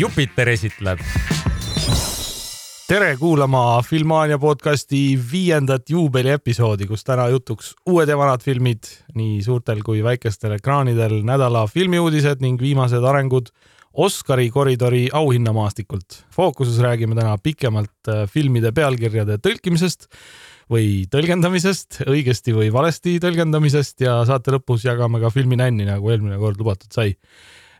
Jupiter 0.00 0.48
esitleb. 0.48 1.00
tere 2.88 3.16
kuulama 3.20 3.82
Filmania 3.84 4.38
podcasti 4.38 5.18
viiendat 5.32 5.90
juubeliepisoodi, 5.92 6.86
kus 6.88 7.04
täna 7.04 7.26
jutuks 7.28 7.74
uued 7.84 8.08
ja 8.08 8.16
vanad 8.16 8.40
filmid 8.40 8.88
nii 9.18 9.42
suurtel 9.44 9.82
kui 9.84 10.00
väikestel 10.00 10.56
ekraanidel, 10.56 11.18
nädala 11.28 11.66
filmiuudised 11.68 12.40
ning 12.40 12.62
viimased 12.62 13.04
arengud 13.04 13.52
Oscari 13.92 14.48
koridori 14.50 15.08
auhinnamaastikult. 15.12 16.24
fookuses 16.32 16.80
räägime 16.80 17.14
täna 17.14 17.36
pikemalt 17.42 18.08
äh, 18.08 18.24
filmide 18.24 18.72
pealkirjade 18.72 19.36
tõlkimisest 19.36 20.08
või 20.70 21.04
tõlgendamisest, 21.12 22.06
õigesti 22.08 22.56
või 22.56 22.72
valesti 22.72 23.18
tõlgendamisest 23.20 24.00
ja 24.00 24.22
saate 24.24 24.56
lõpus 24.56 24.88
jagame 24.88 25.20
ka 25.20 25.28
filmi 25.30 25.60
nänni, 25.60 25.84
nagu 25.84 26.08
eelmine 26.08 26.40
kord 26.40 26.56
lubatud 26.56 26.88
sai. 26.88 27.18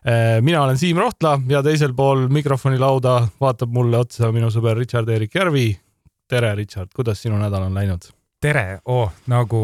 Äh, 0.07 0.41
mina 0.41 0.63
olen 0.63 0.77
Siim 0.77 0.97
Rohtla 0.97 1.35
ja 1.47 1.59
teisel 1.61 1.93
pool 1.93 2.25
mikrofoni 2.33 2.79
lauda 2.81 3.19
vaatab 3.41 3.69
mulle 3.69 3.99
otsa 4.01 4.31
minu 4.33 4.47
sõber 4.49 4.79
Richard-Erik 4.79 5.35
Järvi. 5.37 5.67
tere, 6.27 6.55
Richard, 6.55 6.89
kuidas 6.95 7.21
sinu 7.21 7.37
nädal 7.37 7.67
on 7.67 7.75
läinud? 7.77 8.07
tere 8.41 8.79
oh,, 8.85 9.11
nagu 9.29 9.61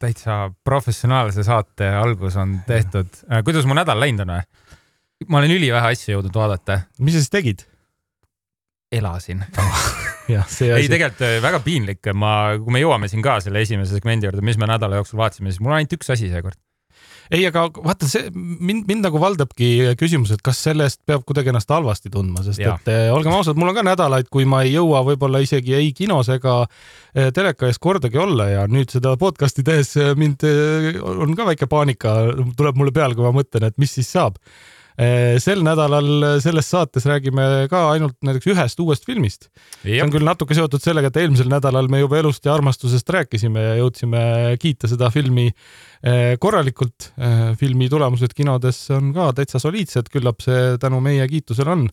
täitsa 0.00 0.46
professionaalse 0.64 1.44
saate 1.44 1.90
algus 1.92 2.38
on 2.40 2.54
tehtud. 2.66 3.10
Äh, 3.28 3.44
kuidas 3.44 3.68
mu 3.68 3.76
nädal 3.76 4.00
läinud 4.00 4.24
on 4.24 4.32
või? 4.38 4.46
ma 5.28 5.42
olen 5.42 5.52
ülivähe 5.58 5.92
asju 5.92 6.14
jõudnud 6.14 6.40
vaadata. 6.40 6.80
mis 6.98 7.18
sa 7.18 7.20
siis 7.20 7.36
tegid? 7.36 7.66
elasin 8.92 9.44
jah, 10.34 10.48
see 10.48 10.72
asi. 10.72 10.86
ei, 10.86 10.88
tegelikult 10.88 11.26
äh, 11.28 11.36
väga 11.44 11.60
piinlik, 11.68 12.12
ma, 12.16 12.56
kui 12.56 12.78
me 12.78 12.80
jõuame 12.80 13.12
siin 13.12 13.20
ka 13.20 13.36
selle 13.44 13.60
esimese 13.60 13.92
segmendi 13.98 14.24
juurde, 14.24 14.40
mis 14.40 14.56
me 14.56 14.72
nädala 14.72 15.02
jooksul 15.02 15.20
vaatasime, 15.20 15.52
siis 15.52 15.60
mul 15.60 15.76
on 15.76 15.82
ainult 15.82 16.00
üks 16.00 16.16
asi 16.16 16.32
seekord. 16.32 16.56
Ei, 17.30 17.44
aga 17.46 17.66
vaata 17.76 18.08
see 18.10 18.30
mind, 18.34 18.86
mind 18.88 19.06
nagu 19.06 19.20
valdabki 19.22 19.94
küsimus, 20.00 20.32
et 20.34 20.42
kas 20.44 20.62
sellest 20.66 21.00
peab 21.06 21.22
kuidagi 21.28 21.52
ennast 21.52 21.70
halvasti 21.70 22.10
tundma, 22.12 22.42
sest 22.46 22.62
ja. 22.62 22.74
et 22.80 22.90
eh, 22.92 23.06
olgem 23.14 23.34
ausad, 23.36 23.58
mul 23.60 23.72
on 23.72 23.78
ka 23.78 23.86
nädalaid, 23.86 24.30
kui 24.32 24.48
ma 24.48 24.64
ei 24.66 24.74
jõua 24.74 25.04
võib-olla 25.06 25.42
isegi 25.44 25.76
ei 25.78 25.92
kinos 25.96 26.32
ega 26.34 26.62
eh, 26.64 27.30
teleka 27.36 27.70
ees 27.70 27.78
kordagi 27.82 28.20
olla 28.20 28.50
ja 28.50 28.66
nüüd 28.70 28.92
seda 28.92 29.14
podcast'i 29.20 29.64
tehes 29.66 29.94
mind 30.18 30.44
eh, 30.48 30.98
on 31.00 31.36
ka 31.38 31.48
väike 31.52 31.70
paanika 31.70 32.18
tuleb 32.58 32.80
mulle 32.80 32.94
peale, 32.94 33.18
kui 33.18 33.26
ma 33.26 33.34
mõtlen, 33.40 33.70
et 33.70 33.80
mis 33.80 33.98
siis 33.98 34.10
saab 34.10 34.38
Eh, 34.38 34.79
sel 35.40 35.62
nädalal 35.64 36.40
selles 36.44 36.66
saates 36.68 37.06
räägime 37.08 37.44
ka 37.72 37.86
ainult 37.94 38.18
näiteks 38.26 38.50
ühest 38.52 38.80
uuest 38.82 39.06
filmist. 39.08 39.48
see 39.82 40.00
on 40.04 40.12
küll 40.12 40.26
natuke 40.26 40.56
seotud 40.56 40.82
sellega, 40.82 41.08
et 41.08 41.20
eelmisel 41.22 41.48
nädalal 41.48 41.88
me 41.88 42.02
juba 42.02 42.18
elust 42.20 42.44
ja 42.44 42.52
armastusest 42.52 43.08
rääkisime 43.16 43.62
ja 43.64 43.76
jõudsime 43.80 44.22
kiita 44.60 44.90
seda 44.90 45.08
filmi 45.14 45.48
eh, 45.48 46.36
korralikult. 46.40 47.12
Eh, 47.16 47.52
filmi 47.60 47.88
tulemused 47.92 48.34
kinodes 48.36 48.82
on 48.96 49.14
ka 49.16 49.30
täitsa 49.38 49.62
soliidsed, 49.62 50.10
küllap 50.12 50.44
see 50.44 50.76
tänu 50.82 51.00
meie 51.04 51.26
kiitusele 51.30 51.72
on 51.76 51.88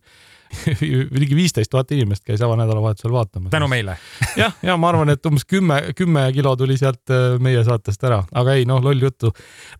ligi 1.22 1.38
viisteist 1.38 1.72
tuhat 1.72 1.92
inimest 1.96 2.26
käis 2.28 2.42
avanädalavahetusel 2.46 3.14
vaatamas. 3.14 3.52
tänu 3.54 3.70
meile 3.72 3.98
jah, 4.42 4.54
ja 4.64 4.78
ma 4.80 4.92
arvan, 4.92 5.12
et 5.14 5.26
umbes 5.30 5.46
kümme, 5.48 5.80
kümme 5.98 6.28
kilo 6.36 6.56
tuli 6.60 6.78
sealt 6.80 7.14
äh, 7.14 7.40
meie 7.44 7.64
saatest 7.68 8.04
ära, 8.08 8.22
aga 8.32 8.58
ei 8.58 8.68
noh, 8.70 8.82
loll 8.84 9.02
juttu, 9.04 9.34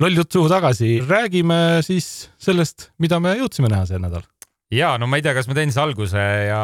loll 0.04 0.18
jutt 0.18 0.34
suhu 0.34 0.50
tagasi. 0.52 0.98
räägime 1.08 1.84
siis 1.86 2.30
sellest, 2.42 2.92
mida 3.04 3.22
me 3.24 3.38
jõudsime 3.40 3.72
näha 3.72 3.88
see 3.90 4.02
nädal. 4.02 4.26
ja 4.74 4.96
no 4.98 5.08
ma 5.08 5.20
ei 5.20 5.26
tea, 5.26 5.36
kas 5.38 5.50
ma 5.50 5.58
teen 5.58 5.72
siis 5.74 5.82
alguse 5.84 6.28
ja 6.50 6.62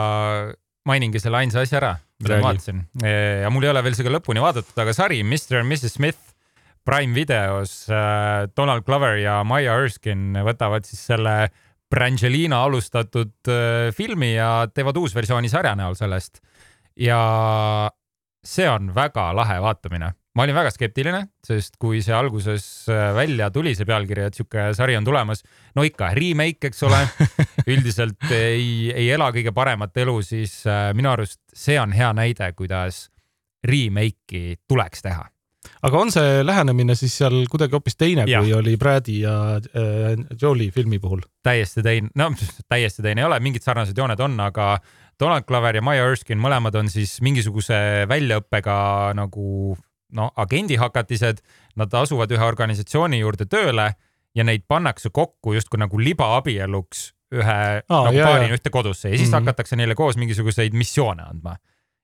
mainingi 0.88 1.22
selle 1.24 1.40
ainsa 1.40 1.64
asja 1.64 1.80
ära, 1.80 1.96
mida 2.24 2.42
ma 2.42 2.52
vaatasin 2.52 2.86
ja 3.44 3.50
mul 3.54 3.64
ei 3.64 3.72
ole 3.72 3.84
veel 3.86 3.98
seda 3.98 4.12
lõpuni 4.14 4.44
vaadatud, 4.44 4.76
aga 4.84 4.96
sari 4.96 5.24
Mr 5.24 5.62
and 5.62 5.72
Mrs 5.72 6.00
Smith 6.00 6.34
Prime 6.84 7.16
videos 7.16 7.88
äh, 7.90 8.50
Donald 8.58 8.84
Glover 8.84 9.16
ja 9.22 9.40
Maya 9.48 9.78
Erskine 9.80 10.44
võtavad 10.44 10.84
siis 10.88 11.00
selle 11.08 11.48
Brangelina 11.94 12.64
alustatud 12.66 13.52
äh, 13.52 13.92
filmi 13.94 14.34
ja 14.34 14.66
teevad 14.74 14.98
uusversiooni 14.98 15.52
sarja 15.52 15.76
näol 15.78 15.98
sellest. 16.00 16.42
ja 16.98 17.20
see 18.46 18.68
on 18.70 18.92
väga 18.96 19.32
lahe 19.36 19.60
vaatamine. 19.62 20.12
ma 20.34 20.44
olin 20.44 20.56
väga 20.56 20.72
skeptiline, 20.74 21.20
sest 21.46 21.76
kui 21.78 22.02
see 22.02 22.16
alguses 22.18 22.90
äh, 22.90 23.12
välja 23.14 23.52
tuli, 23.54 23.76
see 23.78 23.86
pealkiri, 23.86 24.26
et 24.26 24.38
sihuke 24.38 24.72
sari 24.74 24.98
on 24.98 25.06
tulemas, 25.06 25.44
no 25.76 25.86
ikka 25.86 26.10
remake, 26.18 26.72
eks 26.72 26.82
ole 26.88 27.04
üldiselt 27.74 28.32
ei, 28.34 28.90
ei 28.90 29.12
ela 29.14 29.30
kõige 29.36 29.54
paremat 29.54 29.98
elu, 30.02 30.18
siis 30.26 30.64
äh, 30.66 30.90
minu 30.98 31.14
arust 31.14 31.40
see 31.54 31.78
on 31.82 31.94
hea 31.94 32.10
näide, 32.18 32.50
kuidas 32.58 33.06
remake'i 33.70 34.58
tuleks 34.68 35.06
teha 35.06 35.30
aga 35.84 36.00
on 36.00 36.12
see 36.14 36.42
lähenemine 36.46 36.96
siis 36.96 37.16
seal 37.22 37.44
kuidagi 37.52 37.76
hoopis 37.76 37.98
teine, 38.00 38.26
kui 38.28 38.54
oli 38.56 38.76
Bradi 38.80 39.20
ja 39.24 39.38
äh, 39.60 40.14
Jolie 40.42 40.72
filmi 40.72 41.00
puhul? 41.04 41.24
täiesti 41.44 41.84
teine, 41.84 42.12
no 42.16 42.32
täiesti 42.70 43.04
teine 43.06 43.24
ei 43.24 43.28
ole, 43.28 43.40
mingid 43.44 43.66
sarnased 43.66 43.98
jooned 43.98 44.20
on, 44.24 44.40
aga 44.44 44.78
Donald 45.20 45.48
Glover 45.48 45.76
ja 45.76 45.84
Maya 45.86 46.06
Erskine 46.10 46.42
mõlemad 46.42 46.76
on 46.80 46.90
siis 46.92 47.18
mingisuguse 47.22 48.08
väljaõppega 48.10 48.76
nagu 49.18 49.76
no 50.14 50.30
agendihakatised, 50.38 51.42
nad 51.80 51.94
asuvad 51.98 52.32
ühe 52.34 52.46
organisatsiooni 52.46 53.20
juurde 53.22 53.48
tööle 53.50 53.92
ja 54.38 54.46
neid 54.46 54.66
pannakse 54.70 55.10
kokku 55.14 55.56
justkui 55.58 55.82
nagu 55.82 56.00
libaabieluks 56.00 57.12
ühe 57.34 57.60
Aa, 57.82 58.02
nagu 58.08 58.20
paarina 58.20 58.56
ühte 58.56 58.70
kodusse 58.74 59.10
ja 59.10 59.18
siis 59.18 59.30
mm 59.30 59.34
-hmm. 59.34 59.40
hakatakse 59.42 59.76
neile 59.76 59.96
koos 59.96 60.18
mingisuguseid 60.22 60.74
missioone 60.74 61.24
andma. 61.26 61.58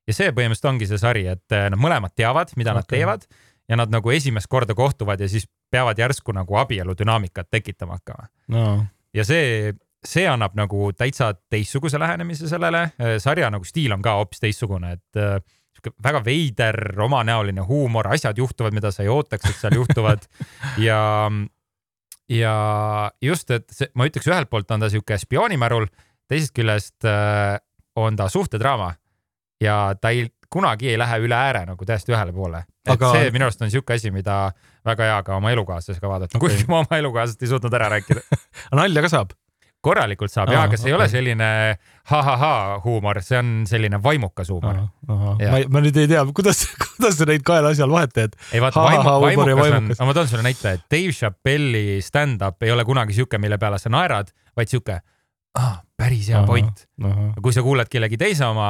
ja 0.08 0.14
see 0.14 0.32
põhimõtteliselt 0.32 0.70
ongi 0.70 0.88
see 0.90 0.98
sari, 0.98 1.28
et 1.28 1.54
nad 1.54 1.78
mõlemad 1.78 2.16
teavad, 2.16 2.50
mida 2.58 2.72
okay. 2.72 2.80
nad 2.80 2.88
teevad 2.90 3.28
ja 3.70 3.78
nad 3.78 3.92
nagu 3.94 4.12
esimest 4.12 4.50
korda 4.50 4.76
kohtuvad 4.76 5.20
ja 5.22 5.30
siis 5.30 5.46
peavad 5.72 6.00
järsku 6.00 6.34
nagu 6.34 6.58
abielu 6.58 6.96
dünaamikat 6.98 7.50
tekitama 7.52 8.00
hakkama. 8.00 8.28
No.. 8.48 8.86
ja 9.14 9.26
see, 9.26 9.74
see 10.06 10.26
annab 10.28 10.56
nagu 10.58 10.92
täitsa 10.98 11.34
teistsuguse 11.50 12.00
lähenemise 12.00 12.50
sellele, 12.50 12.90
sarja 13.22 13.50
nagu 13.54 13.68
stiil 13.68 13.94
on 13.94 14.02
ka 14.02 14.18
hoopis 14.20 14.42
teistsugune, 14.42 14.98
et 14.98 15.22
äh, 15.22 15.38
väga 16.04 16.22
veider, 16.26 16.76
omanäoline 17.02 17.62
huumor, 17.62 18.08
asjad 18.14 18.38
juhtuvad, 18.38 18.74
mida 18.76 18.92
sa 18.92 19.04
ei 19.04 19.12
ootaks, 19.14 19.50
et 19.50 19.62
seal 19.62 19.80
juhtuvad. 19.80 20.28
Ja, 20.80 21.32
ja 22.30 22.54
just, 23.22 23.52
et 23.52 23.66
see, 23.74 23.90
ma 23.98 24.08
ütleks, 24.08 24.28
ühelt 24.30 24.50
poolt 24.52 24.72
on 24.72 24.84
ta 24.84 24.90
sihuke 24.92 25.18
spioonimärul, 25.20 25.88
teisest 26.30 26.54
küljest 26.56 27.08
äh, 27.08 27.58
on 28.00 28.16
ta 28.20 28.30
suhtedraama. 28.32 28.94
Ja 29.62 29.96
ta 30.00 30.14
ei, 30.16 30.30
kunagi 30.50 30.92
ei 30.92 31.00
lähe 31.00 31.20
üle 31.26 31.36
ääre 31.36 31.66
nagu 31.68 31.86
täiesti 31.86 32.14
ühele 32.14 32.34
poole. 32.36 32.64
Aga... 32.96 33.12
see 33.16 33.34
minu 33.36 33.50
arust 33.50 33.62
on 33.66 33.74
sihuke 33.74 33.98
asi, 33.98 34.14
mida 34.16 34.40
väga 34.88 35.12
hea 35.12 35.20
ka 35.28 35.38
oma 35.40 35.54
elukaaslasega 35.56 36.12
vaadata, 36.12 36.42
kuigi 36.42 36.66
ma 36.72 36.84
oma 36.86 37.00
elukaaslasest 37.02 37.46
ei 37.46 37.54
suutnud 37.54 37.78
ära 37.80 37.92
rääkida 37.96 38.26
nalja 38.82 39.06
ka 39.06 39.14
saab? 39.18 39.38
korralikult 39.86 40.32
saab 40.32 40.50
ja, 40.52 40.66
aga 40.68 40.76
see 40.76 40.90
okay. 40.90 40.92
ei 40.92 40.96
ole 40.98 41.06
selline 41.12 41.50
ha-ha-ha 42.12 42.80
huumor, 42.84 43.22
see 43.24 43.38
on 43.40 43.52
selline 43.70 44.02
vaimukas 44.04 44.52
huumor. 44.52 44.82
ma, 45.08 45.62
ma 45.72 45.84
nüüd 45.86 46.00
ei 46.02 46.10
tea, 46.12 46.24
kuidas, 46.36 46.66
kuidas 46.84 47.16
sa 47.20 47.28
neid 47.30 47.46
kahe 47.48 47.64
asja 47.70 47.88
vahet 47.90 48.12
teed? 48.16 48.36
ei 48.52 48.64
vaata, 48.64 48.84
vaimu, 48.84 49.46
vaimukas 49.62 50.02
on, 50.02 50.10
ma 50.10 50.18
toon 50.18 50.28
sulle 50.32 50.44
näite, 50.44 50.76
et 50.76 50.84
Dave 50.92 51.16
Chappelle'i 51.16 52.02
stand-up 52.04 52.68
ei 52.68 52.76
ole 52.76 52.84
kunagi 52.88 53.16
sihuke, 53.16 53.40
mille 53.40 53.60
peale 53.62 53.80
sa 53.80 53.92
naerad, 53.94 54.34
vaid 54.60 54.74
sihuke 54.74 55.00
ah, 55.60 55.80
päris 55.98 56.30
hea 56.34 56.44
point. 56.48 56.86
kui 57.42 57.56
sa 57.56 57.64
kuulad 57.66 57.92
kellegi 57.92 58.20
teise 58.20 58.46
oma, 58.52 58.70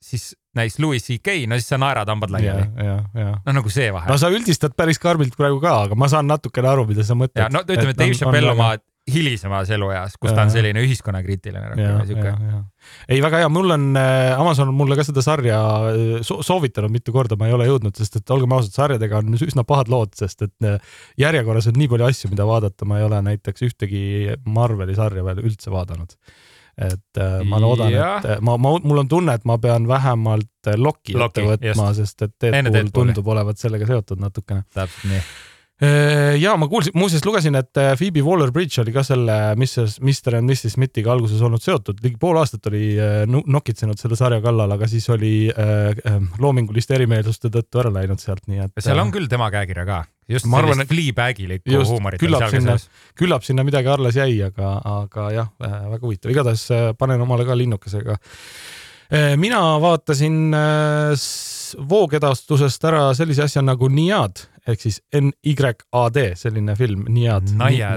siis 0.00 0.30
näiteks 0.58 0.78
Louis 0.82 1.04
CK, 1.04 1.38
no 1.50 1.58
siis 1.58 1.70
sa 1.72 1.80
naerad 1.80 2.10
hambad 2.10 2.34
laiali. 2.34 2.68
no 2.74 3.56
nagu 3.60 3.72
see 3.72 3.88
vahe. 3.94 4.10
no 4.10 4.18
sa 4.20 4.30
üldistad 4.34 4.76
päris 4.78 5.00
karmilt 5.02 5.36
praegu 5.38 5.62
ka, 5.62 5.80
aga 5.86 5.98
ma 5.98 6.10
saan 6.10 6.28
natukene 6.30 6.70
aru, 6.74 6.86
mida 6.90 7.06
sa 7.06 7.18
mõtled. 7.18 7.54
no 7.54 7.64
ütleme, 7.64 7.96
Dave 7.96 8.18
Chappelle 8.18 8.54
oma 8.54 8.74
hilisemas 9.08 9.70
elueas, 9.72 10.16
kus 10.20 10.34
ta 10.36 10.44
on 10.44 10.50
selline 10.52 10.82
ühiskonnakriitiline 10.84 11.70
rohkem 11.72 12.00
siuke. 12.08 12.32
ei, 13.08 13.20
väga 13.24 13.42
hea, 13.42 13.50
mul 13.52 13.72
on, 13.74 13.86
äh, 13.96 14.40
Amazon 14.40 14.72
on 14.72 14.76
mulle 14.76 14.98
ka 14.98 15.06
seda 15.06 15.24
sarja 15.24 15.60
äh, 15.90 16.02
so 16.26 16.40
soovitanud 16.44 16.92
mitu 16.92 17.14
korda, 17.14 17.38
ma 17.40 17.48
ei 17.48 17.56
ole 17.56 17.68
jõudnud, 17.68 17.96
sest 17.98 18.20
et 18.20 18.34
olgem 18.34 18.52
ausad, 18.56 18.74
sarjadega 18.76 19.22
on 19.22 19.38
üsna 19.38 19.64
pahad 19.68 19.90
lood, 19.92 20.12
sest 20.18 20.44
et 20.46 20.68
äh, 20.68 20.76
järjekorras 21.20 21.70
on 21.70 21.80
nii 21.80 21.90
palju 21.94 22.08
asju, 22.08 22.32
mida 22.34 22.46
vaadata, 22.48 22.88
ma 22.88 23.00
ei 23.00 23.08
ole 23.08 23.22
näiteks 23.30 23.64
ühtegi 23.70 24.02
Marveli 24.44 24.96
sarja 24.98 25.24
veel 25.26 25.42
üldse 25.44 25.72
vaadanud 25.74 26.16
et 26.78 27.18
äh, 27.18 27.42
ma 27.48 27.58
loodan, 27.62 27.90
et 27.90 28.40
ma, 28.44 28.54
ma, 28.56 28.74
mul 28.78 29.02
on 29.02 29.10
tunne, 29.10 29.34
et 29.34 29.44
ma 29.48 29.58
pean 29.58 29.88
vähemalt 29.90 30.72
Loki 30.76 31.16
ette 31.16 31.44
võtma, 31.46 31.92
sest 31.96 32.26
et 32.26 32.34
Deadpool 32.44 32.90
tundub 32.92 33.30
olevat 33.34 33.58
sellega 33.58 33.88
seotud 33.88 34.20
natukene. 34.22 34.66
täpselt 34.74 35.10
nii. 35.10 35.22
Äh, 35.22 35.47
ja 36.42 36.56
ma 36.58 36.66
kuulsin, 36.68 36.94
muuseas 36.98 37.22
lugesin, 37.26 37.54
et 37.58 37.78
äh, 37.78 37.92
Phoebe 37.98 38.22
Waller-Bridge 38.26 38.80
oli 38.82 38.92
ka 38.94 39.04
selle 39.06 39.36
Mrs, 39.54 40.00
Mr 40.02 40.38
and 40.40 40.50
Mrs 40.50 40.74
Smithiga 40.74 41.12
alguses 41.14 41.42
olnud 41.44 41.62
seotud, 41.62 42.00
ligi 42.02 42.18
pool 42.18 42.40
aastat 42.40 42.66
oli 42.70 42.96
äh, 42.98 43.20
nokitsenud 43.28 44.00
selle 44.00 44.18
sarja 44.18 44.40
kallal, 44.42 44.74
aga 44.74 44.88
siis 44.90 45.06
oli 45.14 45.32
äh, 45.52 46.18
loominguliste 46.42 46.98
erimeelsuste 46.98 47.52
tõttu 47.54 47.82
ära 47.84 47.92
läinud 47.94 48.18
sealt, 48.22 48.42
nii 48.50 48.64
et. 48.66 48.74
seal 48.82 48.98
on 48.98 49.12
küll 49.14 49.30
tema 49.30 49.52
käekirja 49.54 49.86
ka, 49.86 50.00
just 50.34 50.50
ma 50.50 50.64
sellist 50.66 50.90
fleabag'ilikku 50.90 51.84
huumorit. 51.92 52.24
küllap 52.26 52.50
sinna, 52.50 52.74
küllap 53.18 53.46
sinna 53.46 53.66
midagi 53.68 53.94
alles 53.94 54.18
jäi, 54.18 54.32
aga, 54.48 54.74
aga 54.96 55.30
jah, 55.36 55.52
väga 55.62 56.02
huvitav, 56.02 56.34
igatahes 56.34 56.66
panen 56.98 57.22
omale 57.22 57.46
ka 57.46 57.54
linnukesega 57.58 58.18
mina 59.38 59.62
vaatasin 59.80 60.50
voogedastusest 61.78 62.84
ära 62.88 63.08
sellise 63.16 63.44
asja 63.48 63.62
nagu 63.64 63.88
Niad 63.92 64.46
ehk 64.68 64.82
siis 64.82 64.98
N-Y-A-D, 65.16 66.24
selline 66.36 66.74
film, 66.76 67.06
Niad. 67.12 67.52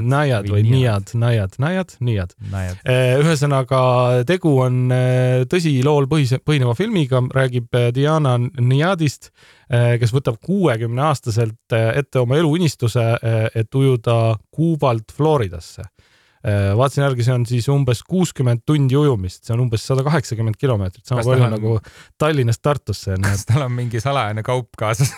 Najad 0.07 0.47
või 0.47 0.63
Niad, 0.67 1.13
Najad, 1.19 1.57
Najad, 1.59 1.95
Niad. 2.03 2.35
ühesõnaga, 3.21 3.81
tegu 4.29 4.53
on 4.63 4.85
tõsilool 5.51 6.07
põhise, 6.11 6.39
põhineva 6.45 6.75
filmiga, 6.77 7.19
räägib 7.35 7.75
Diana 7.95 8.37
Niadist, 8.39 9.31
kes 9.67 10.15
võtab 10.15 10.39
kuuekümne 10.43 11.09
aastaselt 11.09 11.75
ette 11.75 12.23
oma 12.23 12.39
eluunistuse, 12.39 13.07
et 13.55 13.75
ujuda 13.75 14.37
Kuubalt 14.51 15.11
Floridasse 15.15 15.89
vaatasin 16.43 17.03
järgi, 17.03 17.25
see 17.25 17.33
on 17.35 17.45
siis 17.45 17.67
umbes 17.71 18.01
kuuskümmend 18.07 18.63
tundi 18.65 18.97
ujumist, 18.97 19.43
see 19.45 19.53
on 19.55 19.65
umbes 19.65 19.83
sada 19.85 20.03
kaheksakümmend 20.05 20.57
kilomeetrit, 20.59 21.05
sama 21.07 21.23
palju 21.25 21.45
on... 21.45 21.55
nagu 21.55 21.73
Tallinnast 22.21 22.61
Tartusse. 22.65 23.17
kas 23.21 23.45
tal 23.49 23.65
on 23.67 23.75
mingi 23.75 24.01
salajane 24.01 24.43
kaup 24.45 24.71
kaasas 24.79 25.13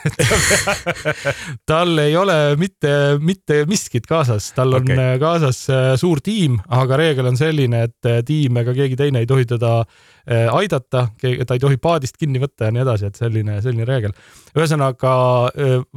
tal 1.70 1.98
ei 2.04 2.16
ole 2.20 2.38
mitte, 2.60 2.94
mitte 3.24 3.64
miskit 3.70 4.08
kaasas, 4.10 4.52
tal 4.58 4.80
on 4.80 4.88
okay. 4.88 5.20
kaasas 5.22 5.64
äh, 5.72 5.92
suur 6.00 6.22
tiim, 6.24 6.60
aga 6.68 7.00
reegel 7.00 7.32
on 7.32 7.40
selline, 7.40 7.86
et 7.88 8.10
äh, 8.10 8.20
tiim 8.28 8.60
ega 8.64 8.76
keegi 8.76 9.00
teine 9.00 9.24
ei 9.24 9.30
tohi 9.30 9.48
teda 9.50 9.84
aidata, 10.24 11.08
ta 11.20 11.56
ei 11.56 11.60
tohi 11.60 11.76
paadist 11.84 12.16
kinni 12.16 12.40
võtta 12.40 12.70
ja 12.70 12.72
nii 12.72 12.84
edasi, 12.86 13.10
et 13.10 13.18
selline, 13.20 13.58
selline 13.60 13.84
reegel. 13.84 14.14
ühesõnaga 14.56 15.16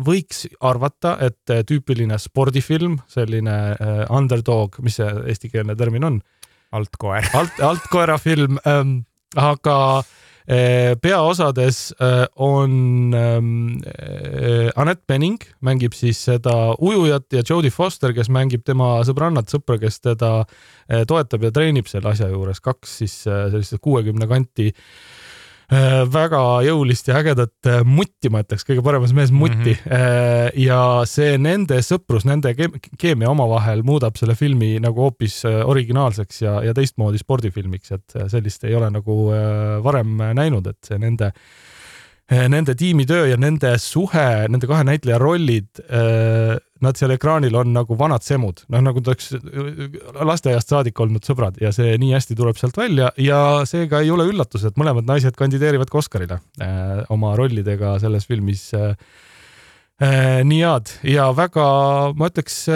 võiks 0.02 0.48
arvata, 0.66 1.12
et 1.22 1.52
tüüpiline 1.68 2.18
spordifilm, 2.18 2.96
selline 3.06 3.54
underdog, 4.10 4.80
mis 4.82 4.98
see 4.98 5.15
eestikeelne 5.24 5.76
termin 5.76 6.04
on. 6.04 6.20
altkoer. 6.72 7.24
alt, 7.32 7.60
altkoera 7.62 8.18
film 8.18 8.58
ähm,, 8.66 8.98
aga 9.36 10.02
äh, 10.48 10.94
peaosades 11.00 11.94
äh, 12.00 12.26
on 12.34 13.14
ähm, 13.14 13.82
äh, 13.86 14.70
Anett 14.74 15.06
Bening 15.06 15.38
mängib 15.60 15.94
siis 15.94 16.24
seda 16.24 16.74
ujujat 16.78 17.32
ja 17.32 17.42
Jodie 17.46 17.70
Foster, 17.70 18.14
kes 18.14 18.28
mängib 18.28 18.64
tema 18.66 19.00
sõbrannat, 19.06 19.50
sõpra, 19.52 19.78
kes 19.82 20.00
teda 20.00 20.32
toetab 20.86 21.42
ja 21.42 21.50
treenib 21.50 21.88
selle 21.90 22.12
asja 22.12 22.28
juures, 22.30 22.60
kaks 22.62 22.98
siis 23.00 23.14
sellist 23.26 23.74
kuuekümne 23.82 24.28
kanti 24.30 24.68
väga 26.12 26.40
jõulist 26.62 27.08
ja 27.10 27.16
ägedat 27.18 27.66
äh, 27.66 27.80
mutti, 27.82 28.30
ma 28.30 28.44
ütleks, 28.44 28.62
kõige 28.68 28.84
paremas 28.86 29.14
mees 29.16 29.32
mutti 29.34 29.72
mm. 29.74 29.88
-hmm. 29.90 30.60
ja 30.62 30.80
see 31.10 31.36
nende 31.42 31.80
sõprus, 31.82 32.26
nende 32.28 32.54
keemia 32.98 33.30
omavahel 33.30 33.82
muudab 33.82 34.16
selle 34.16 34.36
filmi 34.38 34.76
nagu 34.82 35.08
hoopis 35.08 35.42
originaalseks 35.44 36.42
ja, 36.42 36.60
ja 36.62 36.74
teistmoodi 36.74 37.18
spordifilmiks, 37.18 37.92
et 37.92 38.18
sellist 38.30 38.64
ei 38.64 38.74
ole 38.74 38.90
nagu 38.90 39.16
varem 39.82 40.20
näinud, 40.38 40.66
et 40.66 40.78
see 40.86 40.98
nende 41.02 41.32
nende 42.26 42.74
tiimitöö 42.74 43.28
ja 43.30 43.36
nende 43.38 43.76
suhe, 43.78 44.46
nende 44.50 44.66
kahe 44.66 44.82
näitleja 44.86 45.18
rollid 45.22 45.82
nad 46.82 46.98
seal 46.98 47.14
ekraanil 47.14 47.54
on 47.56 47.70
nagu 47.72 47.96
vanad 47.98 48.24
semud, 48.26 48.64
noh 48.72 48.82
nagu 48.84 49.00
ta 49.00 49.12
oleks 49.14 49.30
lasteaiast 50.26 50.74
saadik 50.74 50.98
olnud 51.00 51.24
sõbrad 51.24 51.56
ja 51.62 51.70
see 51.72 51.94
nii 52.02 52.12
hästi 52.16 52.36
tuleb 52.36 52.58
sealt 52.58 52.76
välja 52.76 53.12
ja 53.22 53.38
seega 53.68 54.02
ei 54.02 54.10
ole 54.12 54.26
üllatus, 54.28 54.66
et 54.66 54.76
mõlemad 54.76 55.06
naised 55.08 55.38
kandideerivad 55.38 55.88
ka 55.92 56.02
Oscarile 56.02 56.40
oma 57.14 57.32
rollidega 57.38 57.94
selles 58.02 58.26
filmis 58.28 58.68
nii 59.96 60.60
head. 60.60 60.90
Ja 61.08 61.30
väga, 61.32 61.66
ma 62.12 62.28
ütleks 62.28 62.66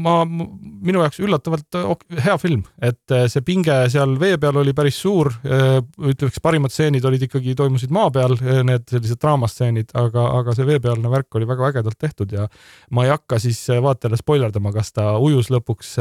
ma, 0.00 0.14
minu 0.24 1.02
jaoks 1.02 1.18
üllatavalt 1.20 1.76
hea 2.24 2.36
film, 2.40 2.62
et 2.80 3.12
äh, 3.12 3.26
see 3.32 3.44
pinge 3.44 3.74
seal 3.92 4.14
vee 4.20 4.38
peal 4.40 4.56
oli 4.62 4.72
päris 4.76 4.96
suur. 5.02 5.30
Äh, 5.44 5.78
ütleks, 6.12 6.40
parimad 6.44 6.72
stseenid 6.72 7.04
olid 7.08 7.26
ikkagi, 7.26 7.56
toimusid 7.58 7.92
maa 7.94 8.08
peal, 8.14 8.36
äh, 8.40 8.62
need 8.66 8.86
sellised 8.90 9.20
draamastseenid, 9.22 9.92
aga, 9.98 10.24
aga 10.40 10.56
see 10.56 10.68
veepealne 10.68 11.12
värk 11.12 11.36
oli 11.36 11.48
väga 11.48 11.70
ägedalt 11.72 12.00
tehtud 12.00 12.32
ja 12.32 12.48
ma 12.96 13.04
ei 13.04 13.12
hakka 13.12 13.40
siis 13.42 13.60
vaatajale 13.82 14.20
spoilerdama, 14.20 14.72
kas 14.76 14.94
ta 14.96 15.12
ujus 15.22 15.52
lõpuks 15.52 15.96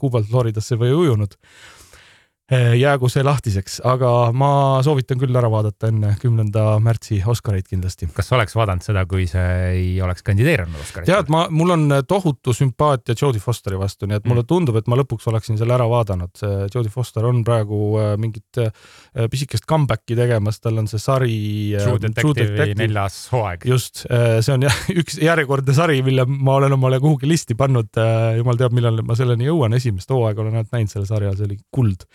Kuubalt 0.00 0.28
Floridasse 0.30 0.78
või 0.80 0.92
ei 0.92 0.98
ujunud 1.04 1.36
jäägu 2.52 3.08
see 3.12 3.22
lahtiseks, 3.24 3.78
aga 3.88 4.10
ma 4.36 4.50
soovitan 4.84 5.20
küll 5.20 5.36
ära 5.38 5.48
vaadata 5.52 5.88
enne 5.92 6.12
kümnenda 6.20 6.76
märtsi 6.82 7.20
Oscareid 7.28 7.68
kindlasti. 7.70 8.08
kas 8.12 8.28
oleks 8.36 8.56
vaadanud 8.58 8.84
seda, 8.84 9.04
kui 9.08 9.24
see 9.30 9.46
ei 9.70 9.86
oleks 10.04 10.24
kandideerinud 10.26 10.80
Oscaritele? 10.82 11.22
tead, 11.22 11.30
ma, 11.32 11.46
mul 11.50 11.74
on 11.76 11.86
tohutu 12.08 12.54
sümpaatia 12.56 13.16
Jodie 13.18 13.40
Fosteri 13.40 13.78
vastu, 13.80 14.08
nii 14.10 14.20
et 14.20 14.28
mulle 14.28 14.44
mm. 14.44 14.50
tundub, 14.50 14.76
et 14.80 14.90
ma 14.90 14.98
lõpuks 15.00 15.28
oleksin 15.32 15.60
selle 15.60 15.76
ära 15.76 15.86
vaadanud. 15.88 16.42
Jodie 16.74 16.92
Foster 16.92 17.26
on 17.28 17.40
praegu 17.46 17.80
äh, 18.02 18.12
mingit 18.20 18.60
pisikest 19.32 19.66
comeback'i 19.68 20.16
tegemas, 20.18 20.60
tal 20.60 20.82
on 20.82 20.90
see 20.90 21.00
sari. 21.02 21.40
True 21.78 22.02
Detective'i 22.02 22.76
neljas 22.82 23.18
hooaeg. 23.32 23.66
just, 23.68 24.04
see 24.04 24.52
on 24.54 24.68
jah 24.68 24.78
üks 25.00 25.18
järjekordne 25.22 25.76
sari, 25.76 26.02
mille 26.04 26.26
ma 26.28 26.58
olen 26.60 26.76
omale 26.76 27.00
kuhugi 27.02 27.30
listi 27.30 27.56
pannud. 27.58 27.92
jumal 28.36 28.60
teab, 28.60 28.76
millal 28.76 29.00
ma 29.06 29.16
selleni 29.16 29.48
jõuan, 29.48 29.78
esimest 29.78 30.12
hooaega 30.12 30.44
olen 30.44 30.60
ainult 30.60 30.76
näinud 30.76 30.92
selle 30.92 31.08
sarja, 31.08 31.32
see 31.38 31.48
oli 31.48 31.60
kuld 31.72 32.08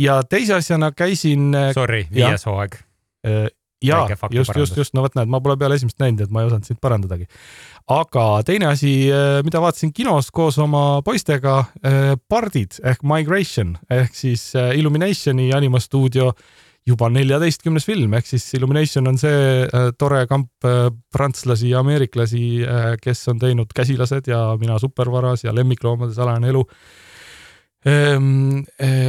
ja 0.00 0.20
teise 0.26 0.58
asjana 0.58 0.92
käisin. 0.96 1.50
Äh, 1.54 1.72
Sorry, 1.76 2.04
viies 2.14 2.46
hooaeg. 2.48 2.78
Äh, 3.26 3.48
ja 3.84 4.02
just, 4.30 4.52
just, 4.56 4.76
just, 4.76 4.94
no 4.94 5.06
vot 5.06 5.14
näed, 5.16 5.30
ma 5.32 5.40
pole 5.40 5.56
peale 5.60 5.78
esimest 5.78 5.96
näinud, 6.02 6.20
et 6.26 6.32
ma 6.32 6.42
ei 6.42 6.50
osanud 6.50 6.68
sind 6.68 6.80
parandadagi. 6.84 7.24
aga 7.88 8.24
teine 8.44 8.68
asi, 8.68 8.92
äh, 9.08 9.40
mida 9.44 9.62
vaatasin 9.62 9.94
kinos 9.96 10.28
koos 10.30 10.58
oma 10.60 11.00
poistega, 11.04 11.62
Pardid 12.28 12.76
ehk 12.84 13.00
Migration 13.08 13.78
ehk 13.90 14.12
siis 14.16 14.50
Illuminationi 14.76 15.48
animastuudio 15.56 16.34
juba 16.86 17.08
neljateistkümnes 17.12 17.88
film, 17.88 18.12
ehk 18.18 18.28
siis 18.28 18.44
Illumination 18.58 19.08
on 19.08 19.16
see 19.20 19.64
tore 19.98 20.26
kamp 20.28 20.68
prantslasi 21.12 21.72
ja 21.72 21.80
ameeriklasi, 21.80 22.42
kes 23.00 23.28
on 23.32 23.40
teinud 23.40 23.72
Käsilased 23.76 24.28
ja 24.28 24.42
Mina 24.60 24.78
supervaras 24.80 25.44
ja 25.44 25.54
Lemmikloomade 25.56 26.12
salajane 26.16 26.52
elu 26.52 26.66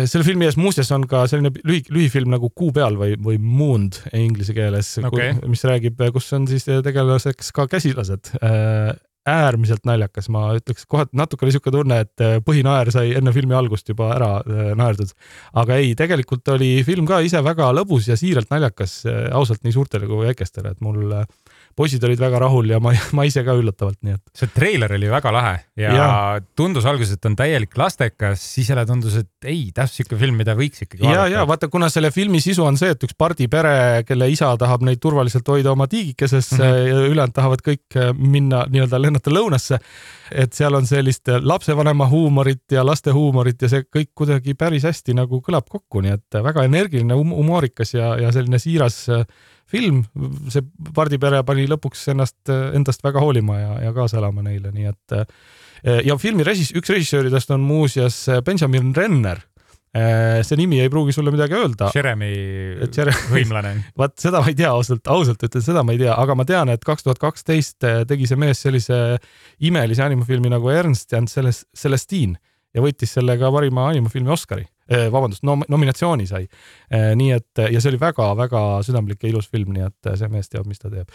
selle 0.07 0.23
filmi 0.23 0.47
ees 0.47 0.55
muuseas 0.59 0.91
on 0.95 1.03
ka 1.09 1.25
selline 1.27 1.51
lühi, 1.67 1.83
lühifilm 1.91 2.31
nagu 2.31 2.51
Kuu 2.55 2.71
peal 2.75 2.95
või, 2.99 3.17
või 3.19 3.39
Mooned 3.41 3.99
inglise 4.15 4.55
keeles 4.55 4.93
okay., 5.03 5.35
mis 5.51 5.63
räägib, 5.67 5.99
kus 6.15 6.31
on 6.37 6.47
siis 6.47 6.67
tegelaseks 6.67 7.51
ka 7.55 7.67
käsilased. 7.71 8.31
Eh, 8.39 8.93
äärmiselt 9.27 9.83
naljakas, 9.85 10.31
ma 10.33 10.47
ütleks 10.57 10.87
kohati 10.89 11.13
natuke 11.19 11.45
oli 11.45 11.53
siuke 11.53 11.73
tunne, 11.73 11.99
et 12.05 12.23
eh, 12.23 12.39
põhinaer 12.41 12.89
sai 12.95 13.11
enne 13.19 13.33
filmi 13.35 13.53
algust 13.53 13.91
juba 13.91 14.13
ära 14.15 14.31
naerdud. 14.79 15.11
aga 15.61 15.77
ei, 15.83 15.91
tegelikult 15.99 16.47
oli 16.55 16.71
film 16.87 17.05
ka 17.09 17.19
ise 17.21 17.43
väga 17.43 17.69
lõbus 17.75 18.07
ja 18.09 18.17
siiralt 18.17 18.49
naljakas, 18.53 19.01
ausalt 19.35 19.67
nii 19.67 19.75
suurtele 19.75 20.09
kui 20.09 20.25
väikestele, 20.25 20.73
et 20.73 20.81
mul 20.81 21.11
poisid 21.75 22.03
olid 22.07 22.19
väga 22.21 22.41
rahul 22.43 22.69
ja 22.73 22.79
ma, 22.83 22.93
ma 23.17 23.25
ise 23.27 23.43
ka 23.47 23.55
üllatavalt, 23.57 23.99
nii 24.05 24.15
et. 24.17 24.23
see 24.37 24.51
treiler 24.53 24.95
oli 24.97 25.09
väga 25.11 25.33
lahe 25.35 25.55
ja, 25.79 25.95
ja. 25.95 26.07
tundus 26.57 26.87
alguses, 26.89 27.17
et 27.17 27.29
on 27.29 27.35
täielik 27.39 27.77
lastekas, 27.77 28.43
siis 28.55 28.71
jälle 28.71 28.85
tundus, 28.89 29.17
et 29.21 29.49
ei, 29.49 29.67
täpselt 29.75 30.03
siuke 30.03 30.19
film, 30.21 30.39
mida 30.41 30.55
võiks 30.57 30.85
ikkagi 30.85 31.03
vaadata. 31.05 31.27
ja, 31.31 31.41
ja 31.41 31.47
vaata, 31.49 31.71
kuna 31.73 31.91
selle 31.93 32.13
filmi 32.15 32.41
sisu 32.43 32.65
on 32.67 32.79
see, 32.79 32.93
et 32.95 33.07
üks 33.07 33.17
pardipere, 33.17 33.75
kelle 34.07 34.29
isa 34.31 34.53
tahab 34.61 34.85
neid 34.87 35.01
turvaliselt 35.03 35.47
hoida 35.53 35.73
oma 35.73 35.87
tiigikesesse 35.91 36.57
mm 36.57 36.65
-hmm. 36.65 36.89
ja 36.89 37.11
ülejäänud 37.11 37.37
tahavad 37.37 37.65
kõik 37.67 37.99
äh, 37.99 38.11
minna 38.17 38.65
nii-öelda 38.69 39.01
lennata 39.01 39.33
lõunasse 39.33 39.81
et 40.31 40.55
seal 40.55 40.75
on 40.77 40.87
sellist 40.87 41.29
lapsevanema 41.41 42.07
huumorit 42.09 42.63
ja 42.71 42.83
laste 42.85 43.11
huumorit 43.15 43.61
ja 43.61 43.69
see 43.71 43.85
kõik 43.87 44.11
kuidagi 44.15 44.55
päris 44.57 44.85
hästi 44.87 45.15
nagu 45.17 45.41
kõlab 45.43 45.67
kokku, 45.69 46.01
nii 46.03 46.15
et 46.15 46.39
väga 46.43 46.65
energiline 46.67 47.17
hum, 47.17 47.33
humoorikas 47.35 47.95
ja, 47.95 48.13
ja 48.21 48.31
selline 48.35 48.59
siiras 48.61 49.03
äh, 49.11 49.25
film, 49.71 50.03
see 50.51 50.63
pardipere 50.95 51.43
pani 51.47 51.67
lõpuks 51.69 52.09
ennast, 52.13 52.39
endast 52.49 53.03
väga 53.05 53.23
hoolima 53.23 53.59
ja, 53.59 53.77
ja 53.87 53.93
kaasa 53.95 54.19
elama 54.21 54.43
neile, 54.45 54.73
nii 54.75 54.89
et 54.91 55.15
ja 56.05 56.17
filmi 56.21 56.45
režis-, 56.45 56.73
üks 56.77 56.91
režissööridest 56.93 57.53
on 57.55 57.63
muuseas 57.65 58.23
Benjamin 58.45 58.91
Renner 58.97 59.41
see 59.91 60.55
nimi 60.55 60.77
ei 60.79 60.87
pruugi 60.87 61.11
sulle 61.11 61.33
midagi 61.33 61.51
öelda. 61.57 61.89
Jeremy 61.91 62.29
hõimlane. 63.27 63.73
vaat 63.99 64.13
seda 64.23 64.39
ma 64.39 64.47
ei 64.47 64.55
tea 64.55 64.69
ausalt, 64.71 65.03
ausalt 65.11 65.43
ütlen, 65.43 65.65
seda 65.65 65.83
ma 65.83 65.91
ei 65.91 65.99
tea, 65.99 66.13
aga 66.15 66.37
ma 66.39 66.45
tean, 66.47 66.71
et 66.71 66.85
kaks 66.87 67.03
tuhat 67.03 67.19
kaksteist 67.19 67.83
tegi 68.07 68.29
see 68.29 68.39
mees 68.39 68.63
sellise 68.63 69.01
imelise 69.67 70.05
animafilmi 70.05 70.53
nagu 70.53 70.71
Ernst 70.71 71.11
and 71.19 71.27
Celestine 71.27 72.39
ja 72.71 72.85
võitis 72.85 73.17
sellega 73.17 73.51
parima 73.51 73.89
animafilmi 73.91 74.31
Oscari 74.31 74.63
Eh, 74.63 74.80
vabandust 75.13 75.45
nom, 75.47 75.63
nominatsiooni 75.71 76.27
sai. 76.29 76.45
Eh, 76.91 77.11
nii 77.17 77.31
et 77.37 77.63
ja 77.71 77.81
see 77.81 77.93
oli 77.93 78.01
väga-väga 78.01 78.63
südamlik 78.87 79.23
ja 79.23 79.31
ilus 79.31 79.49
film, 79.51 79.73
nii 79.75 79.87
et 79.87 80.13
see 80.19 80.31
mees 80.33 80.51
teab, 80.51 80.69
mis 80.69 80.81
ta 80.81 80.91
teeb. 80.93 81.09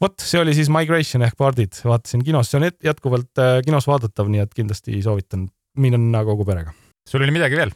vot 0.00 0.20
see 0.20 0.40
oli 0.42 0.54
siis 0.56 0.70
Migration 0.72 1.24
ehk 1.24 1.38
Pardid, 1.40 1.78
vaatasin 1.84 2.24
kinos, 2.26 2.50
see 2.50 2.60
on 2.60 2.68
jätkuvalt 2.84 3.44
kinos 3.64 3.88
vaadatav, 3.88 4.28
nii 4.32 4.44
et 4.44 4.54
kindlasti 4.56 5.00
soovitan 5.04 5.48
minna 5.76 6.24
kogu 6.24 6.44
perega. 6.48 6.74
sul 7.08 7.22
oli 7.22 7.34
midagi 7.34 7.56
veel? 7.56 7.72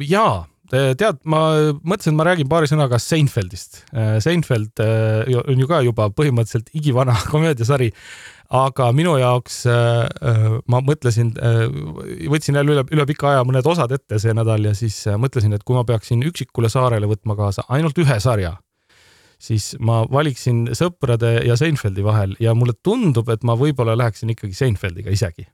jaa, 0.00 0.44
tead, 0.70 1.20
ma 1.28 1.40
mõtlesin, 1.82 2.14
et 2.14 2.18
ma 2.18 2.26
räägin 2.30 2.50
paari 2.50 2.70
sõnaga 2.70 3.00
Seinfeldist. 3.02 3.82
Seinfeld 4.22 4.82
on 4.82 5.62
ju 5.62 5.70
ka 5.70 5.80
juba 5.86 6.10
põhimõtteliselt 6.14 6.70
igivana 6.78 7.16
komöödiasari, 7.32 7.90
aga 8.60 8.88
minu 8.94 9.16
jaoks 9.20 9.60
ma 9.66 10.82
mõtlesin, 10.86 11.34
võtsin 12.30 12.58
jälle 12.60 12.76
üle, 12.76 12.86
üle 12.94 13.06
pika 13.10 13.34
aja 13.34 13.44
mõned 13.46 13.66
osad 13.66 13.92
ette 13.94 14.18
see 14.22 14.34
nädal 14.36 14.70
ja 14.70 14.74
siis 14.78 15.02
mõtlesin, 15.18 15.54
et 15.54 15.66
kui 15.66 15.78
ma 15.78 15.86
peaksin 15.86 16.22
üksikule 16.26 16.70
saarele 16.72 17.10
võtma 17.10 17.38
kaasa 17.38 17.66
ainult 17.68 17.98
ühe 18.02 18.18
sarja 18.22 18.56
siis 19.40 19.72
ma 19.80 20.02
valiksin 20.10 20.68
sõprade 20.76 21.38
ja 21.46 21.56
Seinfeldi 21.58 22.04
vahel 22.04 22.34
ja 22.42 22.54
mulle 22.56 22.76
tundub, 22.84 23.28
et 23.32 23.44
ma 23.46 23.56
võib-olla 23.58 23.96
läheksin 23.98 24.34
ikkagi 24.34 24.56
Seinfeldiga 24.56 25.12
isegi. 25.12 25.46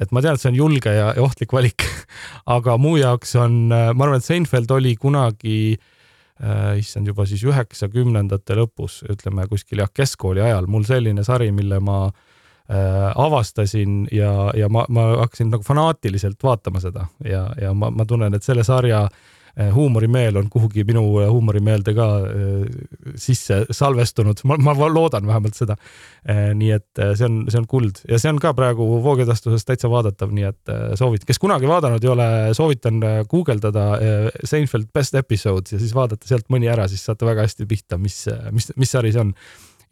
et 0.00 0.12
ma 0.12 0.22
tean, 0.22 0.36
et 0.36 0.42
see 0.42 0.52
on 0.52 0.58
julge 0.58 0.92
ja, 0.94 1.12
ohtlik 1.20 1.52
valik 1.52 1.84
aga 2.56 2.76
mu 2.80 2.96
jaoks 3.00 3.34
on, 3.40 3.62
ma 3.70 4.04
arvan, 4.06 4.20
et 4.20 4.26
Seinfeld 4.26 4.70
oli 4.76 4.94
kunagi 5.00 5.76
äh, 5.76 6.78
issand, 6.80 7.08
juba 7.08 7.26
siis 7.28 7.44
üheksakümnendate 7.48 8.56
lõpus, 8.60 9.02
ütleme 9.08 9.48
kuskil 9.48 9.82
jah, 9.84 9.92
keskkooli 9.92 10.44
ajal 10.44 10.68
mul 10.68 10.84
selline 10.88 11.24
sari, 11.24 11.50
mille 11.52 11.80
ma 11.80 12.04
äh, 12.06 13.10
avastasin 13.16 14.06
ja, 14.12 14.50
ja 14.56 14.68
ma, 14.68 14.84
ma 14.88 15.10
hakkasin 15.24 15.52
nagu 15.52 15.66
fanaatiliselt 15.66 16.40
vaatama 16.44 16.80
seda 16.84 17.08
ja, 17.24 17.48
ja 17.60 17.74
ma, 17.74 17.90
ma 17.90 18.08
tunnen, 18.08 18.36
et 18.36 18.46
selle 18.46 18.64
sarja 18.68 19.06
äh, 19.08 19.28
huumorimeel 19.74 20.36
on 20.36 20.50
kuhugi 20.50 20.84
minu 20.84 21.02
eh, 21.20 21.28
huumorimeelde 21.30 21.94
ka 21.96 22.06
eh, 22.28 23.14
sisse 23.18 23.64
salvestunud, 23.70 24.42
ma, 24.44 24.56
ma 24.62 24.88
loodan 24.88 25.26
vähemalt 25.26 25.58
seda. 25.58 25.76
nii 26.54 26.68
et 26.74 27.00
see 27.16 27.24
on, 27.24 27.36
see 27.48 27.56
on 27.56 27.66
kuld 27.68 28.02
ja 28.08 28.18
see 28.20 28.28
on 28.28 28.38
ka 28.42 28.52
praegu 28.54 28.84
voogedastuses 29.04 29.64
täitsa 29.64 29.88
vaadatav, 29.90 30.34
nii 30.36 30.44
et 30.50 30.72
soovitan, 31.00 31.26
kes 31.30 31.40
kunagi 31.40 31.68
vaadanud 31.70 32.04
ei 32.04 32.10
ole, 32.12 32.26
soovitan 32.56 33.00
guugeldada 33.30 33.86
Seinfeld 34.44 34.90
best 34.94 35.16
episodes 35.16 35.72
ja 35.72 35.80
siis 35.80 35.94
vaadata 35.96 36.28
sealt 36.28 36.50
mõni 36.52 36.68
ära, 36.68 36.84
siis 36.92 37.06
saate 37.08 37.28
väga 37.28 37.48
hästi 37.48 37.66
pihta, 37.70 37.98
mis, 37.98 38.26
mis, 38.52 38.68
mis 38.76 38.92
sari 38.92 39.14
see 39.16 39.24
on. 39.24 39.32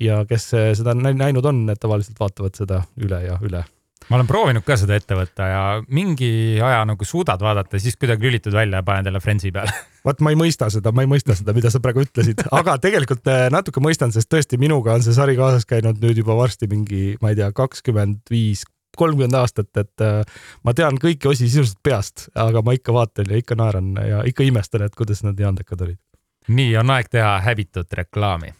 ja 0.05 0.21
kes 0.29 0.51
seda 0.53 0.95
näinud 0.95 1.49
on, 1.49 1.65
need 1.71 1.81
tavaliselt 1.81 2.21
vaatavad 2.21 2.61
seda 2.61 2.85
üle 3.01 3.25
ja 3.25 3.41
üle 3.41 3.65
ma 4.09 4.17
olen 4.17 4.29
proovinud 4.29 4.65
ka 4.67 4.77
seda 4.81 4.97
ette 4.99 5.17
võtta 5.17 5.49
ja 5.49 5.63
mingi 5.95 6.31
aja 6.65 6.81
nagu 6.89 7.07
suudad 7.07 7.43
vaadata, 7.45 7.81
siis 7.81 7.99
kuidagi 8.01 8.29
lülitud 8.29 8.55
välja 8.55 8.81
ja 8.81 8.87
paned 8.87 9.11
jälle 9.11 9.21
Friendsi 9.21 9.53
peale. 9.53 9.75
Vot 10.07 10.23
ma 10.25 10.33
ei 10.33 10.39
mõista 10.41 10.71
seda, 10.73 10.93
ma 10.97 11.05
ei 11.05 11.11
mõista 11.11 11.37
seda, 11.37 11.53
mida 11.57 11.71
sa 11.73 11.83
praegu 11.85 12.03
ütlesid, 12.07 12.41
aga 12.55 12.79
tegelikult 12.83 13.29
äh, 13.29 13.47
natuke 13.53 13.83
mõistan, 13.85 14.15
sest 14.15 14.31
tõesti 14.33 14.61
minuga 14.61 14.97
on 14.97 15.05
see 15.05 15.17
sari 15.17 15.37
kaasas 15.39 15.69
käinud 15.69 16.01
nüüd 16.03 16.23
juba 16.23 16.37
varsti 16.39 16.71
mingi, 16.71 17.19
ma 17.23 17.35
ei 17.35 17.41
tea, 17.41 17.51
kakskümmend 17.57 18.23
viis, 18.33 18.65
kolmkümmend 18.99 19.37
aastat, 19.39 19.71
et 19.77 20.05
äh, 20.05 20.23
ma 20.65 20.75
tean 20.79 20.97
kõiki 21.03 21.29
osi 21.31 21.47
sisuliselt 21.47 21.83
peast, 21.85 22.29
aga 22.39 22.65
ma 22.65 22.77
ikka 22.79 22.97
vaatan 22.97 23.29
ja 23.35 23.43
ikka 23.43 23.59
naeran 23.59 23.93
ja 24.01 24.25
ikka 24.29 24.47
imestan, 24.47 24.87
et 24.87 24.97
kuidas 24.97 25.25
nad 25.27 25.37
nii 25.39 25.53
andekad 25.53 25.85
olid. 25.85 26.01
nii 26.49 26.77
on 26.81 26.97
aeg 26.97 27.13
teha 27.13 27.37
häbitut 27.45 27.93
reklaami 27.93 28.55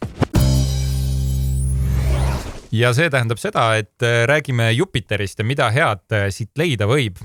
ja 2.75 2.91
see 2.95 3.09
tähendab 3.11 3.39
seda, 3.41 3.71
et 3.79 4.05
äh, 4.05 4.23
räägime 4.29 4.71
Jupiterist 4.75 5.39
ja 5.39 5.45
mida 5.47 5.69
head 5.73 6.05
äh, 6.13 6.29
siit 6.33 6.51
leida 6.59 6.87
võib. 6.89 7.21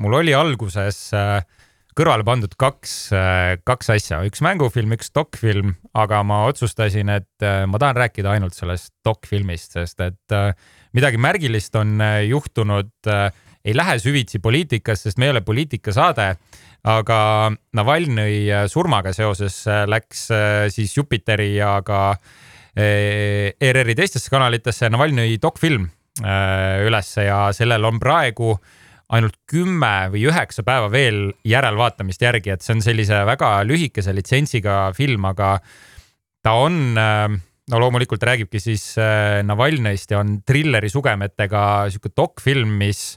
mul 0.00 0.14
oli 0.16 0.32
alguses 0.34 0.98
äh, 1.16 1.40
kõrvale 1.96 2.24
pandud 2.28 2.52
kaks, 2.60 3.08
kaks 3.64 3.88
asja, 3.94 4.18
üks 4.28 4.42
mängufilm, 4.44 4.90
üks 4.92 5.08
dokfilm, 5.16 5.70
aga 5.96 6.18
ma 6.28 6.42
otsustasin, 6.44 7.08
et 7.08 7.44
ma 7.64 7.78
tahan 7.80 7.96
rääkida 7.96 8.34
ainult 8.34 8.52
sellest 8.52 8.90
dokfilmist, 9.00 9.78
sest 9.78 10.02
et 10.04 10.34
midagi 10.92 11.16
märgilist 11.16 11.72
on 11.80 11.96
juhtunud. 12.28 12.92
ei 13.64 13.72
lähe 13.74 13.96
süvitsi 13.98 14.42
poliitikasse, 14.44 15.08
sest 15.08 15.16
me 15.16 15.30
ei 15.30 15.32
ole 15.32 15.40
poliitikasaade, 15.40 16.26
aga 16.84 17.20
Navalnõi 17.72 18.68
surmaga 18.68 19.14
seoses 19.16 19.62
läks 19.88 20.28
siis 20.76 20.98
Jupiteri 20.98 21.54
ja 21.56 21.78
ka 21.80 22.10
äh, 22.10 22.45
ERR-i 22.76 23.94
teistesse 23.96 24.28
kanalitesse 24.32 24.90
Navalnõi 24.92 25.38
dokfilm 25.40 25.86
äh, 26.20 26.82
ülesse 26.84 27.24
ja 27.24 27.46
sellel 27.56 27.86
on 27.88 28.00
praegu 28.02 28.54
ainult 29.16 29.38
kümme 29.48 30.10
või 30.12 30.26
üheksa 30.28 30.64
päeva 30.66 30.90
veel 30.90 31.30
järelvaatamist 31.46 32.22
järgi, 32.22 32.52
et 32.52 32.64
see 32.64 32.74
on 32.74 32.82
sellise 32.84 33.22
väga 33.28 33.60
lühikese 33.64 34.12
litsentsiga 34.16 34.90
film, 34.96 35.28
aga 35.30 35.56
ta 36.44 36.56
on, 36.60 36.98
äh, 37.00 37.28
no 37.70 37.80
loomulikult 37.82 38.22
räägibki 38.26 38.60
siis 38.62 38.92
Navalnõist 39.46 40.12
ja 40.12 40.20
on 40.20 40.40
trilleri 40.46 40.90
sugemetega 40.92 41.62
sihuke 41.90 42.12
dokfilm, 42.16 42.76
mis 42.82 43.16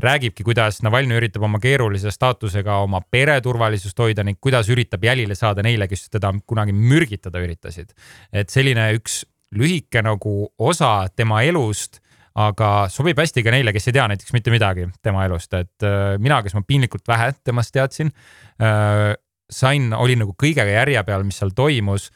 räägibki, 0.00 0.44
kuidas 0.46 0.80
Navalnõi 0.84 1.18
üritab 1.20 1.44
oma 1.46 1.60
keerulise 1.62 2.10
staatusega 2.14 2.80
oma 2.84 3.00
pere 3.10 3.36
turvalisust 3.44 3.98
hoida 3.98 4.24
ning 4.26 4.40
kuidas 4.42 4.68
üritab 4.72 5.04
jälile 5.06 5.36
saada 5.38 5.62
neile, 5.62 5.88
kes 5.90 6.08
teda 6.10 6.32
kunagi 6.46 6.74
mürgitada 6.74 7.42
üritasid. 7.44 7.94
et 8.32 8.50
selline 8.50 8.92
üks 8.98 9.22
lühike 9.54 10.02
nagu 10.02 10.48
osa 10.58 11.08
tema 11.16 11.42
elust, 11.46 12.00
aga 12.34 12.88
sobib 12.90 13.18
hästi 13.18 13.44
ka 13.46 13.52
neile, 13.54 13.72
kes 13.72 13.88
ei 13.88 13.94
tea 13.94 14.06
näiteks 14.10 14.34
mitte 14.34 14.50
midagi 14.50 14.88
tema 15.02 15.24
elust, 15.28 15.52
et 15.54 15.86
äh, 15.86 16.16
mina, 16.18 16.42
kes 16.42 16.56
ma 16.56 16.64
piinlikult 16.66 17.06
vähe 17.08 17.32
temast 17.44 17.74
teadsin 17.74 18.10
äh,, 18.58 19.14
sain, 19.50 19.92
olin 19.94 20.24
nagu 20.24 20.34
kõigega 20.34 20.80
järje 20.80 21.02
peal, 21.06 21.22
mis 21.26 21.38
seal 21.38 21.54
toimus 21.54 22.10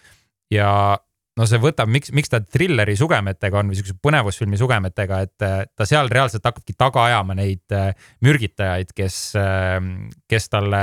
ja 0.50 0.98
no 1.38 1.46
see 1.46 1.60
võtab, 1.62 1.90
miks, 1.92 2.10
miks 2.16 2.32
ta 2.32 2.40
trilleri 2.42 2.96
sugemetega 2.98 3.60
on 3.60 3.70
või 3.70 3.78
siukse 3.78 3.94
põnevusfilmi 4.02 4.58
sugemetega, 4.60 5.20
et 5.26 5.46
äh, 5.46 5.60
ta 5.76 5.86
seal 5.88 6.10
reaalselt 6.12 6.46
hakkabki 6.48 6.74
taga 6.78 7.06
ajama 7.08 7.36
neid 7.38 7.76
äh, 7.76 7.92
mürgitajaid, 8.26 8.92
kes, 8.96 9.20
äh, 9.38 9.78
kes 10.30 10.50
talle 10.52 10.82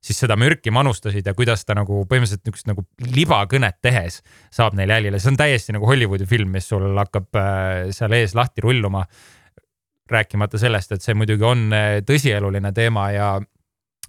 siis 0.00 0.16
seda 0.22 0.32
mürki 0.40 0.72
manustasid 0.72 1.26
ja 1.28 1.34
kuidas 1.36 1.66
ta 1.68 1.74
nagu 1.76 2.06
põhimõtteliselt 2.08 2.46
niisugust 2.46 2.70
nagu 2.70 2.86
libakõnet 3.04 3.82
tehes 3.84 4.22
saab 4.48 4.78
neile 4.78 4.96
jälile, 4.96 5.20
see 5.20 5.34
on 5.34 5.36
täiesti 5.36 5.74
nagu 5.76 5.88
Hollywoodi 5.90 6.28
film, 6.28 6.54
mis 6.56 6.70
sul 6.72 6.86
hakkab 6.96 7.36
seal 7.92 8.16
ees 8.16 8.32
lahti 8.38 8.64
rulluma. 8.64 9.04
rääkimata 10.10 10.58
sellest, 10.58 10.92
et 10.92 11.04
see 11.04 11.14
muidugi 11.14 11.44
on 11.46 11.68
tõsieluline 12.02 12.72
teema 12.74 13.10
ja, 13.14 13.28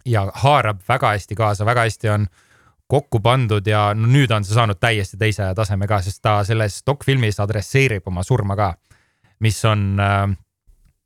ja 0.05 0.23
haarab 0.43 0.79
väga 0.87 1.11
hästi 1.13 1.35
kaasa, 1.37 1.65
väga 1.67 1.83
hästi 1.85 2.09
on 2.09 2.23
äh, 2.23 2.47
kokku 2.91 3.21
pandud 3.23 3.67
ja 3.67 3.91
no 3.95 4.09
nüüd 4.11 4.31
on 4.35 4.45
see 4.45 4.57
saanud 4.57 4.79
täiesti 4.81 5.19
teise 5.19 5.51
taseme 5.55 5.87
ka, 5.87 6.01
sest 6.03 6.21
ta 6.23 6.41
selles 6.47 6.81
dokfilmis 6.87 7.39
adresseerib 7.43 8.07
oma 8.11 8.23
surma 8.27 8.57
ka, 8.59 8.71
mis 9.45 9.59
on 9.69 9.85
äh, 10.01 10.25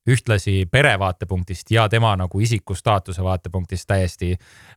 ühtlasi 0.10 0.65
pere 0.72 0.96
vaatepunktist 1.01 1.72
ja 1.74 1.88
tema 1.89 2.13
nagu 2.18 2.42
isiku 2.42 2.77
staatuse 2.77 3.24
vaatepunktist 3.25 3.88
täiesti 3.89 4.34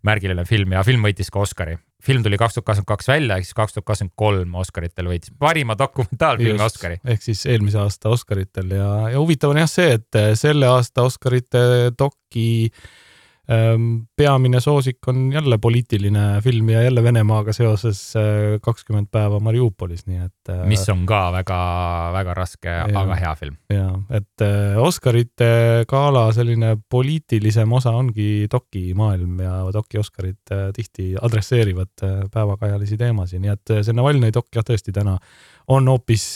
märgiline 0.08 0.44
film 0.48 0.76
ja 0.76 0.84
film 0.84 1.04
võitis 1.04 1.32
ka 1.32 1.44
Oscari. 1.44 1.76
film 2.04 2.22
tuli 2.22 2.38
kaks 2.38 2.54
tuhat 2.54 2.64
kakskümmend 2.66 2.92
kaks 2.92 3.08
välja, 3.08 3.36
ehk 3.36 3.48
siis 3.48 3.56
kaks 3.58 3.74
tuhat 3.76 3.88
kakskümmend 3.88 4.14
kolm 4.16 4.54
Oscaritel 4.60 5.08
võitis 5.10 5.32
parima 5.38 5.76
dokumentaalfilmi 5.78 6.64
Oscari. 6.64 7.00
ehk 7.04 7.24
siis 7.24 7.44
eelmise 7.46 7.80
aasta 7.82 8.12
Oscaritel 8.12 8.72
ja, 8.76 8.92
ja 9.12 9.18
huvitav 9.18 9.56
on 9.56 9.64
jah 9.64 9.70
see, 9.70 9.98
et 9.98 10.22
selle 10.38 10.68
aasta 10.68 11.08
Oscarite 11.08 11.92
doki 11.98 12.48
äh, 12.68 12.88
peamine 14.16 14.60
soosik 14.60 15.08
on 15.08 15.32
jälle 15.32 15.58
poliitiline 15.58 16.40
film 16.44 16.68
ja 16.68 16.82
jälle 16.82 17.02
Venemaaga 17.02 17.52
seoses 17.52 18.16
äh, 18.16 18.60
kakskümmend 18.62 19.08
päeva 19.10 19.40
Mariupolis, 19.40 20.04
nii 20.06 20.18
et. 20.20 20.50
Äh, 20.52 20.66
mis 20.68 20.84
on 20.92 21.06
ka 21.08 21.20
väga-väga 21.32 22.34
raske, 22.36 22.74
aga 22.92 23.16
hea 23.16 23.34
film. 23.40 23.56
ja, 23.72 23.88
et 24.10 24.44
äh, 24.44 24.76
Oscarite 24.76 25.48
gala 25.88 26.26
selline 26.36 26.74
poliitilisem 26.90 27.72
osa 27.72 27.94
ongi 27.96 28.46
dokimaailm 28.52 29.40
ja 29.40 29.54
doki 29.72 29.98
Oscarid 29.98 30.52
tihti 30.76 31.14
adresseerivad 31.16 32.04
päevakajalisi 32.32 33.00
teemasid, 33.00 33.40
nii 33.40 33.54
et 33.54 33.76
see 33.80 33.96
Navalnõi 33.96 34.34
dok 34.34 34.52
jah, 34.54 34.66
tõesti 34.66 34.92
täna 34.92 35.16
on 35.72 35.88
hoopis, 35.88 36.34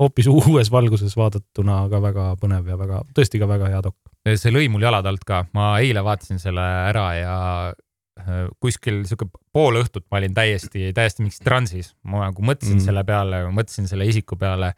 hoopis 0.00 0.26
uues 0.34 0.72
valguses 0.74 1.14
vaadatuna 1.16 1.84
ka 1.92 2.02
väga 2.02 2.26
põnev 2.42 2.74
ja 2.74 2.80
väga, 2.80 3.04
tõesti 3.14 3.38
ka 3.38 3.50
väga 3.50 3.70
hea 3.70 3.84
dok 3.86 3.98
see 4.24 4.52
lõi 4.52 4.68
mul 4.72 4.84
jalad 4.84 5.06
alt 5.08 5.24
ka, 5.28 5.44
ma 5.56 5.74
eile 5.84 6.02
vaatasin 6.04 6.40
selle 6.40 6.64
ära 6.88 7.06
ja 7.18 7.36
äh, 7.70 8.46
kuskil 8.62 9.02
sihuke 9.08 9.28
pool 9.52 9.80
õhtut 9.82 10.06
ma 10.10 10.20
olin 10.20 10.34
täiesti, 10.36 10.92
täiesti 10.96 11.24
mingis 11.24 11.42
transis, 11.44 11.92
ma 12.08 12.24
nagu 12.26 12.44
mõtlesin 12.44 12.78
mm. 12.80 12.86
selle 12.86 13.04
peale, 13.08 13.44
mõtlesin 13.52 13.88
selle 13.90 14.08
isiku 14.08 14.38
peale, 14.40 14.72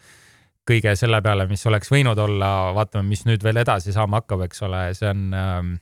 kõige 0.67 0.97
selle 0.99 1.23
peale, 1.23 1.47
mis 1.51 1.63
oleks 1.71 1.93
võinud 1.95 2.19
olla, 2.19 2.53
vaatame, 2.75 3.07
mis 3.13 3.23
nüüd 3.29 3.45
veel 3.47 3.63
edasi 3.63 3.95
saama 3.95 4.23
hakkab, 4.23 4.49
eks 4.49 4.67
ole, 4.67 4.83
see 4.99 5.13
on 5.13 5.25
ähm, 5.39 5.75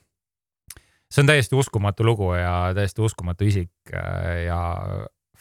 see 1.09 1.23
on 1.23 1.33
täiesti 1.33 1.57
uskumatu 1.57 2.05
lugu 2.05 2.33
ja 2.37 2.69
täiesti 2.77 3.01
uskumatu 3.01 3.49
isik 3.49 3.93
äh, 3.97 4.45
ja 4.45 4.61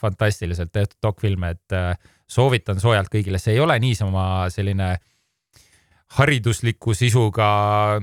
fantastiliselt 0.00 0.72
tehtud 0.72 0.96
dokfilm, 1.04 1.44
et 1.52 1.76
äh, 1.76 1.92
soovitan 2.28 2.80
soojalt 2.80 3.12
kõigile, 3.12 3.36
see 3.40 3.58
ei 3.58 3.60
ole 3.60 3.76
niisama 3.84 4.48
selline 4.52 4.94
äh, 4.96 5.02
haridusliku 6.18 6.94
sisuga 6.94 7.48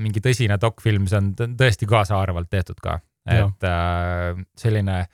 mingi 0.02 0.22
tõsine 0.24 0.58
dokfilm, 0.62 1.08
see 1.08 1.20
on 1.22 1.56
tõesti 1.60 1.88
kaasaarvalt 1.90 2.50
tehtud 2.52 2.82
ka, 2.84 3.00
et 3.30 3.68
äh, 3.68 4.42
selline 4.58 5.06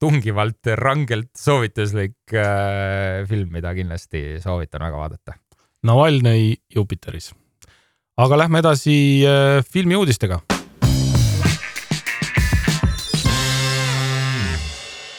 tungivalt 0.00 0.72
rangelt 0.80 1.30
soovituslik 1.36 2.34
äh, 2.34 3.26
film, 3.28 3.50
mida 3.52 3.74
kindlasti 3.76 4.40
soovitan 4.42 4.86
väga 4.86 5.02
vaadata. 5.02 5.36
Navalnõi 5.86 6.54
Jupiteris. 6.74 7.32
aga 8.20 8.38
lähme 8.38 8.60
edasi 8.60 8.96
äh, 9.24 9.64
filmi 9.64 9.96
uudistega 9.96 10.40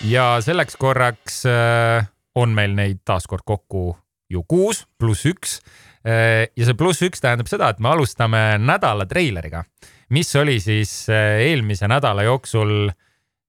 ja 0.06 0.42
selleks 0.42 0.78
korraks 0.78 1.44
äh, 1.46 2.06
on 2.36 2.54
meil 2.56 2.74
neid 2.76 3.02
taaskord 3.06 3.46
kokku 3.46 3.98
ju 4.32 4.44
kuus 4.48 4.86
pluss 5.00 5.28
üks. 5.30 5.60
Äh, 6.08 6.48
ja 6.58 6.68
see 6.68 6.78
pluss 6.78 7.04
üks 7.06 7.22
tähendab 7.22 7.50
seda, 7.52 7.70
et 7.72 7.82
me 7.84 7.92
alustame 7.92 8.58
nädala 8.62 9.06
treileriga, 9.10 9.64
mis 10.16 10.32
oli 10.40 10.58
siis 10.64 11.06
äh, 11.14 11.44
eelmise 11.52 11.90
nädala 11.92 12.26
jooksul 12.28 12.90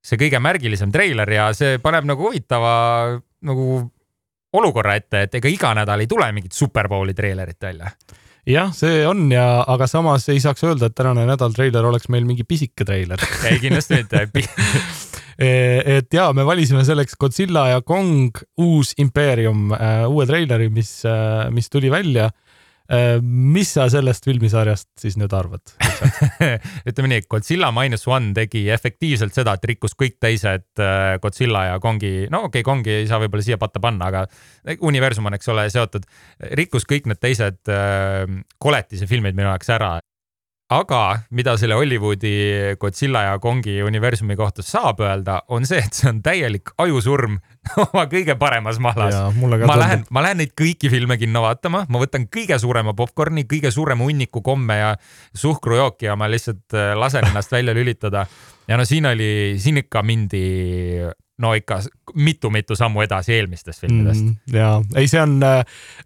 see 0.03 0.19
kõige 0.19 0.41
märgilisem 0.43 0.93
treiler 0.93 1.31
ja 1.31 1.51
see 1.57 1.79
paneb 1.83 2.09
nagu 2.09 2.27
huvitava 2.27 2.75
nagu 3.47 3.67
olukorra 4.53 4.99
ette, 4.99 5.25
et 5.27 5.39
ega 5.39 5.49
iga 5.49 5.71
nädal 5.79 6.03
ei 6.03 6.11
tule 6.11 6.27
mingit 6.35 6.53
Superbowli 6.53 7.15
treilerit 7.17 7.62
välja 7.62 7.93
jah, 8.49 8.73
see 8.75 9.07
on 9.07 9.31
ja, 9.33 9.62
aga 9.71 9.87
samas 9.91 10.27
ei 10.33 10.43
saaks 10.43 10.65
öelda, 10.67 10.91
et 10.91 10.99
tänane 10.99 11.25
nädal 11.29 11.55
treiler 11.55 11.87
oleks 11.89 12.11
meil 12.12 12.27
mingi 12.29 12.45
pisike 12.45 12.85
treiler. 12.85 13.23
ei, 13.49 13.61
kindlasti 13.62 14.03
mitte 14.03 14.27
et 15.39 16.15
ja 16.15 16.31
me 16.37 16.47
valisime 16.47 16.85
selleks 16.87 17.17
Godzilla 17.21 17.69
ja 17.73 17.83
Kong 17.87 18.37
uus 18.61 18.95
impeerium, 19.03 19.71
äh, 19.77 20.07
uue 20.09 20.27
treileri, 20.29 20.71
mis, 20.73 21.01
äh, 21.09 21.51
mis 21.51 21.71
tuli 21.73 21.93
välja. 21.93 22.31
Mis 23.23 23.71
sa 23.73 23.87
sellest 23.89 24.27
filmisarjast 24.27 24.89
siis 25.01 25.15
nüüd 25.17 25.33
arvad? 25.33 25.62
Ütleme 26.91 27.09
nii, 27.09 27.23
Godzilla 27.31 27.71
Minus 27.73 28.03
One 28.11 28.35
tegi 28.37 28.67
efektiivselt 28.75 29.33
seda, 29.33 29.55
et 29.57 29.65
rikkus 29.71 29.95
kõik 29.97 30.19
teised 30.21 30.83
Godzilla 31.23 31.62
ja 31.71 31.79
Kongi, 31.81 32.27
no 32.29 32.43
okei 32.51 32.61
okay,, 32.61 32.67
Kongi 32.67 32.93
ei 32.99 33.09
saa 33.09 33.23
võib-olla 33.23 33.47
siia 33.47 33.57
patta 33.62 33.81
panna, 33.81 34.11
aga 34.11 34.77
universum 34.85 35.31
on, 35.31 35.39
eks 35.39 35.49
ole, 35.55 35.71
seotud, 35.73 36.05
rikkus 36.59 36.85
kõik 36.91 37.09
need 37.09 37.23
teised 37.23 37.73
koletise 38.61 39.09
filmid 39.09 39.39
minu 39.39 39.49
jaoks 39.49 39.73
ära 39.73 39.95
aga 40.73 41.00
mida 41.35 41.55
selle 41.61 41.76
Hollywoodi 41.79 42.33
Godzilla 42.81 43.23
ja 43.26 43.38
Kongi 43.43 43.79
universumi 43.85 44.37
kohta 44.38 44.64
saab 44.64 45.02
öelda, 45.05 45.41
on 45.52 45.67
see, 45.69 45.81
et 45.83 45.97
see 45.97 46.09
on 46.11 46.21
täielik 46.25 46.73
ajusurm 46.83 47.38
oma 47.85 48.05
kõige 48.11 48.37
paremas 48.41 48.81
mahlas. 48.83 49.17
ma 49.67 49.79
lähen, 49.79 50.07
ma 50.11 50.25
lähen 50.25 50.43
neid 50.43 50.55
kõiki 50.59 50.91
filme 50.93 51.19
kinno 51.21 51.45
vaatama, 51.45 51.85
ma 51.88 52.02
võtan 52.02 52.29
kõige 52.33 52.59
suurema 52.62 52.95
popkorni, 52.99 53.47
kõige 53.50 53.73
suurema 53.75 54.07
hunniku 54.07 54.43
komme 54.45 54.79
ja 54.79 54.95
suhkrujooki 55.38 56.11
ja 56.11 56.17
ma 56.19 56.31
lihtsalt 56.31 56.76
äh, 56.76 56.93
lasen 56.99 57.29
ennast 57.31 57.52
välja 57.52 57.75
lülitada. 57.76 58.26
ja 58.69 58.79
no 58.79 58.87
siin 58.88 59.07
oli, 59.07 59.59
siin 59.59 59.83
ikka 59.85 60.02
mindi 60.07 60.47
no 61.43 61.53
ikka 61.59 61.81
mitu-mitu 62.15 62.77
sammu 62.79 63.03
edasi 63.05 63.37
eelmistest 63.37 63.85
filmidest 63.85 64.25
mm,. 64.25 64.57
ja 64.57 64.75
ei, 64.99 65.09
see 65.11 65.21
on, 65.23 65.39
äh, 65.47 65.63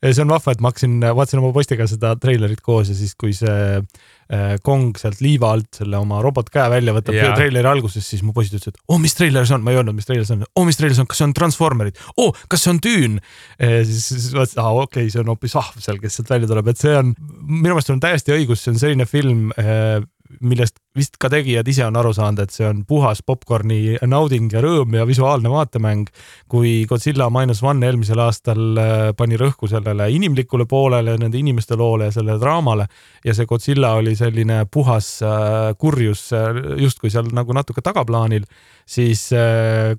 see 0.06 0.22
on 0.24 0.32
vahva, 0.32 0.54
et 0.54 0.62
ma 0.62 0.72
hakkasin, 0.72 0.98
vaatasin 1.04 1.42
oma 1.42 1.52
poistiga 1.54 1.88
seda 1.90 2.14
treilerit 2.20 2.62
koos 2.64 2.90
ja 2.92 2.96
siis, 2.98 3.14
kui 3.18 3.34
see 3.36 3.56
äh, 3.76 4.54
Kong 4.66 4.96
sealt 4.98 5.20
liiva 5.24 5.52
alt 5.56 5.80
selle 5.80 6.00
oma 6.00 6.20
robotkäe 6.24 6.68
välja 6.72 6.94
võtab 6.96 7.18
yeah. 7.18 7.36
treileri 7.38 7.70
alguses, 7.70 8.06
siis 8.06 8.24
mu 8.26 8.34
poisid 8.36 8.58
ütlesid, 8.58 8.80
oo, 8.88 9.00
mis 9.02 9.16
treiler 9.18 9.46
see 9.48 9.58
on, 9.58 9.66
ma 9.66 9.74
ei 9.74 9.80
öelnud, 9.80 9.98
mis 9.98 10.08
treiler 10.08 10.26
see 10.28 10.38
on, 10.38 10.46
oo, 10.48 10.66
mis 10.68 10.80
treiler 10.80 10.96
see 10.96 11.04
on, 11.04 11.10
kas 11.12 11.22
see 11.22 11.28
on 11.28 11.36
Transformerid, 11.36 12.02
oo, 12.16 12.32
kas 12.52 12.66
see 12.66 12.74
on 12.74 12.82
Düün? 12.86 13.20
siis, 13.58 14.08
siis 14.10 14.32
vaatasin, 14.34 14.62
aa, 14.62 14.74
okei 14.82 15.06
okay,, 15.06 15.12
see 15.14 15.22
on 15.22 15.32
hoopis 15.32 15.56
Ahv 15.58 15.80
seal, 15.82 16.00
kes 16.02 16.18
sealt 16.18 16.32
välja 16.32 16.50
tuleb, 16.50 16.72
et 16.72 16.82
see 16.82 16.94
on, 16.96 17.14
minu 17.46 17.72
meelest 17.74 17.94
on 17.94 18.02
täiesti 18.02 18.34
õigus, 18.36 18.62
see 18.64 18.74
on 18.74 18.82
selline 18.82 19.08
film 19.10 19.48
äh, 19.60 20.00
millest 20.40 20.80
vist 20.96 21.18
ka 21.20 21.28
tegijad 21.32 21.68
ise 21.68 21.84
on 21.86 21.96
aru 22.00 22.12
saanud, 22.16 22.40
et 22.42 22.54
see 22.54 22.64
on 22.66 22.82
puhas 22.88 23.20
popkorni 23.26 23.96
nauding 24.08 24.48
ja 24.52 24.62
rõõm 24.64 24.96
ja 24.96 25.06
visuaalne 25.08 25.50
vaatemäng. 25.52 26.08
kui 26.48 26.86
Godzilla 26.88 27.28
Minus 27.30 27.62
One 27.62 27.86
eelmisel 27.86 28.20
aastal 28.22 28.78
äh, 28.80 29.12
pani 29.16 29.36
rõhku 29.36 29.68
sellele 29.68 30.08
inimlikule 30.14 30.66
poolele, 30.66 31.16
nende 31.20 31.38
inimeste 31.38 31.76
loole 31.76 32.08
ja 32.08 32.14
sellele 32.16 32.38
draamale 32.40 32.86
ja 33.24 33.34
see 33.34 33.46
Godzilla 33.46 33.94
oli 34.00 34.16
selline 34.16 34.64
puhas 34.72 35.20
äh, 35.22 35.74
kurjus 35.78 36.30
äh, 36.32 36.62
justkui 36.82 37.10
seal 37.12 37.28
nagu 37.36 37.52
natuke 37.56 37.84
tagaplaanil, 37.84 38.46
siis 38.86 39.28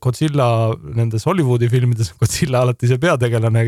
Godzilla 0.02 0.48
nendes 0.96 1.26
Hollywoodi 1.28 1.70
filmides 1.70 2.14
on 2.14 2.22
Godzilla 2.24 2.64
alati 2.64 2.88
see 2.88 2.98
peategelane 2.98 3.66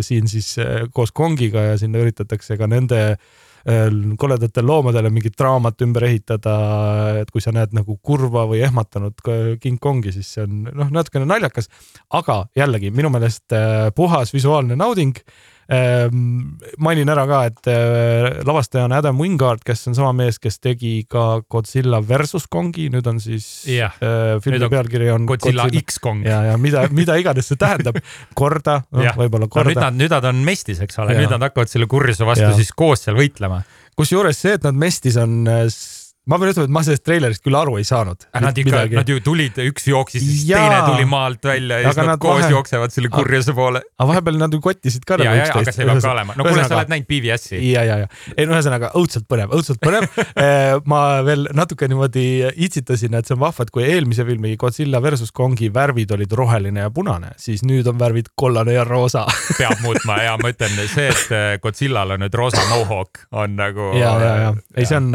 siin 0.00 0.28
siis 0.28 0.54
koos 0.94 1.12
Kongiga 1.12 1.70
ja 1.70 1.78
sinna 1.78 2.00
üritatakse 2.00 2.56
ka 2.56 2.66
nende 2.70 3.02
koledatele 4.20 4.66
loomadele 4.66 5.10
mingit 5.12 5.36
draamat 5.38 5.82
ümber 5.84 6.06
ehitada, 6.08 6.54
et 7.20 7.30
kui 7.30 7.42
sa 7.44 7.52
näed 7.52 7.74
nagu 7.76 7.98
kurva 8.02 8.46
või 8.48 8.62
ehmatanud 8.64 9.20
King 9.60 9.80
Kongi, 9.80 10.14
siis 10.16 10.32
see 10.34 10.46
on 10.46 10.62
noh, 10.68 10.90
natukene 10.90 11.28
naljakas, 11.28 11.68
aga 12.16 12.42
jällegi 12.56 12.92
minu 12.94 13.12
meelest 13.12 13.52
äh, 13.56 13.90
puhas 13.96 14.32
visuaalne 14.34 14.78
nauding 14.80 15.18
mainin 15.70 17.10
ära 17.12 17.24
ka, 17.30 17.40
et 17.46 17.68
äh, 17.70 18.40
lavastaja 18.46 18.88
on 18.88 18.94
Adam 18.96 19.20
Wingard, 19.20 19.62
kes 19.66 19.86
on 19.90 19.94
sama 19.94 20.10
mees, 20.18 20.40
kes 20.42 20.58
tegi 20.58 21.04
ka 21.10 21.42
Godzilla 21.50 22.00
versus 22.02 22.48
Kongi, 22.50 22.88
nüüd 22.90 23.06
on 23.06 23.20
siis 23.22 23.46
yeah. 23.70 23.94
äh, 24.02 24.32
filmi 24.42 24.64
on 24.66 24.72
pealkiri 24.72 25.12
on 25.14 25.28
Godzilla, 25.30 25.68
Godzilla 25.68 25.84
X 25.86 26.00
Kong. 26.02 26.24
ja, 26.26 26.40
ja 26.50 26.56
mida, 26.58 26.86
mida 26.94 27.18
iganes 27.20 27.52
see 27.52 27.60
tähendab, 27.60 28.00
korda 28.40 28.80
no,, 28.90 29.04
võib-olla 29.22 29.46
korda 29.46 29.68
no,. 29.68 29.74
nüüd 29.74 29.84
nad, 29.84 30.00
nüüd 30.02 30.16
nad 30.16 30.26
on 30.32 30.42
mestis, 30.46 30.82
eks 30.82 30.98
ole, 31.04 31.14
nüüd 31.20 31.30
nad 31.30 31.46
hakkavad 31.46 31.70
selle 31.70 31.86
kurjuse 31.90 32.26
vastu 32.26 32.48
ja. 32.48 32.56
siis 32.58 32.74
koos 32.74 33.06
seal 33.06 33.18
võitlema. 33.20 33.62
kusjuures 33.98 34.42
see, 34.42 34.58
et 34.58 34.66
nad 34.66 34.74
mestis 34.74 35.20
on 35.22 35.44
äh, 35.50 35.68
ma 36.30 36.38
pean 36.38 36.52
ütlema, 36.52 36.68
et 36.68 36.74
ma 36.74 36.82
sellest 36.86 37.04
treilerist 37.06 37.42
küll 37.44 37.58
aru 37.58 37.76
ei 37.80 37.86
saanud. 37.86 38.26
Nad 38.40 38.58
ikka, 38.60 38.84
nad 38.94 39.08
ju 39.10 39.18
tulid, 39.24 39.58
üks 39.70 39.88
jooksis, 39.90 40.22
siis 40.22 40.44
Jaa. 40.48 40.60
teine 40.62 40.78
tuli 40.86 41.06
maalt 41.08 41.44
välja 41.44 41.80
ja 41.80 41.90
siis 41.90 41.98
nad, 42.00 42.12
nad 42.12 42.22
koos 42.22 42.44
vahe... 42.44 42.52
jooksevad 42.54 42.94
selle 42.94 43.10
kurjuse 43.12 43.54
poole. 43.56 43.82
aga 43.98 44.08
vahepeal 44.12 44.38
nad 44.40 44.54
ju 44.54 44.60
kottisid 44.62 45.06
ka 45.08 45.18
nagu 45.20 45.40
üksteist. 45.40 45.72
aga 45.72 45.74
see 45.74 45.88
peab 45.88 46.02
ka 46.04 46.12
olema. 46.12 46.36
no 46.38 46.46
kuule, 46.46 46.66
sa 46.68 46.78
oled 46.78 46.92
näinud 46.92 47.08
BVS-i. 47.10 47.60
ja, 47.72 47.82
ja, 47.88 47.96
ja. 48.04 48.10
ei 48.36 48.46
no 48.46 48.54
ühesõnaga 48.54 48.92
õudselt 49.00 49.26
põnev, 49.30 49.54
õudselt 49.56 49.82
põnev 49.82 50.06
eh, 50.30 50.76
ma 50.92 51.00
veel 51.26 51.48
natuke 51.56 51.88
niimoodi 51.90 52.26
itsitasin, 52.68 53.18
et 53.18 53.28
see 53.28 53.36
on 53.36 53.42
vahva, 53.42 53.66
et 53.66 53.74
kui 53.74 53.86
eelmise 53.86 54.26
filmi 54.28 54.54
Godzilla 54.60 55.02
versus 55.02 55.34
Kongi 55.34 55.72
värvid 55.74 56.14
olid 56.14 56.38
roheline 56.38 56.86
ja 56.86 56.94
punane, 56.94 57.34
siis 57.42 57.64
nüüd 57.66 57.88
on 57.90 57.98
värvid 58.00 58.32
kollane 58.38 58.76
ja 58.76 58.86
roosa 58.86 59.26
peab 59.58 59.82
muutma 59.82 60.20
ja 60.24 60.36
ma 60.40 60.54
ütlen 60.54 60.78
see, 60.84 61.10
et 61.10 61.34
eh, 61.34 61.50
Godzillal 61.62 62.16
on 62.16 62.24
nüüd 62.24 62.38
roosa 62.38 62.64
mohawk 62.70 63.24
on 63.34 63.58
nagu. 63.58 63.92
ja, 63.98 64.14
ja, 64.22 64.34
ja 64.46 64.54
ei, 64.76 64.86
see 64.86 64.98
on 65.00 65.10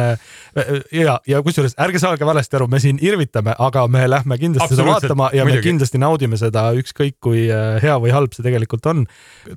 ja, 1.05 1.19
ja 1.29 1.41
kusjuures 1.45 1.77
ärge 1.81 2.01
saage 2.01 2.27
valesti 2.27 2.59
aru, 2.59 2.67
me 2.71 2.81
siin 2.83 2.99
irvitame, 3.03 3.55
aga 3.67 3.85
me 3.91 4.05
lähme 4.09 4.39
kindlasti 4.41 4.75
seda 4.75 4.87
vaatama 4.89 5.29
ja 5.33 5.45
muidugi. 5.45 5.61
me 5.61 5.69
kindlasti 5.69 6.01
naudime 6.01 6.39
seda, 6.41 6.67
ükskõik 6.79 7.19
kui 7.23 7.47
äh, 7.51 7.77
hea 7.83 7.95
või 8.01 8.13
halb 8.15 8.35
see 8.35 8.45
tegelikult 8.45 8.85
on. 8.91 9.05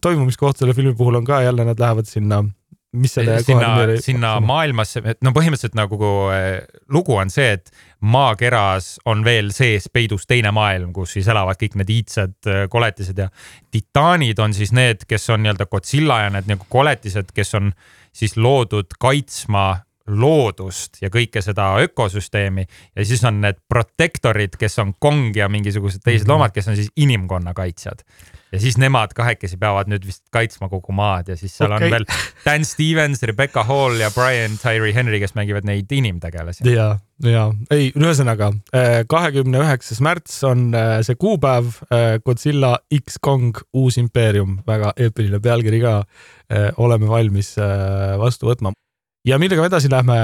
toimumiskoht 0.04 0.60
selle 0.60 0.76
filmi 0.76 0.94
puhul 0.98 1.20
on 1.20 1.28
ka 1.28 1.42
jälle, 1.46 1.66
nad 1.68 1.80
lähevad 1.80 2.08
sinna 2.10 2.44
mis 2.92 3.12
selle 3.14 3.36
sinna, 3.44 3.74
sinna 4.00 4.30
maailmasse, 4.40 5.02
et 5.04 5.20
no 5.24 5.32
põhimõtteliselt 5.36 5.76
nagu 5.76 5.98
äh, 6.32 6.62
lugu 6.92 7.18
on 7.18 7.30
see, 7.32 7.50
et 7.58 7.72
maakeras 8.00 8.94
on 9.08 9.24
veel 9.26 9.50
sees 9.52 9.90
peidus 9.92 10.24
teine 10.28 10.52
maailm, 10.56 10.92
kus 10.96 11.16
siis 11.18 11.28
elavad 11.28 11.60
kõik 11.60 11.76
need 11.80 11.92
iidsed 11.92 12.48
äh, 12.48 12.62
koletised 12.72 13.20
ja 13.20 13.28
titaanid 13.74 14.40
on 14.40 14.56
siis 14.56 14.72
need, 14.76 15.04
kes 15.08 15.28
on 15.34 15.44
nii-öelda 15.44 15.68
Godzilla 15.68 16.22
ja 16.24 16.32
need 16.32 16.48
nagu 16.48 16.64
koletised, 16.72 17.34
kes 17.36 17.54
on 17.60 17.74
siis 18.16 18.38
loodud 18.40 18.96
kaitsma 19.00 19.68
loodust 20.08 21.02
ja 21.02 21.10
kõike 21.12 21.42
seda 21.44 21.70
ökosüsteemi 21.84 22.64
ja 22.96 23.04
siis 23.06 23.22
on 23.28 23.42
need 23.44 23.60
protektorid, 23.68 24.56
kes 24.58 24.78
on 24.82 24.94
Kong 24.98 25.36
ja 25.36 25.48
mingisugused 25.52 26.02
teised 26.04 26.24
mm 26.24 26.26
-hmm. 26.26 26.32
loomad, 26.32 26.54
kes 26.54 26.68
on 26.68 26.76
siis 26.76 26.90
inimkonna 26.96 27.54
kaitsjad. 27.54 28.04
ja 28.52 28.60
siis 28.60 28.78
nemad 28.78 29.12
kahekesi 29.14 29.56
peavad 29.56 29.90
nüüd 29.92 30.06
vist 30.06 30.22
kaitsma 30.30 30.68
kogu 30.68 30.92
maad 30.92 31.28
ja 31.28 31.36
siis 31.36 31.56
seal 31.56 31.72
okay. 31.72 31.86
on 31.86 31.90
veel 31.90 32.04
Dan 32.44 32.64
Stevens, 32.64 33.22
Rebecca 33.22 33.62
Hall 33.64 34.00
ja 34.00 34.10
Brian 34.10 34.58
Tyree 34.58 34.94
Henry, 34.94 35.20
kes 35.20 35.34
mängivad 35.34 35.64
neid 35.64 35.92
inimtegelasi. 35.92 36.70
ja, 36.72 36.98
ja 37.22 37.52
ei, 37.70 37.92
ühesõnaga 37.96 38.52
kahekümne 39.06 39.58
üheksas 39.58 40.00
märts 40.00 40.44
on 40.44 40.74
äh, 40.74 40.98
see 41.02 41.14
kuupäev, 41.14 41.66
äh, 41.92 42.18
Godzilla 42.24 42.78
X 42.94 43.18
Kong 43.20 43.56
uus 43.72 43.98
impeerium, 43.98 44.58
väga 44.66 44.92
eepiline 44.96 45.40
pealkiri 45.40 45.80
ka. 45.80 46.02
Äh, 46.48 46.70
oleme 46.80 47.08
valmis 47.08 47.56
vastu 48.18 48.48
võtma 48.48 48.72
ja 49.26 49.38
millega 49.38 49.62
me 49.62 49.72
edasi 49.72 49.90
lähme, 49.90 50.18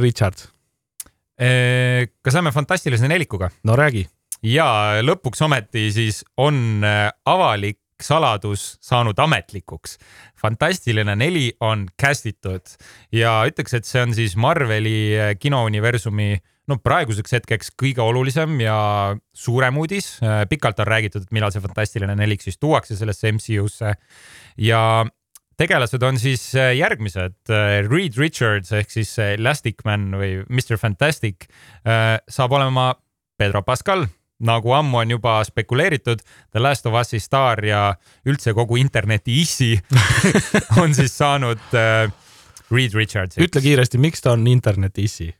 Richard? 0.00 0.46
kas 1.36 2.34
lähme 2.34 2.52
fantastilise 2.52 3.08
nelikuga? 3.08 3.50
no 3.64 3.76
räägi. 3.76 4.06
ja 4.42 5.02
lõpuks 5.04 5.42
ometi 5.44 5.90
siis 5.92 6.22
on 6.36 6.84
äh, 6.84 7.10
avalik 7.24 7.80
saladus 8.02 8.76
saanud 8.80 9.18
ametlikuks. 9.18 9.98
fantastiline 10.40 11.16
neli 11.16 11.52
on 11.60 11.86
cast 12.02 12.26
itud 12.26 12.76
ja 13.12 13.42
ütleks, 13.48 13.74
et 13.74 13.84
see 13.84 14.02
on 14.02 14.14
siis 14.14 14.36
Marveli 14.36 14.98
äh, 15.18 15.34
kinouniversumi 15.38 16.36
no 16.66 16.78
praeguseks 16.82 17.36
hetkeks 17.36 17.72
kõige 17.78 18.02
olulisem 18.02 18.58
ja 18.60 18.78
suurem 19.34 19.76
uudis. 19.78 20.16
Äh, 20.22 20.44
pikalt 20.50 20.80
on 20.82 20.88
räägitud, 20.88 21.26
et 21.26 21.36
millal 21.36 21.52
see 21.54 21.62
fantastiline 21.62 22.16
nelik 22.18 22.42
siis 22.42 22.58
tuuakse 22.58 22.96
sellesse 22.98 23.32
MCU-sse 23.32 23.94
ja 24.66 24.82
tegelased 25.60 26.02
on 26.04 26.18
siis 26.20 26.48
äh, 26.54 26.74
järgmised. 26.76 27.38
Äh, 27.50 27.80
Reed 27.88 28.18
Richards 28.20 28.72
ehk 28.76 28.92
siis 28.92 29.16
äh, 29.18 29.34
Elastic 29.36 29.84
Man 29.88 30.10
või 30.16 30.38
Mr 30.48 30.78
Fantastic 30.80 31.48
saab 31.86 32.52
olema 32.56 32.90
Pedro 33.38 33.62
Pascal, 33.62 34.06
nagu 34.42 34.72
ammu 34.74 34.98
on 35.04 35.12
juba 35.14 35.38
spekuleeritud, 35.46 36.22
The 36.52 36.60
Last 36.60 36.88
of 36.88 36.96
Us'i 36.98 37.20
staar 37.22 37.62
ja 37.64 37.88
üldse 38.26 38.52
kogu 38.56 38.78
interneti 38.80 39.38
issi 39.40 39.72
on 40.82 40.94
siis 40.96 41.14
saanud 41.16 41.62
Reed 42.72 42.96
Richards. 42.98 43.38
ütle 43.38 43.62
kiiresti, 43.62 44.00
miks 44.02 44.24
ta 44.24 44.34
on 44.34 44.46
interneti 44.50 45.06
issi? 45.06 45.30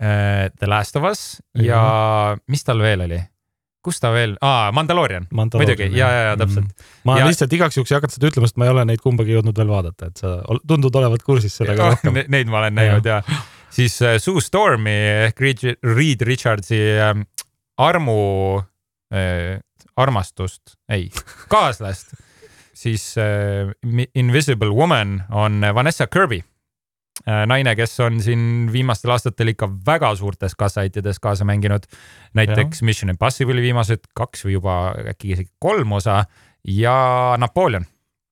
The 0.00 0.68
Last 0.68 0.96
of 0.96 1.04
Us 1.10 1.42
ja 1.60 1.82
-hmm. 1.82 2.42
mis 2.48 2.64
tal 2.64 2.80
veel 2.80 3.04
oli? 3.04 3.20
Kus 3.86 4.00
ta 4.02 4.10
veel 4.14 4.34
ah,, 4.44 4.68
Mandalorian, 4.76 5.28
muidugi 5.30 5.88
ja, 5.94 6.08
ja, 6.10 6.22
ja 6.30 6.36
täpselt 6.40 6.64
mm. 6.64 6.72
-hmm. 6.72 7.02
ma 7.08 7.18
ja... 7.20 7.28
lihtsalt 7.28 7.52
igaks 7.56 7.78
juhuks 7.78 7.92
ei 7.92 7.98
hakanud 8.00 8.16
seda 8.16 8.30
ütlema, 8.30 8.50
sest 8.50 8.58
ma 8.60 8.68
ei 8.68 8.74
ole 8.74 8.86
neid 8.90 9.04
kumbagi 9.04 9.36
jõudnud 9.36 9.60
veel 9.60 9.70
vaadata, 9.70 10.10
et 10.10 10.22
sa 10.22 10.36
tundud 10.68 10.98
olevat 11.02 11.24
kursis 11.26 11.56
sellega 11.60 11.92
rohkem 11.94 12.22
Neid 12.34 12.50
ma 12.50 12.62
olen 12.62 12.76
näinud 12.78 13.06
ja, 13.06 13.20
ja. 13.22 13.40
siis 13.70 13.98
uh, 14.02 14.16
Sue 14.22 14.42
Stormi 14.42 14.96
ehk 15.28 15.40
Reed 15.42 16.26
Richardsi 16.26 16.80
äh, 16.98 17.14
armu 17.76 18.20
äh,, 19.14 19.60
armastust, 19.96 20.76
ei, 20.92 21.08
kaaslast 21.52 22.16
siis 22.76 23.14
äh, 23.18 23.72
Invisible 24.14 24.74
Woman 24.74 25.22
on 25.30 25.62
Vanessa 25.74 26.06
Kirby 26.06 26.42
äh,. 26.42 26.55
Naine, 27.24 27.72
kes 27.76 28.00
on 28.04 28.20
siin 28.22 28.68
viimastel 28.72 29.10
aastatel 29.14 29.54
ikka 29.54 29.68
väga 29.86 30.14
suurtes 30.18 30.54
kassaitides 30.54 31.20
kaasa 31.20 31.44
mänginud. 31.48 31.88
näiteks 32.34 32.82
ja. 32.82 32.86
Mission 32.86 33.10
Impossible'i 33.10 33.62
viimased 33.62 34.10
kaks 34.14 34.44
või 34.44 34.58
juba 34.58 34.94
äkki 35.12 35.32
isegi 35.32 35.50
kolm 35.58 35.92
osa 35.96 36.24
ja 36.64 37.36
Napoleon, 37.38 37.86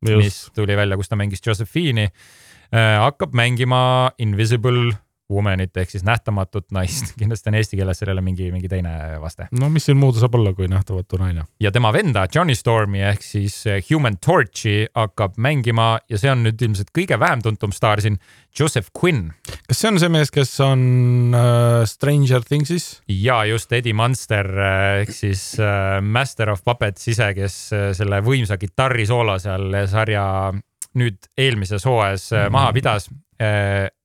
mis 0.05 0.51
tuli 0.55 0.77
välja, 0.77 0.97
kus 0.97 1.09
ta 1.09 1.17
mängis 1.17 1.43
Josephine'i 1.47 2.05
äh,. 2.05 3.01
hakkab 3.01 3.33
mängima 3.35 4.11
Invisible 4.19 4.93
Womanit 5.33 5.77
ehk 5.81 5.89
siis 5.89 6.05
nähtamatut 6.05 6.67
naist, 6.77 7.13
kindlasti 7.21 7.49
on 7.49 7.57
eesti 7.57 7.79
keeles 7.79 8.01
sellele 8.03 8.21
mingi, 8.25 8.51
mingi 8.53 8.69
teine 8.69 8.93
vaste. 9.23 9.47
no 9.57 9.71
mis 9.73 9.87
siin 9.89 9.97
muud 9.97 10.19
saab 10.21 10.37
olla 10.37 10.53
kui 10.57 10.69
nähtamatu 10.69 11.17
naine. 11.21 11.47
ja 11.61 11.73
tema 11.73 11.93
venda 11.95 12.27
Johnny 12.35 12.57
Stormi 12.59 13.01
ehk 13.09 13.25
siis 13.25 13.57
eh, 13.67 13.81
Human 13.89 14.19
Torchi 14.21 14.85
hakkab 14.95 15.39
mängima 15.41 15.95
ja 16.13 16.21
see 16.21 16.33
on 16.33 16.45
nüüd 16.45 16.61
ilmselt 16.67 16.93
kõige 16.97 17.19
vähem 17.21 17.41
tuntum 17.45 17.73
staar 17.73 18.05
siin, 18.05 18.21
Joseph 18.59 18.93
Quinn. 18.93 19.33
kas 19.69 19.81
see 19.81 19.93
on 19.95 20.03
see 20.03 20.13
mees, 20.13 20.35
kes 20.35 20.53
on 20.65 20.85
uh, 21.33 21.81
Stranger 21.89 22.45
Things'is? 22.45 22.91
ja 23.09 23.41
just 23.49 23.73
Eddie 23.73 23.97
Munster 23.97 24.53
eh, 24.53 25.01
ehk 25.07 25.17
siis 25.17 25.55
uh, 25.63 26.05
Master 26.05 26.53
of 26.53 26.65
Puppets 26.69 27.09
ise, 27.15 27.33
kes 27.37 27.59
uh, 27.73 27.89
selle 27.97 28.21
võimsa 28.25 28.61
kitarrisoolo 28.61 29.41
seal 29.41 29.85
sarja 29.89 30.27
nüüd 31.01 31.33
eelmises 31.41 31.89
hooajas 31.89 32.29
mm 32.31 32.39
-hmm. 32.39 32.59
maha 32.61 32.73
pidas 32.77 33.09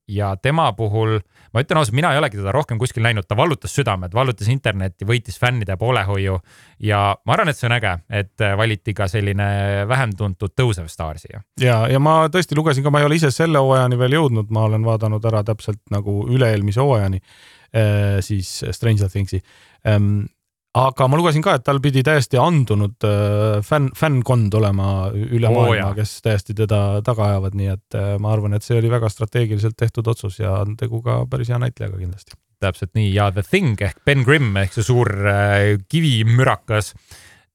ja 0.10 0.34
tema 0.42 0.72
puhul 0.78 1.20
ma 1.54 1.64
ütlen 1.64 1.80
ausalt, 1.80 1.96
mina 1.98 2.12
ei 2.14 2.20
olegi 2.22 2.40
teda 2.40 2.54
rohkem 2.54 2.80
kuskil 2.82 3.04
näinud, 3.06 3.26
ta 3.28 3.38
vallutas 3.38 3.74
südamed, 3.76 4.14
vallutas 4.14 4.50
internetti, 4.52 5.08
võitis 5.10 5.40
fännide 5.42 5.78
poolehoiu 5.80 6.40
ja 6.86 7.02
ma 7.26 7.36
arvan, 7.36 7.52
et 7.52 7.60
see 7.60 7.70
on 7.70 7.76
äge, 7.78 7.94
et 8.22 8.46
valiti 8.58 8.94
ka 8.98 9.10
selline 9.12 9.50
vähem 9.90 10.16
tuntud 10.18 10.54
tõusev 10.58 10.90
staar 10.92 11.22
siia. 11.22 11.44
ja, 11.62 11.82
ja 11.92 12.02
ma 12.02 12.22
tõesti 12.34 12.58
lugesin 12.58 12.86
ka, 12.86 12.94
ma 12.94 13.04
ei 13.04 13.10
ole 13.10 13.20
ise 13.20 13.32
selle 13.34 13.62
hooajani 13.64 14.00
veel 14.00 14.18
jõudnud, 14.20 14.52
ma 14.56 14.66
olen 14.70 14.86
vaadanud 14.86 15.30
ära 15.32 15.44
täpselt 15.48 15.82
nagu 15.94 16.22
üle-eelmise 16.30 16.84
hooajani 16.86 17.22
äh, 17.22 18.20
siis 18.26 18.60
Stranger 18.76 19.10
Thingsi 19.10 19.42
ähm, 19.88 20.28
aga 20.78 21.08
ma 21.10 21.18
lugesin 21.18 21.42
ka, 21.42 21.56
et 21.58 21.64
tal 21.66 21.80
pidi 21.82 22.04
täiesti 22.06 22.38
andunud 22.42 23.06
äh, 23.08 23.60
fänn, 23.66 23.90
fännkond 23.98 24.54
olema 24.60 25.10
üle 25.16 25.50
oh, 25.50 25.56
maailma, 25.56 25.94
kes 25.98 26.20
täiesti 26.26 26.54
teda 26.58 27.00
taga 27.06 27.32
ajavad, 27.32 27.58
nii 27.58 27.72
et 27.74 27.98
äh, 27.98 28.12
ma 28.22 28.34
arvan, 28.36 28.54
et 28.58 28.66
see 28.66 28.78
oli 28.78 28.92
väga 28.92 29.10
strateegiliselt 29.10 29.78
tehtud 29.80 30.08
otsus 30.12 30.38
ja 30.42 30.60
on 30.62 30.78
tegu 30.80 31.02
ka 31.06 31.24
päris 31.32 31.50
hea 31.50 31.60
näitlejaga 31.62 31.98
kindlasti. 31.98 32.38
täpselt 32.60 32.92
nii 32.94 33.10
ja 33.16 33.32
The 33.32 33.44
Thing 33.48 33.82
ehk 33.82 34.04
Ben 34.06 34.22
Grimm 34.28 34.58
ehk 34.62 34.76
see 34.76 34.86
suur 34.86 35.10
äh, 35.10 35.80
kivimürakas, 35.90 36.94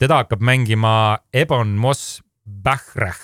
teda 0.01 0.25
hakkab 0.25 0.43
mängima 0.43 1.19
Ebon 1.33 1.77
Moss 1.79 2.19
Bachrach 2.45 3.23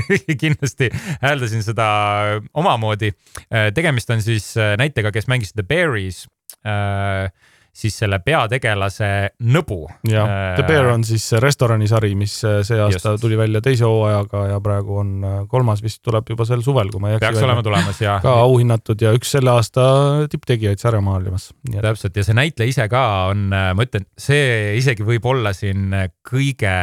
kindlasti 0.42 0.90
hääldasin 1.22 1.62
seda 1.66 1.86
omamoodi. 2.54 3.12
tegemist 3.74 4.10
on 4.10 4.22
siis 4.22 4.54
näitega, 4.78 5.10
kes 5.12 5.26
mängis 5.28 5.52
The 5.52 5.62
Bearis 5.66 6.26
äh, 6.66 7.30
siis 7.80 7.96
selle 8.02 8.20
peategelase 8.24 9.10
nõbu. 9.54 9.82
jah, 10.08 10.32
The 10.58 10.66
Bear 10.68 10.90
on 10.92 11.04
siis 11.06 11.26
restoranisari, 11.42 12.12
mis 12.18 12.36
äh, 12.46 12.60
see 12.66 12.80
aasta 12.80 13.14
Just. 13.14 13.24
tuli 13.24 13.38
välja 13.40 13.62
teise 13.64 13.88
hooajaga 13.88 14.46
ja 14.52 14.58
praegu 14.64 15.00
on 15.02 15.14
äh, 15.24 15.38
kolmas 15.50 15.82
vist 15.84 16.02
tuleb 16.06 16.28
juba 16.32 16.46
sel 16.48 16.64
suvel, 16.66 16.92
kui 16.92 17.02
ma 17.02 17.12
ei 17.12 17.18
eksi. 17.18 17.26
peaks 17.26 17.46
olema 17.46 17.64
tulemas 17.66 18.02
ja. 18.02 18.18
ka 18.24 18.34
auhinnatud 18.44 19.06
ja 19.06 19.14
üks 19.16 19.32
selle 19.36 19.54
aasta 19.54 19.86
tipptegijaid 20.32 20.82
sarjamaailmas. 20.82 21.50
täpselt 21.76 22.20
ja 22.20 22.26
see 22.26 22.36
näitleja 22.36 22.74
ise 22.74 22.90
ka 22.92 23.06
on, 23.32 23.48
äh, 23.54 23.72
ma 23.76 23.88
ütlen, 23.88 24.06
see 24.18 24.76
isegi 24.80 25.06
võib 25.06 25.26
olla 25.30 25.54
siin 25.56 25.88
kõige 26.26 26.76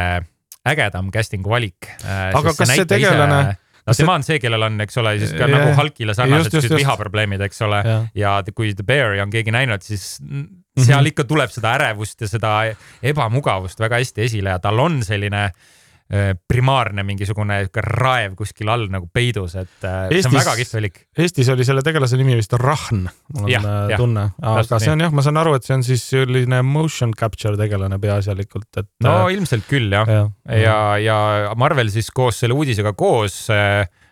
ägedam 0.68 1.08
casting'u 1.14 1.54
valik. 1.54 1.88
aga 2.04 2.52
kas 2.52 2.74
see 2.74 2.86
tegelane 2.88 3.40
ise 3.46 3.56
no 3.88 3.96
tema 3.96 4.16
on 4.18 4.24
see, 4.26 4.38
kellel 4.42 4.66
on, 4.68 4.78
eks 4.84 5.00
ole, 5.00 5.14
siis 5.22 5.34
ka 5.34 5.46
yeah. 5.46 5.54
nagu 5.54 5.74
Hulkile 5.78 6.14
sarnased 6.16 6.74
vihaprobleemid, 6.74 7.42
eks 7.48 7.62
ole 7.66 7.80
yeah.. 7.84 8.08
ja 8.18 8.36
kui 8.52 8.74
The 8.76 8.86
Bear'i 8.86 9.22
on 9.24 9.32
keegi 9.32 9.54
näinud, 9.54 9.84
siis 9.84 10.18
seal 10.84 11.02
mhm. 11.02 11.10
ikka 11.12 11.26
tuleb 11.28 11.52
seda 11.54 11.74
ärevust 11.78 12.22
ja 12.24 12.30
seda 12.30 12.52
ebamugavust 13.02 13.80
väga 13.80 14.00
hästi 14.02 14.24
esile 14.28 14.54
ja 14.54 14.62
tal 14.62 14.80
on 14.82 15.00
selline 15.06 15.42
äh, 15.48 16.32
primaarne 16.48 17.04
mingisugune 17.06 17.60
raev 17.84 18.34
kuskil 18.38 18.70
all 18.72 18.86
nagu 18.92 19.08
peidus, 19.12 19.56
et 19.60 19.84
Eestis, 19.84 19.84
äh, 19.84 20.22
see 20.22 20.30
on 20.30 20.38
väga 20.38 20.56
kihvt. 20.60 21.02
Eestis 21.24 21.52
oli 21.52 21.66
selle 21.68 21.84
tegelase 21.86 22.20
nimi 22.20 22.36
vist 22.38 22.54
Rahn, 22.58 23.06
mul 23.34 23.46
on 23.46 23.52
ja, 23.52 23.60
äh, 23.60 23.94
tunne, 24.00 24.28
aga 24.40 24.80
see 24.80 24.92
on 24.94 25.04
jah, 25.06 25.14
ma 25.14 25.24
saan 25.26 25.40
aru, 25.42 25.54
et 25.58 25.68
see 25.68 25.76
on 25.76 25.86
siis 25.86 26.08
selline 26.14 26.62
motion 26.66 27.14
capture 27.18 27.58
tegelane 27.60 28.00
peaasjalikult, 28.02 28.70
et. 28.80 28.90
no 29.04 29.20
ilmselt 29.34 29.68
küll 29.70 29.92
jah, 29.92 30.08
ja, 30.08 30.26
ja, 30.48 30.76
ja, 31.02 31.20
ja 31.48 31.56
Marvel 31.60 31.92
siis 31.92 32.10
koos 32.14 32.40
selle 32.44 32.56
uudisega 32.56 32.94
koos 32.98 33.46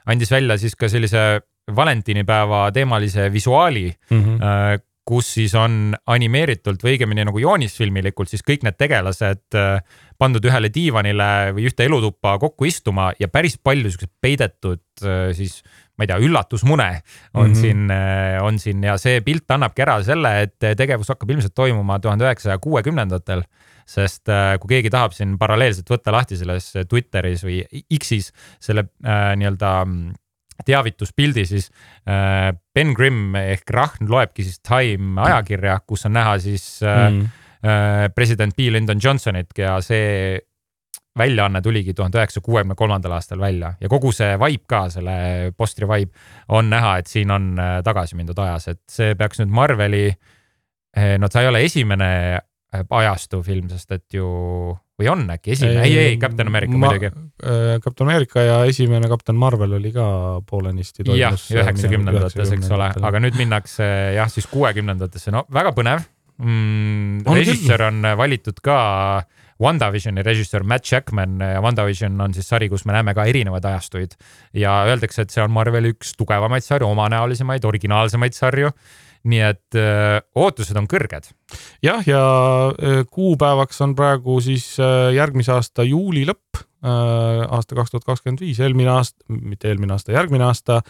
andis 0.07 0.31
välja 0.31 0.59
siis 0.61 0.77
ka 0.79 0.91
sellise 0.91 1.27
valentinipäeva 1.75 2.69
teemalise 2.73 3.33
visuaali 3.33 3.89
mm, 4.11 4.23
-hmm 4.23 4.85
kus 5.07 5.29
siis 5.37 5.55
on 5.59 5.95
animeeritult 6.11 6.83
või 6.83 6.97
õigemini 6.97 7.27
nagu 7.29 7.41
joonisfilmilikult 7.41 8.31
siis 8.33 8.43
kõik 8.47 8.65
need 8.67 8.79
tegelased 8.79 9.57
äh, 9.59 9.79
pandud 10.19 10.45
ühele 10.49 10.71
diivanile 10.75 11.29
või 11.57 11.69
ühte 11.71 11.87
elutuppa 11.87 12.37
kokku 12.43 12.67
istuma 12.67 13.13
ja 13.21 13.29
päris 13.31 13.55
palju 13.63 13.93
siukseid 13.93 14.13
peidetud 14.23 14.83
äh, 15.07 15.31
siis 15.37 15.61
ma 15.97 16.05
ei 16.05 16.11
tea, 16.11 16.19
üllatusmune 16.27 16.89
on 16.91 16.99
mm 16.99 17.53
-hmm. 17.53 17.61
siin, 17.61 17.87
äh, 17.95 18.43
on 18.43 18.59
siin 18.59 18.83
ja 18.85 18.99
see 18.99 19.23
pilt 19.25 19.51
annabki 19.51 19.87
ära 19.87 20.01
selle, 20.03 20.35
et 20.49 20.59
tegevus 20.77 21.15
hakkab 21.15 21.31
ilmselt 21.31 21.55
toimuma 21.55 21.99
tuhande 22.03 22.27
üheksasaja 22.27 22.59
kuuekümnendatel 22.59 23.47
sest 23.87 24.27
kui 24.61 24.69
keegi 24.75 24.91
tahab 24.91 25.15
siin 25.15 25.39
paralleelselt 25.39 25.91
võtta 25.91 26.13
lahti 26.13 26.37
selles 26.37 26.73
Twitteris 26.91 27.45
või 27.47 27.63
X-is 28.01 28.33
selle 28.59 28.89
äh, 29.07 29.37
nii-öelda 29.39 29.73
teavituspildi, 30.65 31.47
siis 31.47 31.71
äh, 32.09 32.53
Ben 32.75 32.95
Grimm 32.97 33.35
ehk 33.37 33.71
Rahn 33.71 34.11
loebki 34.11 34.47
siis 34.47 34.61
Time 34.65 35.21
ajakirja, 35.27 35.81
kus 35.87 36.07
on 36.09 36.17
näha 36.17 36.37
siis 36.43 36.67
äh, 36.83 37.11
mm. 37.11 37.25
äh, 37.67 38.07
president 38.15 38.57
B 38.57 38.71
Lyndon 38.73 39.01
Johnsonit 39.03 39.53
ja 39.59 39.79
see 39.85 40.39
väljaanne 41.17 41.63
tuligi 41.65 41.95
tuhande 41.97 42.19
üheksasaja 42.21 42.45
kuuekümne 42.45 42.75
kolmandal 42.77 43.15
aastal 43.17 43.41
välja. 43.41 43.73
Ja 43.81 43.89
kogu 43.89 44.11
see 44.13 44.35
vibe 44.41 44.67
ka, 44.69 44.83
selle 44.93 45.53
postri 45.57 45.89
vibe 45.89 46.13
on 46.53 46.69
näha, 46.71 46.99
et 47.01 47.09
siin 47.09 47.33
on 47.33 47.55
tagasi 47.85 48.19
mindud 48.19 48.39
ajas, 48.45 48.69
et 48.75 48.83
see 48.93 49.15
peaks 49.17 49.41
nüüd 49.41 49.55
Marveli, 49.57 50.11
äh, 50.97 51.15
no 51.21 51.33
ta 51.33 51.41
ei 51.41 51.49
ole 51.49 51.65
esimene 51.65 52.11
ajastu 52.77 53.41
film, 53.47 53.71
sest 53.73 53.97
et 53.97 54.19
ju 54.19 54.27
või 54.97 55.11
on 55.13 55.25
äkki 55.35 55.53
esimene, 55.53 55.85
ei, 55.85 55.97
ei, 56.01 56.19
Captain 56.21 56.49
America 56.49 56.77
ma, 56.77 56.91
muidugi. 56.91 57.11
Äh, 57.45 57.77
Captain 57.85 58.09
America 58.09 58.43
ja 58.45 58.59
esimene 58.69 59.09
Captain 59.13 59.39
Marvel 59.39 59.77
oli 59.79 59.93
ka 59.95 60.09
poolenisti. 60.49 61.05
jah, 61.19 61.37
üheksakümnendates, 61.37 62.53
eks 62.57 62.71
ole, 62.73 62.91
aga 63.11 63.23
nüüd 63.23 63.39
minnakse 63.39 63.89
jah, 64.17 64.31
siis 64.33 64.49
kuuekümnendatesse, 64.53 65.35
no 65.35 65.45
väga 65.53 65.75
põnev 65.77 66.05
mm,. 66.41 67.27
režissöör 67.29 67.89
on 67.91 68.13
valitud 68.17 68.63
ka 68.65 68.79
WandaVisioni 69.63 70.21
režissöör 70.25 70.65
Matt 70.69 70.85
Jackman 70.93 71.41
ja 71.41 71.61
WandaVision 71.65 72.21
on 72.21 72.35
siis 72.37 72.49
sari, 72.49 72.69
kus 72.69 72.85
me 72.85 72.93
näeme 72.93 73.15
ka 73.17 73.25
erinevaid 73.25 73.65
ajastuid 73.65 74.17
ja 74.57 74.83
öeldakse, 74.89 75.25
et 75.25 75.33
see 75.33 75.45
on 75.45 75.53
Marveli 75.53 75.95
üks 75.95 76.13
tugevamaid 76.19 76.65
sarju, 76.65 76.89
omanäolisemaid, 76.93 77.65
originaalsemaid 77.65 78.37
sarju 78.37 78.73
nii 79.27 79.43
et 79.43 79.79
öö, 79.79 80.21
ootused 80.39 80.77
on 80.79 80.89
kõrged. 80.91 81.31
jah, 81.85 82.07
ja 82.07 82.23
kuupäevaks 83.11 83.81
on 83.85 83.95
praegu 83.99 84.41
siis 84.45 84.77
järgmise 85.15 85.55
aasta 85.55 85.87
juuli 85.87 86.25
lõpp, 86.29 86.63
aasta 86.87 87.75
kaks 87.75 87.93
tuhat 87.93 88.07
kakskümmend 88.07 88.43
viis, 88.45 88.61
eelmine 88.63 88.93
aasta, 88.93 89.25
mitte 89.29 89.71
eelmine 89.71 89.97
aasta, 89.97 90.15
järgmine 90.15 90.47
aasta 90.47 90.81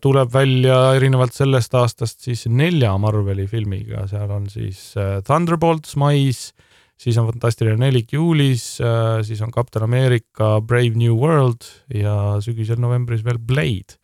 tuleb 0.00 0.30
välja 0.32 0.78
erinevalt 0.96 1.34
sellest 1.36 1.74
aastast 1.76 2.22
siis 2.24 2.46
nelja 2.48 2.94
Marveli 3.00 3.48
filmiga, 3.50 4.06
seal 4.08 4.30
on 4.32 4.46
siis 4.52 4.94
Thunderbolts 5.26 5.96
mais, 6.00 6.52
siis 6.98 7.18
on 7.20 7.28
Fantastiline 7.32 7.80
nelik 7.82 8.14
juulis, 8.14 8.64
siis 9.26 9.42
on 9.44 9.52
Captain 9.54 9.84
America 9.84 10.56
Brave 10.60 10.96
New 10.96 11.18
World 11.18 11.66
ja 11.94 12.38
sügisel 12.44 12.80
novembris 12.80 13.24
veel 13.26 13.42
Blade 13.42 13.98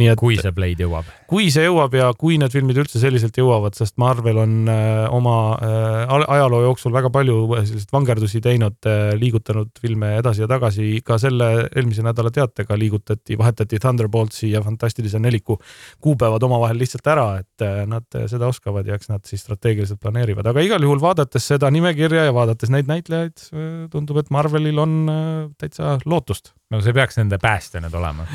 nii 0.00 0.10
et. 0.10 0.18
kui 0.18 0.36
see 0.40 0.52
Blade 0.54 0.82
jõuab. 0.82 1.08
kui 1.30 1.48
see 1.54 1.64
jõuab 1.66 1.94
ja 1.96 2.08
kui 2.18 2.36
need 2.40 2.52
filmid 2.54 2.78
üldse 2.82 3.00
selliselt 3.02 3.36
jõuavad, 3.38 3.76
sest 3.78 3.96
Marvel 4.02 4.40
on 4.42 4.54
äh, 4.70 5.04
oma 5.14 5.36
äh, 5.62 6.14
ajaloo 6.34 6.64
jooksul 6.66 6.94
väga 6.94 7.10
palju 7.14 7.36
selliseid 7.60 7.94
vangerdusi 7.94 8.42
teinud 8.44 8.88
äh,, 8.90 9.14
liigutanud 9.20 9.70
filme 9.80 10.16
edasi 10.18 10.44
ja 10.44 10.50
tagasi. 10.50 10.88
ka 11.06 11.18
selle 11.22 11.50
eelmise 11.70 12.04
nädala 12.06 12.32
teatega 12.34 12.78
liigutati, 12.78 13.38
vahetati 13.38 13.78
Thunderboltsi 13.82 14.50
ja 14.50 14.62
Fantastilise 14.64 15.22
neliku 15.22 15.58
kuupäevad 16.02 16.42
omavahel 16.42 16.78
lihtsalt 16.82 17.06
ära, 17.14 17.28
et 17.44 17.66
äh, 17.66 17.84
nad 17.90 18.06
seda 18.30 18.50
oskavad 18.50 18.86
ja 18.86 18.98
eks 18.98 19.10
nad 19.12 19.24
siis 19.28 19.44
strateegiliselt 19.46 20.02
planeerivad, 20.02 20.50
aga 20.50 20.64
igal 20.64 20.82
juhul 20.82 21.02
vaadates 21.02 21.46
seda 21.54 21.70
nimekirja 21.74 22.28
ja 22.28 22.34
vaadates 22.34 22.72
neid 22.74 22.90
näitlejaid, 22.90 23.48
äh, 23.54 23.74
tundub, 23.94 24.18
et 24.22 24.32
Marvelil 24.34 24.78
on 24.82 25.02
äh, 25.06 25.20
täitsa 25.60 25.98
lootust. 26.04 26.54
no 26.70 26.82
see 26.82 26.96
peaks 26.96 27.20
nende 27.20 27.38
päästja 27.38 27.82
nüüd 27.84 27.94
olema 27.94 28.26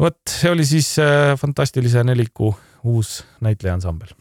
vot 0.00 0.18
see 0.28 0.50
oli 0.50 0.66
siis 0.66 0.96
äh, 1.02 1.34
Fantastilise 1.38 2.04
neliku 2.06 2.52
uus 2.84 3.22
näitleja-ansambel. 3.44 4.14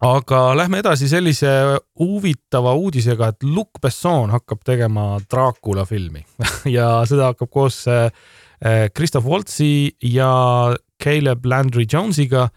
aga 0.00 0.40
lähme 0.56 0.78
edasi 0.78 1.08
sellise 1.10 1.50
huvitava 1.98 2.74
uudisega, 2.78 3.32
et 3.32 3.42
Luc 3.42 3.80
Besson 3.82 4.30
hakkab 4.30 4.62
tegema 4.64 5.16
Dracula 5.30 5.84
filmi 5.84 6.22
ja 6.76 7.02
seda 7.08 7.32
hakkab 7.32 7.50
koos 7.50 7.82
äh, 7.90 8.10
Christoph 8.94 9.26
Waltzi 9.26 9.90
ja 10.02 10.30
Caleb 11.02 11.44
Landry 11.46 11.86
Jones'iga 11.92 12.48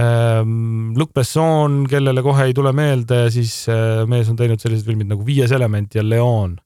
ähm,. 0.00 0.92
Luc 0.96 1.12
Besson, 1.16 1.84
kellele 1.88 2.22
kohe 2.24 2.44
ei 2.48 2.54
tule 2.56 2.72
meelde, 2.76 3.26
siis 3.32 3.66
äh, 3.72 4.04
mees 4.08 4.28
on 4.28 4.36
teinud 4.36 4.60
sellised 4.60 4.84
filmid 4.88 5.08
nagu 5.08 5.24
Viies 5.24 5.52
element 5.56 5.96
ja 5.96 6.04
Leon 6.04 6.58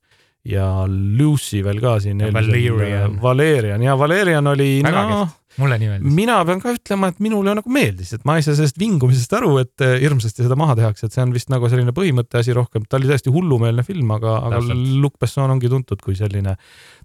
ja 0.48 0.86
Lucy 0.88 1.60
veel 1.64 1.80
ka 1.82 1.98
siin. 2.00 2.22
Valerian. 2.32 3.18
Valerian 3.22 3.82
ja 3.82 3.98
Valerian 3.98 4.46
oli. 4.46 4.80
väga 4.84 5.02
no, 5.02 5.18
kehv, 5.18 5.34
mulle 5.60 5.76
nii 5.80 5.88
meeldis. 5.90 6.14
mina 6.14 6.36
pean 6.46 6.60
ka 6.62 6.72
ütlema, 6.74 7.10
et 7.10 7.18
minule 7.22 7.52
nagu 7.58 7.72
meeldis, 7.72 8.12
et 8.16 8.24
ma 8.28 8.36
ei 8.38 8.44
saa 8.46 8.56
sellest 8.56 8.78
vingumisest 8.80 9.34
aru, 9.36 9.50
et 9.62 9.84
eh, 9.84 9.96
hirmsasti 10.04 10.46
seda 10.46 10.56
maha 10.58 10.76
tehakse, 10.78 11.08
et 11.08 11.16
see 11.16 11.24
on 11.24 11.34
vist 11.34 11.50
nagu 11.52 11.68
selline 11.72 11.94
põhimõtte 11.96 12.40
asi 12.40 12.54
rohkem, 12.56 12.86
ta 12.88 13.00
oli 13.00 13.10
täiesti 13.10 13.32
hullumeelne 13.34 13.84
film, 13.86 14.14
aga, 14.16 14.38
aga 14.48 14.62
Luc 14.70 15.18
Besson 15.20 15.52
ongi 15.52 15.70
tuntud 15.72 16.00
kui 16.04 16.16
selline 16.18 16.56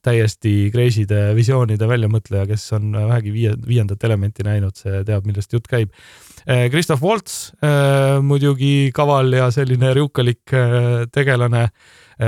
täiesti 0.06 0.56
crazy'de 0.74 1.26
visioonide 1.38 1.90
väljamõtleja, 1.90 2.46
kes 2.54 2.70
on 2.78 2.94
vähegi 2.96 3.36
viie, 3.36 3.58
viiendat 3.68 4.08
elementi 4.08 4.46
näinud, 4.48 4.78
see 4.80 5.04
teab, 5.08 5.28
millest 5.28 5.54
jutt 5.58 5.68
käib. 5.72 5.92
Eh, 6.46 6.68
Christoph 6.70 7.02
Waltz 7.04 7.52
äh, 7.66 8.22
muidugi 8.22 8.92
kaval 8.96 9.34
ja 9.34 9.50
selline 9.54 9.96
riukalik 9.98 10.54
äh, 10.54 11.08
tegelane 11.12 11.72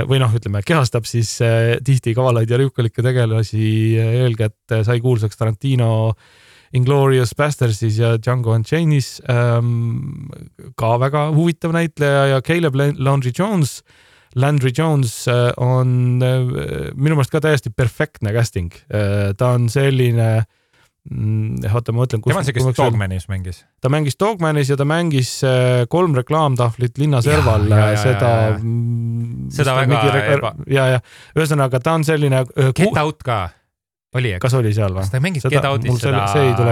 või 0.08 0.20
noh, 0.20 0.32
ütleme 0.36 0.62
kehastab 0.66 1.06
siis 1.08 1.30
eh, 1.44 1.76
tihti 1.84 2.14
kavalaid 2.16 2.50
ja 2.50 2.58
rüükalikke 2.60 3.04
tegelasi. 3.04 3.96
eelkätt 3.96 4.76
sai 4.84 5.00
kuulsaks 5.00 5.36
Tarantino 5.36 6.12
Inglorious 6.76 7.32
Bastardsis 7.36 7.96
ja 7.98 8.16
Django 8.18 8.52
Unchained'is 8.52 9.22
ähm,. 9.30 10.28
ka 10.76 10.98
väga 11.00 11.30
huvitav 11.32 11.72
näitleja 11.72 12.26
ja 12.34 12.42
Caleb 12.42 12.74
Landry 12.98 13.32
Jones. 13.38 13.82
Landry 14.36 14.72
Jones 14.76 15.26
eh, 15.28 15.52
on 15.56 16.20
minu 16.20 17.16
meelest 17.16 17.32
ka 17.32 17.40
täiesti 17.40 17.70
perfektne 17.70 18.32
casting. 18.32 18.72
ta 19.36 19.54
on 19.56 19.68
selline 19.72 20.30
äh, 20.36 20.46
oota, 21.08 21.92
ma 21.92 22.02
mõtlen. 22.02 22.22
tema 22.24 22.40
on 22.40 22.46
see, 22.46 22.54
kes 22.56 22.66
Dogmanis 22.76 23.28
mängis? 23.30 23.62
ta 23.80 23.90
mängis 23.92 24.18
Dogmanis 24.20 24.72
ja 24.72 24.76
ta 24.76 24.86
mängis 24.88 25.38
äh, 25.46 25.84
kolm 25.90 26.16
reklaamtahvlit 26.18 26.98
linnaserval, 27.00 27.68
äh, 27.72 27.92
seda. 28.02 28.32
Mm, 28.58 29.48
seda 29.54 29.76
väga 29.78 30.02
eba. 30.36 30.52
ja, 30.68 30.88
ja 30.96 31.04
ühesõnaga 31.36 31.80
ta 31.80 31.96
on 31.98 32.04
selline. 32.08 32.44
Äh, 32.44 32.74
Get 32.76 33.00
Out 33.00 33.24
ka 33.24 33.40
oli, 34.18 34.34
kas 34.40 34.54
oli 34.56 34.72
seal 34.76 34.92
või? 34.92 35.04
kas 35.04 35.12
ta 35.12 35.22
mängis 35.24 35.48
Get 35.48 35.68
Outis 35.68 36.00
seda 36.02 36.24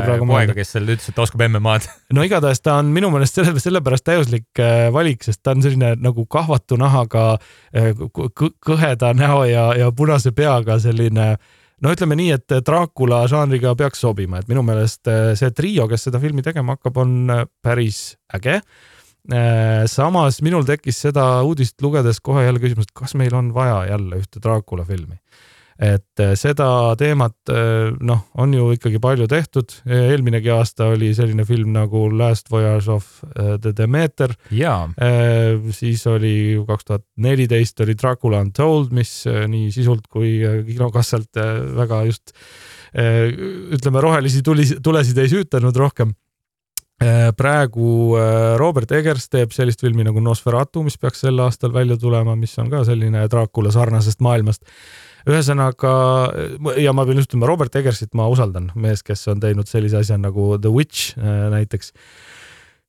praegu 0.05 0.29
poega, 0.29 0.57
kes 0.57 0.77
seal 0.77 0.89
ütles, 0.89 1.09
et 1.09 1.17
ta 1.17 1.25
oskab 1.25 1.47
MM-ad? 1.49 1.89
no 2.17 2.25
igatahes 2.27 2.61
ta 2.65 2.79
on 2.83 2.93
minu 2.93 3.13
meelest 3.15 3.41
selle, 3.41 3.57
sellepärast 3.63 4.07
täiuslik 4.09 4.65
valik, 4.93 5.25
sest 5.25 5.43
ta 5.45 5.57
on 5.57 5.65
selline 5.65 5.95
nagu 6.01 6.27
kahvatu 6.29 6.81
nahaga, 6.81 7.29
kõheda 7.73 9.13
näo 9.17 9.45
ja, 9.49 9.71
ja 9.81 9.93
punase 9.97 10.33
peaga 10.37 10.81
selline 10.83 11.31
äh, 11.37 11.55
no 11.85 11.93
ütleme 11.95 12.19
nii, 12.19 12.31
et 12.37 12.57
Dracula 12.67 13.25
žanriga 13.31 13.75
peaks 13.79 14.03
sobima, 14.05 14.41
et 14.41 14.51
minu 14.51 14.65
meelest 14.67 15.09
äh, 15.11 15.33
see 15.39 15.53
trio, 15.57 15.89
kes 15.91 16.09
seda 16.09 16.21
filmi 16.23 16.45
tegema 16.47 16.77
hakkab, 16.77 17.03
on 17.03 17.17
äh, 17.33 17.43
päris 17.65 18.17
äge. 18.37 18.61
Äh, 19.27 19.85
samas 19.91 20.39
minul 20.47 20.67
tekkis 20.69 21.01
seda 21.09 21.27
uudist 21.47 21.83
lugedes 21.83 22.23
kohe 22.23 22.47
jälle 22.47 22.63
küsimus, 22.63 22.89
et 22.89 22.97
kas 22.97 23.17
meil 23.19 23.35
on 23.35 23.51
vaja 23.55 23.83
jälle 23.91 24.23
ühte 24.23 24.43
Dracula 24.43 24.87
filmi 24.87 25.19
et 25.77 26.21
äh, 26.25 26.33
seda 26.39 26.95
teemat 26.97 27.51
äh, 27.53 27.93
noh, 28.01 28.23
on 28.41 28.55
ju 28.57 28.71
ikkagi 28.77 29.01
palju 29.03 29.27
tehtud. 29.29 29.75
eelminegi 29.85 30.51
aasta 30.55 30.91
oli 30.95 31.13
selline 31.15 31.45
film 31.45 31.75
nagu 31.75 32.07
Last 32.17 32.51
Voyage 32.51 32.91
of 32.93 33.09
äh, 33.37 33.57
the 33.61 33.75
Demeter. 33.77 34.33
siis 35.77 36.07
oli 36.07 36.57
kaks 36.67 36.85
tuhat 36.85 37.05
neliteist 37.17 37.81
oli 37.81 37.95
Dracula 37.95 38.41
Untold, 38.41 38.93
mis 38.97 39.25
nii 39.27 39.71
sisult 39.75 40.07
kui 40.09 40.39
kinokassalt 40.67 41.37
väga 41.77 42.05
just 42.09 42.33
ütleme, 42.97 44.01
rohelisi 44.01 44.41
tuli, 44.43 44.65
tulesid 44.83 45.19
ei 45.21 45.29
süütanud 45.29 45.77
rohkem 45.77 46.15
praegu 47.37 48.17
Robert 48.61 48.93
Eggers 48.97 49.29
teeb 49.33 49.53
sellist 49.55 49.83
filmi 49.85 50.05
nagu 50.07 50.23
Nosferatu, 50.23 50.83
mis 50.87 50.99
peaks 51.01 51.25
sel 51.25 51.41
aastal 51.45 51.75
välja 51.75 51.99
tulema, 52.01 52.37
mis 52.39 52.55
on 52.63 52.71
ka 52.73 52.85
selline 52.89 53.27
Dracula 53.33 53.73
sarnasest 53.75 54.23
maailmast 54.25 54.65
ühesõnaga 55.27 55.93
ja 56.79 56.95
ma 56.95 57.05
pean 57.09 57.21
ütlema, 57.23 57.49
Robert 57.51 57.75
Eggersit 57.79 58.15
ma 58.15 58.29
usaldan, 58.31 58.71
mees, 58.79 59.03
kes 59.07 59.27
on 59.33 59.43
teinud 59.43 59.69
sellise 59.71 60.01
asja 60.01 60.19
nagu 60.21 60.55
The 60.63 60.71
Witch 60.73 61.17
näiteks. 61.19 61.93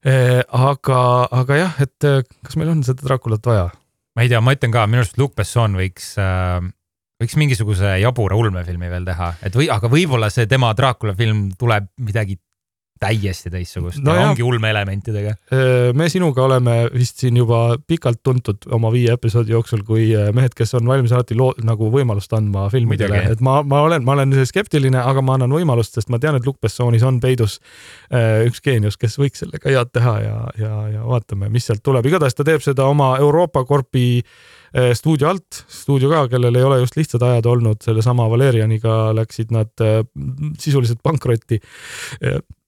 Aga, 0.05 1.01
aga 1.33 1.57
jah, 1.57 1.81
et 1.83 2.09
kas 2.45 2.59
meil 2.59 2.69
on 2.71 2.85
seda 2.85 3.03
Draculat 3.03 3.49
vaja? 3.49 3.69
ma 4.17 4.25
ei 4.25 4.31
tea, 4.31 4.41
ma 4.41 4.55
ütlen 4.55 4.73
ka, 4.73 4.87
minu 4.89 5.03
arust 5.03 5.17
Luc 5.21 5.35
Besson 5.37 5.75
võiks 5.77 6.15
äh, 6.21 6.57
võiks 7.21 7.37
mingisuguse 7.37 7.97
jabura 8.01 8.37
ulmefilmi 8.37 8.89
veel 8.89 9.05
teha, 9.07 9.31
et 9.45 9.55
või, 9.57 9.69
aga 9.73 9.89
võib-olla 9.91 10.29
see 10.33 10.47
tema 10.49 10.71
Dracula 10.77 11.15
film 11.17 11.47
tuleb 11.57 11.89
midagi 12.05 12.37
täiesti 12.99 13.51
teistsugust. 13.53 14.01
No 14.05 14.15
ja 14.15 14.27
ongi 14.29 14.43
ulmeelementidega. 14.43 15.33
me 15.97 16.09
sinuga 16.09 16.43
oleme 16.43 16.77
vist 16.93 17.21
siin 17.21 17.37
juba 17.37 17.77
pikalt 17.87 18.21
tuntud 18.23 18.67
oma 18.73 18.91
viie 18.93 19.13
episoodi 19.13 19.53
jooksul 19.53 19.83
kui 19.87 20.09
mehed, 20.35 20.55
kes 20.57 20.75
on 20.79 20.87
valmis 20.89 21.13
alati 21.15 21.37
loo, 21.37 21.53
nagu 21.65 21.91
võimalust 21.93 22.33
andma 22.37 22.67
filmidele, 22.73 23.23
et 23.33 23.43
ma, 23.45 23.59
ma 23.63 23.81
olen, 23.87 24.05
ma 24.07 24.17
olen 24.17 24.35
skeptiline, 24.47 24.99
aga 24.99 25.23
ma 25.25 25.37
annan 25.37 25.53
võimalust, 25.53 25.97
sest 25.97 26.11
ma 26.13 26.19
tean, 26.21 26.37
et 26.39 26.45
Luc 26.47 26.59
Bessoonis 26.63 27.05
on 27.07 27.21
peidus 27.23 27.59
üks 28.47 28.63
geenius, 28.63 28.99
kes 28.99 29.17
võiks 29.21 29.43
sellega 29.43 29.71
head 29.71 29.93
teha 29.95 30.15
ja, 30.23 30.37
ja, 30.59 30.75
ja 30.97 31.07
vaatame, 31.07 31.51
mis 31.53 31.67
sealt 31.69 31.83
tuleb. 31.85 32.05
igatahes 32.09 32.37
ta 32.37 32.45
teeb 32.47 32.63
seda 32.65 32.87
oma 32.89 33.15
Euroopa 33.21 33.63
korpi 33.67 34.21
stuudio 34.97 35.29
alt, 35.29 35.63
stuudio 35.71 36.09
ka, 36.11 36.25
kellel 36.31 36.55
ei 36.59 36.65
ole 36.67 36.81
just 36.81 36.97
lihtsad 36.99 37.23
ajad 37.23 37.47
olnud, 37.49 37.81
sellesama 37.85 38.27
Valerianiga 38.29 39.15
läksid 39.15 39.53
nad 39.55 39.71
sisuliselt 40.59 40.99
pankrotti 41.03 41.61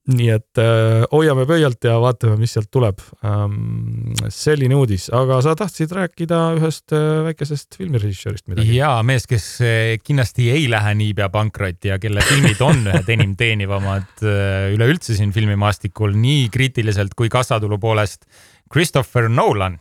nii 0.09 0.29
et 0.33 0.61
äh, 0.61 1.03
hoiame 1.11 1.45
pöialt 1.49 1.83
ja 1.85 1.97
vaatame, 2.01 2.37
mis 2.41 2.53
sealt 2.55 2.69
tuleb 2.73 3.01
ähm,. 3.25 4.13
selline 4.33 4.77
uudis, 4.77 5.09
aga 5.15 5.39
sa 5.45 5.55
tahtsid 5.59 5.93
rääkida 5.95 6.39
ühest 6.57 6.95
äh, 6.95 7.21
väikesest 7.27 7.77
filmirežissöörist 7.79 8.47
midagi? 8.49 8.77
ja 8.77 8.91
mees, 9.05 9.27
kes 9.29 9.47
äh, 9.65 9.97
kindlasti 10.03 10.49
ei 10.53 10.65
lähe 10.71 10.95
niipea 10.99 11.29
pankrotti 11.33 11.93
ja 11.93 11.99
kelle 12.01 12.23
filmid 12.25 12.63
on 12.65 12.87
ühed 12.89 13.11
enim 13.15 13.35
teenivamad 13.39 14.25
äh, 14.25 14.71
üleüldse 14.73 15.17
siin 15.17 15.35
filmimaastikul 15.35 16.17
nii 16.17 16.49
kriitiliselt 16.53 17.15
kui 17.17 17.29
kassatulu 17.29 17.79
poolest. 17.81 18.25
Christopher 18.69 19.29
Nolan 19.29 19.79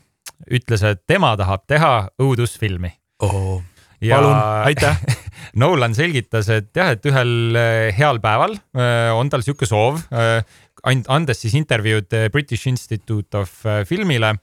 ütles, 0.52 0.84
et 0.84 1.02
tema 1.08 1.34
tahab 1.36 1.64
teha 1.68 1.92
õudusfilmi 2.20 2.92
oh 3.24 3.58
palun, 4.02 4.36
aitäh! 4.68 5.00
Nolan 5.60 5.94
selgitas, 5.96 6.48
et 6.52 6.70
jah, 6.76 6.92
et 6.94 7.06
ühel 7.08 7.56
eh, 7.58 7.88
heal 7.96 8.20
päeval 8.22 8.56
eh, 8.56 9.10
on 9.16 9.30
tal 9.32 9.44
sihuke 9.44 9.66
soov, 9.68 10.00
eh, 10.12 10.42
andes 10.86 11.42
siis 11.42 11.56
intervjuud 11.58 12.14
British 12.32 12.68
Institute 12.70 13.38
of 13.38 13.50
Filmile 13.88 14.34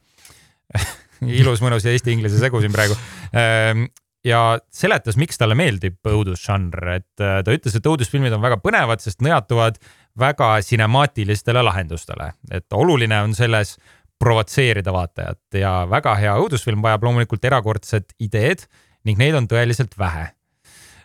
ilus, 1.40 1.62
mõnus 1.64 1.86
eesti-inglise 1.88 2.40
segu 2.42 2.60
siin 2.60 2.74
praegu 2.74 2.96
ehm, 3.32 3.86
ja 4.26 4.58
seletas, 4.74 5.16
miks 5.16 5.40
talle 5.40 5.56
meeldib 5.58 6.04
õudusžanr, 6.10 6.90
et 6.98 7.14
ta 7.16 7.54
ütles, 7.54 7.78
et 7.78 7.88
õudusfilmid 7.88 8.34
on 8.36 8.44
väga 8.44 8.58
põnevad, 8.60 9.00
sest 9.00 9.24
nõjatuvad 9.24 9.80
väga 10.20 10.50
sinemaatilistele 10.66 11.62
lahendustele, 11.64 12.32
et 12.52 12.76
oluline 12.76 13.22
on 13.24 13.36
selles 13.38 13.76
provotseerida 14.20 14.92
vaatajat 14.92 15.60
ja 15.60 15.72
väga 15.88 16.14
hea 16.20 16.34
õudusfilm 16.40 16.84
vajab 16.84 17.08
loomulikult 17.08 17.44
erakordset 17.48 18.12
ideed 18.20 18.64
ning 19.06 19.20
neid 19.20 19.36
on 19.38 19.48
tõeliselt 19.50 19.94
vähe. 19.98 20.30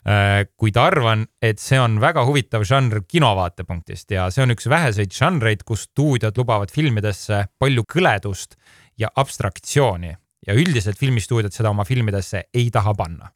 Äh, 0.01 0.47
kuid 0.57 0.77
arvan, 0.81 1.27
et 1.45 1.61
see 1.61 1.77
on 1.77 1.99
väga 2.01 2.23
huvitav 2.25 2.63
žanr 2.65 3.03
kinovaatepunktist 3.05 4.15
ja 4.15 4.25
see 4.33 4.41
on 4.41 4.55
üks 4.55 4.65
väheseid 4.71 5.13
žanreid, 5.13 5.61
kus 5.67 5.85
stuudiod 5.91 6.39
lubavad 6.41 6.73
filmidesse 6.73 7.43
palju 7.61 7.85
kõledust 7.85 8.57
ja 8.97 9.11
abstraktsiooni 9.13 10.15
ja 10.47 10.55
üldiselt 10.57 10.97
filmistuudiod 10.97 11.53
seda 11.53 11.69
oma 11.69 11.85
filmidesse 11.85 12.47
ei 12.49 12.71
taha 12.73 12.95
panna 12.97 13.29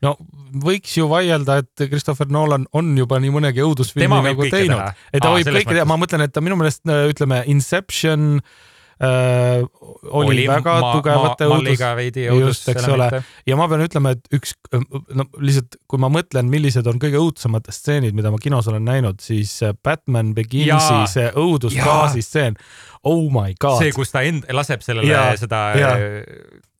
no 0.00 0.14
võiks 0.64 0.96
ju 0.96 1.10
vaielda, 1.10 1.58
et 1.60 1.84
Christopher 1.90 2.32
Nolan 2.32 2.64
on 2.72 2.88
juba 2.96 3.20
nii 3.20 3.34
mõnegi 3.34 3.60
õudusfilmi 3.60 4.22
nagu 4.30 4.48
teinud. 4.48 4.96
ei, 5.12 5.20
ta 5.20 5.28
Aa, 5.28 5.36
võib 5.36 5.52
kõike 5.58 5.74
teha, 5.74 5.84
ma 5.92 6.00
mõtlen, 6.00 6.24
et 6.24 6.32
ta 6.32 6.40
minu 6.40 6.56
meelest 6.56 6.88
ütleme 6.88 7.42
Inception 7.52 8.38
äh, 8.38 8.56
oli, 8.98 10.26
oli 10.26 10.44
väga 10.50 10.74
ma, 10.82 10.92
tugevate 10.96 11.46
õudus, 11.46 11.82
just, 12.40 12.68
eks 12.72 12.88
ole. 12.90 13.08
ja 13.46 13.58
ma 13.58 13.68
pean 13.70 13.84
ütlema, 13.84 14.14
et 14.16 14.38
üks, 14.38 14.56
no 15.14 15.28
lihtsalt, 15.38 15.78
kui 15.90 16.02
ma 16.02 16.10
mõtlen, 16.12 16.50
millised 16.50 16.86
on 16.90 16.98
kõige 17.02 17.20
õudsemad 17.22 17.70
stseenid, 17.72 18.16
mida 18.18 18.32
ma 18.34 18.40
kinos 18.42 18.70
olen 18.70 18.86
näinud, 18.88 19.22
siis 19.22 19.54
äh, 19.62 19.76
Batman 19.84 20.34
Beginsi 20.36 21.02
see 21.14 21.28
õudusgaasi 21.38 22.24
stseen. 22.26 22.58
Oh 23.06 23.28
my 23.30 23.54
god. 23.60 23.78
see, 23.82 23.94
kus 23.94 24.10
ta 24.14 24.24
end 24.26 24.48
laseb 24.54 24.82
sellele 24.82 25.12
ja, 25.12 25.28
seda 25.38 25.62
ja 25.78 25.92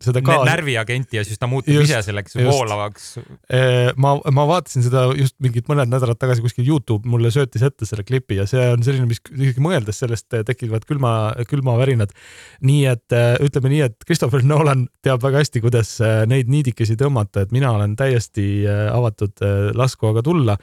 seda 0.03 0.23
ka. 0.23 0.37
närviagenti 0.47 1.19
ja 1.19 1.25
siis 1.27 1.41
ta 1.41 1.49
muutub 1.51 1.75
just, 1.75 1.91
ise 1.91 2.01
selleks 2.07 2.37
just. 2.37 2.47
voolavaks. 2.47 3.07
ma, 3.99 4.15
ma 4.35 4.45
vaatasin 4.47 4.85
seda 4.87 5.09
just 5.19 5.35
mingid 5.43 5.67
mõned 5.71 5.91
nädalad 5.91 6.21
tagasi 6.21 6.45
kuskil 6.45 6.69
Youtube 6.69 7.09
mulle 7.11 7.33
söötis 7.35 7.65
ette 7.67 7.89
selle 7.89 8.07
klipi 8.07 8.39
ja 8.39 8.47
see 8.51 8.63
on 8.75 8.85
selline, 8.87 9.09
mis 9.11 9.23
isegi 9.35 9.63
mõeldes 9.65 9.99
sellest 10.05 10.39
tekivad 10.47 10.87
külma, 10.89 11.13
külmavärinad. 11.51 12.15
nii 12.67 12.85
et 12.93 13.17
ütleme 13.45 13.73
nii, 13.75 13.83
et 13.89 14.07
Christopher 14.07 14.47
Nolan 14.47 14.87
teab 15.03 15.25
väga 15.25 15.43
hästi, 15.43 15.65
kuidas 15.65 15.97
neid 16.31 16.51
niidikesi 16.53 16.99
tõmmata, 17.01 17.43
et 17.43 17.55
mina 17.55 17.73
olen 17.75 17.99
täiesti 17.99 18.63
avatud, 18.69 19.43
lasku 19.75 20.13
aga 20.13 20.23
tulla 20.23 20.59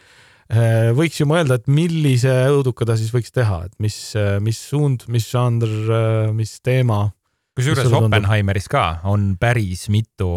võiks 0.95 1.17
ju 1.19 1.25
mõelda, 1.27 1.57
et 1.57 1.67
millise 1.67 2.31
õuduka 2.53 2.85
ta 2.85 2.95
siis 2.99 3.11
võiks 3.13 3.33
teha, 3.33 3.63
et 3.65 3.73
mis, 3.81 3.97
mis 4.45 4.59
suund, 4.69 5.07
mis 5.11 5.25
žanr, 5.27 6.31
mis 6.37 6.59
teema 6.61 7.09
kusjuures 7.55 7.93
Oppenheimeris 7.95 8.67
ka 8.71 8.83
on 9.07 9.35
päris 9.39 9.85
mitu 9.93 10.27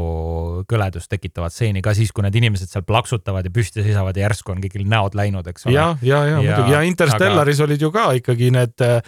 kõledust 0.71 1.11
tekitavat 1.11 1.55
stseeni 1.55 1.83
ka 1.83 1.95
siis, 1.97 2.13
kui 2.15 2.23
need 2.23 2.37
inimesed 2.39 2.71
seal 2.71 2.85
plaksutavad 2.87 3.47
ja 3.49 3.53
püsti 3.55 3.83
seisavad 3.83 4.17
ja 4.19 4.29
järsku 4.29 4.55
on 4.55 4.61
kõigil 4.63 4.85
näod 4.89 5.17
läinud, 5.19 5.47
eks 5.51 5.67
ole. 5.67 5.75
ja, 5.75 5.89
ja, 6.03 6.21
ja, 6.29 6.37
ja 6.37 6.43
muidugi 6.43 6.77
ja 6.77 6.83
Interstellaris 6.87 7.59
aga... 7.59 7.67
olid 7.67 7.83
ju 7.83 7.91
ka 7.95 8.05
ikkagi 8.21 8.51
need 8.55 8.85
äh, 8.87 9.01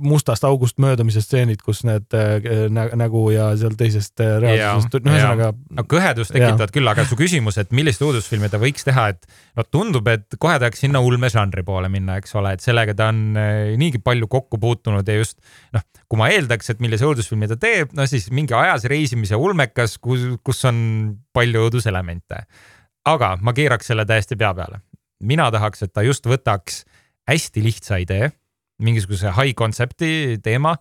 mustast 0.00 0.46
august 0.48 0.80
möödumise 0.80 1.22
stseenid, 1.24 1.60
kus 1.64 1.84
need 1.88 2.16
äh, 2.16 2.68
nä 2.72 2.88
nägu 2.96 3.26
ja 3.34 3.50
seal 3.60 3.76
teisest 3.78 4.24
äh, 4.24 4.38
reaalsusest, 4.42 4.98
no 5.04 5.12
ühesõnaga. 5.12 5.52
no 5.76 5.86
kõhedust 5.92 6.32
tekitavad 6.32 6.68
ja. 6.70 6.74
küll, 6.78 6.92
aga 6.94 7.04
su 7.08 7.20
küsimus, 7.20 7.60
et 7.60 7.74
millist 7.76 8.02
uudisfilmi 8.04 8.48
ta 8.48 8.60
võiks 8.62 8.88
teha, 8.88 9.10
et 9.12 9.28
no 9.58 9.66
tundub, 9.68 10.08
et 10.08 10.40
kohe 10.40 10.56
tahaks 10.56 10.86
sinna 10.86 11.04
ulmežanri 11.04 11.66
poole 11.66 11.92
minna, 11.92 12.16
eks 12.22 12.32
ole, 12.40 12.56
et 12.56 12.64
sellega 12.64 12.96
ta 12.96 13.12
on 13.12 13.36
äh, 13.36 13.76
niigi 13.80 14.00
palju 14.00 14.30
kokku 14.30 14.60
puutunud 14.62 15.04
ja 15.08 15.20
just 15.20 15.36
noh, 15.76 15.84
kui 16.08 16.20
ma 16.20 16.30
eeldaks, 16.32 16.72
et 16.72 16.80
millise 16.80 17.04
õudusfilmi 17.04 17.48
ta 17.50 17.58
teeb, 17.60 17.92
no 17.96 18.06
siis 18.08 18.30
mingi 18.34 18.56
ajas 18.56 18.86
reisimise 18.88 19.36
ulmekas, 19.36 19.98
kus, 20.00 20.24
kus 20.44 20.64
on 20.68 20.78
palju 21.36 21.66
õuduselemente. 21.68 22.44
aga 23.08 23.36
ma 23.40 23.52
keeraks 23.56 23.86
selle 23.88 24.04
täiesti 24.08 24.36
pea 24.36 24.54
peale. 24.54 24.80
mina 25.20 25.50
tahaks, 25.50 25.82
et 25.82 25.92
ta 25.92 26.02
just 26.02 26.26
võtaks 26.26 26.84
hästi 27.28 27.62
lihtsa 27.62 27.98
idee, 28.00 28.30
mingisuguse 28.82 29.32
high 29.36 29.54
concept'i 29.54 30.38
teema 30.42 30.76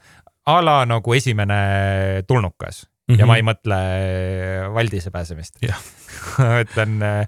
a 0.48 0.60
la 0.63 0.86
nagu 0.86 1.13
esimene 1.13 2.24
tulnukas 2.28 2.86
mm 2.86 3.16
-hmm. 3.16 3.20
ja 3.20 3.26
ma 3.26 3.36
ei 3.36 3.44
mõtle 3.44 3.78
Valdise 4.74 5.12
pääsemist 5.12 5.58
ma 6.38 6.62
ütlen 6.63 7.02
äh, 7.02 7.28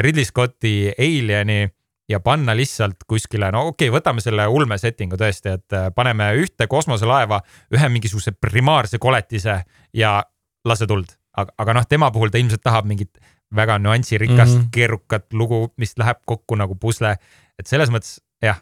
Ridley 0.00 0.24
Scotti 0.24 0.92
Alieni 0.98 1.68
ja 2.12 2.20
panna 2.20 2.54
lihtsalt 2.56 3.06
kuskile, 3.08 3.50
no 3.54 3.66
okei 3.72 3.88
okay,, 3.88 3.96
võtame 3.96 4.22
selle 4.24 4.46
ulme 4.52 4.78
setting'u 4.80 5.18
tõesti, 5.20 5.56
et 5.56 5.76
äh, 5.76 5.88
paneme 5.94 6.30
ühte 6.40 6.68
kosmoselaeva 6.70 7.40
ühe 7.74 7.90
mingisuguse 7.92 8.34
primaarse 8.38 9.00
koletise 9.02 9.62
ja 9.96 10.16
lase 10.68 10.88
tuld. 10.90 11.16
aga, 11.36 11.54
aga 11.58 11.78
noh, 11.78 11.86
tema 11.88 12.10
puhul 12.12 12.32
ta 12.32 12.40
ilmselt 12.40 12.62
tahab 12.64 12.88
mingit 12.88 13.18
väga 13.52 13.78
nüansirikast 13.78 14.52
mm, 14.52 14.60
-hmm. 14.60 14.68
keerukat 14.72 15.32
lugu, 15.32 15.72
mis 15.76 15.96
läheb 15.98 16.20
kokku 16.26 16.56
nagu 16.56 16.74
pusle. 16.74 17.16
et 17.58 17.66
selles 17.66 17.90
mõttes 17.90 18.20
jah 18.42 18.60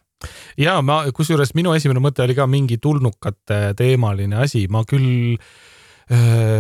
ja 0.59 0.81
ma, 0.83 1.05
kusjuures 1.13 1.55
minu 1.55 1.75
esimene 1.75 2.01
mõte 2.01 2.23
oli 2.23 2.35
ka 2.35 2.47
mingi 2.47 2.79
tulnukate 2.79 3.75
teemaline 3.77 4.37
asi, 4.37 4.67
ma 4.69 4.85
küll 4.85 5.37
Äh, 5.37 5.70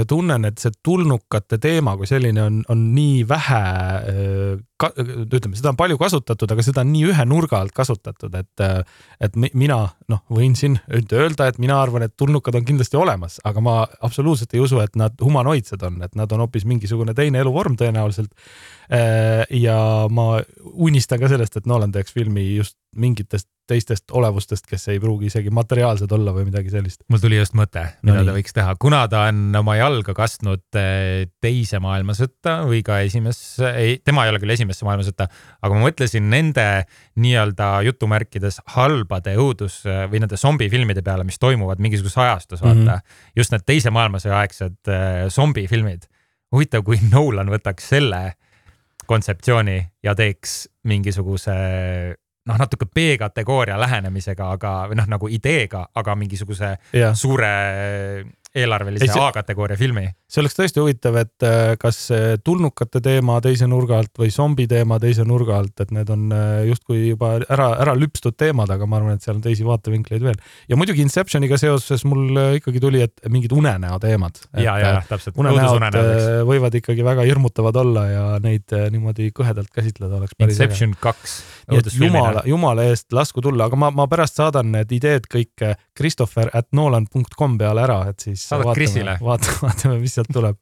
tunnen, 0.07 0.45
et 0.47 0.61
see 0.63 0.71
tulnukate 0.87 1.59
teema 1.59 1.97
kui 1.99 2.07
selline 2.07 2.43
on, 2.45 2.59
on 2.71 2.83
nii 2.95 3.25
vähe, 3.29 3.63
äh, 4.13 4.93
ütleme, 5.27 5.57
seda 5.59 5.73
on 5.73 5.79
palju 5.81 5.99
kasutatud, 5.99 6.53
aga 6.55 6.63
seda 6.63 6.85
on 6.85 6.93
nii 6.93 7.09
ühe 7.11 7.27
nurga 7.27 7.59
alt 7.59 7.75
kasutatud, 7.75 8.37
et, 8.39 8.63
äh, 8.63 9.03
et 9.27 9.35
mina 9.59 9.81
noh, 10.13 10.23
võin 10.31 10.55
siin 10.59 10.79
öelda, 10.95 11.49
et 11.51 11.59
mina 11.63 11.81
arvan, 11.83 12.07
et 12.07 12.15
tulnukad 12.21 12.61
on 12.61 12.69
kindlasti 12.69 13.01
olemas, 13.01 13.41
aga 13.45 13.65
ma 13.65 13.77
absoluutselt 14.07 14.55
ei 14.55 14.63
usu, 14.63 14.79
et 14.85 14.95
nad 15.01 15.19
humanoidsed 15.19 15.83
on, 15.89 15.99
et 16.07 16.15
nad 16.19 16.31
on 16.31 16.47
hoopis 16.47 16.69
mingisugune 16.71 17.17
teine 17.19 17.43
eluvorm 17.43 17.75
tõenäoliselt. 17.81 18.31
ja 19.55 19.77
ma 20.11 20.25
unistan 20.63 21.21
ka 21.21 21.29
sellest, 21.31 21.57
et 21.57 21.67
Nolan 21.67 21.93
teeks 21.95 22.15
filmi 22.15 22.57
just 22.57 22.77
mingitest 22.97 23.47
teistest 23.71 24.11
olevustest, 24.17 24.67
kes 24.69 24.89
ei 24.93 25.01
pruugi 25.03 25.31
isegi 25.31 25.53
materiaalsed 25.55 26.11
olla 26.15 26.35
või 26.35 26.47
midagi 26.49 26.73
sellist. 26.73 27.03
mul 27.11 27.23
tuli 27.23 27.39
just 27.39 27.57
mõte, 27.59 27.85
mida 28.03 28.21
no 28.21 28.27
ta 28.29 28.35
võiks 28.37 28.57
teha, 28.57 28.75
kuna 28.83 29.05
ta 29.11 29.25
on 29.31 29.55
oma 29.61 29.77
jalga 29.79 30.15
kastnud 30.17 30.79
eh, 30.81 31.29
teise 31.43 31.81
maailmasõtta 31.83 32.57
või 32.69 32.83
ka 32.87 33.01
esimesse, 33.07 33.71
ei, 33.71 33.99
tema 34.05 34.27
ei 34.27 34.35
ole 34.35 34.43
küll 34.43 34.55
esimesse 34.57 34.87
maailmasõtta, 34.89 35.29
aga 35.61 35.77
ma 35.77 35.87
mõtlesin 35.87 36.29
nende 36.33 36.67
nii-öelda 37.21 37.71
jutumärkides 37.89 38.61
halbade 38.77 39.37
õudus 39.41 39.81
või 39.85 40.23
nende 40.23 40.39
zombifilmide 40.41 41.05
peale, 41.07 41.27
mis 41.29 41.41
toimuvad 41.43 41.83
mingisuguses 41.83 42.19
ajastus, 42.21 42.63
vaata 42.65 42.81
mm. 42.81 42.93
-hmm. 42.93 43.35
just 43.37 43.55
need 43.55 43.67
teise 43.67 43.95
maailmasõja 43.95 44.43
aegsed 44.43 44.93
eh, 44.93 45.27
zombifilmid. 45.31 46.09
huvitav, 46.51 46.83
kui 46.83 46.99
Nolan 47.13 47.51
võtaks 47.51 47.93
selle 47.93 48.33
kontseptsiooni 49.11 49.79
ja 50.03 50.15
teeks 50.15 50.69
mingisuguse 50.87 51.55
noh, 52.47 52.59
natuke 52.59 52.87
B-kategooria 52.95 53.77
lähenemisega, 53.81 54.51
aga 54.57 54.75
või 54.91 55.01
noh, 55.01 55.09
nagu 55.11 55.29
ideega, 55.29 55.85
aga 55.95 56.17
mingisuguse 56.17 56.75
ja. 56.97 57.13
suure 57.15 57.51
eelarvelise 58.55 59.07
see... 59.07 59.23
A-kategooria 59.23 59.79
filmi. 59.79 60.09
see 60.31 60.43
oleks 60.43 60.57
tõesti 60.59 60.83
huvitav, 60.83 61.17
et 61.21 61.45
äh, 61.47 61.73
kas 61.79 61.99
tulnukate 62.47 63.03
teema 63.03 63.39
teise 63.43 63.67
nurga 63.71 64.01
alt 64.03 64.19
või 64.19 64.31
zombi 64.35 64.67
teema 64.71 64.99
teise 65.03 65.25
nurga 65.27 65.61
alt, 65.63 65.83
et 65.83 65.93
need 65.95 66.11
on 66.11 66.25
äh, 66.35 66.65
justkui 66.71 67.13
juba 67.13 67.37
ära, 67.41 67.69
ära 67.83 67.95
lüpstud 67.99 68.35
teemad, 68.39 68.71
aga 68.75 68.89
ma 68.91 68.99
arvan, 68.99 69.19
et 69.19 69.27
seal 69.27 69.37
on 69.37 69.45
teisi 69.45 69.67
vaatevinkleid 69.67 70.27
veel. 70.27 70.41
ja 70.71 70.79
muidugi 70.79 71.05
Inceptioniga 71.07 71.59
seoses 71.63 72.03
mul 72.09 72.41
äh, 72.43 72.57
ikkagi 72.59 72.83
tuli, 72.83 73.05
et 73.07 73.23
mingid 73.31 73.55
unenäo 73.55 74.01
teemad. 74.03 74.43
ja, 74.59 74.77
ja, 74.83 74.93
täpselt. 75.09 75.39
unenäod 75.39 76.01
võivad 76.49 76.75
ikkagi 76.81 77.07
väga 77.07 77.27
hirmutavad 77.29 77.79
olla 77.85 78.07
ja 78.11 78.27
neid 78.43 78.75
niimoodi 78.91 79.31
kõhedalt 79.37 79.71
käsitleda 79.75 80.19
oleks 80.19 80.35
päris 80.39 80.59
äge. 80.59 80.71
Inception 80.71 80.97
kaks. 81.01 81.39
jumala, 81.99 82.43
jumala 82.47 82.87
eest 82.91 83.13
lasku 83.15 83.43
tulla, 83.45 83.71
aga 83.71 83.79
ma, 83.79 83.95
ma 83.95 84.11
pärast 84.11 84.43
saadan 84.43 84.75
need 84.75 84.91
ideed 84.99 85.31
kõik 85.31 85.71
Christopher 85.97 86.51
at 86.55 86.71
nolan.com 86.75 87.59
peale 87.61 87.87
ära, 87.87 88.03
et 88.11 88.27
siis 88.27 88.40
siis 88.41 88.57
vaatame, 88.65 89.17
vaatame, 89.21 89.57
vaatame, 89.67 90.01
mis 90.03 90.17
sealt 90.17 90.31
tuleb. 90.35 90.59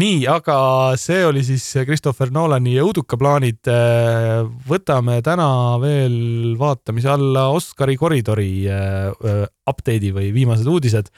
nii, 0.00 0.24
aga 0.30 0.56
see 1.00 1.20
oli 1.26 1.44
siis 1.46 1.66
Christopher 1.84 2.32
Nolani 2.34 2.76
õudukaplaanid. 2.82 3.70
võtame 4.68 5.20
täna 5.26 5.48
veel 5.82 6.56
vaatamise 6.58 7.12
alla 7.14 7.48
Oscari 7.54 7.96
koridori 8.00 8.52
äh, 8.66 9.46
update'i 9.70 10.12
või 10.14 10.34
viimased 10.34 10.68
uudised 10.70 11.10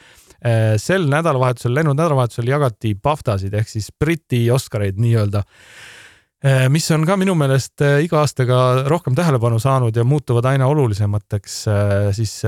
sel 0.77 1.07
nädalavahetusel, 1.09 1.73
läinud 1.73 1.97
nädalavahetusel 1.97 2.45
jagati 2.45 2.91
BAFTA-sid 2.93 3.55
ehk 3.57 3.71
siis 3.71 3.87
Briti 3.89 4.43
Oscareid 4.53 4.99
nii-öelda 5.01 5.41
Äh, 5.41 5.96
mis 6.69 6.85
on 6.93 7.01
ka 7.01 7.15
minu 7.17 7.33
meelest 7.33 7.81
äh, 7.81 8.03
iga 8.05 8.19
aastaga 8.21 8.83
rohkem 8.91 9.15
tähelepanu 9.17 9.57
saanud 9.59 9.95
ja 9.97 10.03
muutuvad 10.05 10.45
aina 10.45 10.67
olulisemateks 10.69 11.55
äh, 11.67 11.93
siis 12.13 12.43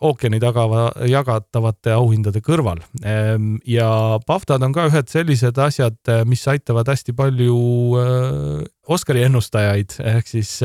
ookeani 0.00 0.38
tagava 0.40 0.84
jagatavate 1.10 1.90
auhindade 1.96 2.38
kõrval. 2.38 2.78
Ähm, 3.02 3.56
ja 3.66 4.20
BAFTA-d 4.26 4.68
on 4.68 4.76
ka 4.76 4.86
ühed 4.86 5.10
sellised 5.10 5.58
asjad, 5.58 5.98
mis 6.30 6.46
aitavad 6.48 6.86
hästi 6.92 7.16
palju 7.18 7.58
Oscari 8.90 9.24
ennustajaid, 9.26 9.96
ehk 10.06 10.26
siis 10.30 10.56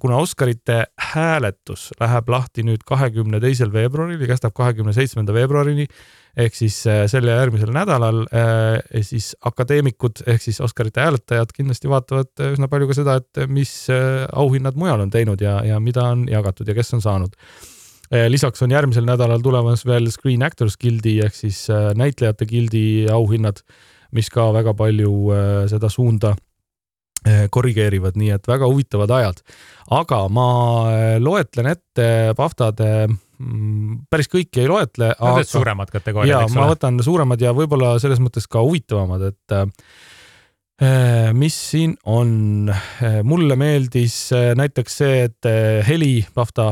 kuna 0.00 0.18
Oscarite 0.20 0.82
hääletus 1.12 1.90
läheb 2.00 2.28
lahti 2.32 2.64
nüüd 2.64 2.84
kahekümne 2.88 3.40
teisel 3.44 3.72
veebruaril 3.72 4.20
ja 4.24 4.28
kestab 4.32 4.56
kahekümne 4.56 4.92
seitsmenda 4.96 5.36
veebruarini 5.36 5.86
ehk 6.36 6.56
siis 6.56 6.76
äh, 6.88 7.04
sel 7.10 7.28
ja 7.28 7.38
järgmisel 7.40 7.72
nädalal 7.74 8.22
äh, 8.26 9.02
siis 9.06 9.32
akadeemikud 9.48 10.22
ehk 10.28 10.42
siis 10.44 10.60
Oscarite 10.64 11.02
hääletajad 11.04 11.52
kindlasti 11.56 11.90
vaatavad 11.90 12.30
äh, 12.42 12.52
üsna 12.56 12.68
palju 12.70 12.90
ka 12.90 12.98
seda, 12.98 13.18
et 13.22 13.42
mis 13.52 13.72
auhinnad 13.88 14.78
mujal 14.78 15.04
on 15.06 15.12
teinud 15.14 15.42
ja, 15.42 15.58
ja 15.66 15.80
mida 15.82 16.08
on 16.12 16.26
jagatud 16.30 16.68
ja 16.68 16.76
kes 16.76 16.94
on 16.98 17.04
saanud. 17.04 17.36
lisaks 18.28 18.62
on 18.64 18.72
järgmisel 18.72 19.04
nädalal 19.04 19.42
tulemas 19.44 19.84
veel 19.86 20.10
Screen 20.10 20.42
Actors 20.42 20.78
Guildi 20.80 21.18
ehk 21.26 21.34
siis 21.34 21.66
näitlejate 21.94 22.46
gildi 22.48 23.06
auhinnad, 23.12 23.60
mis 24.16 24.30
ka 24.32 24.46
väga 24.52 24.72
palju 24.74 25.12
seda 25.68 25.90
suunda 25.92 26.32
korrigeerivad, 27.52 28.16
nii 28.16 28.30
et 28.32 28.48
väga 28.48 28.66
huvitavad 28.70 29.10
ajad. 29.10 29.42
aga 29.90 30.22
ma 30.32 30.48
loetlen 31.20 31.66
ette 31.74 32.08
Paftade 32.36 33.08
päris 34.10 34.30
kõiki 34.32 34.64
ei 34.64 34.70
loetle. 34.70 35.12
Need 35.14 35.50
suuremad 35.50 35.90
kategooriad, 35.94 36.46
eks 36.46 36.54
ole? 36.56 36.60
ma 36.62 36.70
võtan 36.72 37.02
suuremad 37.04 37.42
ja 37.42 37.54
võib-olla 37.56 37.96
selles 38.02 38.22
mõttes 38.22 38.48
ka 38.50 38.62
huvitavamad, 38.64 39.28
et 39.30 39.58
Äh, 40.78 41.32
mis 41.34 41.56
siin 41.70 41.96
on? 42.06 42.70
Äh, 42.70 43.18
mulle 43.26 43.56
meeldis 43.58 44.28
äh, 44.30 44.52
näiteks 44.54 44.98
see, 45.00 45.24
et 45.26 45.48
heli 45.88 46.20
BAFTA 46.34 46.68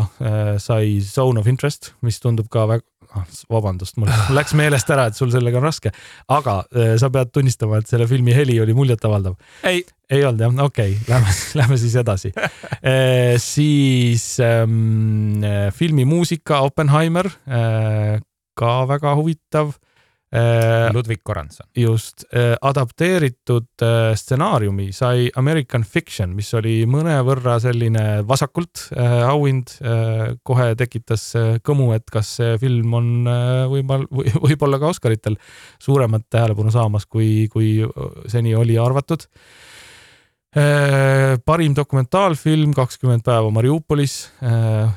sai 0.63 1.01
Zone 1.03 1.43
of 1.43 1.49
Interest, 1.51 1.91
mis 2.07 2.21
tundub 2.23 2.47
ka 2.53 2.69
väga, 2.71 2.87
vabandust, 3.53 3.99
mul 4.01 4.11
läks 4.37 4.55
meelest 4.59 4.91
ära, 4.95 5.09
et 5.11 5.19
sul 5.19 5.33
sellega 5.35 5.61
on 5.61 5.67
raske, 5.69 5.93
aga 6.33 6.59
sa 7.01 7.11
pead 7.13 7.33
tunnistama, 7.35 7.81
et 7.81 7.91
selle 7.91 8.09
filmi 8.11 8.35
heli 8.37 8.59
oli 8.63 8.75
muljetavaldav. 8.77 9.37
ei, 9.69 9.85
ei 10.11 10.25
olnud 10.25 10.45
jah, 10.45 10.55
okei 10.67 10.95
okay,, 10.97 11.09
lähme, 11.11 11.35
lähme 11.61 11.81
siis 11.81 11.97
edasi 12.03 12.33
e,. 12.83 12.95
siis 13.43 14.29
ähm, 14.45 15.43
filmi 15.75 16.05
muusika 16.09 16.63
Oppenheimer 16.67 17.31
äh,, 17.49 18.23
ka 18.57 18.77
väga 18.89 19.17
huvitav 19.19 19.75
Äh, 19.77 19.86
Ludwig 20.93 21.21
Goransson. 21.25 21.67
just, 21.77 22.25
äh, 22.35 22.57
adapteeritud 22.61 23.69
äh, 23.83 24.15
stsenaariumi 24.15 24.93
sai 24.93 25.31
American 25.37 25.85
Fiction, 25.85 26.35
mis 26.35 26.51
oli 26.55 26.81
mõnevõrra 26.87 27.61
selline 27.63 28.23
vasakult 28.27 28.89
auhind. 28.97 29.77
kohe 30.47 30.75
tekitas 30.77 31.31
kõmu, 31.65 31.93
et 31.95 32.11
kas 32.11 32.37
see 32.39 32.59
film 32.59 32.95
on 32.95 33.09
võib-olla, 33.73 34.07
võib-olla 34.43 34.81
ka 34.83 34.91
Oscaritel 34.91 35.39
suuremat 35.83 36.27
tähelepanu 36.31 36.75
saamas, 36.75 37.07
kui, 37.07 37.47
kui 37.53 37.79
seni 38.31 38.55
oli 38.55 38.79
arvatud 38.79 39.27
parim 41.45 41.75
dokumentaalfilm 41.77 42.73
kakskümmend 42.73 43.21
päeva 43.27 43.51
Mariupolis. 43.53 44.31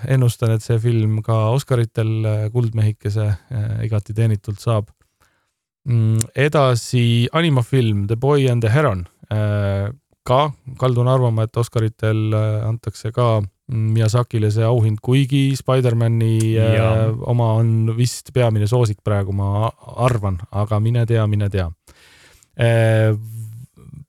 ennustan, 0.07 0.53
et 0.55 0.63
see 0.63 0.77
film 0.79 1.19
ka 1.25 1.49
Oscaritel 1.51 2.49
kuldmehikese 2.53 3.27
igati 3.83 4.15
teenitult 4.15 4.63
saab. 4.63 4.87
Mm, 5.87 6.19
edasi 6.35 7.29
animafilm 7.31 8.07
The 8.07 8.17
Boy 8.19 8.49
and 8.51 8.61
the 8.61 8.69
Heron. 8.69 9.05
Äh, 9.31 9.91
ka 10.25 10.51
kaldun 10.77 11.07
arvama, 11.07 11.45
et 11.47 11.57
Oscaritel 11.57 12.33
äh, 12.33 12.67
antakse 12.67 13.13
ka 13.15 13.39
Miyazakile 13.69 14.49
see 14.49 14.65
auhind, 14.65 14.97
kuigi 15.05 15.53
Spider-man'i 15.57 16.57
äh, 16.57 17.03
oma 17.29 17.51
on 17.59 17.91
vist 17.97 18.33
peamine 18.33 18.67
soosik 18.67 19.03
praegu, 19.05 19.33
ma 19.37 19.69
arvan, 20.01 20.39
aga 20.51 20.79
mine 20.81 21.05
tea, 21.05 21.21
mine 21.29 21.49
tea. 21.53 21.67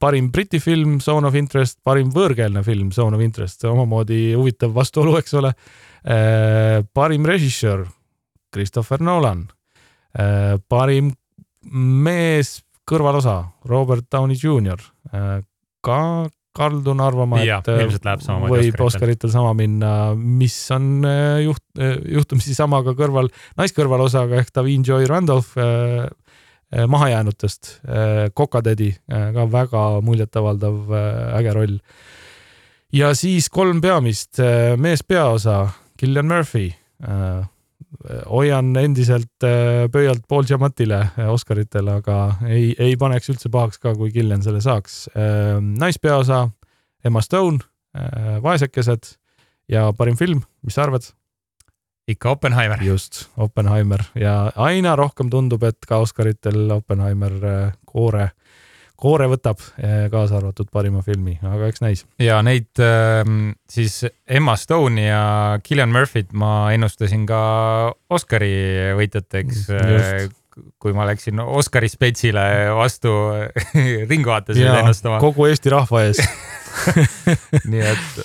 parim 0.00 0.30
Briti 0.32 0.58
film, 0.58 0.98
Zone 1.00 1.28
of 1.28 1.36
Interest, 1.36 1.78
parim 1.84 2.08
võõrkeelne 2.10 2.64
film, 2.64 2.88
Zone 2.90 3.16
of 3.16 3.22
Interest, 3.22 3.64
omamoodi 3.68 4.32
huvitav 4.32 4.72
vastuolu, 4.74 5.18
eks 5.20 5.36
ole. 5.38 5.52
parim 6.94 7.28
režissöör, 7.28 7.84
Christopher 8.50 9.04
Nolan. 9.04 9.44
parim 10.68 11.12
mees 11.68 12.60
kõrvalosa, 12.88 13.44
Robert 13.68 14.08
Downey 14.10 14.38
Jr. 14.38 14.80
Ka 15.84 16.00
kaldun 16.56 17.00
arvama, 17.02 17.40
et 17.44 17.68
võib 18.50 18.80
Oscaritel 18.82 19.30
sama 19.30 19.52
minna, 19.54 20.12
mis 20.16 20.56
on 20.74 21.06
äh, 21.06 21.42
juht, 21.44 21.62
juhtumisi 22.10 22.56
sama 22.56 22.82
ka 22.86 22.96
kõrval, 22.98 23.30
naiskõrvalosaga 23.60 24.40
ehk 24.40 24.50
Davin 24.56 24.82
Joy 24.86 25.06
Randolph 25.10 25.54
mahajäänutest, 26.70 27.80
Kokatädi, 28.38 28.92
ka 29.10 29.46
väga 29.50 29.80
muljetavaldav 30.06 30.92
äge 31.40 31.54
roll. 31.56 31.78
ja 32.94 33.10
siis 33.18 33.48
kolm 33.50 33.80
peamist, 33.82 34.38
mees 34.78 35.02
peaosa, 35.02 35.64
Killian 35.98 36.30
Murphy 36.30 36.68
hoian 38.30 38.70
endiselt 38.76 39.44
äh, 39.44 39.88
pöialt 39.92 40.22
Paul 40.28 40.44
Giamatile 40.48 41.00
äh, 41.18 41.30
Oscaritel, 41.30 41.88
aga 41.90 42.36
ei, 42.46 42.74
ei 42.78 42.96
paneks 42.96 43.30
üldse 43.32 43.50
pahaks 43.52 43.80
ka, 43.82 43.94
kui 43.98 44.12
Killian 44.14 44.42
selle 44.42 44.62
saaks. 44.64 45.08
Ähm, 45.18 45.74
naispeaosa 45.80 46.48
Emma 47.04 47.22
Stone, 47.24 47.64
äh, 47.96 48.38
Vaesekesed 48.42 49.14
ja 49.70 49.90
parim 49.96 50.18
film, 50.20 50.44
mis 50.62 50.78
sa 50.78 50.86
arvad? 50.88 51.10
ikka 52.10 52.32
Oppenheimer. 52.32 52.80
just, 52.82 53.28
Oppenheimer 53.38 54.02
ja 54.18 54.50
aina 54.58 54.96
rohkem 54.98 55.28
tundub, 55.30 55.62
et 55.62 55.86
ka 55.86 56.00
Oscaritel 56.02 56.64
Oppenheimer 56.74 57.36
koore 57.86 58.32
koore 59.00 59.28
võtab, 59.30 59.62
eh, 59.80 60.08
kaasa 60.12 60.38
arvatud 60.40 60.68
parima 60.72 61.02
filmi, 61.06 61.36
aga 61.42 61.70
eks 61.70 61.84
näis. 61.84 62.04
ja 62.22 62.40
neid 62.46 62.82
ähm, 62.84 63.54
siis 63.70 64.02
Emma 64.28 64.56
Stone'i 64.60 65.06
ja 65.08 65.22
Killian 65.64 65.92
Murphy't 65.94 66.34
ma 66.36 66.70
ennustasin 66.74 67.26
ka 67.28 67.40
Oscari 68.10 68.52
võitjateks. 68.98 69.64
Äh, 69.76 70.28
kui 70.82 70.92
ma 70.92 71.06
läksin 71.08 71.40
Oscari 71.40 71.88
spetsile 71.88 72.42
vastu 72.76 73.12
Ringvaates 74.10 74.58
ennustama. 74.58 75.20
kogu 75.22 75.46
Eesti 75.48 75.72
rahva 75.72 76.02
ees 76.08 76.20
nii 77.70 77.86
et 77.92 78.20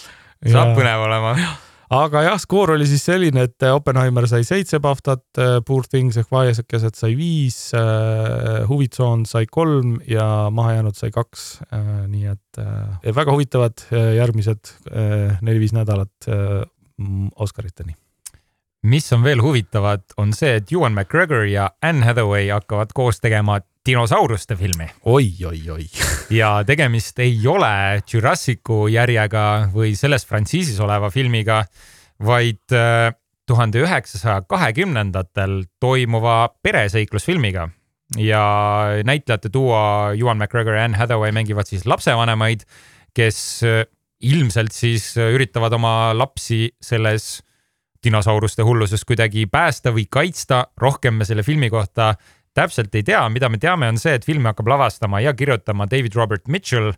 saab 0.52 0.74
põnev 0.76 1.06
olema 1.06 1.36
aga 1.94 2.24
jah, 2.26 2.38
skoor 2.42 2.76
oli 2.76 2.88
siis 2.90 3.04
selline, 3.06 3.46
et 3.50 3.66
äh, 3.66 3.74
Oppenheimer 3.76 4.28
sai 4.30 4.46
seitse 4.48 4.80
Baftat, 4.84 5.26
äh, 5.38 5.58
Poor 5.66 5.86
Things 5.90 6.18
ehk 6.22 6.32
vaesekesed 6.34 6.98
sai 6.98 7.14
viis, 7.18 7.60
äh, 7.78 8.64
Huvitsoon 8.70 9.26
sai 9.30 9.46
kolm 9.52 10.00
ja 10.10 10.50
mahajäänud 10.52 10.98
sai 10.98 11.12
kaks. 11.16 11.46
nii 12.08 12.26
et 12.32 12.58
väga 13.16 13.32
huvitavad 13.34 13.82
järgmised 13.92 14.72
neli-viis 15.42 15.74
nädalat 15.76 16.28
Oscariteni 17.36 17.96
mis 18.86 19.08
on 19.14 19.24
veel 19.24 19.42
huvitavad, 19.42 20.04
on 20.22 20.34
see, 20.34 20.60
et 20.60 20.72
Ewan 20.72 20.94
McGregor 20.94 21.48
ja 21.50 21.72
Anne 21.82 22.06
Hathaway 22.06 22.52
hakkavad 22.54 22.94
koos 22.94 23.20
tegema 23.20 23.60
dinosauruste 23.86 24.56
filmi. 24.56 24.88
Oi, 25.06 25.30
oi, 25.46 25.62
oi. 25.70 25.86
Ja 26.40 26.64
tegemist 26.66 27.20
ei 27.22 27.38
ole 27.48 28.02
Jurassicu 28.10 28.88
järjega 28.90 29.70
või 29.74 29.94
selles 29.98 30.26
frantsiisis 30.26 30.80
oleva 30.82 31.12
filmiga, 31.14 31.62
vaid 32.26 32.74
äh, 32.74 33.12
tuhande 33.46 33.84
üheksasaja 33.86 34.42
kahekümnendatel 34.50 35.64
toimuva 35.80 36.50
pereseiklusfilmiga. 36.66 37.70
Ja 38.22 38.46
näitlejate 39.06 39.50
duo 39.54 39.78
Ewan 40.18 40.38
McGregor 40.38 40.78
ja 40.78 40.86
Anne 40.86 40.98
Hathaway 40.98 41.34
mängivad 41.34 41.70
siis 41.70 41.86
lapsevanemaid, 41.86 42.66
kes 43.14 43.40
äh, 43.66 43.84
ilmselt 44.26 44.74
siis 44.74 45.12
üritavad 45.18 45.74
oma 45.78 46.14
lapsi 46.18 46.72
selles 46.82 47.44
dinosauruste 48.06 48.66
hulluses 48.66 49.06
kuidagi 49.06 49.46
päästa 49.52 49.94
või 49.94 50.06
kaitsta. 50.10 50.68
rohkem 50.78 51.22
me 51.22 51.26
selle 51.26 51.44
filmi 51.44 51.70
kohta 51.70 52.14
täpselt 52.56 52.96
ei 52.96 53.04
tea, 53.06 53.22
mida 53.30 53.50
me 53.52 53.60
teame, 53.62 53.90
on 53.92 54.00
see, 54.02 54.16
et 54.18 54.26
filmi 54.26 54.50
hakkab 54.52 54.70
lavastama 54.72 55.22
ja 55.24 55.36
kirjutama 55.38 55.90
David 55.92 56.16
Robert 56.16 56.48
Mitchell, 56.48 56.94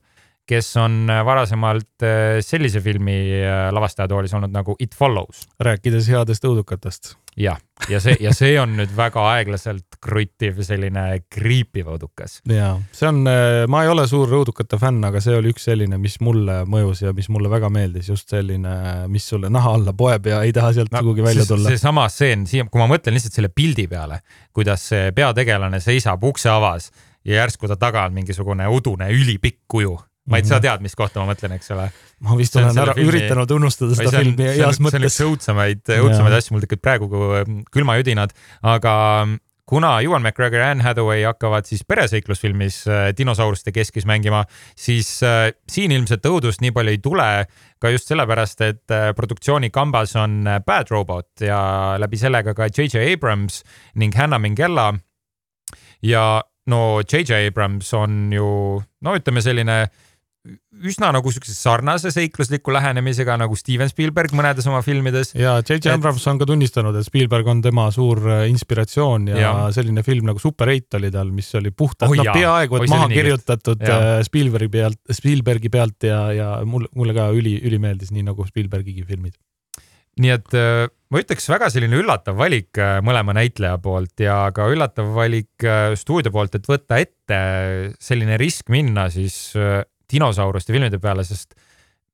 kes 0.47 0.69
on 0.79 1.09
varasemalt 1.27 2.05
äh, 2.07 2.39
sellise 2.45 2.81
filmi 2.83 3.17
äh, 3.41 3.67
lavastajatoolis 3.75 4.35
olnud 4.37 4.53
nagu 4.55 4.77
It 4.79 4.95
Follows. 4.95 5.47
rääkides 5.59 6.07
headest 6.13 6.45
õudukatest 6.47 7.17
jah, 7.37 7.57
ja 7.89 7.99
see, 8.01 8.15
ja 8.23 8.31
see 8.35 8.55
on 8.59 8.73
nüüd 8.79 8.91
väga 8.97 9.21
aeglaselt 9.33 9.99
kruttiv, 10.03 10.59
selline 10.65 11.03
kriipiv 11.33 11.89
õudukas. 11.93 12.39
ja 12.49 12.73
see 12.95 13.09
on, 13.09 13.21
äh, 13.29 13.65
ma 13.69 13.83
ei 13.85 13.91
ole 13.91 14.07
suur 14.09 14.31
õudukate 14.39 14.79
fänn, 14.81 15.03
aga 15.07 15.21
see 15.23 15.37
oli 15.37 15.53
üks 15.53 15.67
selline, 15.69 15.99
mis 16.01 16.17
mulle 16.25 16.63
mõjus 16.69 17.03
ja 17.05 17.13
mis 17.17 17.29
mulle 17.33 17.51
väga 17.53 17.69
meeldis, 17.73 18.09
just 18.09 18.33
selline, 18.33 18.73
mis 19.13 19.27
sulle 19.29 19.51
naha 19.53 19.75
alla 19.77 19.93
poeb 19.97 20.31
ja 20.31 20.41
ei 20.47 20.55
taha 20.55 20.73
sealt 20.79 20.93
no, 20.93 21.03
kuhugi 21.05 21.25
välja 21.25 21.45
tulla. 21.49 21.69
seesama 21.73 22.07
stseen, 22.11 22.47
siia, 22.49 22.67
kui 22.71 22.81
ma 22.81 22.89
mõtlen 22.89 23.17
lihtsalt 23.17 23.37
selle 23.37 23.53
pildi 23.53 23.87
peale, 23.91 24.21
kuidas 24.55 24.89
see 24.91 25.13
peategelane 25.15 25.81
seisab 25.83 26.25
ukse 26.27 26.49
avas 26.51 26.91
ja 27.27 27.43
järsku 27.43 27.69
ta 27.69 27.77
taga 27.79 28.07
on 28.07 28.17
mingisugune 28.17 28.67
udune 28.71 29.11
ülipikk 29.13 29.65
kuju 29.69 29.97
ma 30.27 30.37
ei 30.37 30.43
-hmm. 30.43 30.51
sa 30.51 30.59
tead, 30.59 30.83
mis 30.83 30.95
kohta 30.95 31.23
ma 31.23 31.31
mõtlen, 31.31 31.55
eks 31.55 31.71
ole. 31.75 31.89
ma 32.19 32.37
vist 32.37 32.55
olen 32.55 32.77
ära 32.83 32.93
filmi... 32.93 33.09
üritanud 33.11 33.51
unustada 33.57 33.95
seda 33.95 34.11
on, 34.11 34.23
filmi 34.23 34.47
heas 34.59 34.79
mõttes. 34.79 34.91
see 34.91 34.99
on 34.99 35.09
üks 35.09 35.19
õudsemaid, 35.27 35.83
õudsemaid 36.03 36.37
asju, 36.37 36.55
mul 36.55 36.65
tekivad 36.65 36.83
praegu 36.83 37.09
ähm, 37.41 37.59
külmajudinad, 37.71 38.33
aga 38.75 38.95
ähm, 39.23 39.37
kuna 39.67 40.01
Ewan 40.01 40.23
McGregor 40.23 40.59
ja 40.59 40.71
Anne 40.71 40.83
Hathaway 40.83 41.23
hakkavad 41.27 41.67
siis 41.67 41.83
pereseiklusfilmis 41.87 42.79
äh, 42.87 43.09
dinosauruste 43.17 43.71
keskis 43.75 44.05
mängima, 44.07 44.45
siis 44.75 45.23
äh, 45.23 45.51
siin 45.69 45.91
ilmselt 45.91 46.25
õudust 46.25 46.63
nii 46.63 46.71
palju 46.75 46.95
ei 46.95 47.01
tule 47.03 47.29
ka 47.79 47.91
just 47.91 48.07
sellepärast, 48.07 48.63
et 48.67 48.95
äh, 48.95 49.09
produktsiooni 49.15 49.69
kambas 49.69 50.15
on 50.15 50.43
Bad 50.65 50.91
Robot 50.91 51.43
ja 51.47 51.59
läbi 51.99 52.17
sellega 52.17 52.55
ka 52.55 52.69
J.J. 52.71 53.03
Abrams 53.13 53.63
ning 53.95 54.15
Hannah 54.15 54.39
Mingella. 54.39 54.93
ja 56.01 56.41
no 56.67 57.01
J.J. 57.01 57.47
Abrams 57.47 57.93
on 57.93 58.31
ju 58.33 58.49
no 59.01 59.15
ütleme 59.15 59.41
selline 59.43 59.87
üsna 60.87 61.09
nagu 61.15 61.31
siukse 61.33 61.53
sarnase 61.55 62.11
seiklusliku 62.13 62.73
lähenemisega 62.75 63.37
nagu 63.39 63.55
Steven 63.57 63.89
Spielberg 63.89 64.33
mõnedes 64.37 64.67
oma 64.69 64.81
filmides. 64.85 65.33
ja 65.37 65.57
J.J. 65.61 65.95
Abrams 65.95 66.25
on 66.29 66.39
ka 66.41 66.47
tunnistanud, 66.49 66.95
et 66.97 67.07
Spielberg 67.07 67.47
on 67.51 67.61
tema 67.65 67.87
suur 67.93 68.21
äh, 68.29 68.45
inspiratsioon 68.51 69.31
ja, 69.31 69.39
ja. 69.41 69.53
selline 69.75 70.03
film 70.05 70.29
nagu 70.29 70.41
Super 70.41 70.71
Eight 70.73 70.99
oli 70.99 71.11
tal, 71.13 71.31
mis 71.35 71.49
oli 71.57 71.71
puhtalt 71.71 72.11
oh, 72.11 72.19
no, 72.19 72.35
peaaegu 72.35 72.81
et 72.81 72.93
maha 72.93 73.09
kirjutatud 73.11 73.83
ja. 73.83 73.97
Äh, 73.97 74.21
Spielbergi 74.27 74.71
pealt, 74.77 75.01
Spielbergi 75.19 75.73
pealt 75.73 76.07
ja, 76.09 76.21
ja 76.35 76.51
mulle, 76.67 76.91
mulle 76.97 77.17
ka 77.17 77.29
üli, 77.35 77.57
ülimeeldis, 77.67 78.13
nii 78.15 78.27
nagu 78.29 78.45
Spielbergigi 78.47 79.05
filmid. 79.07 79.35
nii 80.21 80.33
et 80.33 80.57
äh, 80.57 80.85
ma 81.13 81.23
ütleks 81.23 81.49
väga 81.49 81.71
selline 81.73 81.99
üllatav 81.99 82.37
valik 82.37 82.77
mõlema 83.05 83.35
näitleja 83.37 83.77
poolt 83.81 84.23
ja 84.23 84.45
ka 84.53 84.69
üllatav 84.69 85.13
valik 85.15 85.67
stuudio 85.97 86.33
poolt, 86.35 86.57
et 86.57 86.67
võtta 86.67 87.01
ette 87.01 87.43
selline 88.03 88.37
risk 88.39 88.69
minna 88.73 89.07
siis 89.13 89.55
dinosauruste 90.11 90.73
filmide 90.75 90.99
peale, 91.03 91.25
sest 91.27 91.55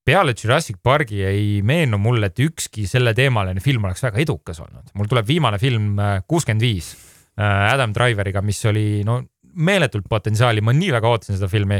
peale 0.03 0.33
Jurassic 0.35 0.79
Parki 0.83 1.23
ei 1.23 1.61
meenu 1.65 1.99
mulle, 2.01 2.31
et 2.31 2.39
ükski 2.43 2.87
selleteemaline 2.89 3.63
film 3.63 3.87
oleks 3.87 4.03
väga 4.03 4.21
edukas 4.23 4.59
olnud. 4.63 4.91
mul 4.93 5.09
tuleb 5.11 5.27
viimane 5.27 5.59
film 5.61 5.95
kuuskümmend 6.27 6.63
viis 6.63 6.93
Adam 7.37 7.93
Driveriga, 7.95 8.41
mis 8.45 8.59
oli 8.69 9.03
no 9.05 9.21
meeletult 9.53 10.05
potentsiaali, 10.09 10.61
ma 10.61 10.73
nii 10.73 10.91
väga 10.93 11.09
ootasin 11.09 11.37
seda 11.37 11.49
filmi. 11.49 11.79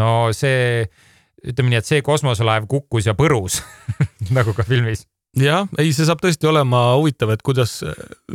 no 0.00 0.30
see, 0.36 0.84
ütleme 1.44 1.72
nii, 1.72 1.80
et 1.80 1.88
see 1.88 2.02
kosmoselaev 2.04 2.68
kukkus 2.70 3.08
ja 3.08 3.16
põrus 3.18 3.60
nagu 4.36 4.54
ka 4.56 4.66
filmis 4.66 5.06
jah, 5.38 5.66
ei, 5.78 5.92
see 5.94 6.06
saab 6.08 6.20
tõesti 6.22 6.48
olema 6.50 6.80
huvitav, 6.98 7.30
et 7.34 7.42
kuidas, 7.46 7.78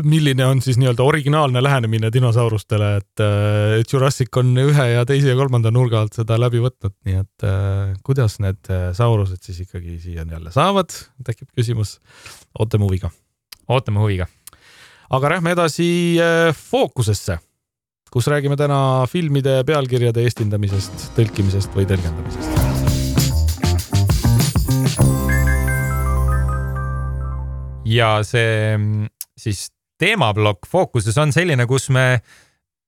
milline 0.05 0.45
on 0.47 0.61
siis 0.63 0.77
nii-öelda 0.79 1.03
originaalne 1.03 1.63
lähenemine 1.63 2.11
dinosaurustele, 2.13 2.91
et 3.01 3.23
äh, 3.23 3.75
Jurassic 3.83 4.35
on 4.39 4.53
ühe 4.61 4.87
ja 4.93 5.03
teise 5.07 5.33
ja 5.33 5.39
kolmanda 5.39 5.73
nurga 5.75 6.03
alt 6.03 6.15
seda 6.15 6.39
läbi 6.39 6.61
võtnud, 6.63 6.95
nii 7.07 7.19
et 7.19 7.47
äh, 7.47 7.95
kuidas 8.05 8.39
need 8.43 8.71
äh, 8.71 8.87
saurused 8.95 9.43
siis 9.43 9.65
ikkagi 9.65 9.99
siia 10.03 10.23
jälle 10.23 10.53
saavad, 10.55 10.95
tekib 11.27 11.51
küsimus. 11.55 11.99
ootame 12.59 12.87
huviga. 12.87 13.11
ootame 13.67 13.99
huviga. 13.99 14.29
aga 15.09 15.35
lähme 15.35 15.51
edasi 15.51 15.89
fookusesse, 16.69 17.39
kus 18.11 18.27
räägime 18.31 18.55
täna 18.55 19.05
filmide 19.11 19.63
pealkirjade 19.67 20.23
eestindamisest, 20.23 21.11
tõlkimisest 21.19 21.75
või 21.75 21.89
tõlgendamisest 21.89 22.64
ja 27.85 28.17
see 28.27 28.75
mm, 28.77 29.07
siis 29.39 29.69
teemaplokk 30.01 30.67
fookuses 30.67 31.15
on 31.21 31.31
selline, 31.35 31.67
kus 31.69 31.89
me 31.93 32.19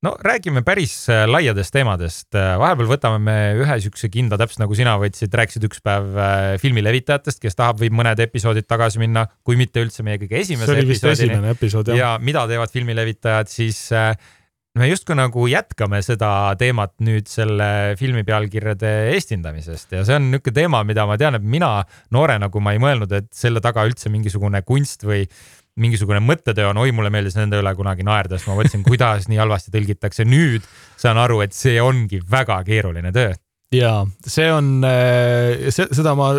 no 0.05 0.13
räägime 0.21 0.61
päris 0.65 0.93
äh, 1.09 1.25
laiadest 1.29 1.73
teemadest, 1.73 2.27
äh, 2.37 2.53
vahepeal 2.59 2.89
võtame 2.91 3.21
me 3.23 3.37
ühe 3.57 3.77
siukse 3.81 4.09
kindla, 4.13 4.37
täpselt 4.39 4.61
nagu 4.61 4.77
sina 4.77 4.93
võtsid, 5.01 5.33
rääkisid 5.39 5.65
üks 5.69 5.81
päev 5.85 6.19
äh, 6.21 6.49
filmi 6.61 6.83
levitajatest, 6.85 7.41
kes 7.41 7.57
tahab, 7.57 7.79
võib 7.81 7.95
mõned 7.97 8.21
episoodid 8.27 8.67
tagasi 8.69 9.01
minna, 9.01 9.25
kui 9.47 9.57
mitte 9.59 9.81
üldse 9.81 10.05
meie 10.05 10.21
kõige 10.21 10.41
esimese. 10.43 10.69
see 10.69 10.77
oli 10.77 10.91
vist 10.91 11.07
esimene 11.09 11.55
episood 11.55 11.93
jah. 11.93 12.01
ja 12.01 12.11
mida 12.21 12.45
teevad 12.49 12.73
filmi 12.73 12.97
levitajad, 12.97 13.49
siis 13.49 13.87
me 14.77 14.87
justkui 14.89 15.17
nagu 15.17 15.47
jätkame 15.49 16.01
seda 16.05 16.31
teemat 16.59 16.95
nüüd 17.03 17.29
selle 17.31 17.95
filmi 17.99 18.23
pealkirjade 18.27 18.93
eestindamisest 19.13 19.97
ja 19.97 20.03
see 20.07 20.17
on 20.17 20.29
niisugune 20.31 20.57
teema, 20.57 20.83
mida 20.87 21.05
ma 21.09 21.17
tean, 21.19 21.37
et 21.37 21.45
mina 21.45 21.71
noorena, 22.13 22.51
kui 22.53 22.63
ma 22.63 22.75
ei 22.75 22.81
mõelnud, 22.83 23.13
et 23.17 23.31
selle 23.35 23.63
taga 23.63 23.85
üldse 23.87 24.11
mingisugune 24.13 24.61
kunst 24.67 25.05
või 25.07 25.25
mingisugune 25.77 26.21
mõttetöö 26.25 26.71
on, 26.71 26.81
oi, 26.81 26.93
mulle 26.95 27.11
meeldis 27.13 27.37
nende 27.37 27.59
üle 27.61 27.73
kunagi 27.77 28.05
naerda, 28.05 28.37
siis 28.37 28.49
ma 28.49 28.57
mõtlesin, 28.57 28.85
kuidas 28.85 29.27
nii 29.29 29.41
halvasti 29.41 29.73
tõlgitakse. 29.73 30.25
nüüd 30.25 30.65
saan 30.97 31.19
aru, 31.21 31.41
et 31.45 31.53
see 31.53 31.77
ongi 31.81 32.21
väga 32.31 32.63
keeruline 32.65 33.13
töö 33.13 33.35
ja 33.73 33.91
see 34.23 34.47
on, 34.53 34.79
äh, 34.87 35.67
seda 35.73 36.13
ma 36.15 36.31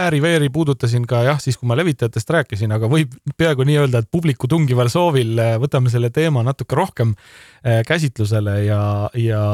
ääri-veeri 0.00 0.48
puudutasin 0.52 1.04
ka 1.08 1.22
jah, 1.26 1.40
siis 1.42 1.58
kui 1.60 1.68
ma 1.68 1.76
levitajatest 1.76 2.32
rääkisin, 2.36 2.72
aga 2.72 2.88
võib 2.90 3.12
peaaegu 3.36 3.66
nii 3.68 3.78
öelda, 3.82 4.00
et 4.00 4.10
publiku 4.12 4.48
tungival 4.48 4.88
soovil 4.92 5.36
äh, 5.38 5.54
võtame 5.60 5.92
selle 5.92 6.12
teema 6.14 6.44
natuke 6.46 6.78
rohkem 6.78 7.12
äh, 7.12 7.82
käsitlusele 7.88 8.56
ja, 8.64 8.82
ja 9.14 9.44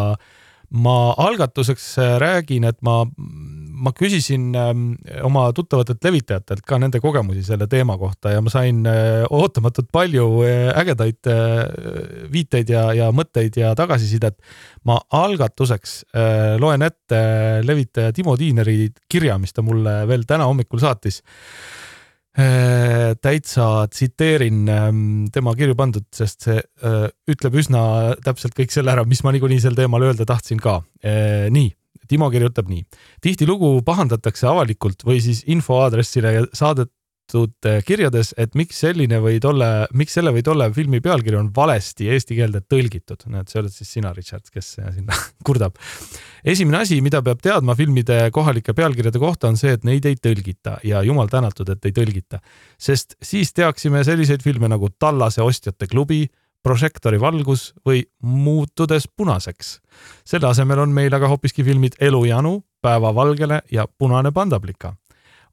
ma 0.71 0.99
algatuseks 1.27 1.95
räägin, 2.23 2.67
et 2.67 2.79
ma 2.87 3.05
ma 3.77 3.93
küsisin 3.97 4.51
ähm, 4.57 4.85
oma 5.27 5.47
tuttavatelt 5.57 6.05
levitajatelt 6.05 6.65
ka 6.67 6.79
nende 6.81 7.01
kogemusi 7.03 7.45
selle 7.47 7.69
teema 7.71 7.97
kohta 8.01 8.33
ja 8.35 8.43
ma 8.45 8.53
sain 8.53 8.83
äh, 8.89 9.25
ootamatult 9.31 9.91
palju 9.95 10.27
äh, 10.47 10.71
ägedaid 10.81 11.31
äh, 11.31 11.63
viiteid 12.33 12.73
ja, 12.73 12.89
ja 12.97 13.11
mõtteid 13.15 13.59
ja 13.61 13.75
tagasisidet. 13.79 14.39
ma 14.87 14.99
algatuseks 15.19 15.93
loen 16.63 16.83
ette 16.87 17.19
levitaja 17.67 18.13
Timo 18.15 18.37
Tiineri 18.39 18.93
kirja, 19.11 19.35
mis 19.39 19.53
ta 19.53 19.65
mulle 19.67 20.05
veel 20.07 20.23
täna 20.29 20.47
hommikul 20.47 20.79
saatis 20.83 21.23
täitsa 22.37 23.67
tsiteerin 23.89 24.69
ähm, 24.69 24.99
tema 25.33 25.55
kirju 25.57 25.75
pandud, 25.75 26.05
sest 26.15 26.45
see 26.45 26.61
ütleb 27.33 27.57
üsna 27.63 27.81
täpselt 28.25 28.53
kõik 28.59 28.75
selle 28.75 28.93
ära, 28.93 29.07
mis 29.09 29.25
ma 29.25 29.33
niikuinii 29.33 29.63
sel 29.65 29.79
teemal 29.79 30.05
öelda 30.05 30.29
tahtsin 30.29 30.61
ka. 30.61 30.83
nii 31.51 31.71
Timo 32.09 32.31
kirjutab 32.33 32.69
nii. 32.71 32.85
tihtilugu 33.25 33.81
pahandatakse 33.87 34.47
avalikult 34.51 35.05
või 35.07 35.21
siis 35.25 35.43
infoaadressile 35.51 36.47
saadetud 36.57 37.69
kirjades, 37.87 38.33
et 38.39 38.55
miks 38.55 38.79
selline 38.85 39.19
või 39.23 39.41
tolle, 39.43 39.89
miks 39.99 40.15
selle 40.15 40.31
või 40.35 40.45
tolle 40.47 40.69
filmi 40.73 41.01
pealkiri 41.03 41.39
on 41.41 41.51
valesti 41.57 42.07
eesti 42.15 42.39
keelde 42.39 42.63
tõlgitud. 42.63 43.27
näed, 43.27 43.51
see 43.51 43.61
oled 43.61 43.75
siis 43.75 43.91
sina, 43.99 44.13
Richard, 44.15 44.47
kes 44.53 44.77
sinna 44.79 45.19
kurdab. 45.47 45.75
esimene 46.45 46.85
asi, 46.85 47.01
mida 47.03 47.23
peab 47.23 47.43
teadma 47.43 47.75
filmide 47.75 48.31
kohalike 48.31 48.75
pealkirjade 48.75 49.19
kohta, 49.19 49.49
on 49.49 49.57
see, 49.57 49.75
et 49.75 49.85
neid 49.85 50.07
ei 50.07 50.17
tõlgita 50.17 50.79
ja 50.85 51.03
jumal 51.03 51.29
tänatud, 51.29 51.69
et 51.69 51.85
ei 51.91 51.93
tõlgita, 51.93 52.41
sest 52.79 53.17
siis 53.23 53.53
teaksime 53.53 54.05
selliseid 54.05 54.43
filme 54.43 54.69
nagu 54.69 54.91
Tallase 54.99 55.43
ostjate 55.43 55.91
klubi 55.91 56.27
prožektori 56.63 57.21
valgus 57.21 57.73
või 57.87 58.05
muutudes 58.23 59.09
punaseks. 59.17 59.81
selle 60.25 60.49
asemel 60.49 60.79
on 60.79 60.91
meil 60.91 61.15
aga 61.15 61.29
hoopiski 61.29 61.65
filmid 61.65 61.93
Elujanu, 62.01 62.65
Päevavalgele 62.83 63.61
ja 63.73 63.87
Punane 63.99 64.33
pandaplika. 64.33 64.95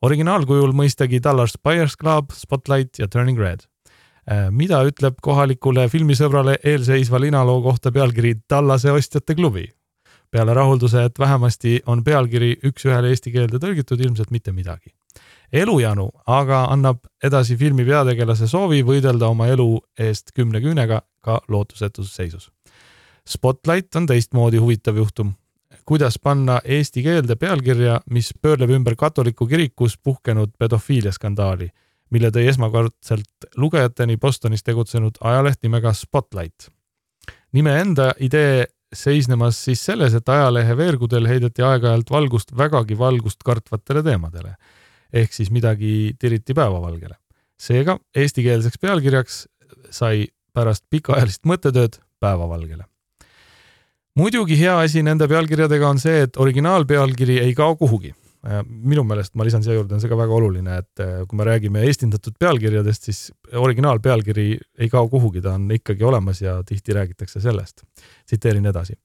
originaalkujul 0.01 0.71
mõistagi 0.71 1.19
Dallas 1.23 1.57
Buyers 1.63 1.97
Club, 1.97 2.31
Spotlight 2.31 2.99
ja 2.99 3.07
Turning 3.07 3.39
Red. 3.39 3.59
Äh, 4.31 4.51
mida 4.51 4.83
ütleb 4.83 5.15
kohalikule 5.21 5.89
filmisõbrale 5.89 6.57
eelseisva 6.63 7.19
linaloo 7.19 7.61
kohta 7.61 7.91
pealkiri 7.91 8.35
Tallase 8.47 8.91
ostjate 8.91 9.35
klubi? 9.35 9.71
peale 10.31 10.53
rahulduse, 10.53 11.03
et 11.03 11.19
vähemasti 11.19 11.81
on 11.85 12.03
pealkiri 12.03 12.57
üks-ühele 12.65 13.09
eesti 13.13 13.31
keelde 13.31 13.59
tõlgitud, 13.61 14.01
ilmselt 14.01 14.31
mitte 14.31 14.51
midagi 14.51 14.89
elujanu 15.53 16.09
aga 16.27 16.65
annab 16.73 17.03
edasi 17.23 17.57
filmi 17.57 17.85
peategelase 17.85 18.47
soovi 18.49 18.81
võidelda 18.85 19.29
oma 19.29 19.47
elu 19.53 19.67
eest 19.99 20.33
kümne 20.35 20.61
küünega 20.63 21.03
ka 21.23 21.39
lootusetus 21.47 22.15
seisus. 22.15 22.49
Spotlight 23.29 23.95
on 23.95 24.09
teistmoodi 24.09 24.57
huvitav 24.57 24.97
juhtum. 24.97 25.33
kuidas 25.85 26.19
panna 26.23 26.61
eesti 26.63 27.01
keelde 27.03 27.35
pealkirja, 27.35 28.01
mis 28.09 28.33
pöörleb 28.41 28.69
ümber 28.69 28.95
katoliku 28.95 29.47
kirikus 29.47 29.97
puhkenud 29.97 30.53
pedofiiliaskandaali, 30.59 31.69
mille 32.09 32.29
tõi 32.31 32.47
esmakordselt 32.47 33.47
lugejateni 33.57 34.17
Bostonis 34.17 34.63
tegutsenud 34.63 35.17
ajaleht 35.21 35.59
nimega 35.63 35.93
Spotlight. 35.93 36.69
nime 37.51 37.79
enda 37.79 38.13
idee 38.19 38.65
seisnemas 38.93 39.65
siis 39.65 39.85
selles, 39.85 40.13
et 40.13 40.29
ajalehe 40.29 40.77
veergudel 40.77 41.27
heideti 41.27 41.61
aeg-ajalt 41.61 42.11
valgust 42.11 42.57
vägagi 42.57 42.97
valgust 42.97 43.43
kartvatele 43.43 44.03
teemadele 44.03 44.55
ehk 45.14 45.34
siis 45.34 45.51
midagi 45.51 46.16
tiriti 46.20 46.53
päevavalgele. 46.53 47.16
seega 47.64 47.99
eestikeelseks 48.16 48.80
pealkirjaks 48.82 49.36
sai 49.93 50.28
pärast 50.53 50.84
pikaajalist 50.89 51.45
mõttetööd 51.45 51.99
päevavalgele. 52.20 52.84
muidugi 54.16 54.59
hea 54.59 54.80
asi 54.80 55.03
nende 55.03 55.28
pealkirjadega 55.28 55.89
on 55.89 55.99
see, 55.99 56.26
et 56.28 56.38
originaalpealkiri 56.38 57.39
ei 57.39 57.53
kao 57.53 57.76
kuhugi. 57.76 58.14
minu 58.68 59.03
meelest, 59.07 59.36
ma 59.39 59.45
lisan 59.47 59.64
siia 59.64 59.78
juurde, 59.78 59.95
on 59.95 60.01
see 60.03 60.09
ka 60.11 60.18
väga 60.20 60.34
oluline, 60.36 60.78
et 60.78 60.99
eh, 60.99 61.22
kui 61.28 61.38
me 61.39 61.45
räägime 61.47 61.86
eestindatud 61.88 62.34
pealkirjadest, 62.39 63.05
siis 63.07 63.32
originaalpealkiri 63.55 64.47
ei 64.80 64.89
kao 64.91 65.07
kuhugi, 65.07 65.41
ta 65.41 65.53
on 65.55 65.70
ikkagi 65.72 66.03
olemas 66.03 66.41
ja 66.41 66.57
tihti 66.68 66.93
räägitakse 66.93 67.39
sellest. 67.39 67.86
tsiteerin 68.26 68.66
edasi 68.66 68.97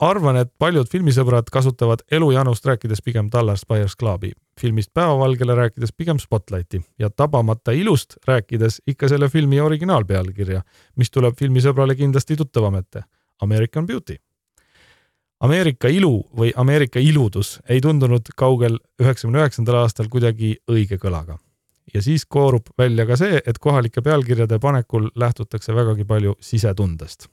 arvan, 0.00 0.36
et 0.36 0.50
paljud 0.58 0.88
filmisõbrad 0.92 1.48
kasutavad 1.52 2.02
elujanust 2.12 2.66
rääkides 2.66 3.00
pigem 3.04 3.30
Dallas 3.32 3.64
Buyers 3.68 3.96
Clubi, 3.96 4.32
filmist 4.60 4.90
Päevavalgele 4.94 5.54
rääkides 5.54 5.92
pigem 5.96 6.18
Spotlighti 6.18 6.82
ja 6.98 7.10
Tabamata 7.10 7.72
ilust 7.72 8.16
rääkides 8.26 8.82
ikka 8.86 9.08
selle 9.08 9.28
filmi 9.28 9.60
originaalpealkirja, 9.60 10.62
mis 10.96 11.10
tuleb 11.10 11.38
filmisõbrale 11.38 11.96
kindlasti 11.96 12.36
tuttavam 12.36 12.76
ette, 12.76 13.04
American 13.42 13.86
Beauty. 13.86 14.16
Ameerika 15.40 15.88
ilu 15.88 16.28
või 16.36 16.52
Ameerika 16.56 17.00
iludus 17.00 17.58
ei 17.68 17.80
tundunud 17.80 18.28
kaugel 18.36 18.78
üheksakümne 19.00 19.42
üheksandal 19.42 19.80
aastal 19.80 20.08
kuidagi 20.08 20.56
õige 20.70 20.98
kõlaga. 21.00 21.38
ja 21.94 22.02
siis 22.02 22.24
koorub 22.26 22.66
välja 22.78 23.06
ka 23.06 23.16
see, 23.16 23.42
et 23.46 23.58
kohalike 23.58 24.02
pealkirjade 24.02 24.58
panekul 24.58 25.10
lähtutakse 25.14 25.74
vägagi 25.74 26.04
palju 26.04 26.36
sisetundest 26.40 27.28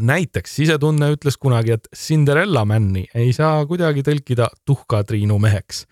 näiteks 0.00 0.56
sisetunne 0.56 1.12
ütles 1.14 1.36
kunagi, 1.40 1.76
et 1.76 1.88
Cinderella 1.96 2.64
Man'i 2.64 3.04
ei 3.14 3.32
saa 3.36 3.64
kuidagi 3.66 4.04
tõlkida 4.06 4.48
tuhka-Triinu 4.64 5.38
meheks. 5.38 5.86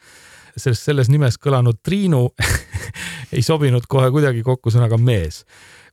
sest 0.56 0.82
selles 0.82 1.08
nimes 1.08 1.38
kõlanud 1.38 1.78
Triinu 1.82 2.28
ei 3.34 3.42
sobinud 3.42 3.86
kohe 3.88 4.10
kuidagi 4.10 4.42
kokku 4.42 4.70
sõnaga 4.70 4.98
mees. 4.98 5.44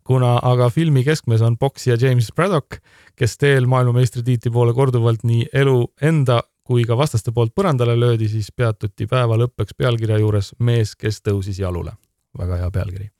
kuna 0.04 0.38
aga 0.44 0.70
filmi 0.70 1.04
keskmes 1.04 1.42
on 1.42 1.58
poksija 1.58 1.98
James 2.00 2.32
Braddock, 2.36 2.80
kes 3.16 3.38
teel 3.38 3.66
maailmameistritiitli 3.68 4.52
poole 4.52 4.74
korduvalt 4.74 5.24
nii 5.24 5.50
elu 5.54 5.92
enda 6.02 6.42
kui 6.64 6.84
ka 6.84 6.98
vastaste 6.98 7.32
poolt 7.32 7.54
põrandale 7.56 8.00
löödi, 8.00 8.28
siis 8.28 8.52
peatuti 8.52 9.08
päeva 9.08 9.38
lõppeks 9.38 9.76
pealkirja 9.78 10.18
juures 10.20 10.54
mees, 10.60 10.96
kes 10.96 11.22
tõusis 11.22 11.60
jalule. 11.60 11.92
väga 12.38 12.56
hea 12.56 12.72
pealkiri 12.72 13.12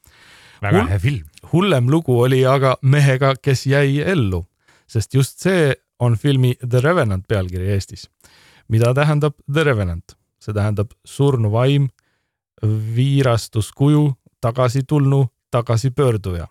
väga 0.62 0.86
hea 0.90 1.00
film. 1.00 1.24
hullem 1.54 1.90
lugu 1.90 2.20
oli 2.22 2.46
aga 2.46 2.78
mehega, 2.82 3.36
kes 3.42 3.66
jäi 3.66 4.02
ellu, 4.02 4.47
sest 4.88 5.14
just 5.14 5.40
see 5.44 5.74
on 6.00 6.16
filmi 6.16 6.56
The 6.70 6.82
Revenant 6.84 7.28
pealkiri 7.28 7.72
Eestis. 7.74 8.10
mida 8.68 8.94
tähendab 8.94 9.34
The 9.54 9.64
Revenant? 9.64 10.18
see 10.40 10.54
tähendab 10.54 10.92
surnu 11.06 11.52
vaim, 11.52 11.90
viirastuskuju, 12.96 14.14
tagasitulnu, 14.42 15.28
tagasipöörduja. 15.52 16.48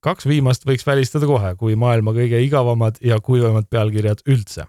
kaks 0.00 0.26
viimast 0.26 0.66
võiks 0.66 0.86
välistada 0.86 1.26
kohe 1.26 1.54
kui 1.54 1.76
maailma 1.76 2.12
kõige 2.12 2.40
igavamad 2.44 2.98
ja 3.00 3.20
kuivemad 3.20 3.66
pealkirjad 3.70 4.22
üldse 4.26 4.66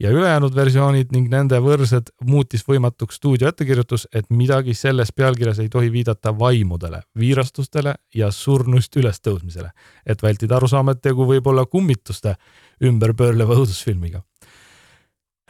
ja 0.00 0.10
ülejäänud 0.10 0.54
versioonid 0.54 1.12
ning 1.12 1.28
nende 1.32 1.58
võrsed 1.62 2.12
muutis 2.28 2.64
võimatuks 2.68 3.16
stuudio 3.16 3.48
ettekirjutus, 3.48 4.06
et 4.14 4.28
midagi 4.30 4.74
selles 4.74 5.12
pealkirjas 5.12 5.60
ei 5.64 5.68
tohi 5.72 5.90
viidata 5.92 6.34
vaimudele, 6.38 7.00
viirastustele 7.18 7.94
ja 8.14 8.30
surnust 8.30 8.96
ülestõusmisele, 8.96 9.70
et 10.06 10.22
vältida 10.22 10.56
arusaama, 10.56 10.92
et 10.92 11.02
tegu 11.02 11.26
võib 11.28 11.46
olla 11.46 11.66
kummituste 11.66 12.36
ümber 12.84 13.14
pöörleva 13.16 13.56
õudusfilmiga. 13.56 14.22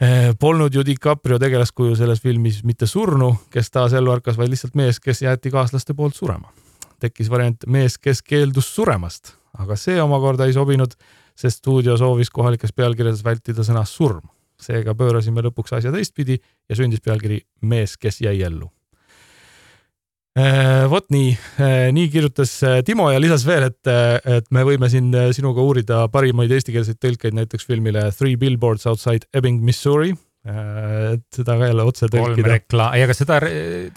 Eh, 0.01 0.31
polnud 0.39 0.73
ju 0.73 0.83
DiCaprio 0.85 1.39
tegelaskuju 1.41 1.95
selles 1.97 2.21
filmis 2.21 2.61
mitte 2.63 2.87
surnu, 2.87 3.33
kes 3.49 3.71
taas 3.73 3.93
ellu 3.97 4.13
ärkas, 4.13 4.37
vaid 4.37 4.53
lihtsalt 4.53 4.75
mees, 4.77 4.99
kes 4.99 5.23
jäeti 5.25 5.51
kaaslaste 5.51 5.93
poolt 5.93 6.15
surema. 6.15 6.53
tekkis 6.99 7.29
variant 7.29 7.65
mees, 7.67 7.97
kes 7.97 8.23
keeldus 8.25 8.75
suremast, 8.75 9.35
aga 9.53 9.75
see 9.77 10.01
omakorda 10.01 10.45
ei 10.45 10.53
sobinud, 10.53 10.95
sest 11.37 11.57
stuudio 11.57 11.97
soovis 11.97 12.29
kohalikes 12.33 12.73
pealkirjades 12.73 13.21
vältida 13.23 13.61
sõna 13.61 13.83
surm 13.85 14.25
seega 14.61 14.95
pöörasime 14.97 15.43
lõpuks 15.45 15.77
asja 15.77 15.93
teistpidi 15.93 16.39
ja 16.39 16.79
sündis 16.79 17.03
pealkiri 17.05 17.41
Mees, 17.61 17.97
kes 17.97 18.21
jäi 18.25 18.39
ellu. 18.47 18.71
Äh, 20.37 20.85
vot 20.91 21.07
nii, 21.09 21.31
äh, 21.63 21.87
nii 21.95 22.11
kirjutas 22.13 22.51
äh, 22.61 22.79
Timo 22.85 23.07
ja 23.09 23.17
lisas 23.21 23.41
veel, 23.47 23.71
et, 23.71 23.89
et 24.29 24.51
me 24.53 24.61
võime 24.67 24.89
siin 24.91 25.09
sinuga 25.33 25.63
uurida 25.65 26.03
parimaid 26.13 26.51
eestikeelseid 26.53 26.99
tõlkeid 27.01 27.37
näiteks 27.39 27.65
filmile 27.65 28.03
Three 28.13 28.37
Billboards 28.37 28.85
Outside 28.89 29.25
Ebbing, 29.33 29.63
Missouri. 29.65 30.13
et 30.47 31.23
seda 31.33 31.57
ka 31.59 31.71
jälle 31.71 31.83
otse 31.83 32.07
tõlkida. 32.07 32.35
kolm 32.37 32.51
reklaam, 32.53 32.93
ei 32.95 33.01
aga 33.03 33.15
seda 33.17 33.39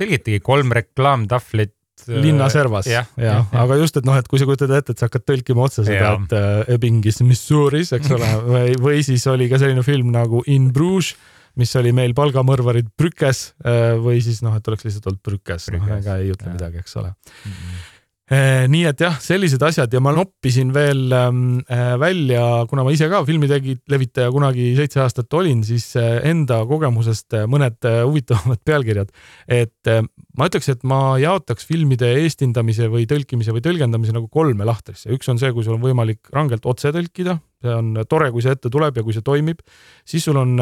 tõlgitigi 0.01 0.41
kolm 0.43 0.73
reklaamtahvlit 0.75 1.75
linnaservas. 2.09 2.89
ja, 2.91 3.05
ja, 3.21 3.41
aga 3.63 3.77
just, 3.81 3.99
et 4.01 4.09
noh, 4.09 4.17
et 4.19 4.29
kui 4.31 4.41
sa 4.41 4.49
kujutad 4.49 4.73
ette, 4.77 4.95
et 4.95 5.03
sa 5.03 5.11
hakkad 5.11 5.27
tõlkima 5.29 5.67
otse 5.67 5.85
seda, 5.87 6.15
et 6.17 6.35
äh, 6.37 6.73
Ebbingis, 6.77 7.21
Missouris, 7.27 7.93
eks 7.97 8.15
ole, 8.17 8.31
või, 8.53 8.73
või 8.81 9.05
siis 9.07 9.27
oli 9.31 9.51
ka 9.51 9.61
selline 9.63 9.85
film 9.87 10.13
nagu 10.15 10.45
In 10.51 10.71
Bruges, 10.75 11.15
mis 11.61 11.73
oli 11.77 11.93
meil 11.93 12.15
palgamõrvarid 12.17 12.93
Brükes 12.99 13.51
äh, 13.67 13.97
või 14.01 14.21
siis 14.25 14.41
noh, 14.47 14.55
et 14.57 14.69
oleks 14.71 14.87
lihtsalt 14.87 15.11
olnud 15.11 15.25
Brükes, 15.27 15.71
noh, 15.75 15.89
ega 15.99 16.21
ei 16.23 16.31
ütle 16.35 16.53
midagi, 16.55 16.85
eks 16.85 17.01
ole. 17.03 17.15
Mm. 17.15 17.57
-hmm 17.57 17.89
nii 18.31 18.85
et 18.87 19.01
jah, 19.03 19.17
sellised 19.19 19.63
asjad 19.67 19.91
ja 19.91 20.01
ma 20.03 20.13
noppisin 20.15 20.69
veel 20.75 21.11
ähm, 21.17 21.41
äh, 21.67 21.97
välja, 21.99 22.63
kuna 22.71 22.85
ma 22.87 22.93
ise 22.95 23.09
ka 23.11 23.25
filmitegi 23.27 23.75
levitaja 23.91 24.31
kunagi 24.31 24.69
seitse 24.79 25.01
aastat 25.03 25.35
olin, 25.35 25.65
siis 25.67 25.89
äh, 25.99 26.21
enda 26.31 26.61
kogemusest 26.71 27.35
äh, 27.35 27.49
mõned 27.51 27.83
huvitavamad 27.83 28.63
pealkirjad. 28.69 29.11
et 29.51 29.91
ma 30.39 30.47
ütleks, 30.47 30.71
et 30.71 30.87
ma 30.87 31.19
jaotaks 31.19 31.67
filmide 31.67 32.13
eestindamise 32.21 32.87
või 32.93 33.09
tõlkimise 33.11 33.55
või 33.57 33.65
tõlgendamise 33.67 34.15
nagu 34.15 34.31
kolme 34.31 34.69
lahtrisse. 34.69 35.11
üks 35.11 35.27
on 35.33 35.43
see, 35.43 35.51
kui 35.57 35.67
sul 35.67 35.81
on 35.81 35.83
võimalik 35.83 36.31
rangelt 36.31 36.71
otse 36.71 36.95
tõlkida, 36.95 37.41
see 37.65 37.75
on 37.75 38.05
tore, 38.07 38.31
kui 38.31 38.47
see 38.47 38.55
ette 38.55 38.71
tuleb 38.71 38.95
ja 38.95 39.07
kui 39.07 39.17
see 39.17 39.27
toimib, 39.27 39.59
siis 40.07 40.23
sul 40.23 40.39
on 40.39 40.55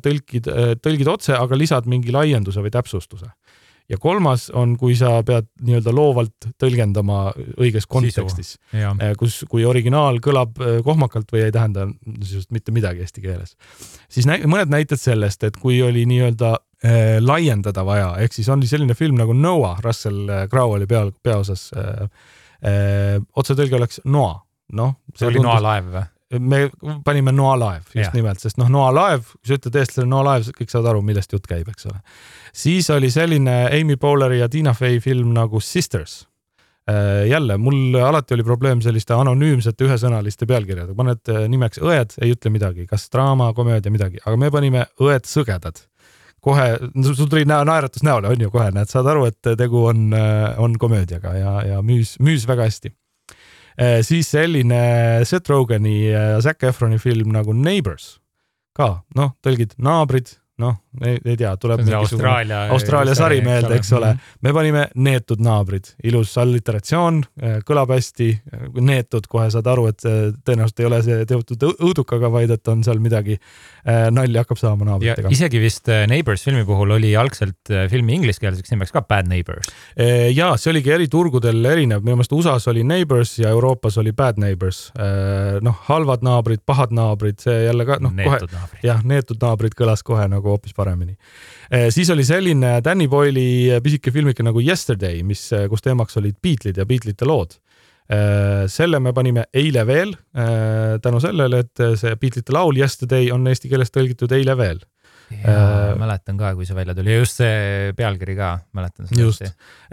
tõlkid, 0.00 0.48
tõlgid 0.80 1.12
otse, 1.12 1.36
aga 1.36 1.58
lisad 1.58 1.84
mingi 1.90 2.16
laienduse 2.16 2.64
või 2.64 2.72
täpsustuse 2.72 3.28
ja 3.90 3.98
kolmas 4.00 4.48
on, 4.54 4.76
kui 4.78 4.94
sa 4.98 5.12
pead 5.26 5.48
nii-öelda 5.66 5.92
loovalt 5.94 6.48
tõlgendama 6.60 7.20
õiges 7.60 7.88
kontekstis, 7.90 8.54
äh, 8.76 9.12
kus, 9.18 9.42
kui 9.50 9.64
originaal 9.68 10.20
kõlab 10.22 10.60
äh, 10.62 10.78
kohmakalt 10.86 11.32
või 11.34 11.44
ei 11.46 11.54
tähenda 11.54 11.88
sisuliselt 12.22 12.54
mitte 12.56 12.74
midagi 12.74 13.04
eesti 13.04 13.24
keeles. 13.24 13.56
siis 14.08 14.28
nä 14.30 14.38
mõned 14.46 14.72
näited 14.72 15.00
sellest, 15.00 15.44
et 15.44 15.58
kui 15.60 15.80
oli 15.82 16.06
nii-öelda 16.10 16.52
äh, 16.54 17.16
laiendada 17.22 17.84
vaja, 17.86 18.12
ehk 18.22 18.36
siis 18.36 18.48
oli 18.52 18.70
selline 18.70 18.94
film 18.98 19.18
nagu 19.20 19.34
Noah, 19.36 19.82
Russell 19.84 20.30
Crowe 20.50 20.78
oli 20.78 20.90
peal, 20.90 21.12
peaosas 21.22 21.70
äh,. 21.76 22.06
Äh, 22.60 23.16
otsetõlge 23.40 23.72
oleks 23.72 24.02
Noa, 24.04 24.34
noh. 24.76 24.98
see 25.16 25.30
oli 25.30 25.38
tundus... 25.38 25.48
Noa 25.48 25.62
laev 25.64 25.86
või? 25.94 26.02
me 26.38 26.58
panime 27.04 27.32
Noa 27.32 27.54
laev 27.58 27.86
just 27.94 28.10
ja. 28.10 28.10
nimelt, 28.14 28.42
sest 28.42 28.58
noh, 28.60 28.68
Noa 28.70 28.90
laev, 28.94 29.24
kui 29.40 29.50
sa 29.50 29.56
ütled 29.58 29.78
eestlasele 29.80 30.10
Noa 30.10 30.26
laev, 30.28 30.50
kõik 30.58 30.70
saavad 30.70 30.92
aru, 30.92 31.02
millest 31.06 31.32
jutt 31.32 31.48
käib, 31.50 31.70
eks 31.72 31.88
ole. 31.90 31.98
Siis 32.52 32.90
oli 32.90 33.10
selline 33.10 33.68
Amy 33.80 33.96
Poehleri 33.96 34.40
ja 34.40 34.48
Tina 34.48 34.74
Fey 34.74 35.00
film 35.00 35.34
nagu 35.36 35.60
Sisters. 35.60 36.30
Äh, 36.90 37.28
jälle, 37.28 37.56
mul 37.58 37.94
alati 37.94 38.34
oli 38.34 38.42
probleem 38.42 38.80
selliste 38.82 39.14
anonüümsete 39.14 39.84
ühesõnaliste 39.84 40.46
pealkirjadega, 40.48 40.96
paned 40.96 41.28
äh, 41.30 41.44
nimeks 41.52 41.78
õed, 41.84 42.16
ei 42.24 42.32
ütle 42.34 42.50
midagi, 42.50 42.86
kas 42.88 43.04
draama, 43.12 43.50
komöödia, 43.54 43.92
midagi, 43.92 44.18
aga 44.24 44.38
me 44.40 44.48
panime 44.50 44.86
õed 44.98 45.28
sõgedad. 45.28 45.82
Kohe, 46.40 46.66
sul 47.04 47.28
tuli 47.28 47.44
naeratus 47.44 48.02
näole, 48.02 48.30
on 48.32 48.42
ju, 48.42 48.48
kohe. 48.50 48.70
Näed, 48.72 48.88
saad 48.88 49.10
aru, 49.12 49.26
et 49.28 49.52
tegu 49.60 49.84
on, 49.90 50.08
äh, 50.16 50.56
on 50.58 50.78
komöödiaga 50.80 51.34
ja, 51.36 51.52
ja 51.68 51.82
müüs, 51.84 52.16
müüs 52.18 52.48
väga 52.48 52.66
hästi. 52.70 52.94
Siis 54.04 54.28
selline 54.34 54.80
Seth 55.24 55.48
Rogeni 55.48 56.10
ja 56.10 56.40
Zac 56.44 56.64
Efroni 56.68 56.98
film 57.00 57.30
nagu 57.32 57.54
Neighbors. 57.56 58.18
Ka, 58.76 59.06
noh, 59.16 59.30
tõlgid 59.46 59.76
naabrid, 59.80 60.34
noh, 60.60 60.76
ei 61.00 61.36
tea, 61.38 61.50
tuleb 61.60 61.82
Austraalia, 61.96 62.64
Austraalia 62.74 63.14
sari 63.18 63.40
meelde, 63.44 63.76
eks 63.78 63.92
ole. 63.96 64.12
Me 64.44 64.52
panime 64.54 64.86
neetud 65.00 65.42
naabrid, 65.42 65.92
ilus 66.06 66.32
alliteratsioon, 66.40 67.20
eh, 67.40 67.58
kõlab 67.66 67.92
hästi, 67.94 68.28
neetud, 68.80 69.26
kohe 69.30 69.48
saad 69.52 69.68
aru, 69.70 69.86
et 69.90 70.04
tõenäoliselt 70.04 70.82
ei 70.82 70.88
ole 70.88 71.00
see 71.06 71.26
teotud 71.30 71.66
õudukaga, 71.70 72.30
vaid 72.32 72.54
et 72.54 72.72
on 72.72 72.82
seal 72.86 73.00
midagi, 73.02 73.38
eh, 73.84 74.08
nalja 74.14 74.44
hakkab 74.44 74.60
saama 74.60 74.88
naabritega. 74.88 75.30
isegi 75.30 75.62
vist 75.62 75.88
Neighbors 76.10 76.44
filmi 76.44 76.64
puhul 76.68 76.96
oli 76.96 77.14
algselt 77.16 77.70
filmi 77.90 78.18
ingliskeelseks 78.18 78.70
nimeks 78.74 78.92
ka 78.92 79.02
Bad 79.02 79.28
Neighbors. 79.28 79.68
ja 80.34 80.52
see 80.56 80.70
oligi 80.72 80.92
eri 80.92 81.08
turgudel 81.08 81.64
erinev, 81.64 82.02
minu 82.04 82.18
meelest 82.18 82.32
USA-s 82.32 82.68
oli 82.68 82.84
Neighbors 82.84 83.38
ja 83.38 83.50
Euroopas 83.54 83.98
oli 83.98 84.12
Bad 84.12 84.38
Neighbors. 84.38 84.92
noh, 85.62 85.76
halvad 85.88 86.22
naabrid, 86.22 86.64
pahad 86.66 86.92
naabrid, 86.92 87.38
see 87.40 87.64
jälle 87.64 87.86
ka 87.86 87.98
noh, 88.00 88.14
kohe 88.14 88.40
jah, 88.82 89.02
neetud 89.04 89.40
naabrid 89.42 89.74
kõlas 89.78 90.02
kohe 90.06 90.26
nagu 90.30 90.49
hoopis 90.50 90.74
paremini. 90.76 91.16
Eh, 91.70 91.88
siis 91.94 92.10
oli 92.10 92.24
selline 92.26 92.78
Danny 92.84 93.08
Boyle'i 93.08 93.80
pisike 93.82 94.12
filmike 94.14 94.44
nagu 94.46 94.62
Yesterday, 94.62 95.22
mis, 95.26 95.46
eh, 95.56 95.66
kus 95.70 95.84
teemaks 95.86 96.18
olid 96.20 96.38
Beatlesid 96.42 96.80
ja 96.80 96.86
Beatlesite 96.86 97.28
lood. 97.28 97.56
Eh, 98.10 98.66
selle 98.68 98.98
me 99.00 99.12
panime 99.14 99.46
eile 99.54 99.86
veel 99.86 100.16
tänu 101.00 101.20
sellele, 101.22 101.60
et 101.62 101.82
see 101.98 102.16
Beatlesite 102.16 102.52
laul 102.54 102.78
Yesterday 102.80 103.30
on 103.30 103.46
eesti 103.46 103.70
keeles 103.70 103.94
tõlgitud 103.94 104.32
eile 104.34 104.56
veel 104.58 104.82
äh, 105.30 105.92
mäletan 105.98 106.38
ka, 106.40 106.52
kui 106.58 106.66
see 106.66 106.76
välja 106.76 106.94
tuli. 106.96 107.12
Ja 107.14 107.22
just 107.22 107.40
see 107.40 107.92
pealkiri 107.96 108.34
ka, 108.38 108.50
mäletan 108.76 109.08
seda. 109.08 109.20
just, 109.22 109.44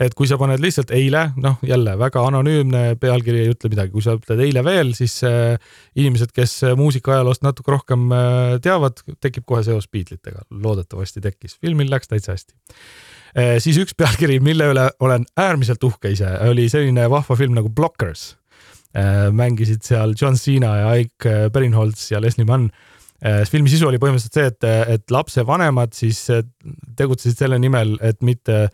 et 0.01 0.15
kui 0.17 0.29
sa 0.29 0.39
paned 0.41 0.61
lihtsalt 0.63 0.91
eile, 0.95 1.27
noh 1.41 1.59
jälle 1.65 1.93
väga 1.99 2.23
anonüümne 2.29 2.83
pealkiri 3.01 3.43
ei 3.45 3.51
ütle 3.53 3.71
midagi, 3.73 3.93
kui 3.93 4.05
sa 4.05 4.17
ütled 4.17 4.41
eile 4.47 4.63
veel, 4.65 4.93
siis 4.97 5.19
äh, 5.27 5.59
inimesed, 5.99 6.33
kes 6.35 6.59
muusikaajaloost 6.79 7.45
natuke 7.45 7.75
rohkem 7.75 8.09
äh, 8.15 8.55
teavad, 8.63 9.03
tekib 9.23 9.47
kohe 9.49 9.63
seos 9.67 9.89
Beatlesitega, 9.91 10.47
loodetavasti 10.63 11.23
tekkis, 11.23 11.57
filmil 11.61 11.91
läks 11.93 12.11
täitsa 12.11 12.35
hästi. 12.35 12.57
Äh,. 13.37 13.57
siis 13.61 13.77
üks 13.81 13.95
pealkiri, 13.97 14.39
mille 14.43 14.71
üle 14.73 14.89
olen 15.03 15.27
äärmiselt 15.37 15.83
uhke 15.83 16.11
ise, 16.15 16.29
oli 16.49 16.69
selline 16.71 17.09
vahva 17.11 17.37
film 17.37 17.57
nagu 17.57 17.69
Blockers. 17.69 18.35
Äh,. 18.97 19.29
mängisid 19.31 19.83
seal 19.85 20.15
John 20.17 20.39
Cena 20.39 20.75
ja 20.81 20.93
Ike 21.03 21.49
Barinholtz 21.53 22.11
ja 22.11 22.21
Leslie 22.23 22.47
Mann. 22.47 22.71
Äh, 22.71 22.96
filmi 23.49 23.71
sisu 23.71 23.87
oli 23.89 23.99
põhimõtteliselt 24.01 24.37
see, 24.37 24.51
et, 24.51 24.67
et 24.97 25.13
lapsevanemad 25.13 25.95
siis 25.97 26.21
äh, 26.33 26.43
tegutsesid 26.99 27.39
selle 27.45 27.57
nimel, 27.61 27.95
et 28.05 28.21
mitte, 28.25 28.67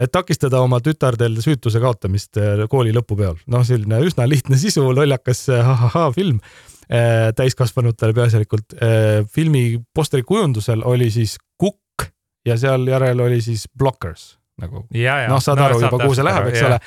et 0.00 0.12
takistada 0.12 0.62
oma 0.64 0.80
tütardel 0.82 1.38
süütuse 1.44 1.82
kaotamist 1.82 2.40
äh, 2.40 2.64
kooli 2.70 2.94
lõpupeol. 2.96 3.38
noh, 3.50 3.66
selline 3.66 4.02
üsna 4.06 4.26
lihtne 4.28 4.58
sisu, 4.60 4.88
lollakas 4.96 5.46
ha-ha-ha 5.54 6.10
film 6.16 6.42
täiskasvanutele 6.90 8.10
peaasjalikult. 8.16 8.72
filmi 9.30 9.78
posteri 9.94 10.24
kujundusel 10.26 10.80
oli 10.82 11.06
siis 11.14 11.36
kukk 11.54 12.08
ja 12.42 12.56
seal 12.58 12.88
järel 12.90 13.20
oli 13.22 13.38
siis 13.44 13.68
blockers 13.78 14.40
nagu. 14.60 14.84
noh, 15.30 15.40
saad 15.42 15.60
no, 15.60 15.68
aru 15.68 15.80
juba, 15.84 16.00
kuhu 16.02 16.16
see 16.18 16.26
läheb, 16.26 16.48
eks 16.50 16.64
ole. 16.66 16.78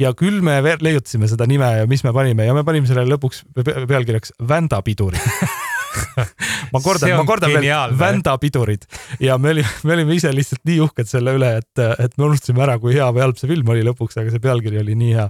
ja 0.00 0.12
küll 0.18 0.40
me 0.44 0.58
leiutasime 0.64 1.28
seda 1.30 1.46
nime 1.50 1.68
ja 1.82 1.90
mis 1.90 2.04
me 2.06 2.14
panime 2.16 2.48
ja 2.48 2.56
me 2.56 2.64
panime 2.66 2.88
sellele 2.90 3.16
lõpuks 3.16 3.44
pealkirjaks 3.60 4.38
Vändapidurid 4.48 5.20
ma 6.72 6.80
kordan, 6.82 7.14
ma 7.18 7.26
kordan 7.28 7.54
veel, 7.54 7.96
Vända 7.98 8.36
pidurid 8.40 8.86
ja 9.22 9.38
me 9.38 9.54
olime, 9.54 9.72
me 9.84 9.96
olime 9.96 10.18
ise 10.18 10.32
lihtsalt 10.34 10.62
nii 10.68 10.80
uhked 10.86 11.10
selle 11.10 11.34
üle, 11.38 11.54
et, 11.62 11.84
et 11.98 12.16
me 12.16 12.28
unustasime 12.28 12.62
ära, 12.66 12.78
kui 12.82 12.94
hea 12.96 13.08
või 13.14 13.24
halb 13.26 13.40
see 13.40 13.50
film 13.50 13.72
oli 13.74 13.86
lõpuks, 13.86 14.20
aga 14.20 14.34
see 14.34 14.42
pealkiri 14.42 14.80
oli 14.82 14.96
nii 14.98 15.16
hea 15.18 15.28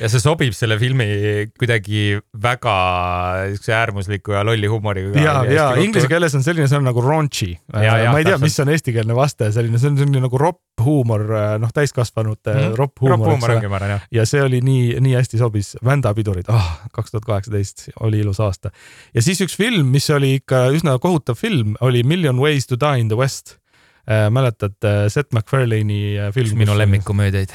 ja 0.00 0.10
see 0.12 0.22
sobib 0.22 0.54
selle 0.56 0.78
filmi 0.80 1.06
kuidagi 1.58 2.18
väga 2.42 2.76
siukse 3.54 3.74
äärmusliku 3.76 4.36
ja 4.36 4.44
lolli 4.46 4.68
huumoriga. 4.70 5.20
ja, 5.20 5.36
ja 5.50 5.66
inglise 5.80 6.08
keeles 6.10 6.34
on 6.36 6.44
selline 6.44 6.68
sõna 6.70 6.90
nagu 6.90 7.04
raunchy. 7.04 7.54
ma 7.72 7.82
ei 8.18 8.26
tea, 8.28 8.38
mis 8.42 8.58
on 8.62 8.72
eestikeelne 8.74 9.16
vaste, 9.16 9.50
selline, 9.54 9.80
see 9.80 9.92
on 9.92 10.00
selline 10.00 10.24
nagu 10.26 10.40
ropp 10.40 10.62
huumor, 10.86 11.24
noh, 11.62 11.72
täiskasvanute 11.72 12.52
mm 12.52 12.60
-hmm. 12.60 12.78
ropp 12.78 13.00
huumor. 13.00 13.18
ropp 13.18 13.30
huumor 13.30 13.56
ongi, 13.56 13.68
ma 13.68 13.80
arvan, 13.80 13.94
jah. 13.96 14.08
ja 14.20 14.26
see 14.28 14.42
oli 14.42 14.60
nii, 14.60 15.00
nii 15.00 15.14
hästi 15.16 15.40
sobis, 15.40 15.76
Vändapidurid, 15.84 16.50
ah 16.52 16.76
kaks 16.92 17.10
tuhat 17.10 17.24
kaheksateist 17.24 17.88
oli 18.00 18.20
ilus 18.20 18.40
aasta. 18.40 18.70
ja 19.14 19.22
siis 19.22 19.40
üks 19.40 19.56
film, 19.56 19.86
mis 19.86 20.10
oli 20.10 20.34
ikka 20.40 20.68
üsna 20.76 20.98
kohutav 20.98 21.38
film, 21.40 21.76
oli 21.80 22.02
Million 22.02 22.40
Ways 22.40 22.66
to 22.66 22.76
Die 22.80 23.00
in 23.00 23.08
the 23.08 23.16
West 23.16 23.56
äh,. 24.08 24.30
mäletad 24.30 24.76
äh, 24.84 25.08
Seth 25.08 25.32
MacFarlane'i 25.34 26.18
äh, 26.18 26.32
film? 26.32 26.52
üks 26.52 26.58
minu 26.58 26.78
lemmikkomöödiaid 26.78 27.54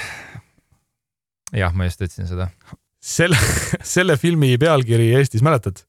jah, 1.55 1.73
ma 1.75 1.87
just 1.87 2.01
ütlesin 2.01 2.29
seda. 2.29 2.49
selle, 3.01 3.39
selle 3.95 4.17
filmi 4.21 4.55
pealkiri 4.61 5.13
Eestis 5.19 5.43
mäletad? 5.45 5.85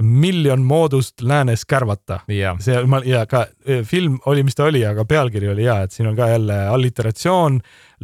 miljon 0.00 0.62
moodust 0.64 1.20
läänes 1.20 1.66
kärvata 1.68 2.22
see 2.64 2.78
ma 2.88 3.02
ja 3.04 3.26
ka 3.28 3.42
e, 3.68 3.82
film 3.84 4.14
oli, 4.30 4.40
mis 4.46 4.56
ta 4.56 4.64
oli, 4.64 4.80
aga 4.88 5.04
pealkiri 5.04 5.50
oli 5.52 5.66
hea, 5.66 5.82
et 5.84 5.92
siin 5.92 6.08
on 6.08 6.16
ka 6.16 6.30
jälle 6.30 6.56
alliteratsioon, 6.72 7.58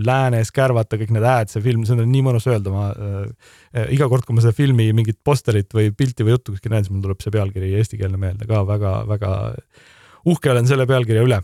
läänes 0.04 0.52
kärvata, 0.52 0.98
kõik 1.00 1.14
need 1.16 1.24
hääd, 1.24 1.48
see 1.48 1.64
film, 1.64 1.86
seda 1.88 2.04
on 2.04 2.12
nii 2.12 2.26
mõnus 2.26 2.44
öelda, 2.50 2.74
ma 2.74 2.90
äh, 2.92 3.88
iga 3.96 4.10
kord, 4.12 4.26
kui 4.28 4.36
ma 4.36 4.44
seda 4.44 4.52
filmi 4.56 4.90
mingit 4.96 5.16
posterit 5.24 5.72
või 5.74 5.88
pilti 5.96 6.28
või 6.28 6.36
juttu 6.36 6.52
kuskil 6.52 6.74
näen, 6.74 6.84
siis 6.84 6.92
mul 6.92 7.06
tuleb 7.06 7.24
see 7.24 7.32
pealkiri 7.38 7.72
eestikeelne 7.80 8.20
meelde 8.20 8.50
ka 8.50 8.60
väga-väga 8.68 9.32
uhke 10.28 10.52
olen 10.52 10.68
selle 10.68 10.86
pealkirja 10.86 11.24
üle. 11.24 11.40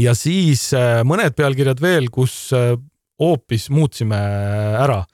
ja 0.00 0.16
siis 0.16 0.70
äh, 0.72 1.02
mõned 1.04 1.36
pealkirjad 1.36 1.84
veel, 1.84 2.08
kus 2.08 2.48
äh, 2.56 2.78
hoopis 3.20 3.68
muutsime 3.70 4.18
ära. 4.80 5.04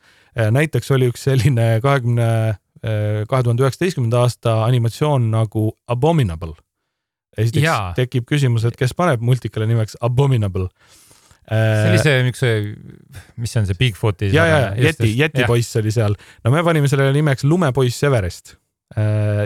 näiteks 0.54 0.90
oli 0.94 1.10
üks 1.10 1.26
selline 1.26 1.80
kahekümne, 1.82 2.30
kahe 2.80 3.42
tuhande 3.44 3.64
üheksateistkümnenda 3.66 4.22
aasta 4.24 4.60
animatsioon 4.64 5.30
nagu 5.32 5.72
Abominable. 5.88 6.54
esiteks 7.36 7.64
Jaa. 7.64 7.92
tekib 7.98 8.24
küsimus, 8.30 8.64
et 8.64 8.76
kes 8.76 8.94
paneb 8.94 9.20
multikale 9.20 9.66
nimeks 9.66 9.96
Abominable 10.00 10.68
see 11.50 11.90
oli 11.90 11.98
see, 11.98 12.32
see, 12.38 12.74
mis 13.36 13.50
see 13.50 13.60
on 13.60 13.66
see 13.66 13.78
Bigfooti? 13.78 14.30
ja, 14.34 14.44
ja, 14.46 14.58
Yeti, 14.78 15.10
Yeti 15.18 15.44
poiss 15.50 15.76
oli 15.80 15.90
seal. 15.90 16.14
no 16.44 16.52
me 16.54 16.62
panime 16.62 16.88
sellele 16.88 17.12
nimeks 17.16 17.44
Lumepoiss 17.44 18.04
Everest 18.06 18.54
Äh, 18.54 18.69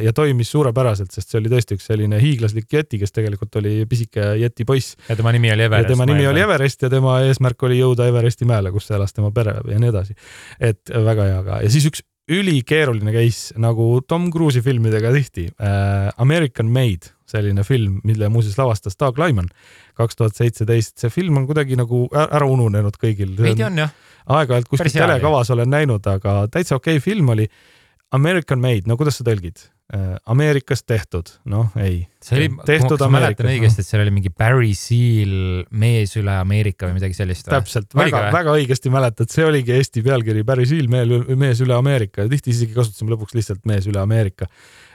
ja 0.03 0.13
toimis 0.17 0.49
suurepäraselt, 0.55 1.11
sest 1.13 1.29
see 1.29 1.37
oli 1.37 1.51
tõesti 1.53 1.77
üks 1.77 1.85
selline 1.91 2.17
hiiglaslik 2.17 2.73
jeti, 2.73 2.97
kes 3.03 3.13
tegelikult 3.13 3.59
oli 3.61 3.75
pisike 3.89 4.31
jeti 4.41 4.65
poiss. 4.65 4.97
ja 5.09 5.17
tema 5.19 5.35
nimi 5.37 5.53
oli 5.53 5.67
Everest. 5.67 5.91
tema 5.93 6.07
nimi 6.09 6.25
oli 6.31 6.41
Everest 6.41 6.87
ja 6.87 6.89
tema 6.93 7.19
eesmärk 7.27 7.67
oli 7.69 7.77
jõuda 7.83 8.09
Everesti 8.09 8.49
mäele, 8.49 8.73
kus 8.73 8.89
elas 8.91 9.13
tema 9.13 9.29
pere 9.37 9.59
ja 9.69 9.79
nii 9.83 9.93
edasi. 9.93 10.17
et 10.61 10.89
väga 10.89 11.29
hea 11.29 11.43
ka 11.45 11.61
ja 11.61 11.71
siis 11.77 11.91
üks 11.91 12.05
ülikeeruline 12.31 13.13
case 13.13 13.53
nagu 13.61 14.01
Tom 14.09 14.31
Cruise'i 14.33 14.65
filmidega 14.65 15.13
tihti 15.13 15.51
äh,. 15.61 16.09
American 16.17 16.73
Made, 16.73 17.13
selline 17.29 17.65
film, 17.65 18.01
mille 18.05 18.29
muuseas 18.33 18.57
lavastas 18.59 18.97
Doug 19.01 19.19
Lyman 19.21 19.51
kaks 19.95 20.17
tuhat 20.17 20.37
seitseteist. 20.37 20.97
see 20.99 21.11
film 21.11 21.37
on 21.37 21.47
kuidagi 21.47 21.77
nagu 21.77 22.07
ära 22.15 22.47
ununenud 22.49 22.97
kõigil. 23.01 23.37
veidi 23.37 23.65
on 23.67 23.79
jah. 23.79 23.93
aeg-ajalt 24.27 24.69
kuskil 24.73 24.97
telekavas 24.97 25.51
olen 25.53 25.71
näinud, 25.71 26.07
aga 26.07 26.47
täitsa 26.51 26.81
okei 26.81 26.97
okay 26.97 27.05
film 27.13 27.29
oli 27.37 27.49
American 28.15 28.63
made, 28.63 28.87
no 28.89 28.99
kuidas 29.01 29.19
sa 29.19 29.27
tõlgid? 29.27 29.67
Äh, 29.93 30.15
Ameerikas 30.33 30.81
tehtud, 30.89 31.29
noh 31.45 31.75
ei. 31.77 32.07
see 32.25 32.39
oli, 32.39 32.47
ma 32.57 33.09
mäletan 33.13 33.51
õigesti, 33.51 33.83
et 33.85 33.89
seal 33.91 34.01
oli 34.01 34.15
mingi 34.17 34.31
Barry 34.33 34.71
Seal 34.79 35.35
mees 35.77 36.15
üle 36.17 36.33
Ameerika 36.33 36.89
või 36.89 36.97
midagi 36.97 37.19
sellist. 37.19 37.45
täpselt, 37.53 37.93
väga, 37.93 38.23
väga 38.33 38.55
õigesti 38.57 38.89
mäletad, 38.95 39.29
see 39.29 39.45
oligi 39.45 39.75
Eesti 39.77 40.01
pealkiri 40.07 40.41
Barry 40.49 40.65
Seal, 40.71 40.89
mees 40.89 41.61
üle 41.61 41.77
Ameerika 41.77 42.25
ja 42.25 42.33
tihti 42.33 42.55
isegi 42.55 42.73
kasutasime 42.73 43.13
lõpuks 43.13 43.37
lihtsalt 43.37 43.61
mees 43.69 43.85
üle 43.91 44.01
Ameerika. 44.01 44.49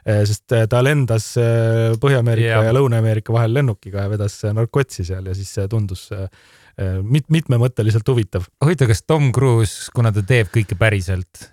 Äh, 0.08 0.24
sest 0.26 0.58
äh, 0.58 0.66
ta 0.72 0.82
lendas 0.82 1.30
Põhja-Ameerika 1.38 2.50
yeah. 2.50 2.66
ja 2.72 2.74
Lõuna-Ameerika 2.80 3.36
vahel 3.36 3.54
lennukiga 3.60 4.08
ja 4.08 4.16
vedas 4.16 4.40
narkotsi 4.58 5.06
seal 5.06 5.30
ja 5.30 5.38
siis 5.38 5.54
see 5.54 5.70
tundus 5.70 6.08
mit-, 7.06 7.30
mitmemõtteliselt 7.30 8.10
huvitav. 8.10 8.50
huvitav, 8.66 8.90
kas 8.90 9.06
Tom 9.06 9.30
Cruise, 9.38 9.94
kuna 9.94 10.10
ta 10.16 10.26
teeb 10.26 10.50
kõike 10.56 10.82
päriselt 10.82 11.52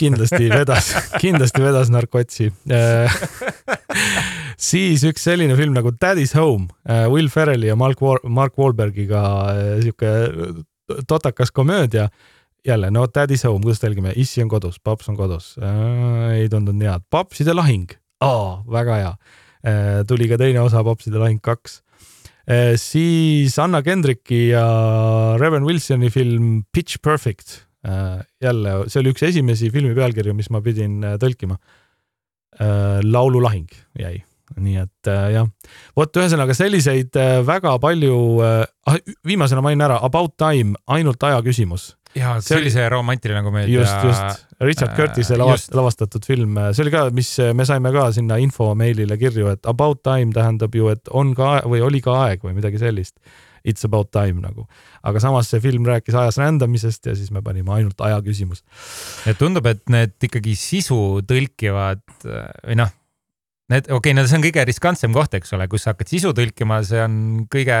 kindlasti 0.00 0.48
vedas, 0.52 0.92
kindlasti 1.22 1.62
vedas 1.62 1.90
narkotsi 1.90 2.50
siis 4.58 5.04
üks 5.06 5.24
selline 5.24 5.56
film 5.58 5.76
nagu 5.76 5.92
Daddy's 5.94 6.34
Home, 6.38 6.68
äh, 6.88 7.06
Will 7.10 7.30
Ferrelli 7.32 7.70
ja 7.70 7.76
Mark 7.78 8.02
War-, 8.02 8.24
Mark 8.24 8.58
Wahlbergiga 8.58 9.22
äh, 9.52 9.70
sihuke 9.84 10.64
totakas 11.08 11.50
komöödia. 11.50 12.08
jälle, 12.66 12.90
no 12.90 13.06
Daddy's 13.06 13.44
Home, 13.46 13.62
kuidas 13.62 13.80
tõlgime, 13.80 14.12
issi 14.16 14.42
on 14.42 14.48
kodus, 14.50 14.80
paps 14.82 15.08
on 15.08 15.16
kodus 15.16 15.54
äh,, 15.62 16.40
ei 16.42 16.48
tundunud 16.48 16.82
head. 16.82 17.06
papside 17.10 17.54
lahing 17.54 17.88
väga 18.68 18.96
hea 18.96 19.12
äh,. 19.62 20.04
tuli 20.06 20.28
ka 20.28 20.36
teine 20.36 20.60
osa, 20.60 20.82
Papside 20.84 21.18
lahing 21.18 21.40
kaks 21.40 21.82
äh,. 22.50 22.74
siis 22.76 23.58
Anna 23.58 23.82
Kendricki 23.82 24.48
ja 24.50 25.36
Reven 25.38 25.64
Wilsoni 25.64 26.10
film 26.10 26.64
Pitch 26.72 26.98
Perfect 27.02 27.62
Äh, 27.62 27.67
jälle, 28.42 28.72
see 28.90 29.02
oli 29.02 29.12
üks 29.14 29.26
esimesi 29.28 29.70
filmi 29.74 29.94
pealkirju, 29.94 30.34
mis 30.36 30.50
ma 30.54 30.62
pidin 30.64 30.98
äh, 31.04 31.18
tõlkima. 31.20 31.58
Äh, 32.58 32.98
laululahing 33.04 33.68
jäi, 33.98 34.16
nii 34.58 34.80
et 34.80 35.10
jah, 35.34 35.46
vot 35.96 36.16
ühesõnaga 36.18 36.56
selliseid 36.56 37.14
väga 37.46 37.74
palju, 37.78 38.16
ah, 38.40 38.96
viimasena 39.28 39.62
mainin 39.62 39.84
ära 39.84 40.00
About 40.02 40.34
Time, 40.40 40.74
ainult 40.90 41.22
aja 41.28 41.42
küsimus. 41.44 41.92
ja 42.16 42.38
see, 42.40 42.48
see 42.48 42.56
oli 42.62 42.70
see 42.72 42.88
romantiline 42.88 43.42
komöödia. 43.44 43.80
just, 43.80 44.04
just, 44.08 44.46
Richard 44.64 44.96
Curtis'e 44.96 45.36
äh, 45.36 45.38
lavast, 45.38 45.74
lavastatud 45.76 46.24
film, 46.26 46.56
see 46.72 46.82
oli 46.86 46.94
ka, 46.96 47.04
mis 47.14 47.34
me 47.54 47.68
saime 47.68 47.92
ka 47.94 48.08
sinna 48.16 48.40
info 48.42 48.72
meilile 48.74 49.20
kirju, 49.20 49.52
et 49.52 49.68
About 49.68 50.02
Time 50.02 50.32
tähendab 50.34 50.74
ju, 50.74 50.88
et 50.90 51.12
on 51.12 51.36
ka 51.36 51.60
või 51.68 51.84
oli 51.84 52.00
ka 52.02 52.16
aeg 52.24 52.42
või 52.42 52.56
midagi 52.58 52.80
sellist 52.80 53.20
It's 53.68 53.84
about 53.84 54.10
time 54.14 54.42
nagu. 54.44 54.66
aga 55.04 55.20
samas 55.22 55.50
see 55.52 55.62
film 55.62 55.86
rääkis 55.88 56.16
ajas 56.18 56.40
rändamisest 56.40 57.06
ja 57.06 57.14
siis 57.16 57.30
me 57.34 57.42
panime 57.44 57.72
ainult 57.76 58.00
aja 58.04 58.20
küsimus. 58.24 58.64
ja 59.26 59.34
tundub, 59.38 59.66
et 59.70 59.84
need 59.92 60.16
ikkagi 60.28 60.56
sisu 60.58 61.20
tõlkivad 61.28 62.02
või 62.24 62.78
noh, 62.80 62.94
need, 63.72 63.88
okei 63.88 63.98
okay,, 64.12 64.16
no 64.16 64.26
see 64.26 64.40
on 64.40 64.46
kõige 64.48 64.64
riskantsem 64.68 65.16
koht, 65.16 65.36
eks 65.38 65.52
ole, 65.56 65.68
kus 65.70 65.84
sa 65.84 65.94
hakkad 65.94 66.10
sisu 66.10 66.32
tõlkima, 66.36 66.80
see 66.88 67.02
on 67.04 67.18
kõige 67.52 67.78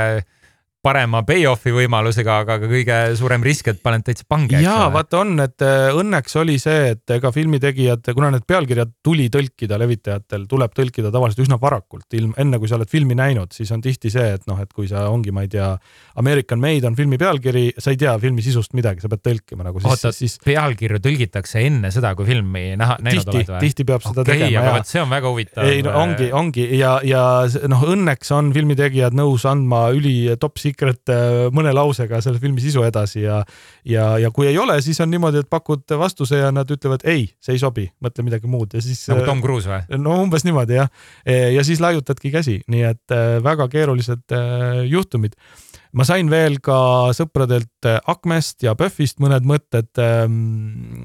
parema 0.84 1.24
payoff'i 1.26 1.72
võimalusega, 1.74 2.36
aga 2.44 2.56
ka 2.62 2.68
kõige 2.70 2.96
suurem 3.18 3.42
risk, 3.42 3.66
et 3.72 3.80
paned 3.82 4.04
täitsa 4.06 4.24
pange. 4.30 4.60
ja 4.62 4.86
vaata 4.94 5.22
on, 5.24 5.34
et 5.42 5.64
äh, 5.66 5.88
õnneks 5.98 6.36
oli 6.38 6.54
see, 6.62 6.92
et 6.94 7.14
ega 7.16 7.32
filmitegijad, 7.34 8.06
kuna 8.14 8.30
need 8.34 8.46
pealkirjad 8.48 8.92
tuli 9.04 9.26
tõlkida 9.34 9.78
levitajatel, 9.82 10.46
tuleb 10.50 10.76
tõlkida 10.76 11.10
tavaliselt 11.14 11.42
üsna 11.48 11.58
varakult, 11.60 12.06
ilm, 12.14 12.34
enne 12.38 12.60
kui 12.62 12.70
sa 12.70 12.78
oled 12.78 12.90
filmi 12.90 13.16
näinud, 13.18 13.50
siis 13.56 13.72
on 13.74 13.82
tihti 13.82 14.12
see, 14.14 14.36
et 14.38 14.46
noh, 14.50 14.60
et 14.62 14.70
kui 14.74 14.86
sa 14.90 15.08
ongi, 15.10 15.34
ma 15.34 15.42
ei 15.46 15.50
tea, 15.52 15.72
American 16.22 16.62
Made 16.62 16.86
on 16.86 16.98
filmi 16.98 17.18
pealkiri, 17.18 17.72
sa 17.78 17.90
ei 17.94 17.98
tea 17.98 18.14
filmi 18.22 18.44
sisust 18.46 18.76
midagi, 18.78 19.02
sa 19.02 19.10
pead 19.10 19.24
tõlkima 19.26 19.66
nagu 19.66 19.82
oota 19.82 20.14
siis..., 20.14 20.38
pealkirju 20.44 21.02
tõlgitakse 21.02 21.64
enne 21.66 21.90
seda, 21.94 22.14
kui 22.18 22.28
filmi 22.30 22.76
näha, 22.78 23.00
näinud 23.02 23.26
tihti, 23.26 23.36
oled 23.42 23.52
või? 23.56 23.64
tihti 23.66 23.88
peab 23.88 24.06
seda 24.06 24.22
okay, 24.22 24.44
tegema. 24.44 24.62
aga 24.62 24.78
vot 24.78 24.92
see 24.92 25.02
on 25.02 25.10
väga 25.10 25.34
huvitav. 25.34 25.66
ei 25.66 25.82
no 25.82 25.98
ongi, 25.98 26.30
ongi 26.30 26.70
ja, 26.78 26.94
ja 27.02 27.24
noh, 27.70 27.84
õnneks 27.96 28.30
on 28.38 28.54
filmitegijad 28.54 29.18
nõus 29.18 29.42
andma 29.48 29.88
üli 29.96 30.16
top 30.38 30.58
secret 30.68 31.12
äh, 31.12 31.48
mõne 31.54 31.72
lausega 31.76 32.20
selle 32.24 32.40
filmi 32.42 32.62
sisu 32.64 32.84
edasi 32.86 33.24
ja, 33.24 33.40
ja, 33.88 34.10
ja 34.22 34.32
kui 34.34 34.48
ei 34.50 34.58
ole, 34.60 34.78
siis 34.84 35.00
on 35.04 35.10
niimoodi, 35.12 35.42
et 35.44 35.50
pakud 35.50 35.84
vastuse 36.00 36.42
ja 36.42 36.52
nad 36.54 36.70
ütlevad 36.70 37.04
ei, 37.08 37.28
see 37.42 37.56
ei 37.56 37.62
sobi, 37.62 37.88
mõtle 38.04 38.26
midagi 38.26 38.50
muud 38.50 38.76
ja 38.76 38.82
siis. 38.84 39.06
nagu 39.10 39.26
Tom 39.28 39.42
Cruise 39.44 39.70
või? 39.70 40.00
no 40.02 40.18
umbes 40.22 40.46
niimoodi 40.46 40.78
jah. 40.78 40.92
E, 41.24 41.38
ja 41.56 41.64
siis 41.66 41.82
laiutadki 41.84 42.32
käsi, 42.34 42.60
nii 42.70 42.84
et 42.92 43.14
äh, 43.14 43.38
väga 43.44 43.68
keerulised 43.72 44.36
äh, 44.36 44.84
juhtumid 44.88 45.36
ma 45.98 46.06
sain 46.06 46.30
veel 46.30 46.58
ka 46.64 46.78
sõpradelt 47.16 47.88
Akmest 48.08 48.62
ja 48.66 48.76
PÖFFist 48.78 49.18
mõned 49.22 49.46
mõtted. 49.48 49.90
Ähm, 50.02 51.02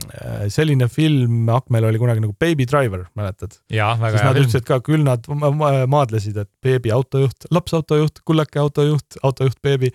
selline 0.54 0.89
film 0.91 1.50
Akmel 1.54 1.89
oli 1.89 2.02
kunagi 2.02 2.24
nagu 2.24 2.36
Baby 2.38 2.68
Driver, 2.70 3.08
mäletad? 3.18 3.58
film. 3.74 4.30
Nad 4.30 4.41
ütlesid 4.44 4.68
ka, 4.68 4.80
küll 4.86 5.06
nad 5.06 5.26
maadlesid, 5.28 6.38
et 6.38 6.52
beebi 6.64 6.94
autojuht, 6.94 7.50
laps 7.54 7.76
autojuht, 7.80 8.22
kullake 8.28 8.62
autojuht, 8.62 9.20
autojuht 9.24 9.60
beebi 9.66 9.91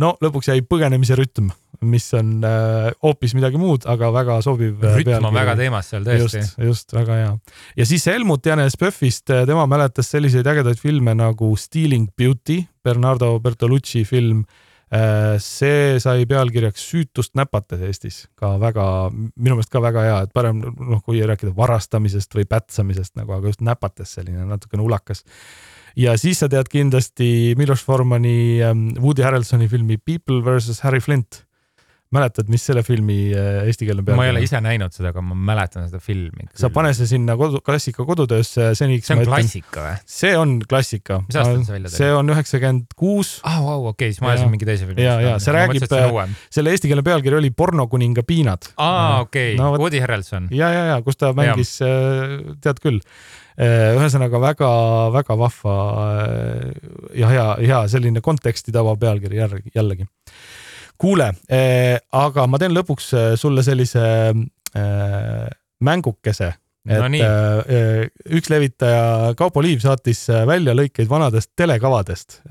no 0.00 0.14
lõpuks 0.22 0.50
jäi 0.50 0.62
põgenemise 0.66 1.16
rütm, 1.18 1.50
mis 1.86 2.06
on 2.18 2.36
äh, 2.46 2.90
hoopis 3.04 3.34
midagi 3.36 3.60
muud, 3.60 3.86
aga 3.90 4.10
väga 4.14 4.38
sobiv. 4.44 4.82
Äh, 4.82 4.98
rütm 5.00 5.28
on 5.28 5.36
väga 5.36 5.56
teemas 5.58 5.90
seal 5.92 6.06
tõesti. 6.06 6.42
just, 6.42 6.58
just 6.62 6.94
väga 6.96 7.18
hea. 7.20 7.32
ja 7.78 7.88
siis 7.88 8.06
Helmut 8.10 8.46
Jänes 8.46 8.78
PÖFFist, 8.80 9.28
äh, 9.30 9.44
tema 9.48 9.66
mäletas 9.70 10.10
selliseid 10.10 10.46
ägedaid 10.50 10.80
filme 10.80 11.14
nagu 11.18 11.52
Stealing 11.60 12.10
Beauty, 12.18 12.62
Bernardo 12.84 13.34
Bertolucci 13.40 14.04
film. 14.08 14.44
see 15.42 15.96
sai 15.98 16.26
pealkirjaks 16.28 16.82
Süütust 16.86 17.32
näpates 17.34 17.80
Eestis, 17.82 18.18
ka 18.38 18.52
väga, 18.62 19.10
minu 19.10 19.56
meelest 19.56 19.72
ka 19.72 19.80
väga 19.82 20.02
hea, 20.06 20.18
et 20.22 20.32
parem 20.36 20.60
noh, 20.62 21.00
kui 21.02 21.18
rääkida 21.18 21.50
varastamisest 21.56 22.36
või 22.36 22.44
pätsamisest 22.46 23.16
nagu, 23.18 23.32
aga 23.34 23.50
just 23.50 23.64
näpates 23.64 24.12
selline 24.14 24.44
natukene 24.46 24.84
ulakas 24.84 25.24
ja 25.96 26.14
siis 26.18 26.42
sa 26.42 26.50
tead 26.50 26.68
kindlasti 26.70 27.54
Miloš 27.58 27.84
Formani 27.86 28.60
ähm, 28.62 28.88
Woody 29.00 29.24
Harrelsoni 29.24 29.68
filmi 29.70 29.98
People 29.98 30.42
versus 30.44 30.82
Harry 30.84 31.00
Flint. 31.00 31.44
Mäletad, 32.14 32.48
mis 32.52 32.64
selle 32.66 32.82
filmi 32.86 33.18
äh, 33.34 33.64
eestikeelne 33.68 34.04
pealkiri 34.04 34.14
on? 34.14 34.20
ma 34.20 34.26
ei 34.28 34.32
ole 34.34 34.42
ise 34.44 34.60
näinud 34.64 34.94
seda, 34.94 35.10
aga 35.14 35.22
ma 35.24 35.36
mäletan 35.50 35.88
seda 35.88 36.00
filmi. 36.02 36.48
sa 36.56 36.70
pane 36.74 36.92
see 36.96 37.08
sinna 37.10 37.36
kodu, 37.40 37.60
klassika 37.64 38.06
kodutöösse, 38.06 38.70
seniks. 38.78 39.08
see 39.10 39.18
on 39.18 39.28
klassika 39.28 39.84
või? 39.84 40.00
see 40.16 40.32
on 40.38 40.56
klassika. 40.70 41.20
mis 41.26 41.38
aastal 41.40 41.60
see 41.66 41.76
välja 41.76 41.90
tuli? 41.92 41.98
see 41.98 42.10
on 42.14 42.34
üheksakümmend 42.34 42.98
kuus. 42.98 43.36
aa, 43.48 43.60
vau, 43.64 43.90
okei, 43.92 44.12
siis 44.14 44.24
ma 44.24 44.32
ajasin 44.32 44.52
mingi 44.52 44.68
teise 44.68 44.88
filmi. 44.88 45.04
ja, 45.06 45.16
ja 45.22 45.36
see 45.42 45.54
räägib, 45.56 45.86
selle 46.54 46.74
eestikeelne 46.74 47.06
pealkiri 47.06 47.40
oli 47.40 47.52
Pornokuninga 47.54 48.26
piinad. 48.26 48.70
aa, 48.76 49.22
okei, 49.26 49.54
Woody 49.60 50.02
Harrelson. 50.04 50.50
ja, 50.54 50.72
ja, 50.74 50.84
ja 50.94 51.00
kus 51.06 51.20
ta 51.20 51.34
mängis, 51.36 51.76
äh, 51.84 52.36
tead 52.64 52.82
küll 52.84 53.02
ühesõnaga 53.54 54.40
väga-väga 54.42 55.34
vahva 55.38 55.74
ja 57.14 57.28
hea, 57.30 57.44
hea 57.62 57.84
selline 57.92 58.18
konteksti 58.18 58.74
tava 58.74 58.96
pealkiri 58.98 59.38
järgi, 59.38 59.70
jällegi 59.76 60.08
kuule 61.00 61.32
äh,, 61.50 61.96
aga 62.12 62.46
ma 62.50 62.60
teen 62.60 62.74
lõpuks 62.76 63.08
äh, 63.14 63.30
sulle 63.40 63.64
sellise 63.66 64.04
äh, 64.32 65.48
mängukese 65.84 66.54
et 66.84 67.00
no 67.00 67.08
äh, 67.16 68.10
üks 68.36 68.50
levitaja, 68.52 69.32
Kaupo 69.38 69.62
Liiv 69.64 69.80
saatis 69.80 70.26
äh, 70.28 70.42
väljalõikeid 70.48 71.08
vanadest 71.08 71.54
telekavadest. 71.56 72.42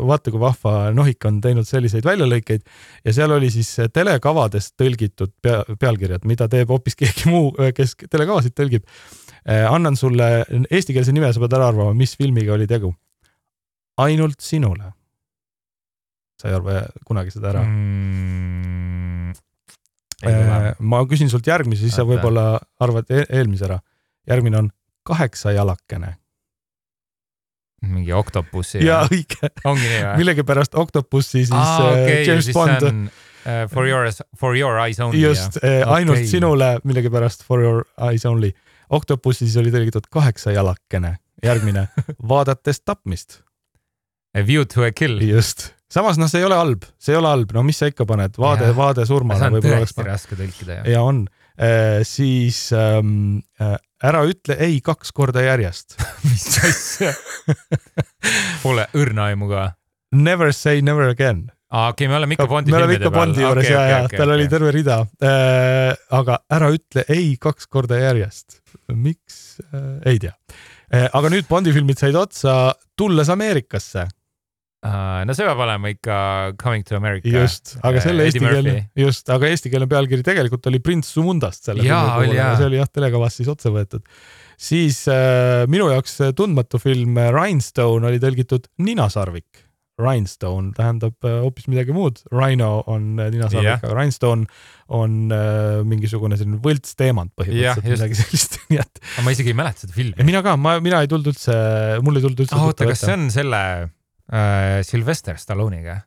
vaata, 0.00 0.32
kui 0.32 0.40
vahva 0.40 0.92
Nohik 0.96 1.24
on 1.28 1.42
teinud 1.44 1.68
selliseid 1.68 2.06
väljalõikeid 2.08 2.64
ja 3.04 3.12
seal 3.12 3.36
oli 3.36 3.50
siis 3.52 3.68
telekavadest 3.92 4.74
tõlgitud 4.80 5.34
pea, 5.44 5.60
pealkirjad, 5.76 6.24
mida 6.24 6.48
teeb 6.48 6.72
hoopis 6.72 6.96
keegi 6.96 7.28
muu, 7.28 7.52
kes 7.76 7.94
telekavasid 8.08 8.56
tõlgib. 8.56 8.88
annan 9.44 9.96
sulle 9.96 10.46
eestikeelse 10.70 11.12
nime, 11.12 11.32
sa 11.32 11.40
pead 11.42 11.52
ära 11.58 11.68
arvama, 11.68 11.92
mis 11.92 12.16
filmiga 12.16 12.54
oli 12.54 12.66
tegu. 12.66 12.94
ainult 14.00 14.40
sinule 14.40 14.94
sa 16.40 16.48
ei 16.50 16.56
arva 16.56 16.82
kunagi 17.06 17.34
seda 17.34 17.52
ära 17.52 17.64
mm,? 17.66 18.92
Äh, 20.22 20.70
ma 20.78 21.02
küsin 21.10 21.30
sult 21.30 21.46
järgmise, 21.50 21.82
siis 21.82 21.96
sa 21.98 22.04
võib-olla 22.06 22.60
arvad 22.82 23.10
e 23.10 23.24
eelmise 23.26 23.66
ära. 23.66 23.80
järgmine 24.28 24.58
on 24.60 24.68
kaheksajalakene. 25.08 26.14
mingi 27.82 28.12
oktopussi. 28.12 28.84
jaa, 28.86 29.02
õige. 29.10 29.50
ongi 29.64 29.82
nii 29.82 30.02
või? 30.04 30.16
millegipärast 30.22 30.78
oktopussi 30.78 31.42
siis 31.42 31.50
ah, 31.58 31.88
okay, 31.90 32.22
James 32.26 32.52
Bond. 32.54 33.10
Uh, 33.42 33.66
for 33.66 33.88
your, 33.88 34.06
for 34.38 34.54
your 34.54 34.78
eyes 34.78 35.00
only. 35.00 35.18
just, 35.18 35.58
äh, 35.64 35.82
ainult 35.90 36.20
okay. 36.20 36.30
sinule 36.30 36.76
millegipärast 36.84 37.42
for 37.42 37.62
your 37.62 37.84
eyes 37.98 38.26
only. 38.26 38.52
oktopussi 38.90 39.48
siis 39.48 39.58
oli 39.58 39.74
tõlgitud 39.74 40.06
kaheksajalakene. 40.10 41.16
järgmine 41.42 41.88
vaadates 42.34 42.80
tapmist. 42.84 43.40
A 44.38 44.46
view 44.46 44.64
to 44.64 44.86
a 44.86 44.92
kill. 44.94 45.18
just 45.18 45.72
samas 45.92 46.18
noh, 46.20 46.30
see 46.30 46.40
ei 46.40 46.48
ole 46.48 46.58
halb, 46.58 46.86
see 47.00 47.14
ei 47.14 47.20
ole 47.20 47.30
halb, 47.32 47.52
no 47.56 47.64
mis 47.66 47.80
sa 47.82 47.88
ikka 47.90 48.06
paned, 48.08 48.36
vaade, 48.40 48.70
vaade 48.76 49.06
surmale. 49.08 49.50
on 49.50 49.64
tõesti 49.64 50.06
raske 50.06 50.38
tõlkida 50.38 50.80
jah. 50.80 50.90
ja 50.94 51.02
on 51.04 51.24
äh,, 51.56 52.00
siis 52.08 52.64
ähm, 52.76 53.42
äh, 53.60 53.76
ära 54.02 54.24
ütle 54.28 54.56
ei 54.62 54.80
kaks 54.84 55.12
korda 55.16 55.44
järjest 55.44 55.98
mis 56.28 56.46
asja 56.64 57.12
Pole 58.62 58.84
õrna 58.94 59.32
aimu 59.32 59.48
ka. 59.50 59.72
Never 60.14 60.52
say 60.54 60.82
never 60.84 61.10
again 61.10 61.48
aa, 61.72 61.90
okei 61.92 62.06
okay,, 62.06 62.10
me 62.12 62.18
oleme 62.20 62.36
ikka 62.38 62.48
Bondi 62.48 62.72
me 62.72 62.80
oleme 62.80 62.98
ikka 62.98 63.12
Bondi 63.12 63.44
juures 63.44 63.66
okay, 63.66 63.74
ja 63.74 63.82
okay,, 63.82 63.92
ja 63.92 64.00
okay, 64.06 64.20
tal 64.20 64.32
okay. 64.32 64.40
oli 64.40 64.50
terve 64.52 64.74
rida 64.74 64.98
äh,. 65.24 65.92
aga 66.20 66.40
ära 66.52 66.72
ütle 66.72 67.06
ei 67.12 67.34
kaks 67.40 67.68
korda 67.68 68.00
järjest. 68.00 68.62
miks 68.92 69.60
äh,, 69.68 70.00
ei 70.14 70.22
tea 70.22 70.34
äh,. 70.88 71.08
aga 71.12 71.32
nüüd 71.32 71.48
Bondi 71.52 71.74
filmid 71.76 72.00
said 72.00 72.16
otsa, 72.16 72.74
tulles 72.96 73.32
Ameerikasse 73.32 74.08
no 74.82 75.34
see 75.36 75.46
peab 75.46 75.62
olema 75.62 75.92
ikka 75.92 76.18
Coming 76.58 76.84
to 76.86 76.98
America. 76.98 77.30
just, 77.30 77.76
aga 77.82 78.00
uh, 78.00 78.02
selle 78.02 78.26
eestikeelne, 78.26 78.76
just, 78.98 79.28
aga 79.30 79.50
eestikeelne 79.52 79.86
pealkiri 79.90 80.26
tegelikult 80.26 80.66
oli 80.70 80.82
Prints 80.82 81.12
Sumundast 81.14 81.68
selle 81.70 81.86
jaa, 81.86 82.16
filmi 82.18 82.34
puhul, 82.34 82.56
see 82.58 82.70
oli 82.70 82.80
jah 82.80 82.90
telekavas 82.90 83.38
siis 83.38 83.50
otse 83.52 83.70
võetud. 83.74 84.02
siis 84.58 85.04
uh, 85.10 85.62
minu 85.70 85.90
jaoks 85.92 86.18
tundmatu 86.38 86.82
film 86.82 87.20
Rhinestone 87.30 88.10
oli 88.10 88.22
tõlgitud 88.22 88.66
Ninasarvik. 88.82 89.68
Rhinestone 90.02 90.72
tähendab 90.74 91.14
hoopis 91.22 91.68
midagi 91.70 91.92
muud, 91.94 92.22
Rhino 92.32 92.80
on 92.90 93.12
ninasarvik 93.20 93.68
yeah., 93.68 93.82
aga 93.84 93.92
Rhinestone 93.92 94.48
on 94.98 95.18
uh, 95.28 95.82
mingisugune 95.86 96.34
selline 96.40 96.58
võltsteemant 96.64 97.30
põhimõtteliselt 97.38 97.84
yeah,, 97.84 97.98
midagi 98.00 98.18
sellist 98.18 98.58
nii 98.72 98.80
et. 98.82 99.02
ma 99.22 99.36
isegi 99.36 99.52
ei 99.52 99.58
mäleta 99.62 99.84
seda 99.84 99.94
filmi. 99.94 100.26
mina 100.26 100.42
ka, 100.42 100.56
ma, 100.58 100.78
mina 100.82 101.04
ei 101.04 101.12
tulnud 101.12 101.30
üldse, 101.36 101.58
mul 102.02 102.18
ei 102.18 102.24
tulnud 102.24 102.46
üldse 102.48 102.58
oh,. 102.58 102.72
oota, 102.72 102.88
kas 102.88 103.04
see 103.04 103.18
on 103.20 103.28
selle 103.36 103.62
äh, 104.32 104.80
Sylvester 104.86 105.38
Stallone'iga. 105.40 106.00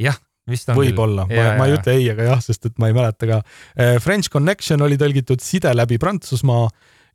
jah, 0.00 0.16
vist 0.48 0.70
on. 0.72 0.78
võib-olla, 0.78 1.26
ma, 1.28 1.50
ma 1.58 1.68
ei 1.68 1.76
ütle 1.76 1.98
ei, 1.98 2.08
aga 2.14 2.30
jah, 2.32 2.42
sest 2.44 2.70
et 2.70 2.80
ma 2.82 2.90
ei 2.90 2.96
mäleta 2.96 3.28
ka. 3.28 3.42
Äh, 3.76 3.98
French 4.02 4.32
Connection 4.32 4.82
oli 4.82 4.98
tõlgitud 5.00 5.44
Side 5.44 5.74
läbi 5.76 6.00
Prantsusmaa 6.02 6.66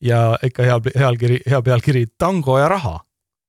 ja 0.04 0.22
ikka 0.46 0.66
hea, 0.68 0.80
heal 0.96 1.20
kiri, 1.20 1.42
hea 1.48 1.62
pealkiri 1.66 2.06
Tango 2.20 2.60
ja 2.60 2.70
raha 2.72 3.00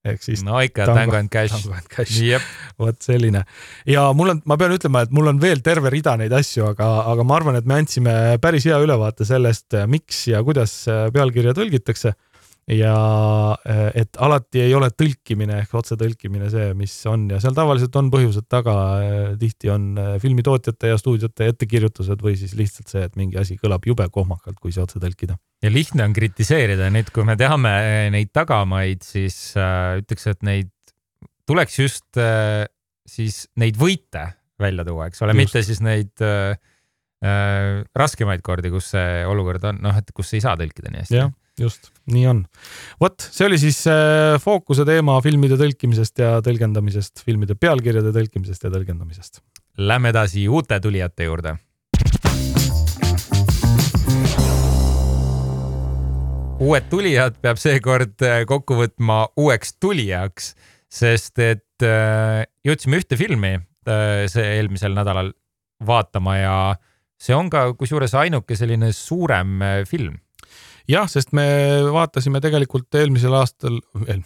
ehk 0.06 0.22
siis. 0.22 0.42
no 0.46 0.60
ikka 0.62 0.86
Tango, 0.86 1.00
tango 1.00 1.16
and 1.18 1.32
Cash. 1.32 1.52
Tango 1.52 1.74
and 1.76 1.90
Cash 1.90 2.20
yep., 2.24 2.44
vot 2.80 3.00
selline. 3.04 3.42
ja 3.88 4.06
mul 4.16 4.34
on, 4.34 4.42
ma 4.48 4.56
pean 4.60 4.74
ütlema, 4.76 5.04
et 5.04 5.14
mul 5.14 5.30
on 5.32 5.40
veel 5.42 5.62
terve 5.66 5.92
rida 5.92 6.16
neid 6.20 6.32
asju, 6.34 6.70
aga, 6.72 6.88
aga 7.12 7.26
ma 7.26 7.38
arvan, 7.38 7.58
et 7.58 7.68
me 7.68 7.80
andsime 7.82 8.14
päris 8.42 8.68
hea 8.68 8.78
ülevaate 8.82 9.26
sellest, 9.28 9.76
miks 9.90 10.24
ja 10.30 10.42
kuidas 10.46 10.80
pealkirja 11.14 11.56
tõlgitakse 11.58 12.14
ja 12.68 12.94
eh, 13.64 14.02
et 14.02 14.18
alati 14.20 14.60
ei 14.60 14.74
ole 14.76 14.90
tõlkimine 14.92 15.62
ehk 15.62 15.74
otsetõlkimine 15.80 16.50
see, 16.52 16.72
mis 16.76 16.94
on. 17.08 17.26
Ja 17.32 17.40
seal 17.42 17.56
tavaliselt 17.56 17.96
on 17.96 18.10
põhjused 18.12 18.48
taga. 18.50 18.76
Eh, 19.02 19.28
tihti 19.40 19.72
on 19.72 19.90
eh, 19.96 20.14
filmitootjate 20.22 20.92
ja 20.92 20.98
stuudiote 21.00 21.48
ettekirjutused 21.54 22.24
või 22.24 22.36
siis 22.40 22.52
lihtsalt 22.58 22.92
see, 22.92 23.04
et 23.08 23.16
mingi 23.20 23.40
asi 23.40 23.56
kõlab 23.60 23.88
jube 23.88 24.08
kohmakalt, 24.12 24.58
kui 24.60 24.74
see 24.74 24.84
otse 24.84 25.00
tõlkida. 25.02 25.38
ja 25.64 25.72
lihtne 25.72 26.04
on 26.04 26.16
kritiseerida. 26.16 26.90
Nüüd, 26.92 27.12
kui 27.14 27.24
me 27.28 27.38
teame 27.40 27.72
neid 28.14 28.34
tagamaid, 28.36 29.06
siis 29.06 29.38
äh, 29.56 30.02
ütleks, 30.02 30.28
et 30.30 30.44
neid 30.46 30.72
tuleks 31.48 31.80
just 31.80 32.20
äh, 32.20 32.66
siis 33.08 33.46
neid 33.56 33.80
võite 33.80 34.28
välja 34.60 34.84
tuua, 34.84 35.08
eks 35.08 35.22
ole, 35.24 35.34
mitte 35.38 35.62
siis 35.64 35.80
neid 35.84 36.20
äh, 36.24 36.58
äh, 37.24 37.80
raskemaid 37.96 38.44
kordi, 38.44 38.72
kus 38.74 38.92
see 38.92 39.22
olukord 39.28 39.64
on, 39.70 39.80
noh, 39.84 39.96
et 39.96 40.12
kus 40.12 40.34
ei 40.36 40.44
saa 40.44 40.58
tõlkida 40.60 40.92
nii 40.92 41.06
hästi 41.06 41.28
just, 41.58 41.90
nii 42.12 42.26
on. 42.30 42.42
vot, 43.00 43.18
see 43.20 43.46
oli 43.48 43.58
siis 43.60 43.80
äh, 43.90 44.36
fookuse 44.42 44.86
teema 44.88 45.18
filmide 45.24 45.58
tõlkimisest 45.60 46.22
ja 46.22 46.38
tõlgendamisest, 46.44 47.24
filmide 47.26 47.58
pealkirjade 47.58 48.12
tõlkimisest 48.14 48.66
ja 48.66 48.72
tõlgendamisest. 48.74 49.42
Lähme 49.78 50.12
edasi 50.14 50.48
uute 50.48 50.80
tulijate 50.82 51.28
juurde. 51.28 51.58
uued 56.58 56.88
tulijad 56.90 57.36
peab 57.38 57.58
seekord 57.62 58.18
äh, 58.26 58.40
kokku 58.50 58.74
võtma 58.80 59.28
uueks 59.38 59.76
tulijaks, 59.78 60.52
sest 60.90 61.38
et 61.38 61.86
äh, 61.86 62.42
jõudsime 62.66 62.98
ühte 62.98 63.18
filmi 63.18 63.58
see 63.88 64.42
eelmisel 64.58 64.92
nädalal 64.92 65.30
vaatama 65.88 66.34
ja 66.36 66.56
see 67.16 67.32
on 67.32 67.46
ka 67.48 67.70
kusjuures 67.78 68.12
ainuke 68.20 68.52
selline 68.58 68.90
suurem 68.92 69.62
film 69.88 70.18
jah, 70.88 71.08
sest 71.10 71.34
me 71.36 71.44
vaatasime 71.92 72.40
tegelikult 72.44 72.96
eelmisel 72.98 73.34
aastal, 73.38 73.78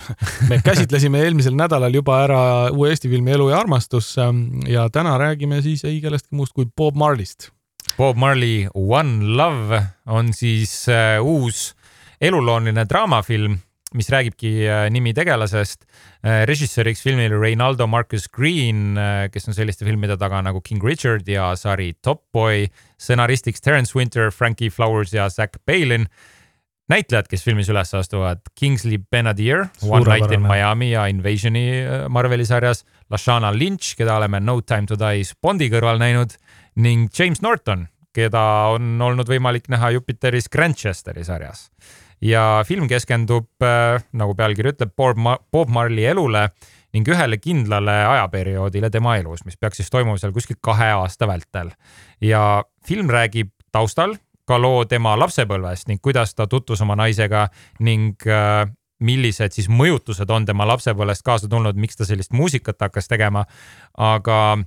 me 0.51 0.61
käsitlesime 0.65 1.25
eelmisel 1.27 1.57
nädalal 1.59 1.95
juba 1.95 2.21
ära 2.27 2.43
uue 2.73 2.93
Eesti 2.93 3.11
filmi 3.13 3.35
Elu 3.35 3.51
ja 3.53 3.63
armastus 3.63 4.15
ähm, 4.23 4.63
ja 4.69 4.87
täna 4.93 5.17
räägime 5.21 5.63
siis 5.65 5.85
ei 5.89 6.01
kellestki 6.05 6.37
muust 6.39 6.55
kui 6.57 6.69
Bob 6.77 6.99
Marley'st. 6.99 7.51
Bob 7.99 8.17
Marley 8.17 8.69
One 8.75 9.35
Love 9.37 9.83
on 10.07 10.33
siis 10.37 10.87
uh, 10.89 11.19
uus 11.27 11.73
elulooline 12.23 12.87
draamafilm, 12.89 13.59
mis 13.99 14.09
räägibki 14.15 14.53
uh, 14.63 14.87
nimi 14.95 15.13
tegelasest 15.17 15.83
uh,. 15.83 16.45
režissööriks 16.49 17.03
filmil 17.03 17.35
Reynaldo 17.43 17.89
Marcus 17.91 18.29
Green, 18.31 18.95
kes 19.35 19.51
on 19.51 19.59
selliste 19.59 19.85
filmide 19.89 20.15
taga 20.17 20.39
nagu 20.47 20.63
King 20.63 20.85
Richard 20.87 21.27
ja 21.29 21.51
sari 21.59 21.91
Top 22.01 22.23
Boy. 22.33 22.69
stsenaristiks 23.03 23.61
Terence 23.61 23.99
Winter, 23.99 24.31
Frankie 24.31 24.71
Flowers 24.71 25.13
ja 25.13 25.27
Zack 25.31 25.59
Palin 25.67 26.07
näitlejad, 26.93 27.29
kes 27.31 27.45
filmis 27.47 27.71
üles 27.73 27.93
astuvad, 27.97 28.43
Kingsley 28.59 29.01
Benadier, 29.11 29.67
One 29.87 30.05
Night 30.07 30.33
in 30.35 30.45
Miami 30.45 30.93
ja 30.93 31.07
Invasioni 31.11 31.65
äh, 31.83 32.05
Marveli 32.13 32.47
sarjas, 32.49 32.85
Lashana 33.11 33.53
Lynch, 33.55 33.95
keda 33.99 34.19
oleme 34.21 34.41
No 34.41 34.61
Time 34.61 34.89
to 34.91 34.99
Die's 35.01 35.33
Bondi 35.43 35.71
kõrval 35.73 36.01
näinud 36.03 36.37
ning 36.83 37.11
James 37.17 37.43
Norton, 37.45 37.87
keda 38.17 38.43
on 38.75 38.95
olnud 39.03 39.29
võimalik 39.29 39.71
näha 39.73 39.93
Jupiteris 39.97 40.51
Grantchesteri 40.53 41.25
sarjas. 41.25 41.71
ja 42.23 42.63
film 42.67 42.89
keskendub, 42.89 43.49
äh, 43.65 44.03
nagu 44.13 44.37
pealkiri 44.39 44.75
ütleb, 44.75 44.93
Bob, 44.97 45.17
Ma 45.19 45.39
Bob 45.53 45.73
Marley 45.73 46.05
elule 46.07 46.51
ning 46.93 47.09
ühele 47.09 47.39
kindlale 47.41 47.95
ajaperioodile 48.05 48.91
tema 48.93 49.17
elus, 49.17 49.47
mis 49.47 49.57
peaks 49.57 49.81
siis 49.81 49.91
toimuma 49.91 50.21
seal 50.21 50.33
kuskil 50.33 50.61
kahe 50.61 50.93
aasta 50.93 51.27
vältel. 51.27 51.73
ja 52.21 52.65
film 52.87 53.09
räägib 53.11 53.51
taustal 53.73 54.19
ka 54.49 54.59
loo 54.59 54.85
tema 54.85 55.15
lapsepõlvest 55.19 55.89
ning 55.89 56.03
kuidas 56.03 56.35
ta 56.35 56.47
tutvus 56.47 56.81
oma 56.83 56.97
naisega 56.99 57.49
ning 57.81 58.27
äh, 58.27 58.67
millised 59.03 59.55
siis 59.55 59.69
mõjutused 59.71 60.31
on 60.31 60.47
tema 60.47 60.67
lapsepõlvest 60.71 61.25
kaasa 61.27 61.49
tulnud, 61.51 61.79
miks 61.79 61.99
ta 61.99 62.07
sellist 62.07 62.33
muusikat 62.37 62.81
hakkas 62.87 63.11
tegema. 63.11 63.45
aga 63.99 64.59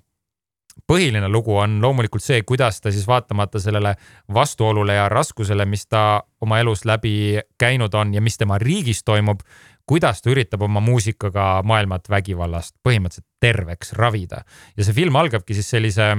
põhiline 0.88 1.28
lugu 1.32 1.56
on 1.56 1.80
loomulikult 1.82 2.24
see, 2.24 2.42
kuidas 2.44 2.82
ta 2.82 2.92
siis 2.92 3.08
vaatamata 3.08 3.60
sellele 3.60 3.96
vastuolule 4.34 4.98
ja 4.98 5.08
raskusele, 5.10 5.66
mis 5.66 5.88
ta 5.88 6.24
oma 6.42 6.60
elus 6.60 6.86
läbi 6.86 7.40
käinud 7.60 7.94
on 7.94 8.14
ja 8.14 8.22
mis 8.22 8.38
tema 8.38 8.58
riigis 8.62 9.04
toimub, 9.04 9.42
kuidas 9.88 10.22
ta 10.22 10.30
üritab 10.34 10.66
oma 10.68 10.82
muusikaga 10.84 11.62
maailmat 11.64 12.10
vägivallast 12.10 12.76
põhimõtteliselt 12.84 13.28
terveks 13.40 13.94
ravida. 13.94 14.44
ja 14.78 14.84
see 14.84 14.94
film 14.94 15.16
algabki 15.16 15.54
siis 15.54 15.70
sellise 15.70 16.16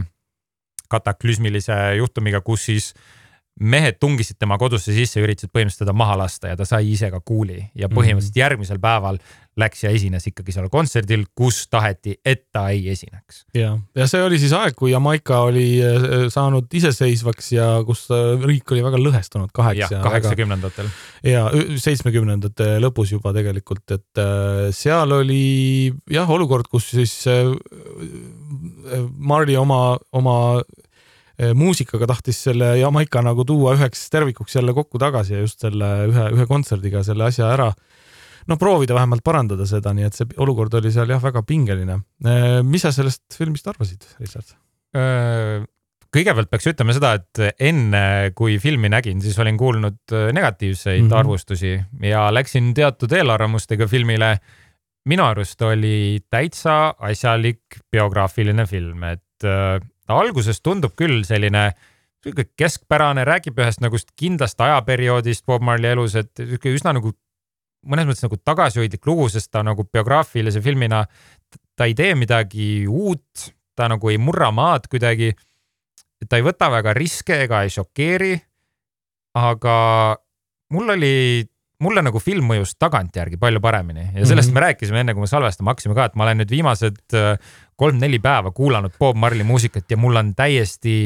kataklüsmilise 0.88 1.96
juhtumiga, 1.98 2.40
kus 2.40 2.64
siis 2.64 2.92
mehed 3.60 3.96
tungisid 4.00 4.36
tema 4.38 4.58
kodusse 4.60 4.92
sisse, 4.92 5.20
üritasid 5.22 5.52
põhimõtteliselt 5.52 5.86
teda 5.86 5.96
maha 5.96 6.18
lasta 6.20 6.52
ja 6.52 6.58
ta 6.58 6.66
sai 6.68 6.90
ise 6.92 7.08
ka 7.12 7.22
kuuli 7.24 7.62
ja 7.74 7.88
põhimõtteliselt 7.88 8.34
mm 8.34 8.36
-hmm. 8.36 8.42
järgmisel 8.44 8.80
päeval 8.82 9.20
läks 9.56 9.84
ja 9.86 9.90
esines 9.94 10.26
ikkagi 10.28 10.52
seal 10.52 10.68
kontserdil, 10.72 11.24
kus 11.36 11.62
taheti, 11.72 12.18
et 12.24 12.44
ta 12.52 12.66
ei 12.74 12.90
esineks. 12.92 13.46
ja, 13.56 13.78
ja 13.96 14.06
see 14.10 14.20
oli 14.22 14.38
siis 14.38 14.52
aeg, 14.52 14.76
kui 14.76 14.90
Jamaica 14.92 15.40
oli 15.48 15.80
äh, 15.80 16.28
saanud 16.32 16.68
iseseisvaks 16.76 17.52
ja 17.52 17.68
kus 17.88 18.04
äh, 18.12 18.36
riik 18.44 18.70
oli 18.76 18.84
väga 18.84 19.00
lõhestunud 19.00 19.52
kaheks. 19.56 19.86
jah, 19.86 20.02
kaheksakümnendatel. 20.04 20.90
ja 21.24 21.48
seitsmekümnendate 21.80 22.76
lõpus 22.84 23.14
juba 23.16 23.32
tegelikult, 23.36 23.96
et 23.96 24.20
äh, 24.20 24.68
seal 24.76 25.16
oli 25.16 25.92
jah, 26.12 26.28
olukord, 26.28 26.68
kus 26.68 26.90
siis 26.92 27.24
Marley 29.16 29.56
oma, 29.56 29.96
oma 30.12 30.36
muusikaga 31.54 32.06
tahtis 32.06 32.38
selle 32.46 32.78
Jamaica 32.78 33.20
nagu 33.22 33.44
tuua 33.44 33.74
üheks 33.76 34.06
tervikuks 34.10 34.54
jälle 34.56 34.72
kokku 34.72 34.98
tagasi 34.98 35.34
ja 35.34 35.40
just 35.40 35.60
selle 35.60 35.90
ühe, 36.08 36.28
ühe 36.32 36.46
kontserdiga 36.48 37.02
selle 37.04 37.26
asja 37.28 37.50
ära 37.52 37.70
noh, 38.50 38.58
proovida 38.60 38.96
vähemalt 38.96 39.24
parandada 39.26 39.66
seda, 39.68 39.92
nii 39.96 40.06
et 40.08 40.18
see 40.18 40.36
olukord 40.42 40.74
oli 40.78 40.92
seal 40.94 41.10
jah, 41.10 41.22
väga 41.22 41.42
pingeline. 41.46 42.00
Eh, 42.24 42.60
mis 42.66 42.84
sa 42.86 42.92
sellest 42.94 43.36
filmist 43.36 43.66
arvasid, 43.70 44.06
Richard? 44.20 44.54
Äh, 44.96 45.64
kõigepealt 46.14 46.50
peaks 46.52 46.70
ütlema 46.70 46.94
seda, 46.96 47.14
et 47.18 47.58
enne 47.68 48.04
kui 48.38 48.60
filmi 48.62 48.90
nägin, 48.92 49.20
siis 49.24 49.38
olin 49.42 49.58
kuulnud 49.60 50.14
äh, 50.14 50.28
negatiivseid 50.36 51.02
mm 51.02 51.10
-hmm. 51.10 51.18
arvustusi 51.18 51.74
ja 52.02 52.28
läksin 52.34 52.72
teatud 52.74 53.12
eelarvamustega 53.12 53.86
filmile. 53.86 54.38
minu 55.06 55.22
arust 55.22 55.62
oli 55.62 56.18
täitsa 56.30 56.94
asjalik 56.98 57.60
biograafiline 57.92 58.66
film, 58.66 59.04
et 59.04 59.44
äh, 59.44 59.80
ta 60.06 60.18
alguses 60.22 60.60
tundub 60.62 60.94
küll 60.98 61.24
selline 61.26 61.70
sihuke 62.24 62.48
keskpärane, 62.58 63.24
räägib 63.26 63.58
ühest 63.60 63.82
nagu 63.84 63.98
kindlast 64.18 64.60
ajaperioodist 64.60 65.46
Bob 65.46 65.62
Marley 65.62 65.94
elus, 65.94 66.16
et 66.18 66.32
sihuke 66.40 66.72
üsna 66.74 66.96
nagu 66.96 67.12
mõnes 67.86 68.08
mõttes 68.08 68.24
nagu 68.24 68.38
tagasihoidlik 68.42 69.06
lugu, 69.06 69.28
sest 69.30 69.50
ta 69.54 69.62
nagu 69.66 69.86
biograafilise 69.86 70.62
filmina, 70.64 71.04
ta 71.76 71.86
ei 71.86 71.94
tee 71.94 72.14
midagi 72.18 72.86
uut, 72.88 73.50
ta 73.76 73.90
nagu 73.92 74.10
ei 74.10 74.18
murra 74.18 74.50
maad 74.54 74.88
kuidagi. 74.90 75.34
ta 76.28 76.38
ei 76.38 76.42
võta 76.42 76.70
väga 76.72 76.94
riske 76.96 77.42
ega 77.44 77.62
ei 77.62 77.70
šokeeri. 77.70 78.40
aga 79.36 79.76
mul 80.72 80.90
oli, 80.90 81.46
mulle 81.84 82.02
nagu 82.02 82.18
film 82.18 82.48
mõjus 82.48 82.72
tagantjärgi 82.78 83.36
palju 83.36 83.60
paremini 83.60 84.10
ja 84.14 84.26
sellest 84.26 84.48
mm 84.48 84.50
-hmm. 84.50 84.54
me 84.54 84.60
rääkisime 84.60 85.00
enne, 85.00 85.14
kui 85.14 85.20
me 85.20 85.26
salvestama 85.26 85.70
hakkasime 85.70 85.94
ka, 85.94 86.04
et 86.04 86.14
ma 86.14 86.24
olen 86.24 86.38
nüüd 86.40 86.50
viimased 86.50 87.16
kolm-neli 87.76 88.18
päeva 88.22 88.52
kuulanud 88.56 88.96
Bob 88.98 89.16
Marley 89.16 89.44
muusikat 89.44 89.90
ja 89.90 89.98
mul 90.00 90.16
on 90.16 90.34
täiesti 90.34 90.96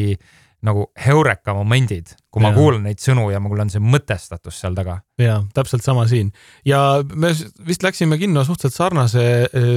nagu 0.66 0.84
heureka 1.06 1.54
momendid, 1.56 2.10
kui 2.28 2.42
ma 2.44 2.50
ja. 2.50 2.56
kuulan 2.58 2.82
neid 2.84 3.00
sõnu 3.00 3.30
ja 3.32 3.40
mul 3.40 3.62
on 3.62 3.70
see 3.72 3.80
mõtestatus 3.80 4.58
seal 4.60 4.76
taga. 4.76 4.98
ja 5.20 5.38
täpselt 5.56 5.84
sama 5.84 6.04
siin 6.10 6.32
ja 6.68 7.00
me 7.14 7.32
vist 7.66 7.84
läksime 7.84 8.18
kinno 8.20 8.44
suhteliselt 8.44 8.76
sarnase 8.76 9.24
äh, 9.48 9.70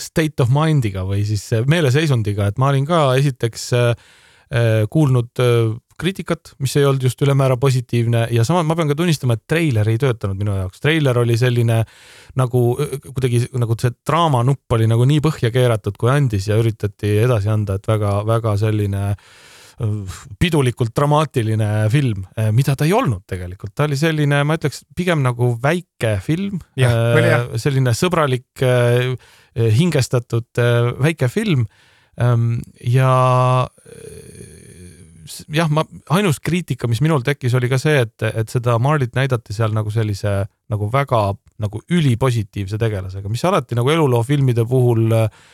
state 0.00 0.40
of 0.42 0.52
mind'iga 0.52 1.04
või 1.08 1.26
siis 1.28 1.44
meeleseisundiga, 1.68 2.48
et 2.48 2.60
ma 2.60 2.72
olin 2.72 2.88
ka 2.88 3.02
esiteks 3.20 3.66
äh, 3.76 3.90
äh, 4.48 4.84
kuulnud 4.90 5.44
kriitikat, 6.00 6.54
mis 6.58 6.76
ei 6.76 6.86
olnud 6.88 7.02
just 7.06 7.22
ülemäära 7.22 7.56
positiivne 7.60 8.26
ja 8.34 8.44
samas 8.44 8.66
ma 8.66 8.76
pean 8.78 8.90
ka 8.90 8.98
tunnistama, 8.98 9.38
et 9.38 9.46
treiler 9.50 9.88
ei 9.88 9.98
töötanud 10.00 10.38
minu 10.40 10.56
jaoks. 10.56 10.82
treiler 10.82 11.18
oli 11.18 11.36
selline 11.40 11.82
nagu 12.40 12.66
kuidagi 13.06 13.44
nagu 13.54 13.78
see 13.80 13.94
draamanupp 14.06 14.76
oli 14.76 14.88
nagu 14.90 15.06
nii 15.08 15.22
põhja 15.24 15.52
keeratud, 15.54 15.98
kui 16.00 16.12
andis 16.12 16.48
ja 16.50 16.58
üritati 16.60 17.16
edasi 17.24 17.52
anda, 17.52 17.78
et 17.78 17.90
väga-väga 17.90 18.56
selline 18.60 19.04
pidulikult 20.38 20.92
dramaatiline 20.94 21.88
film, 21.90 22.22
mida 22.54 22.76
ta 22.78 22.86
ei 22.86 22.92
olnud 22.94 23.24
tegelikult, 23.30 23.74
ta 23.74 23.88
oli 23.88 23.98
selline, 23.98 24.42
ma 24.46 24.54
ütleks 24.58 24.84
pigem 24.96 25.24
nagu 25.24 25.54
väike 25.62 26.18
film. 26.22 26.60
selline 27.58 27.94
sõbralik, 27.96 28.62
hingestatud 29.54 30.62
väike 31.02 31.28
film. 31.28 31.66
ja 32.86 33.12
jah, 35.52 35.70
ma, 35.72 35.84
ainus 36.14 36.40
kriitika, 36.44 36.88
mis 36.90 37.02
minul 37.04 37.24
tekkis, 37.24 37.54
oli 37.58 37.70
ka 37.72 37.78
see, 37.80 38.04
et, 38.04 38.26
et 38.28 38.50
seda 38.52 38.76
Marlit 38.82 39.14
näidati 39.16 39.56
seal 39.56 39.74
nagu 39.76 39.92
sellise 39.94 40.44
nagu 40.72 40.88
väga 40.92 41.26
nagu 41.62 41.80
ülipositiivse 41.92 42.78
tegelasega, 42.80 43.30
mis 43.30 43.44
alati 43.46 43.76
nagu 43.78 43.92
eluloofilmide 43.94 44.64
puhul 44.68 45.12
äh, 45.14 45.44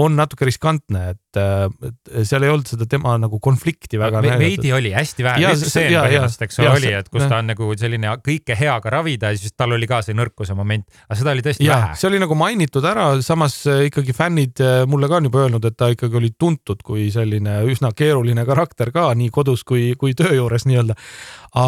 on 0.00 0.14
natuke 0.16 0.46
riskantne, 0.48 1.02
et, 1.12 1.38
et 1.38 2.12
seal 2.24 2.46
ei 2.46 2.50
olnud 2.52 2.68
seda 2.68 2.86
tema 2.88 3.12
nagu 3.20 3.36
konflikti 3.44 3.98
väga 4.00 4.22
Ve. 4.24 4.30
veidi 4.40 4.72
oli, 4.72 4.92
hästi 4.94 5.26
vähe, 5.26 5.50
eks 5.52 6.58
ole, 6.62 6.70
oli, 6.78 6.92
et 6.96 7.10
kus 7.12 7.26
ja. 7.26 7.28
ta 7.28 7.40
on 7.42 7.50
nagu 7.52 7.68
selline 7.76 8.14
kõike 8.24 8.56
heaga 8.56 8.92
ravida 8.94 9.34
ja 9.34 9.40
siis 9.40 9.52
tal 9.52 9.76
oli 9.76 9.88
ka 9.90 10.00
see 10.04 10.16
nõrkuse 10.16 10.56
moment, 10.56 10.88
aga 11.10 11.18
seda 11.20 11.36
oli 11.36 11.44
tõesti 11.44 11.68
ja, 11.68 11.76
vähe. 11.76 12.00
see 12.00 12.08
oli 12.08 12.22
nagu 12.24 12.38
mainitud 12.40 12.88
ära, 12.88 13.06
samas 13.24 13.58
äh, 13.68 13.84
ikkagi 13.90 14.16
fännid 14.16 14.64
äh, 14.64 14.80
mulle 14.88 15.12
ka 15.12 15.20
on 15.20 15.28
juba 15.28 15.44
öelnud, 15.44 15.68
et 15.68 15.76
ta 15.76 15.92
ikkagi 15.92 16.20
oli 16.22 16.32
tuntud 16.40 16.80
kui 16.86 17.10
selline 17.12 17.60
üsna 17.68 17.92
keeruline 17.96 18.48
karakter 18.48 18.94
ka 18.96 19.10
nii 19.18 19.28
kodus 19.34 19.66
kui, 19.68 19.92
kui 20.00 20.16
töö 20.16 20.32
juures 20.38 20.64
nii-öelda. 20.68 20.96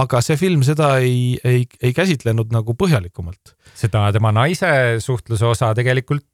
aga 0.01 0.25
see 0.25 0.41
film 0.41 0.65
seda 0.65 0.95
ei, 1.05 1.35
ei, 1.45 1.67
ei 1.83 1.93
käsitlenud 1.93 2.57
nagu 2.57 2.73
põhjalikumalt. 2.73 3.53
seda 3.77 4.09
tema 4.17 4.33
naise 4.33 4.97
suhtluse 5.05 5.45
osa 5.45 5.75
tegelikult 5.77 6.25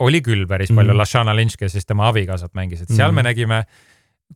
oli 0.00 0.20
küll 0.24 0.46
päris 0.48 0.70
palju 0.72 0.90
mm. 0.90 0.94
-hmm. 0.94 0.98
Lashana 0.98 1.36
Lynch, 1.36 1.56
kes 1.58 1.72
siis 1.76 1.86
tema 1.86 2.08
abikaasat 2.08 2.54
mängis, 2.54 2.82
et 2.82 2.88
seal 2.88 3.10
mm. 3.10 3.18
-hmm. 3.18 3.22
me 3.22 3.22
nägime, 3.22 3.64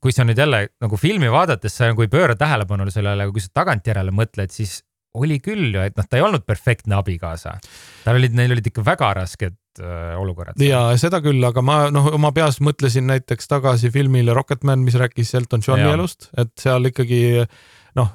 kui 0.00 0.12
sa 0.12 0.24
nüüd 0.24 0.38
jälle 0.38 0.68
nagu 0.80 0.96
filmi 0.96 1.30
vaadates, 1.30 1.76
sa 1.76 1.88
nagu 1.92 2.02
ei 2.02 2.08
pööra 2.08 2.36
tähelepanu 2.36 2.90
sellele, 2.90 3.30
kui 3.32 3.40
sa 3.40 3.48
tagantjärele 3.54 4.10
mõtled, 4.10 4.50
siis 4.50 4.82
oli 5.14 5.38
küll 5.38 5.74
ju, 5.74 5.80
et 5.80 5.96
noh, 5.96 6.06
ta 6.10 6.18
ei 6.18 6.24
olnud 6.26 6.42
perfektne 6.46 6.96
abikaasa. 6.98 7.58
tal 8.04 8.16
olid, 8.18 8.34
neil 8.34 8.52
olid 8.52 8.66
ikka 8.66 8.82
väga 8.84 9.12
rasked 9.14 9.54
äh, 9.80 10.16
olukorrad. 10.18 10.60
ja 10.60 10.96
seda 10.98 11.20
küll, 11.20 11.44
aga 11.44 11.62
ma 11.62 11.90
noh, 11.90 12.10
oma 12.14 12.32
peas 12.32 12.60
mõtlesin 12.60 13.06
näiteks 13.06 13.48
tagasi 13.48 13.90
filmile 13.94 14.34
Rocketman, 14.34 14.82
mis 14.82 14.98
rääkis 14.98 15.34
Elton 15.34 15.62
Johni 15.66 15.92
elust, 15.92 16.30
et 16.36 16.52
seal 16.58 16.90
ikkagi 16.90 17.46
noh 17.94 18.10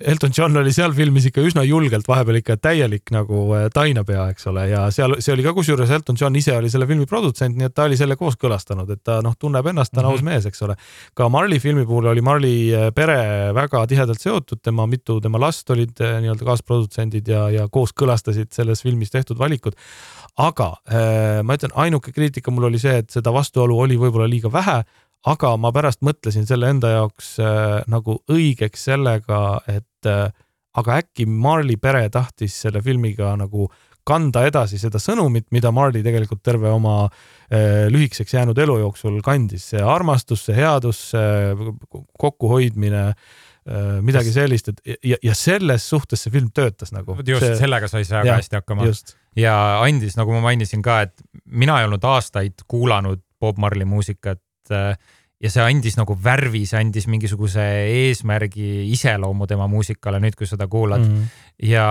Elton 0.00 0.30
John 0.38 0.56
oli 0.56 0.70
seal 0.72 0.94
filmis 0.96 1.26
ikka 1.28 1.42
üsna 1.44 1.62
julgelt, 1.68 2.06
vahepeal 2.08 2.38
ikka 2.38 2.54
täielik 2.64 3.10
nagu 3.12 3.42
äh, 3.52 3.66
tainapea, 3.74 4.24
eks 4.32 4.46
ole, 4.48 4.64
ja 4.70 4.86
seal, 4.94 5.18
see 5.20 5.34
oli 5.34 5.44
ka 5.44 5.52
kusjuures 5.52 5.90
Elton 5.92 6.16
John 6.16 6.38
ise 6.40 6.54
oli 6.56 6.70
selle 6.72 6.86
filmi 6.88 7.04
produtsent, 7.08 7.58
nii 7.58 7.68
et 7.68 7.74
ta 7.76 7.84
oli 7.84 7.98
selle 8.00 8.16
kooskõlastanud, 8.16 8.88
et 8.94 9.02
ta 9.04 9.18
noh, 9.24 9.36
tunneb 9.36 9.68
ennast, 9.68 9.92
ta 9.92 10.00
on 10.00 10.06
mm 10.06 10.08
-hmm. 10.08 10.22
aus 10.22 10.24
mees, 10.24 10.46
eks 10.48 10.64
ole. 10.64 10.76
ka 11.14 11.28
Marley 11.28 11.60
filmi 11.60 11.84
puhul 11.84 12.08
oli 12.08 12.24
Marley 12.24 12.72
äh, 12.72 12.88
pere 12.94 13.52
väga 13.54 13.86
tihedalt 13.86 14.20
seotud, 14.20 14.62
tema 14.62 14.86
mitu 14.86 15.20
tema 15.20 15.40
last 15.40 15.70
olid 15.70 16.00
äh, 16.00 16.20
nii-öelda 16.24 16.44
kaasprodutsendid 16.44 17.28
ja, 17.28 17.50
ja 17.50 17.68
kooskõlastasid 17.68 18.48
selles 18.52 18.82
filmis 18.82 19.10
tehtud 19.10 19.38
valikud. 19.38 19.76
aga 20.36 20.72
äh, 20.88 21.42
ma 21.44 21.54
ütlen, 21.54 21.72
ainuke 21.74 22.12
kriitika 22.12 22.50
mul 22.50 22.64
oli 22.64 22.78
see, 22.78 22.96
et 22.96 23.10
seda 23.10 23.32
vastuolu 23.32 23.78
oli 23.78 23.96
võib-olla 24.00 24.28
liiga 24.28 24.52
vähe 24.52 24.84
aga 25.28 25.54
ma 25.60 25.70
pärast 25.74 26.02
mõtlesin 26.04 26.46
selle 26.48 26.70
enda 26.72 26.96
jaoks 26.96 27.36
äh, 27.42 27.82
nagu 27.90 28.18
õigeks 28.32 28.88
sellega, 28.90 29.60
et 29.70 30.10
äh, 30.10 30.26
aga 30.78 30.98
äkki 31.02 31.28
Marley 31.28 31.78
pere 31.80 32.08
tahtis 32.12 32.56
selle 32.64 32.82
filmiga 32.82 33.34
nagu 33.38 33.68
kanda 34.08 34.42
edasi 34.48 34.80
seda 34.82 34.98
sõnumit, 34.98 35.46
mida 35.54 35.70
Marley 35.74 36.02
tegelikult 36.02 36.42
terve 36.42 36.72
oma 36.74 37.04
äh, 37.06 37.86
lühikeseks 37.92 38.34
jäänud 38.34 38.58
elu 38.58 38.80
jooksul 38.82 39.20
kandis, 39.22 39.68
see 39.70 39.82
armastus, 39.82 40.48
see 40.48 40.58
headus, 40.58 41.04
kokkuhoidmine 42.18 43.04
äh,, 43.12 44.00
midagi 44.02 44.34
sellist, 44.34 44.72
et 44.72 44.98
ja, 45.06 45.20
ja 45.22 45.36
selles 45.38 45.86
suhtes 45.86 46.26
see 46.26 46.34
film 46.34 46.50
töötas 46.50 46.90
nagu. 46.90 47.14
just 47.22 47.46
see..., 47.46 47.60
sellega 47.62 47.90
sai 47.90 48.02
see 48.02 48.18
väga 48.18 48.40
hästi 48.40 48.58
hakkama. 48.58 48.90
ja 49.38 49.54
andis, 49.84 50.18
nagu 50.18 50.34
ma 50.34 50.42
mainisin 50.48 50.82
ka, 50.82 51.04
et 51.06 51.22
mina 51.46 51.78
ei 51.78 51.86
olnud 51.86 52.02
aastaid 52.02 52.66
kuulanud 52.66 53.22
Bob 53.38 53.62
Marley 53.62 53.86
muusikat 53.86 54.42
Äh, 54.70 54.94
ja 55.42 55.50
see 55.50 55.64
andis 55.64 55.96
nagu 55.98 56.14
värvi, 56.22 56.62
see 56.68 56.78
andis 56.78 57.08
mingisuguse 57.10 57.62
eesmärgi, 57.90 58.86
iseloomu 58.94 59.48
tema 59.50 59.66
muusikale 59.70 60.20
nüüd, 60.22 60.36
kui 60.38 60.46
seda 60.46 60.68
kuulad 60.70 61.02
mm. 61.02 61.16
-hmm. 61.16 61.66
ja 61.66 61.86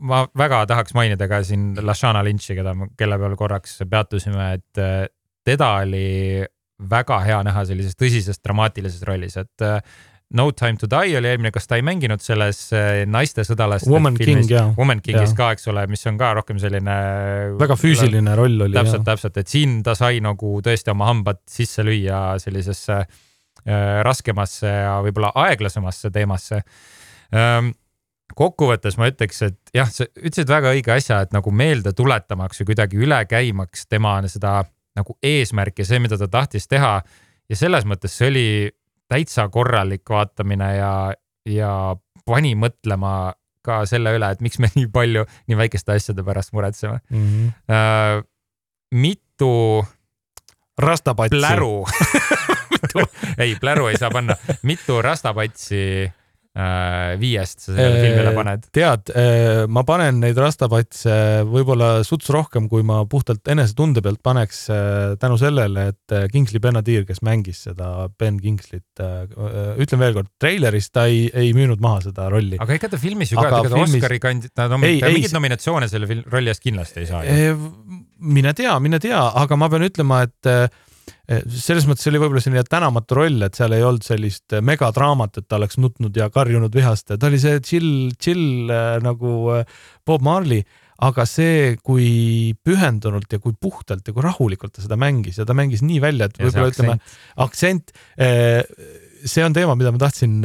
ma 0.00 0.22
väga 0.38 0.64
tahaks 0.66 0.94
mainida 0.96 1.28
ka 1.28 1.42
siin 1.44 1.74
Lashana 1.80 2.24
Lynch'i, 2.24 2.56
keda, 2.56 2.74
kelle 2.96 3.18
peal 3.18 3.36
korraks 3.36 3.82
peatusime, 3.90 4.52
et 4.54 4.80
äh, 4.80 5.04
teda 5.44 5.74
oli 5.82 6.46
väga 6.90 7.20
hea 7.26 7.42
näha 7.44 7.64
sellises 7.68 7.94
tõsises 7.98 8.40
dramaatilises 8.44 9.02
rollis, 9.06 9.36
et 9.36 9.62
äh, 9.62 9.78
No 10.38 10.46
Time 10.56 10.80
to 10.80 10.88
Die 10.90 11.16
oli 11.18 11.28
eelmine, 11.28 11.50
kas 11.54 11.68
ta 11.68 11.76
ei 11.76 11.84
mänginud 11.86 12.22
selles 12.24 12.64
äh, 12.76 13.02
naiste 13.08 13.44
sõdalaste 13.44 13.90
Woman 13.92 14.16
filmis, 14.16 14.48
King. 14.48 14.72
Woman 14.78 15.02
Kingis 15.04 15.34
Jaa. 15.34 15.38
ka, 15.38 15.50
eks 15.56 15.68
ole, 15.72 15.84
mis 15.92 16.06
on 16.08 16.20
ka 16.20 16.32
rohkem 16.38 16.60
selline 16.62 16.96
väga 17.60 17.76
füüsiline 17.80 18.36
roll 18.38 18.66
oli. 18.68 18.76
täpselt, 18.78 19.04
täpselt, 19.08 19.36
et 19.42 19.52
siin 19.52 19.80
ta 19.86 19.96
sai 19.98 20.22
nagu 20.24 20.54
tõesti 20.64 20.94
oma 20.94 21.10
hambad 21.10 21.42
sisse 21.50 21.84
lüüa 21.86 22.22
sellisesse 22.42 22.98
äh, 23.02 24.00
raskemasse 24.08 24.72
ja 24.72 24.98
võib-olla 25.04 25.34
aeglasemasse 25.44 26.12
teemasse 26.14 26.62
ähm, 27.36 27.72
kokkuvõttes 28.36 28.96
ma 29.00 29.08
ütleks, 29.10 29.42
et 29.46 29.74
jah, 29.76 29.90
sa 29.92 30.06
ütlesid 30.16 30.50
väga 30.50 30.72
õige 30.74 30.94
asja, 30.94 31.22
et 31.24 31.34
nagu 31.34 31.52
meelde 31.54 31.92
tuletamaks 31.96 32.62
või 32.62 32.72
kuidagi 32.72 33.00
üle 33.04 33.20
käimaks 33.28 33.86
tema 33.90 34.16
seda 34.30 34.62
nagu 34.96 35.16
eesmärki, 35.24 35.84
see, 35.88 36.00
mida 36.04 36.18
ta 36.20 36.28
tahtis 36.28 36.68
teha. 36.68 37.00
ja 37.48 37.56
selles 37.56 37.84
mõttes 37.88 38.14
see 38.16 38.28
oli 38.28 38.46
täitsa 39.12 39.48
korralik 39.52 40.08
vaatamine 40.10 40.70
ja, 40.76 40.92
ja 41.48 41.72
pani 42.26 42.54
mõtlema 42.58 43.32
ka 43.62 43.82
selle 43.86 44.14
üle, 44.16 44.32
et 44.34 44.42
miks 44.42 44.58
me 44.62 44.70
nii 44.74 44.88
palju 44.92 45.24
nii 45.50 45.58
väikeste 45.58 45.94
asjade 45.94 46.24
pärast 46.26 46.54
muretseme 46.56 46.98
mm. 47.10 47.26
-hmm. 47.26 47.52
äh, 47.70 48.24
mitu 48.94 49.84
rastapatsi. 50.78 51.36
pläru 51.36 51.86
ei, 53.42 53.54
pläru 53.60 53.86
ei 53.86 53.98
saa 53.98 54.10
panna, 54.10 54.36
mitu 54.62 55.02
rastapatsi 55.02 56.10
viiest 56.52 57.62
sa 57.64 57.72
sellele 57.72 58.00
filmile 58.02 58.32
paned? 58.36 58.66
tead, 58.76 59.08
ma 59.72 59.82
panen 59.88 60.18
neid 60.20 60.36
rastapatse 60.36 61.14
võib-olla 61.48 62.02
suts 62.04 62.28
rohkem, 62.34 62.66
kui 62.68 62.84
ma 62.84 62.98
puhtalt 63.08 63.48
enesetunde 63.48 64.02
pealt 64.04 64.20
paneks 64.24 64.66
tänu 65.22 65.38
sellele, 65.40 65.86
et 65.94 66.16
Kingsley 66.32 66.60
Benadir, 66.60 67.06
kes 67.08 67.22
mängis 67.24 67.62
seda 67.70 68.10
Ben 68.20 68.36
Kingsley't, 68.42 69.00
ütlen 69.80 70.02
veel 70.04 70.18
kord, 70.18 70.28
treileris 70.42 70.90
ta 70.92 71.06
ei, 71.08 71.24
ei 71.32 71.54
müünud 71.56 71.80
maha 71.80 72.04
seda 72.10 72.28
rolli. 72.32 72.60
aga 72.60 72.76
ega 72.76 72.92
ta 72.92 73.00
filmis 73.00 73.32
ju 73.32 73.40
ka, 73.40 73.48
ega 73.48 73.62
ta 73.70 73.74
filmis... 73.78 73.96
Oscari 74.02 74.20
kandi-, 74.20 74.52
ta 74.52 74.68
nom- 74.68 74.84
Ei, 74.84 75.00
ta 75.00 75.08
ei, 75.08 75.16
mingeid 75.22 75.32
see- 75.32 75.38
nominatsioone 75.40 75.88
selle 75.88 76.20
rolli 76.28 76.52
eest 76.52 76.62
kindlasti 76.68 77.00
ei 77.06 77.08
saa 77.08 77.24
mine 78.22 78.52
tea, 78.54 78.76
mine 78.78 79.00
tea, 79.02 79.18
aga 79.40 79.56
ma 79.58 79.66
pean 79.72 79.82
ütlema, 79.88 80.20
et 80.28 80.52
selles 81.30 81.86
mõttes 81.88 82.06
oli 82.10 82.20
võib-olla 82.20 82.42
selline 82.42 82.64
tänamatu 82.68 83.18
roll, 83.18 83.42
et 83.46 83.58
seal 83.58 83.74
ei 83.76 83.84
olnud 83.86 84.04
sellist 84.06 84.56
megadraamat, 84.64 85.40
et 85.40 85.48
ta 85.48 85.58
oleks 85.58 85.78
nutnud 85.82 86.16
ja 86.16 86.28
karjunud 86.32 86.72
vihast, 86.74 87.12
ta 87.14 87.28
oli 87.28 87.40
see 87.42 87.60
chill, 87.64 87.92
chill 88.20 88.70
eh, 88.70 88.96
nagu 89.04 89.34
eh, 89.56 89.76
Bob 90.06 90.24
Marley, 90.26 90.64
aga 91.02 91.24
see, 91.26 91.76
kui 91.82 92.52
pühendunult 92.62 93.32
ja 93.32 93.40
kui 93.42 93.54
puhtalt 93.58 94.06
ja 94.06 94.14
kui 94.14 94.22
rahulikult 94.22 94.76
ta 94.76 94.84
seda 94.84 94.98
mängis 95.00 95.40
ja 95.40 95.46
ta 95.48 95.56
mängis 95.56 95.82
nii 95.82 96.02
välja, 96.02 96.28
et 96.28 96.38
võib-olla 96.38 96.70
ütleme, 96.70 96.94
aktsent, 97.42 97.90
see 98.14 99.42
on 99.42 99.56
teema, 99.56 99.74
mida 99.78 99.90
ma 99.90 99.98
tahtsin 99.98 100.36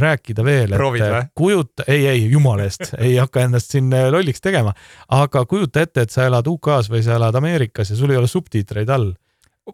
rääkida 0.00 0.44
veel. 0.46 0.72
Proovid 0.72 1.04
või? 1.04 1.20
kujuta, 1.36 1.84
ei, 1.84 2.06
ei, 2.14 2.24
jumala 2.32 2.64
eest, 2.64 2.94
ei 3.04 3.18
hakka 3.20 3.44
ennast 3.44 3.76
siin 3.76 3.92
lolliks 4.14 4.40
tegema, 4.44 4.72
aga 5.12 5.44
kujuta 5.50 5.84
ette, 5.84 6.06
et 6.06 6.16
sa 6.16 6.24
elad 6.30 6.48
UK-s 6.48 6.88
või 6.94 7.04
sa 7.04 7.18
elad 7.20 7.36
Ameerikas 7.36 7.92
ja 7.92 8.00
sul 8.00 8.16
ei 8.16 8.22
ole 8.22 8.30
subtiitreid 8.30 8.96
all. 8.96 9.12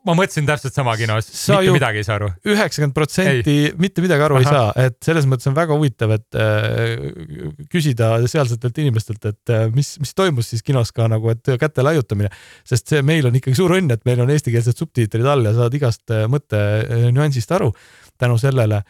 Ma 0.02 0.14
mõtlesin 0.18 0.46
täpselt 0.48 0.74
sama 0.74 0.94
kinos, 0.98 1.28
mitte 1.30 1.74
midagi 1.74 2.00
ei 2.00 2.06
saa 2.06 2.16
aru. 2.18 2.30
üheksakümmend 2.50 2.94
protsenti 2.96 3.56
mitte 3.80 4.02
midagi 4.04 4.26
aru 4.26 4.38
Aha. 4.38 4.42
ei 4.42 4.48
saa, 4.48 4.86
et 4.88 4.98
selles 5.04 5.28
mõttes 5.30 5.46
on 5.50 5.56
väga 5.56 5.76
huvitav, 5.76 6.14
et 6.16 6.38
äh, 6.40 7.04
küsida 7.72 8.14
sealsetelt 8.30 8.80
inimestelt, 8.82 9.24
et 9.30 9.54
äh, 9.54 9.66
mis, 9.74 9.94
mis 10.02 10.14
toimus 10.16 10.50
siis 10.50 10.64
kinos 10.66 10.90
ka 10.94 11.06
nagu, 11.10 11.30
et 11.30 11.54
käte 11.60 11.84
laiutamine. 11.86 12.32
sest 12.66 12.90
see 12.90 13.02
meil 13.06 13.28
on 13.28 13.38
ikkagi 13.38 13.58
suur 13.58 13.76
õnn, 13.78 13.92
et 13.94 14.04
meil 14.08 14.24
on 14.24 14.32
eestikeelsed 14.34 14.80
subtiitrid 14.80 15.26
all 15.30 15.46
ja 15.46 15.54
saad 15.56 15.78
igast 15.78 16.10
äh, 16.10 16.26
mõtte 16.30 16.58
äh, 16.58 17.06
nüansist 17.14 17.52
aru 17.54 17.72
tänu 18.18 18.38
sellele. 18.38 18.82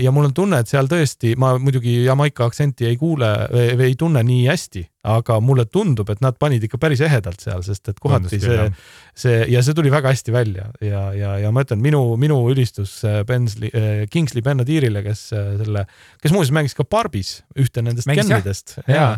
ja 0.00 0.10
mul 0.12 0.24
on 0.24 0.32
tunne, 0.32 0.62
et 0.62 0.68
seal 0.70 0.86
tõesti, 0.88 1.34
ma 1.36 1.50
muidugi 1.60 1.98
Jamaica 2.06 2.46
aktsenti 2.48 2.86
ei 2.88 2.96
kuule 2.96 3.26
või, 3.52 3.90
ei 3.90 3.96
tunne 4.00 4.22
nii 4.24 4.46
hästi, 4.48 4.80
aga 5.12 5.36
mulle 5.44 5.66
tundub, 5.68 6.08
et 6.08 6.22
nad 6.24 6.38
panid 6.40 6.64
ikka 6.64 6.80
päris 6.80 7.02
ehedalt 7.04 7.44
seal, 7.44 7.60
sest 7.66 7.90
et 7.92 8.00
kohati 8.00 8.40
see 8.40 8.70
see 9.18 9.42
ja 9.52 9.62
see 9.64 9.76
tuli 9.76 9.90
väga 9.92 10.12
hästi 10.12 10.32
välja 10.32 10.68
ja, 10.84 11.02
ja, 11.16 11.34
ja 11.42 11.50
ma 11.54 11.64
ütlen, 11.66 11.82
minu, 11.82 12.00
minu 12.20 12.38
ülistus 12.52 12.98
äh, 13.06 13.20
Bensley 13.28 13.70
äh,, 13.74 14.06
Kingsley 14.10 14.44
Benadirile, 14.46 15.02
kes 15.04 15.28
selle, 15.32 15.84
kes 16.22 16.34
muuseas 16.34 16.54
mängis 16.54 16.76
ka 16.78 16.86
Barbis 16.88 17.38
ühte 17.58 17.82
nendest 17.84 18.08
jah? 18.08 18.20
Kenidest. 18.22 18.76
Jaa. 18.88 19.12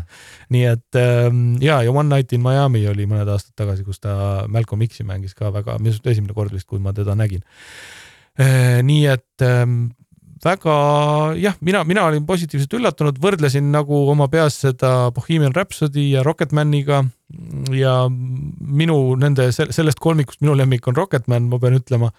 nii 0.53 0.67
et 0.73 1.01
ähm, 1.01 1.43
ja, 1.63 1.81
ja 1.85 1.93
One 1.93 2.09
Night 2.13 2.33
in 2.37 2.45
Miami 2.45 2.87
oli 2.91 3.07
mõned 3.11 3.29
aastad 3.31 3.57
tagasi, 3.61 3.85
kus 3.87 4.01
ta 4.03 4.47
Malcolm 4.49 4.85
X-i 4.89 5.07
mängis 5.07 5.37
ka 5.39 5.53
väga, 5.55 5.79
minu 5.81 5.95
arust 5.95 6.07
esimene 6.11 6.37
kord 6.37 6.55
vist, 6.55 6.69
kui 6.71 6.81
ma 6.83 6.95
teda 6.97 7.17
nägin. 7.19 7.45
Nii 8.41 9.07
et 9.13 9.45
ähm, 9.45 9.91
väga 10.41 10.75
jah, 11.37 11.57
mina, 11.61 11.83
mina 11.85 12.07
olin 12.09 12.25
positiivselt 12.29 12.73
üllatunud, 12.79 13.19
võrdlesin 13.21 13.67
nagu 13.75 14.07
oma 14.09 14.29
peas 14.33 14.57
seda 14.63 15.11
Bohemian 15.13 15.53
Rhapsody 15.53 16.07
ja 16.15 16.23
Rocketmaniga 16.25 17.03
ja 17.77 17.95
minu 18.09 18.97
nende 19.21 19.51
se- 19.53 19.69
sellest 19.75 20.01
kolmikust 20.01 20.41
minu 20.41 20.55
lemmik 20.57 20.89
on 20.89 20.97
Rocketman, 20.97 21.51
ma 21.51 21.59
pean 21.63 21.77
ütlema. 21.79 22.11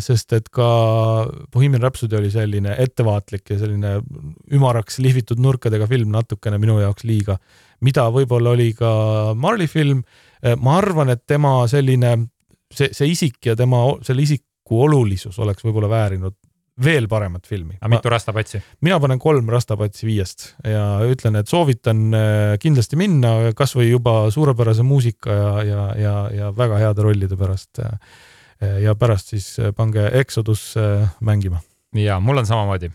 sest 0.00 0.32
et 0.32 0.48
ka 0.48 0.66
Bohemian 1.52 1.82
Rhapsody 1.82 2.16
oli 2.16 2.30
selline 2.32 2.74
ettevaatlik 2.78 3.50
ja 3.52 3.58
selline 3.60 3.98
ümaraks 4.50 4.96
lihvitud 4.98 5.38
nurkadega 5.38 5.86
film 5.86 6.10
natukene 6.10 6.58
minu 6.58 6.78
jaoks 6.80 7.04
liiga, 7.04 7.36
mida 7.84 8.06
võib-olla 8.10 8.54
oli 8.56 8.72
ka 8.72 9.34
Marley 9.36 9.66
film. 9.68 10.02
ma 10.58 10.78
arvan, 10.78 11.10
et 11.10 11.26
tema 11.26 11.66
selline, 11.68 12.28
see, 12.72 12.88
see 12.92 13.12
isik 13.12 13.46
ja 13.46 13.54
tema, 13.56 13.84
selle 14.02 14.24
isiku 14.64 14.82
olulisus 14.82 15.38
oleks 15.38 15.64
võib-olla 15.64 15.88
väärinud 15.88 16.34
veel 16.84 17.06
paremat 17.06 17.46
filmi. 17.46 17.76
aga 17.80 17.88
mitu 17.88 18.08
rastapatsi? 18.10 18.62
mina 18.80 18.98
panen 19.00 19.18
kolm 19.18 19.48
rastapatsi 19.48 20.06
viiest 20.06 20.54
ja 20.64 21.00
ütlen, 21.04 21.36
et 21.36 21.48
soovitan 21.48 22.14
äh, 22.14 22.58
kindlasti 22.58 22.96
minna 22.96 23.52
kasvõi 23.54 23.90
juba 23.90 24.30
suurepärase 24.30 24.82
muusika 24.82 25.30
ja, 25.30 25.62
ja, 25.62 25.84
ja, 25.96 26.14
ja 26.32 26.50
väga 26.56 26.78
heade 26.78 27.02
rollide 27.02 27.36
pärast. 27.36 27.78
ja 28.80 28.94
pärast 28.94 29.28
siis 29.28 29.58
äh, 29.58 29.72
pange 29.76 30.08
Exodus 30.12 30.74
äh, 30.76 31.08
mängima. 31.20 31.60
ja 31.94 32.18
mul 32.20 32.38
on 32.38 32.46
samamoodi 32.46 32.90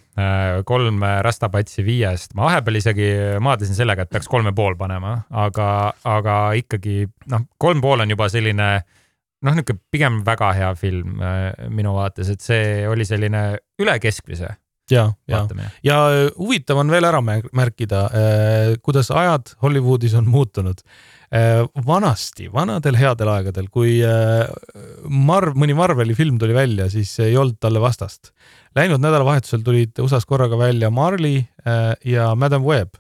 kolm 0.66 1.00
rastapatsi 1.22 1.86
viiest, 1.86 2.34
ma 2.36 2.50
vahepeal 2.50 2.76
isegi 2.76 3.12
maadlesin 3.40 3.76
sellega, 3.76 4.04
et 4.04 4.10
peaks 4.10 4.28
kolme 4.28 4.52
pool 4.52 4.76
panema, 4.76 5.22
aga, 5.30 5.94
aga 6.04 6.52
ikkagi 6.60 7.06
noh, 7.32 7.46
kolm 7.58 7.80
pool 7.82 8.04
on 8.04 8.10
juba 8.10 8.28
selline 8.28 8.82
noh, 9.46 9.56
niisugune 9.56 9.84
pigem 9.92 10.24
väga 10.28 10.54
hea 10.58 10.72
film 10.80 11.22
äh, 11.24 11.70
minu 11.72 11.94
vaates, 11.96 12.32
et 12.34 12.44
see 12.44 12.88
oli 12.90 13.08
selline 13.08 13.44
üle 13.80 13.96
keskmise 14.04 14.50
ja, 14.90 15.06
ja, 15.30 15.38
vaatamine. 15.38 15.70
ja 15.86 16.00
äh, 16.12 16.26
huvitav 16.38 16.82
on 16.82 16.92
veel 16.92 17.08
ära 17.08 17.22
mär- 17.24 17.48
märkida, 17.56 18.08
kuidas 18.86 19.12
ajad 19.12 19.56
Hollywoodis 19.64 20.18
on 20.18 20.30
muutunud. 20.30 20.84
vanasti, 21.86 22.48
vanadel 22.50 22.96
headel 22.98 23.30
aegadel, 23.30 23.68
kui 23.70 24.00
äh, 24.02 24.48
Marv, 25.06 25.54
mõni 25.62 25.76
Marveli 25.78 26.16
film 26.18 26.40
tuli 26.42 26.56
välja, 26.58 26.88
siis 26.90 27.12
ei 27.22 27.38
olnud 27.38 27.60
talle 27.62 27.78
vastast. 27.80 28.32
Läinud 28.76 28.98
nädalavahetusel 29.04 29.62
tulid 29.62 30.02
USA-s 30.02 30.26
korraga 30.26 30.58
välja 30.58 30.90
Marley 30.90 31.44
äh, 31.68 31.94
ja 32.06 32.34
Madam 32.36 32.66
Web. 32.66 32.98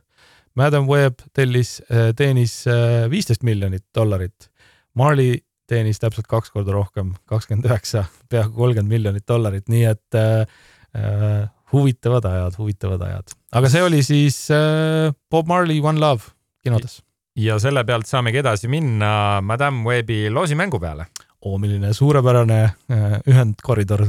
Madam 0.55 0.85
Web 0.89 1.21
tellis, 1.33 1.77
teenis 2.17 2.65
viisteist 3.09 3.45
miljonit 3.47 3.85
dollarit. 3.95 4.49
Marley 4.93 5.37
teenis 5.69 6.01
täpselt 6.01 6.27
kaks 6.29 6.51
korda 6.53 6.73
rohkem, 6.75 7.13
kakskümmend 7.29 7.69
üheksa, 7.69 8.05
peaaegu 8.31 8.55
kolmkümmend 8.57 8.91
miljonit 8.91 9.27
dollarit, 9.29 9.67
nii 9.71 9.85
et 9.91 10.17
äh, 10.17 10.57
äh, 10.97 11.45
huvitavad 11.73 12.25
ajad, 12.25 12.57
huvitavad 12.57 13.05
ajad. 13.05 13.35
aga 13.51 13.69
see 13.69 13.83
oli 13.85 14.01
siis 14.05 14.41
äh, 14.53 15.13
Bob 15.31 15.47
Marley 15.47 15.81
One 15.81 15.99
Love 15.99 16.33
kinodes. 16.63 17.01
ja 17.35 17.59
selle 17.61 17.83
pealt 17.85 18.09
saamegi 18.09 18.41
edasi 18.41 18.67
minna 18.67 19.41
Madame 19.41 19.83
Webi 19.85 20.29
loosimängu 20.29 20.79
peale. 20.79 21.05
oo, 21.45 21.57
milline 21.57 21.93
suurepärane 21.93 22.63
äh, 22.63 23.19
ühendkoridor. 23.27 24.07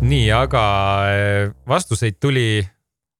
nii, 0.00 0.30
aga 0.32 0.64
äh, 1.08 1.52
vastuseid 1.68 2.16
tuli 2.20 2.64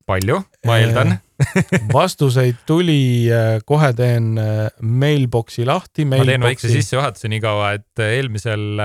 palju, 0.07 0.43
ma 0.67 0.79
eeldan 0.81 1.19
vastuseid 1.97 2.63
tuli, 2.67 3.31
kohe 3.67 3.91
teen 3.97 4.35
mailbox'i 4.81 5.67
lahti. 5.67 6.07
ma 6.09 6.23
teen 6.27 6.45
väikse 6.45 6.71
sissejuhatuse 6.73 7.31
nii 7.33 7.43
kaua, 7.43 7.75
et 7.81 8.05
eelmisel, 8.07 8.79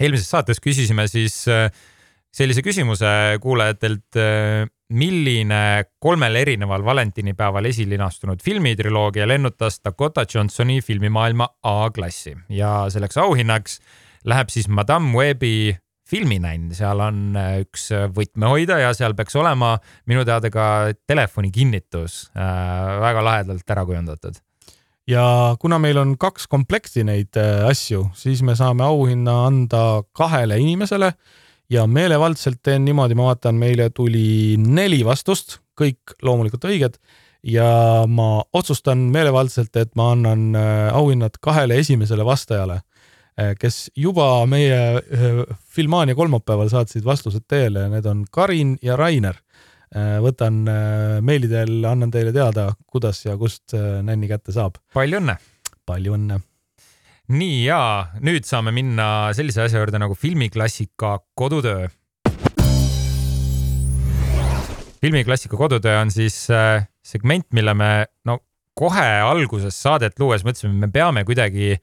eelmises 0.00 0.28
saates 0.30 0.60
küsisime 0.62 1.08
siis 1.10 1.42
sellise 2.32 2.62
küsimuse 2.64 3.08
kuulajatelt, 3.40 4.20
milline 4.92 5.62
kolmel 6.00 6.36
erineval 6.42 6.84
valentinipäeval 6.84 7.64
esilinastunud 7.70 8.42
filmitriloogia 8.44 9.28
lennutas 9.28 9.80
Dakota 9.84 10.26
Johnsoni 10.34 10.80
filmimaailma 10.84 11.48
A-klassi 11.62 12.36
ja 12.52 12.74
selleks 12.92 13.16
auhinnaks 13.18 13.80
läheb 14.28 14.52
siis 14.52 14.68
Madame 14.68 15.16
Webi 15.16 15.76
filminänn, 16.12 16.70
seal 16.76 17.00
on 17.00 17.36
üks 17.64 17.88
võtmehoidja 18.16 18.78
ja 18.82 18.94
seal 18.96 19.16
peaks 19.16 19.36
olema 19.40 19.74
minu 20.10 20.24
teada 20.28 20.50
ka 20.52 20.66
telefoni 21.08 21.52
kinnitus 21.54 22.26
äh, 22.36 22.96
väga 23.02 23.24
lahedalt 23.24 23.74
ära 23.74 23.86
kujundatud. 23.88 24.40
ja 25.08 25.24
kuna 25.60 25.80
meil 25.82 25.98
on 26.02 26.16
kaks 26.20 26.46
kompleksi 26.52 27.06
neid 27.08 27.40
äh, 27.40 27.64
asju, 27.68 28.10
siis 28.18 28.44
me 28.44 28.56
saame 28.58 28.84
auhinna 28.84 29.46
anda 29.46 30.02
kahele 30.16 30.60
inimesele 30.60 31.14
ja 31.72 31.86
meelevaldselt 31.88 32.60
teen 32.62 32.84
niimoodi, 32.84 33.16
ma 33.16 33.32
vaatan, 33.32 33.56
meile 33.56 33.88
tuli 33.94 34.58
neli 34.60 35.00
vastust, 35.06 35.60
kõik 35.78 36.16
loomulikult 36.22 36.68
õiged 36.68 37.00
ja 37.42 38.04
ma 38.06 38.42
otsustan 38.54 39.08
meelevaldselt, 39.14 39.74
et 39.76 39.94
ma 39.98 40.12
annan 40.14 40.52
äh, 40.54 40.88
auhinnad 40.94 41.40
kahele 41.42 41.80
esimesele 41.82 42.26
vastajale, 42.26 42.82
äh, 42.82 42.91
kes 43.58 43.90
juba 43.96 44.44
meie 44.44 45.00
Filmania 45.72 46.14
kolmapäeval 46.14 46.68
saatsid 46.68 47.04
vastused 47.04 47.46
teele, 47.48 47.86
need 47.88 48.06
on 48.06 48.26
Karin 48.30 48.74
ja 48.84 48.96
Rainer 49.00 49.38
Äh, 49.92 50.16
võtan 50.24 50.62
äh, 50.72 51.18
meili 51.20 51.50
teel, 51.50 51.82
annan 51.84 52.08
teile 52.12 52.30
teada, 52.32 52.70
kuidas 52.88 53.18
ja 53.26 53.34
kust 53.36 53.74
äh, 53.76 53.98
nänni 54.00 54.30
kätte 54.30 54.54
saab. 54.54 54.78
palju 54.96 55.18
õnne! 55.20 55.34
palju 55.84 56.14
õnne! 56.16 56.38
nii 57.32 57.58
ja 57.66 57.80
nüüd 58.24 58.48
saame 58.48 58.72
minna 58.72 59.34
sellise 59.36 59.66
asja 59.66 59.82
juurde 59.82 60.00
nagu 60.00 60.16
filmiklassika 60.16 61.18
kodutöö. 61.36 61.90
filmiklassika 65.04 65.60
kodutöö 65.60 66.00
on 66.00 66.14
siis 66.14 66.40
segment, 67.04 67.50
mille 67.52 67.76
me 67.76 67.92
no 68.24 68.38
kohe 68.72 69.08
alguses 69.20 69.76
saadet 69.76 70.16
luues 70.16 70.46
mõtlesime, 70.46 70.86
me 70.86 70.88
peame 70.88 71.26
kuidagi 71.28 71.74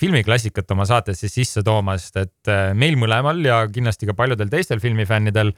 filmiklassikat 0.00 0.70
oma 0.74 0.84
saatesse 0.88 1.28
sisse 1.32 1.62
tooma, 1.64 1.96
sest 1.98 2.20
et 2.20 2.50
meil 2.76 2.98
mõlemal 3.00 3.40
ja 3.44 3.62
kindlasti 3.72 4.08
ka 4.08 4.14
paljudel 4.18 4.50
teistel 4.52 4.80
filmifännidel 4.82 5.54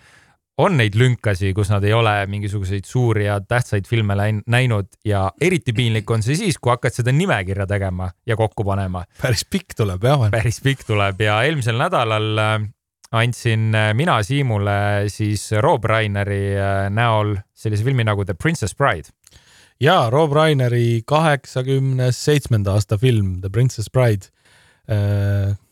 on 0.58 0.74
neid 0.78 0.96
lünkasi, 0.98 1.52
kus 1.54 1.70
nad 1.70 1.84
ei 1.86 1.92
ole 1.94 2.12
mingisuguseid 2.30 2.86
suuri 2.86 3.28
ja 3.28 3.38
tähtsaid 3.40 3.86
filme 3.88 4.16
näinud 4.46 4.90
ja 5.06 5.28
eriti 5.40 5.72
piinlik 5.72 6.10
on 6.10 6.24
see 6.26 6.36
siis, 6.38 6.58
kui 6.58 6.72
hakkad 6.74 6.96
seda 6.98 7.14
nimekirja 7.14 7.66
tegema 7.70 8.10
ja 8.26 8.36
kokku 8.36 8.66
panema. 8.66 9.04
päris 9.22 9.46
pikk 9.46 9.76
tuleb 9.78 10.04
jah. 10.04 10.26
päris 10.34 10.58
pikk 10.64 10.82
tuleb 10.88 11.22
ja 11.22 11.38
eelmisel 11.46 11.78
nädalal 11.78 12.42
äh, 12.42 12.56
andsin 13.22 13.70
äh, 13.74 13.92
mina 13.94 14.18
Siimule 14.22 15.06
siis 15.14 15.50
Rob 15.62 15.84
Raineri 15.84 16.42
äh, 16.58 16.88
näol 16.90 17.36
sellise 17.54 17.86
filmi 17.86 18.04
nagu 18.04 18.26
The 18.26 18.34
Princess 18.34 18.74
Bride. 18.74 19.14
Ja 19.82 20.10
Rob 20.10 20.32
Raineri 20.36 21.02
kaheksakümne 21.06 22.10
seitsmenda 22.12 22.74
aasta 22.78 22.98
film 22.98 23.38
The 23.42 23.50
Princess 23.50 23.90
Bride 23.92 24.32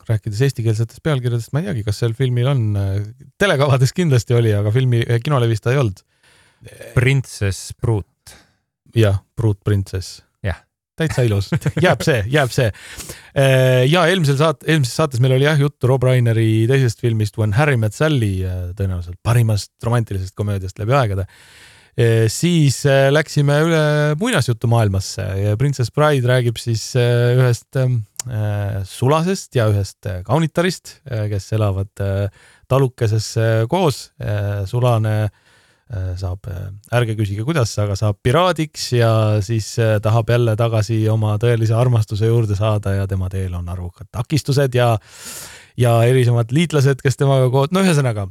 rääkides 0.06 0.42
eestikeelsetest 0.46 1.02
pealkirjadest, 1.04 1.52
ma 1.54 1.62
ei 1.62 1.70
teagi, 1.70 1.82
kas 1.86 2.02
sel 2.02 2.14
filmil 2.16 2.50
on, 2.50 2.62
telekavades 3.40 3.94
kindlasti 3.96 4.36
oli, 4.36 4.52
aga 4.54 4.70
filmi, 4.74 5.02
kinolevis 5.24 5.64
ta 5.64 5.72
ei 5.74 5.80
olnud. 5.82 6.02
Princess 6.94 7.72
Brut. 7.80 8.36
jah, 8.96 9.18
Brut 9.36 9.58
Princess. 9.64 10.22
jah. 10.46 10.62
täitsa 10.96 11.26
ilus, 11.26 11.50
jääb 11.84 12.04
see, 12.06 12.22
jääb 12.32 12.52
see. 12.54 12.70
ja 13.90 14.06
eelmisel 14.08 14.38
saat-, 14.40 14.64
eelmises 14.68 14.94
saates 14.96 15.20
meil 15.20 15.36
oli 15.36 15.48
jah 15.48 15.58
juttu 15.60 15.90
Rob 15.90 16.06
Raineri 16.06 16.66
teisest 16.70 17.02
filmist 17.02 17.36
When 17.36 17.56
Harry 17.58 17.76
Met 17.76 17.96
Sally, 17.96 18.38
tõenäoliselt 18.78 19.18
parimast 19.26 19.74
romantilisest 19.84 20.36
komöödiast 20.38 20.78
läbi 20.80 20.96
aegade 20.96 21.26
siis 22.28 22.82
läksime 22.85 23.55
üle 23.64 23.85
muinasjutumaailmasse 24.20 25.24
ja 25.40 25.55
Princess 25.56 25.89
Bride 25.94 26.28
räägib 26.28 26.59
siis 26.60 26.90
ühest 26.93 27.78
Äh, 28.27 28.82
sulasest 28.82 29.55
ja 29.55 29.68
ühest 29.70 30.06
kaunitarist, 30.27 30.97
kes 31.06 31.52
elavad 31.55 31.93
talukeses 32.66 33.28
koos. 33.70 34.10
sulane 34.66 35.28
saab, 36.18 36.48
ärge 36.90 37.14
küsige, 37.14 37.44
kuidas, 37.47 37.70
aga 37.78 37.94
saab 37.94 38.18
piraadiks 38.27 38.89
ja 38.97 39.10
siis 39.39 39.68
tahab 40.02 40.32
jälle 40.35 40.56
tagasi 40.59 40.98
oma 41.09 41.36
tõelise 41.39 41.77
armastuse 41.78 42.27
juurde 42.27 42.59
saada 42.59 42.97
ja 42.97 43.06
tema 43.06 43.31
teel 43.31 43.55
on 43.55 43.68
arvukad 43.70 44.10
takistused 44.10 44.74
ja, 44.74 44.97
ja 45.78 45.93
erinevad 46.02 46.51
liitlased, 46.51 46.98
kes 47.06 47.23
temaga 47.23 47.47
koos, 47.55 47.70
no 47.70 47.86
ühesõnaga 47.86 48.27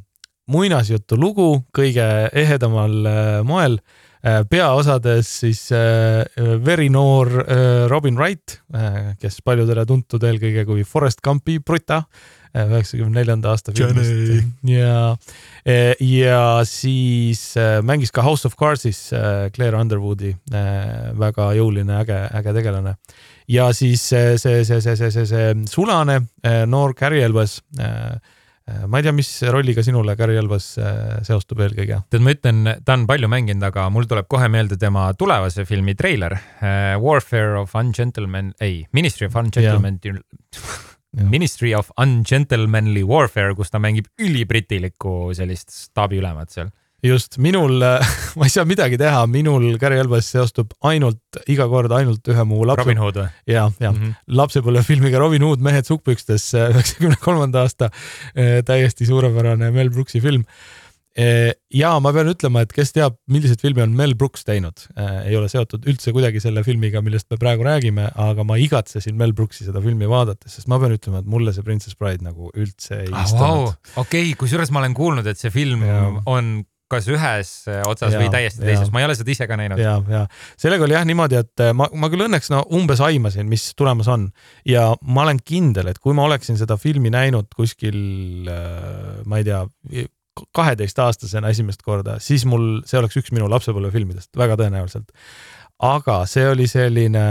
muinasjutu 0.51 1.17
lugu 1.19 1.49
kõige 1.73 2.05
ehedamal 2.33 2.97
moel 3.43 3.79
Äh, 4.25 4.41
peaosades 4.49 5.27
siis 5.43 5.67
äh, 5.71 6.25
verinoor 6.65 7.29
äh, 7.43 7.57
Robin 7.91 8.15
Wright, 8.17 8.57
kes 9.21 9.37
paljudele 9.45 9.83
tuntud 9.85 10.23
eelkõige 10.25 10.63
kui 10.65 10.81
Forest 10.87 11.21
Gumpi 11.25 11.59
bruta 11.61 12.01
üheksakümne 12.55 13.19
neljanda 13.19 13.51
aasta 13.51 13.73
filmist 13.75 14.69
ja, 14.71 15.17
ja 15.99 16.37
siis 16.63 17.41
mängis 17.83 18.13
ka 18.15 18.23
House 18.23 18.47
of 18.47 18.55
Cards'is 18.55 19.09
Claire 19.51 19.75
Underwoodi, 19.75 20.31
väga 21.19 21.49
jõuline, 21.57 21.97
äge, 21.99 22.21
äge 22.39 22.53
tegelane. 22.55 22.95
ja 23.51 23.67
siis 23.75 24.07
see, 24.07 24.37
see, 24.39 24.63
see, 24.63 24.79
see, 24.79 24.95
see, 24.95 25.11
see, 25.11 25.27
see 25.27 25.67
sulane 25.67 26.21
noor 26.71 26.95
Carrie 26.95 27.27
Elwes 27.27 27.59
Äh, 27.75 28.15
ma 28.89 28.97
ei 28.97 29.05
tea, 29.05 29.13
mis 29.13 29.29
rolliga 29.53 29.83
sinule 29.85 30.15
Gary 30.17 30.37
Elvas 30.39 30.71
äh, 30.81 31.19
seostub 31.27 31.61
eelkõige? 31.65 31.99
tead, 32.09 32.23
ma 32.25 32.33
ütlen, 32.33 32.63
ta 32.85 32.95
on 32.97 33.05
palju 33.09 33.29
mänginud, 33.31 33.65
aga 33.67 33.87
mul 33.93 34.07
tuleb 34.09 34.29
kohe 34.31 34.49
meelde 34.51 34.79
tema 34.81 35.07
tulevase 35.17 35.67
filmi 35.69 35.93
treiler 35.97 36.37
uh,. 36.39 36.95
Warfare 37.01 37.59
of 37.59 37.75
Ungentleman, 37.77 38.53
ei, 38.63 38.85
Ministry 38.95 39.29
of 39.29 39.37
Ungentleman 39.37 39.99
Ministry 41.35 41.75
of 41.77 41.91
Ungentlemanly 42.01 43.05
Warfare, 43.07 43.53
kus 43.55 43.71
ta 43.71 43.79
mängib 43.79 44.09
ülibritilikku 44.19 45.35
sellist 45.37 45.71
staabiülemat 45.71 46.51
seal 46.51 46.73
just, 47.03 47.39
minul, 47.41 47.81
ma 48.39 48.47
ei 48.47 48.53
saa 48.53 48.65
midagi 48.67 48.99
teha, 49.01 49.25
minul 49.31 49.75
Gary 49.81 49.99
Elvas 50.01 50.29
seostub 50.31 50.71
ainult, 50.87 51.21
iga 51.51 51.67
kord 51.71 51.93
ainult 51.95 52.31
ühe 52.31 52.47
mu 52.47 52.63
lapse. 52.63 52.85
Robin 52.85 53.03
Hood 53.03 53.19
või? 53.21 53.27
ja, 53.49 53.67
ja 53.79 53.91
mm 53.91 53.99
-hmm. 53.99 54.15
lapsepõlvefilmiga 54.39 55.19
Robin 55.21 55.45
Hood, 55.45 55.63
Mehed 55.65 55.89
sukkpükstes, 55.89 56.51
üheksakümne 56.73 57.19
kolmanda 57.21 57.65
aasta 57.65 57.91
eh, 58.35 58.61
täiesti 58.65 59.05
suurepärane 59.05 59.71
Mel 59.71 59.89
Brooksi 59.89 60.21
film 60.21 60.47
ja 61.15 61.93
ma 62.03 62.11
pean 62.11 62.27
ütlema, 62.27 62.65
et 62.65 62.73
kes 62.75 62.91
teab, 62.95 63.15
milliseid 63.31 63.61
filme 63.63 63.83
on 63.85 63.93
Mel 63.95 64.17
Brooks 64.19 64.43
teinud, 64.47 64.83
ei 65.23 65.35
ole 65.39 65.47
seotud 65.51 65.87
üldse 65.87 66.11
kuidagi 66.15 66.41
selle 66.43 66.63
filmiga, 66.67 66.99
millest 67.05 67.29
me 67.31 67.39
praegu 67.39 67.63
räägime, 67.63 68.09
aga 68.19 68.43
ma 68.47 68.57
igatsesin 68.59 69.15
Mel 69.19 69.31
Brooksi 69.37 69.63
seda 69.67 69.79
filmi 69.83 70.09
vaadates, 70.11 70.57
sest 70.57 70.67
ma 70.71 70.79
pean 70.81 70.95
ütlema, 70.97 71.23
et 71.23 71.29
mulle 71.31 71.55
see 71.55 71.63
Princess 71.63 71.95
Bride 71.95 72.25
nagu 72.25 72.51
üldse 72.51 73.05
ei 73.05 73.13
ah, 73.13 73.23
istunud 73.23 73.47
wow.. 73.47 73.75
okei 73.95 74.25
okay,, 74.27 74.33
kusjuures 74.41 74.73
ma 74.75 74.83
olen 74.83 74.97
kuulnud, 74.97 75.31
et 75.31 75.39
see 75.39 75.53
film 75.55 75.87
ja. 75.87 76.01
on 76.27 76.57
kas 76.91 77.07
ühes 77.09 77.51
äh, 77.71 77.81
otsas 77.89 78.13
ja, 78.13 78.19
või 78.21 78.29
täiesti 78.33 78.61
ja. 78.61 78.69
teises, 78.69 78.91
ma 78.93 79.01
ei 79.01 79.07
ole 79.07 79.15
seda 79.17 79.31
ise 79.33 79.47
ka 79.49 79.57
näinud. 79.57 79.81
ja, 79.81 79.95
ja 80.09 80.21
sellega 80.61 80.85
oli 80.85 80.95
jah 80.95 81.05
niimoodi, 81.07 81.39
et 81.41 81.63
äh, 81.65 81.71
ma, 81.77 81.87
ma 81.97 82.09
küll 82.13 82.25
õnneks 82.27 82.51
no 82.53 82.61
umbes 82.77 83.01
aimasin, 83.05 83.49
mis 83.49 83.71
tulemas 83.77 84.09
on 84.11 84.27
ja 84.69 84.91
ma 85.01 85.25
olen 85.25 85.41
kindel, 85.45 85.89
et 85.91 86.01
kui 86.01 86.15
ma 86.17 86.27
oleksin 86.29 86.59
seda 86.59 86.77
filmi 86.81 87.09
näinud 87.13 87.49
kuskil, 87.57 87.97
äh, 88.51 89.23
ma 89.25 89.41
ei 89.41 89.47
tea, 89.47 89.63
kaheteistaastasena 90.55 91.49
esimest 91.53 91.81
korda, 91.85 92.19
siis 92.21 92.43
mul, 92.49 92.83
see 92.85 92.99
oleks 92.99 93.17
üks 93.21 93.33
minu 93.33 93.47
lapsepõlvefilmidest, 93.49 94.33
väga 94.37 94.57
tõenäoliselt. 94.59 95.09
aga 95.85 96.21
see 96.29 96.43
oli 96.51 96.67
selline 96.67 97.23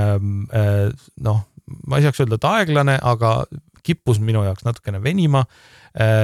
noh, 1.20 1.42
ma 1.84 2.00
ei 2.00 2.06
saaks 2.06 2.24
öelda, 2.24 2.40
et 2.40 2.48
aeglane, 2.48 2.96
aga 3.12 3.36
kippus 3.84 4.22
minu 4.24 4.40
jaoks 4.46 4.64
natukene 4.64 5.02
venima. 5.04 5.44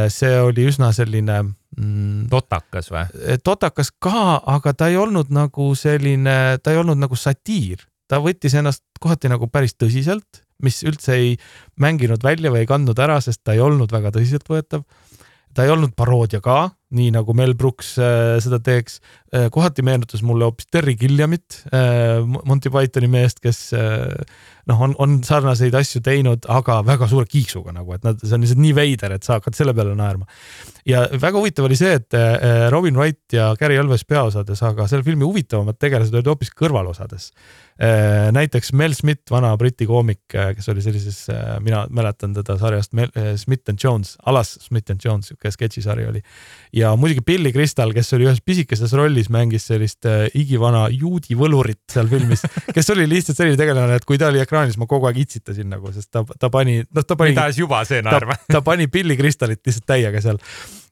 see 0.08 0.40
oli 0.40 0.64
üsna 0.72 0.88
selline 0.96 1.42
mm,. 1.80 2.28
totakas 2.32 2.90
või? 2.92 3.06
Eh, 3.24 3.40
totakas 3.42 3.92
ka, 4.02 4.40
aga 4.44 4.74
ta 4.76 4.90
ei 4.92 4.98
olnud 5.00 5.32
nagu 5.34 5.72
selline, 5.78 6.36
ta 6.62 6.74
ei 6.74 6.80
olnud 6.82 7.00
nagu 7.00 7.18
satiir, 7.18 7.86
ta 8.10 8.20
võttis 8.22 8.56
ennast 8.58 8.84
kohati 9.00 9.30
nagu 9.32 9.48
päris 9.50 9.76
tõsiselt, 9.78 10.44
mis 10.60 10.82
üldse 10.84 11.16
ei 11.16 11.36
mänginud 11.80 12.22
välja 12.24 12.52
või 12.52 12.64
ei 12.64 12.68
kandnud 12.68 12.98
ära, 13.00 13.20
sest 13.24 13.42
ta 13.44 13.56
ei 13.56 13.62
olnud 13.64 13.92
väga 13.92 14.12
tõsiseltvõetav. 14.16 14.84
ta 15.54 15.64
ei 15.64 15.70
olnud 15.72 15.96
paroodia 15.98 16.38
ka, 16.40 16.70
nii 16.94 17.10
nagu 17.10 17.34
Mel 17.34 17.56
Brooks 17.58 17.96
äh, 17.98 18.36
seda 18.42 18.60
teeks 18.62 19.00
äh,. 19.34 19.48
kohati 19.50 19.82
meenutas 19.82 20.22
mulle 20.22 20.46
hoopis 20.46 20.68
Terry 20.70 20.94
Gilliamit 20.94 21.64
äh,, 21.74 22.20
Monty 22.22 22.70
Pythoni 22.70 23.08
meest, 23.10 23.40
kes 23.42 23.72
äh, 23.74 24.14
noh, 24.70 24.82
on, 24.86 24.94
on 25.02 25.18
sarnaseid 25.26 25.74
asju 25.76 26.02
teinud, 26.06 26.46
aga 26.50 26.80
väga 26.86 27.08
suure 27.10 27.28
kiiksuga 27.30 27.74
nagu, 27.76 27.94
et 27.96 28.06
nad, 28.06 28.20
see 28.22 28.36
on 28.36 28.44
lihtsalt 28.44 28.62
nii 28.62 28.74
veider, 28.76 29.16
et 29.16 29.26
sa 29.26 29.38
hakkad 29.38 29.58
selle 29.58 29.74
peale 29.76 29.96
naerma. 29.98 30.28
ja 30.88 31.06
väga 31.12 31.38
huvitav 31.38 31.68
oli 31.68 31.78
see, 31.78 31.96
et 32.00 32.18
äh, 32.18 32.68
Robin 32.72 32.96
Wright 32.96 33.36
ja 33.36 33.50
Gary 33.60 33.78
Alves 33.80 34.06
peaosades, 34.08 34.62
aga 34.66 34.86
selle 34.90 35.06
filmi 35.06 35.26
huvitavamad 35.26 35.80
tegelased 35.80 36.14
olid 36.14 36.30
hoopis 36.32 36.54
kõrvalosades 36.56 37.30
Äh, 37.80 38.28
näiteks 38.32 38.74
Mel 38.76 38.92
Smith, 38.92 39.30
vana 39.32 39.54
briti 39.56 39.86
koomik, 39.88 40.34
äh, 40.34 40.50
kes 40.52 40.66
oli 40.68 40.82
sellises, 40.84 41.22
mina 41.64 41.86
mäletan 41.88 42.34
teda 42.36 42.58
sarjast 42.60 42.92
Mel, 42.92 43.08
Smith 43.40 43.70
and 43.72 43.78
Jones, 43.80 44.18
alas 44.28 44.50
Smith 44.60 44.92
and 44.92 45.00
Jones, 45.04 45.30
sihuke 45.30 45.48
sketšisari 45.48 46.04
oli. 46.10 46.20
ja 46.76 46.92
muidugi 46.96 47.24
Billy 47.24 47.52
Crystal, 47.52 47.94
kes 47.96 48.12
oli 48.12 48.26
ühes 48.28 48.42
pisikeses 48.44 48.92
rollis, 48.92 49.30
mängis 49.32 49.64
sellist 49.70 50.04
igivana 50.36 50.90
juudi 50.92 51.32
võlurit 51.34 51.80
seal 51.88 52.10
filmis, 52.12 52.44
kes 52.76 52.92
oli 52.92 53.08
lihtsalt 53.08 53.40
selline 53.40 53.56
tegelane, 53.56 53.96
et 53.96 54.04
kui 54.04 54.20
ta 54.20 54.28
oli 54.28 54.44
ekraanil, 54.44 54.59
siis 54.68 54.78
ma 54.80 54.88
kogu 54.90 55.08
aeg 55.08 55.22
itsitasin 55.24 55.70
nagu, 55.72 55.92
sest 55.94 56.10
ta, 56.12 56.24
ta 56.38 56.50
pani, 56.52 56.80
noh, 56.82 57.06
ta 57.06 57.16
pani. 57.16 57.34
mida 57.34 57.48
juba 57.56 57.82
see 57.88 58.02
naerma 58.04 58.36
ta, 58.40 58.58
ta 58.58 58.62
pani 58.66 58.88
Billy 58.92 59.16
Crystalit 59.18 59.62
lihtsalt 59.66 59.86
täiega 59.88 60.22
seal 60.24 60.40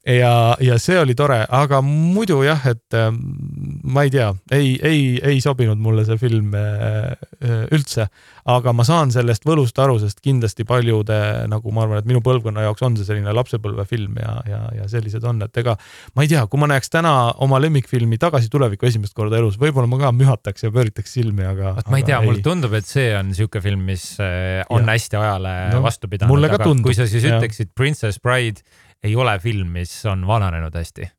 ja, 0.09 0.57
ja 0.61 0.79
see 0.81 0.97
oli 1.01 1.15
tore, 1.19 1.43
aga 1.45 1.81
muidu 1.85 2.41
jah, 2.47 2.63
et 2.71 2.97
äh, 2.97 3.11
ma 3.13 4.05
ei 4.07 4.13
tea, 4.13 4.31
ei, 4.55 4.73
ei, 4.85 5.03
ei 5.25 5.43
sobinud 5.45 5.81
mulle 5.83 6.05
see 6.09 6.19
film 6.21 6.55
äh, 6.57 7.13
äh, 7.45 7.67
üldse, 7.75 8.09
aga 8.49 8.73
ma 8.73 8.87
saan 8.89 9.13
sellest 9.13 9.45
võlust 9.49 9.79
aru, 9.83 9.99
sest 10.01 10.23
kindlasti 10.25 10.65
paljude 10.69 11.19
nagu 11.53 11.73
ma 11.75 11.85
arvan, 11.85 12.01
et 12.01 12.09
minu 12.09 12.23
põlvkonna 12.25 12.65
jaoks 12.65 12.87
on 12.87 12.97
see 12.97 13.09
selline 13.09 13.35
lapsepõlvefilm 13.37 14.17
ja, 14.23 14.35
ja, 14.49 14.63
ja 14.81 14.89
sellised 14.91 15.25
on, 15.29 15.43
et 15.45 15.61
ega 15.61 15.77
ma 16.17 16.25
ei 16.25 16.33
tea, 16.33 16.47
kui 16.49 16.63
ma 16.63 16.71
näeks 16.73 16.93
täna 16.95 17.15
oma 17.45 17.61
lemmikfilmi 17.63 18.21
Tagasi 18.21 18.49
tulevikku 18.53 18.89
esimest 18.89 19.17
korda 19.17 19.39
elus, 19.41 19.61
võib-olla 19.61 19.91
ma 19.91 20.01
ka 20.01 20.15
mühataks 20.17 20.65
ja 20.65 20.73
pööritaks 20.75 21.13
silmi, 21.19 21.45
aga. 21.49 21.77
ma 21.93 22.01
ei 22.01 22.09
tea, 22.09 22.23
mulle 22.25 22.43
tundub, 22.45 22.75
et 22.79 22.89
see 22.89 23.13
on 23.19 23.35
siuke 23.37 23.61
film, 23.65 23.85
mis 23.93 24.15
on 24.19 24.89
ja. 24.89 24.95
hästi 24.95 25.21
ajale 25.21 25.55
no, 25.75 25.85
vastu 25.85 26.09
pidanud, 26.11 26.85
kui 26.85 26.97
sa 26.97 27.07
siis 27.11 27.29
ütleksid 27.29 27.77
Princess 27.77 28.23
Bride 28.23 28.65
ei 29.03 29.17
ole 29.17 29.39
film, 29.39 29.69
mis 29.69 30.07
on 30.07 30.27
vananenud 30.27 30.75
hästi 30.75 31.11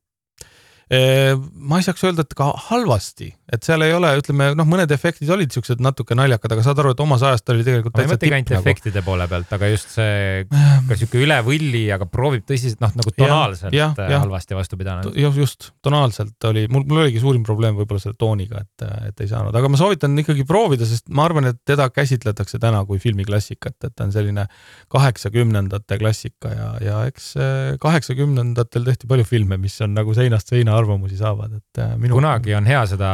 ma 0.90 1.78
ei 1.78 1.84
saaks 1.86 2.02
öelda, 2.02 2.24
et 2.26 2.32
ka 2.34 2.48
halvasti, 2.66 3.28
et 3.54 3.62
seal 3.62 3.84
ei 3.86 3.92
ole, 3.94 4.08
ütleme 4.18 4.48
noh, 4.58 4.66
mõned 4.66 4.90
efektid 4.90 5.28
olid 5.30 5.52
siuksed 5.54 5.78
natuke 5.84 6.16
naljakad, 6.18 6.50
aga 6.56 6.64
saad 6.66 6.80
aru, 6.82 6.94
et 6.96 7.02
omas 7.04 7.22
ajast 7.28 7.52
oli 7.54 7.62
tegelikult 7.66 7.94
täitsa 7.94 8.16
tipp. 8.18 8.34
nagu. 8.34 8.58
efektide 8.58 9.02
poole 9.06 9.28
pealt, 9.30 9.52
aga 9.54 9.68
just 9.70 9.92
see 9.94 10.48
ka 10.50 10.98
sihuke 10.98 11.20
üle 11.22 11.36
võlli, 11.46 11.84
aga 11.94 12.08
proovib 12.10 12.42
tõsiselt 12.48 12.82
noh, 12.82 12.90
nagu 12.98 13.14
tonaalselt 13.14 13.76
ja, 13.76 13.92
ja, 13.94 14.08
ja. 14.16 14.18
halvasti 14.24 14.58
vastu 14.58 14.78
pidanud. 14.80 15.14
jah, 15.14 15.38
just 15.38 15.68
tonaalselt 15.86 16.48
oli, 16.50 16.66
mul, 16.72 16.82
mul 16.90 17.04
oligi 17.04 17.22
suurim 17.22 17.46
probleem 17.46 17.78
võib-olla 17.78 18.02
selle 18.02 18.18
tooniga, 18.18 18.64
et, 18.66 18.86
et 19.12 19.22
ei 19.22 19.30
saanud, 19.30 19.54
aga 19.54 19.70
ma 19.70 19.78
soovitan 19.78 20.18
ikkagi 20.24 20.42
proovida, 20.48 20.90
sest 20.90 21.06
ma 21.14 21.28
arvan, 21.30 21.52
et 21.52 21.62
teda 21.70 21.86
käsitletakse 21.94 22.58
täna 22.58 22.82
kui 22.88 22.98
filmiklassikat, 22.98 23.78
et 23.86 23.94
ta 23.94 24.08
on 24.08 24.14
selline 24.16 24.48
kaheksakümnendate 24.90 26.02
klassika 26.02 26.50
ja, 26.50 26.68
ja 26.82 26.98
eks 27.06 27.32
kaheksakümnendatel 27.78 28.90
tehti 28.90 29.06
palju 29.14 29.30
filme, 29.36 29.62
mis 29.62 29.78
on 29.86 29.94
nagu 29.94 30.18
seinast 30.18 30.50
seina 30.50 30.79
arvamusi 30.80 31.18
saavad, 31.20 31.56
et 31.60 31.80
äh, 31.82 31.96
minu. 32.00 32.18
kunagi 32.18 32.56
on 32.58 32.68
hea 32.68 32.82
seda 32.90 33.10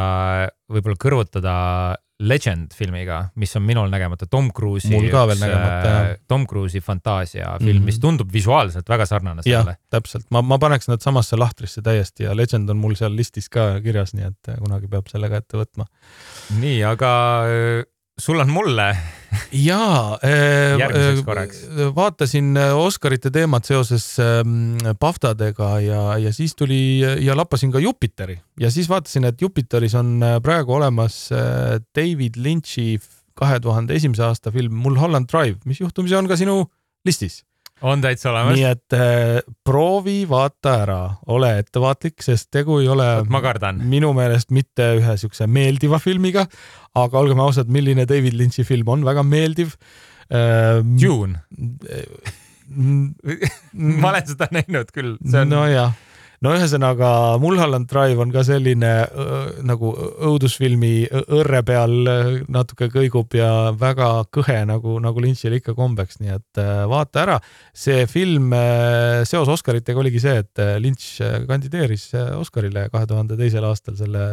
võib-olla 0.71 0.99
kõrvutada 1.03 1.55
Legend 2.17 2.71
filmiga, 2.73 3.19
mis 3.37 3.51
on 3.59 3.61
minul 3.61 3.91
nägemata 3.93 4.25
Tom 4.25 4.47
Cruise'i. 4.49 4.89
mul 4.95 5.05
ka 5.13 5.27
veel 5.29 5.37
nägemata 5.37 5.89
jah. 5.91 6.07
Tom 6.25 6.47
Cruise'i 6.49 6.81
fantaasia 6.81 7.51
film 7.59 7.69
mm, 7.69 7.77
-hmm. 7.77 7.91
mis 7.91 7.99
tundub 8.01 8.31
visuaalselt 8.33 8.89
väga 8.89 9.05
sarnane 9.05 9.43
sellele. 9.45 9.75
täpselt, 9.93 10.25
ma, 10.33 10.41
ma 10.41 10.57
paneks 10.57 10.89
nad 10.89 11.01
samasse 11.01 11.37
lahtrisse 11.37 11.81
täiesti 11.85 12.25
ja 12.25 12.33
Legend 12.35 12.69
on 12.73 12.77
mul 12.81 12.95
seal 12.97 13.13
listis 13.15 13.49
ka 13.49 13.77
kirjas, 13.85 14.15
nii 14.17 14.25
et 14.31 14.49
äh, 14.49 14.57
kunagi 14.57 14.89
peab 14.89 15.11
sellega 15.13 15.37
ette 15.37 15.61
võtma. 15.61 15.85
nii, 16.57 16.81
aga 16.89 17.11
äh, 17.45 17.85
sul 18.21 18.39
on 18.39 18.49
mulle 18.49 18.87
jaa 19.51 20.17
äh,, 20.23 20.77
äh 20.81 21.95
vaatasin 21.95 22.57
äh, 22.57 22.73
Oscarite 22.77 23.31
teemat 23.31 23.65
seoses 23.65 24.17
äh, 24.19 24.95
Paftadega 24.99 25.79
ja, 25.79 26.17
ja 26.17 26.33
siis 26.33 26.55
tuli 26.55 27.01
ja 27.01 27.37
lappasin 27.37 27.71
ka 27.71 27.79
Jupiteri. 27.79 28.39
Ja 28.59 28.71
siis 28.71 28.89
vaatasin, 28.89 29.27
et 29.29 29.41
Jupiteris 29.41 29.95
on 29.95 30.23
äh, 30.23 30.39
praegu 30.41 30.73
olemas 30.73 31.29
äh, 31.31 31.79
David 31.95 32.37
Lynch'i 32.37 32.97
kahe 33.37 33.59
tuhande 33.59 33.95
esimese 33.95 34.23
aasta 34.25 34.51
film 34.51 34.73
Mulholland 34.73 35.29
Drive, 35.31 35.59
mis 35.65 35.81
juhtumisi 35.81 36.15
on 36.15 36.27
ka 36.27 36.37
sinu 36.39 36.63
listis 37.05 37.43
on 37.81 38.01
täitsa 38.01 38.31
olemas. 38.31 38.55
nii 38.57 38.65
et 38.69 38.95
äh, 38.97 39.41
proovi, 39.65 40.21
vaata 40.29 40.73
ära, 40.83 41.01
ole 41.33 41.51
ettevaatlik, 41.61 42.21
sest 42.25 42.49
tegu 42.53 42.79
ei 42.81 42.89
ole 42.91 43.07
ma 43.29 43.41
kardan. 43.43 43.83
minu 43.89 44.13
meelest 44.17 44.51
mitte 44.55 44.93
ühe 44.99 45.17
siukse 45.21 45.47
meeldiva 45.47 45.99
filmiga, 46.03 46.47
aga 46.97 47.21
olgem 47.21 47.41
ausad, 47.43 47.69
milline 47.73 48.07
David 48.09 48.37
Lynch'i 48.39 48.65
film 48.67 48.89
on 48.95 49.05
väga 49.07 49.23
meeldiv 49.27 49.77
ähm,. 50.33 50.97
Dune 51.01 51.39
ma 54.01 54.09
olen 54.09 54.25
seda 54.27 54.49
näinud 54.51 54.89
küll. 54.91 55.15
Nojah 55.23 55.93
no 56.45 56.53
ühesõnaga 56.53 57.09
Mulholland 57.41 57.87
Drive 57.89 58.21
on 58.21 58.31
ka 58.33 58.43
selline 58.45 58.91
nagu 59.65 59.91
õudusfilmi 60.29 60.91
õrre 61.33 61.63
peal 61.65 61.95
natuke 62.53 62.89
kõigub 62.93 63.33
ja 63.37 63.71
väga 63.77 64.09
kõhe 64.33 64.59
nagu, 64.69 64.97
nagu 65.03 65.23
Lynchil 65.23 65.57
ikka 65.57 65.73
kombeks, 65.77 66.19
nii 66.21 66.35
et 66.35 66.61
vaata 66.91 67.23
ära. 67.23 67.39
see 67.73 68.05
film 68.09 68.53
seos 69.25 69.49
Oscaritega 69.49 69.99
oligi 69.99 70.21
see, 70.21 70.43
et 70.43 70.63
Lynch 70.83 71.21
kandideeris 71.49 72.11
Oscarile 72.37 72.87
kahe 72.93 73.09
tuhande 73.09 73.37
teisel 73.39 73.65
aastal 73.65 73.97
selle 73.97 74.23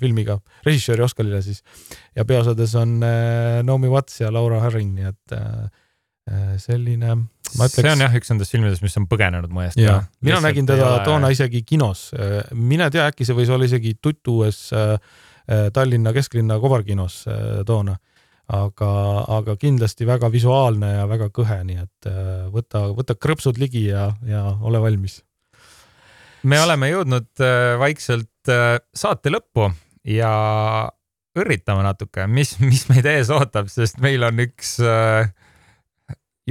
filmiga, 0.00 0.38
režissööri 0.66 1.02
Oscarile 1.02 1.42
siis 1.42 1.62
ja 2.14 2.24
peaosades 2.24 2.74
on 2.78 2.98
Naomi 3.00 3.90
Watts 3.90 4.20
ja 4.22 4.30
Laura 4.32 4.62
Harring, 4.62 4.94
nii 4.94 5.10
et 5.10 5.38
selline 6.62 7.16
Ütleks... 7.52 7.74
see 7.76 7.90
on 7.92 8.04
jah 8.04 8.14
üks 8.18 8.30
nendest 8.32 8.54
filmidest, 8.54 8.84
mis 8.84 8.96
on 9.00 9.08
põgenenud 9.10 9.52
mu 9.52 9.64
eest. 9.64 9.80
mina 10.24 10.40
nägin 10.44 10.68
teda 10.68 10.88
ole... 10.94 11.02
toona 11.08 11.32
isegi 11.34 11.62
kinos, 11.66 12.10
mine 12.54 12.88
tea, 12.92 13.08
äkki 13.12 13.26
see 13.28 13.36
võis 13.36 13.52
olla 13.52 13.68
isegi 13.68 13.96
tuttuues 14.02 14.64
äh, 14.76 14.94
äh, 15.48 15.66
Tallinna 15.74 16.14
kesklinna 16.16 16.58
kobarkinos 16.62 17.22
äh, 17.28 17.60
toona. 17.68 17.98
aga, 18.52 18.88
aga 19.32 19.54
kindlasti 19.56 20.04
väga 20.04 20.28
visuaalne 20.32 20.88
ja 20.96 21.04
väga 21.08 21.28
kõhe, 21.32 21.60
nii 21.64 21.78
et 21.78 22.08
võta, 22.52 22.82
võta 22.92 23.14
krõpsud 23.14 23.56
ligi 23.56 23.86
ja, 23.86 24.10
ja 24.28 24.42
ole 24.60 24.80
valmis. 24.82 25.22
me 26.42 26.58
oleme 26.60 26.90
jõudnud 26.90 27.30
vaikselt 27.80 28.52
saate 28.92 29.30
lõppu 29.30 29.70
ja 30.04 30.32
õrritame 31.38 31.84
natuke, 31.86 32.26
mis, 32.28 32.56
mis 32.62 32.86
meid 32.90 33.08
ees 33.08 33.30
ootab, 33.32 33.70
sest 33.72 34.00
meil 34.04 34.24
on 34.26 34.42
üks 34.44 34.76
äh, 34.84 35.30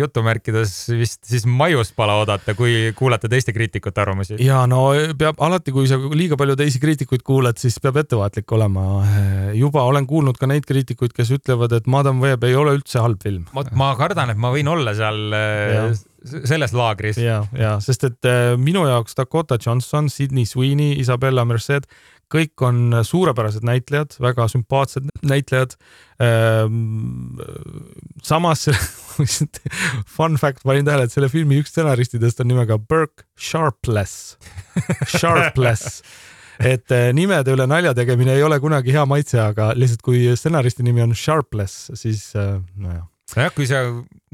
jutumärkides 0.02 0.74
vist 1.00 1.24
siis 1.28 1.46
maiuspala 1.50 2.18
oodata, 2.22 2.56
kui 2.58 2.92
kuulata 2.98 3.30
teiste 3.32 3.54
kriitikute 3.56 4.04
arvamusi. 4.04 4.38
ja 4.44 4.64
no 4.70 4.90
peab 5.18 5.42
alati, 5.44 5.74
kui 5.76 5.90
sa 5.90 6.00
liiga 6.00 6.38
palju 6.40 6.58
teisi 6.60 6.82
kriitikuid 6.84 7.26
kuulad, 7.28 7.60
siis 7.62 7.80
peab 7.84 8.02
ettevaatlik 8.04 8.52
olema. 8.58 8.86
juba 9.58 9.86
olen 9.88 10.08
kuulnud 10.08 10.40
ka 10.40 10.50
neid 10.50 10.68
kriitikuid, 10.68 11.16
kes 11.18 11.34
ütlevad, 11.38 11.76
et 11.78 11.90
Madam 11.92 12.22
Web 12.24 12.44
ei 12.48 12.56
ole 12.58 12.78
üldse 12.80 13.02
halb 13.04 13.22
film. 13.24 13.46
ma 13.54 13.92
kardan, 14.00 14.34
et 14.34 14.42
ma 14.42 14.54
võin 14.54 14.70
olla 14.72 14.96
seal 14.98 15.22
ja. 15.32 15.90
selles 16.26 16.74
laagris. 16.78 17.20
ja, 17.22 17.42
ja 17.58 17.78
sest 17.84 18.08
et 18.10 18.30
äh, 18.30 18.54
minu 18.58 18.86
jaoks 18.90 19.18
Dakota 19.18 19.60
Johnson, 19.62 20.10
Sydney 20.10 20.46
Sweeney, 20.46 20.98
Isabella 21.00 21.46
Merced, 21.46 21.88
kõik 22.32 22.64
on 22.66 23.02
suurepärased 23.06 23.66
näitlejad, 23.68 24.16
väga 24.24 24.48
sümpaatsed 24.52 25.10
näitlejad. 25.28 25.76
Ehm, 26.22 27.38
samas 28.24 28.68
fun 30.16 30.40
fact, 30.42 30.64
panin 30.64 30.88
tähele, 30.88 31.08
et 31.08 31.14
selle 31.14 31.30
filmi 31.32 31.60
üks 31.62 31.74
stsenaristidest 31.74 32.44
on 32.44 32.52
nimega 32.52 32.80
Burke 32.80 33.28
Sharpless, 33.40 34.38
Sharpless 35.18 36.04
et 36.62 36.94
eh, 36.94 37.10
nimede 37.16 37.56
üle 37.56 37.66
nalja 37.70 37.94
tegemine 37.98 38.36
ei 38.38 38.44
ole 38.46 38.60
kunagi 38.62 38.94
hea 38.94 39.06
maitse, 39.10 39.40
aga 39.42 39.72
lihtsalt 39.78 40.04
kui 40.06 40.24
stsenaristi 40.38 40.86
nimi 40.86 41.04
on 41.04 41.16
Sharpless, 41.18 41.90
siis 42.00 42.30
eh, 42.38 42.60
nojah 42.76 43.08
nojah, 43.36 43.54
kui 43.56 43.68
sa, 43.70 43.82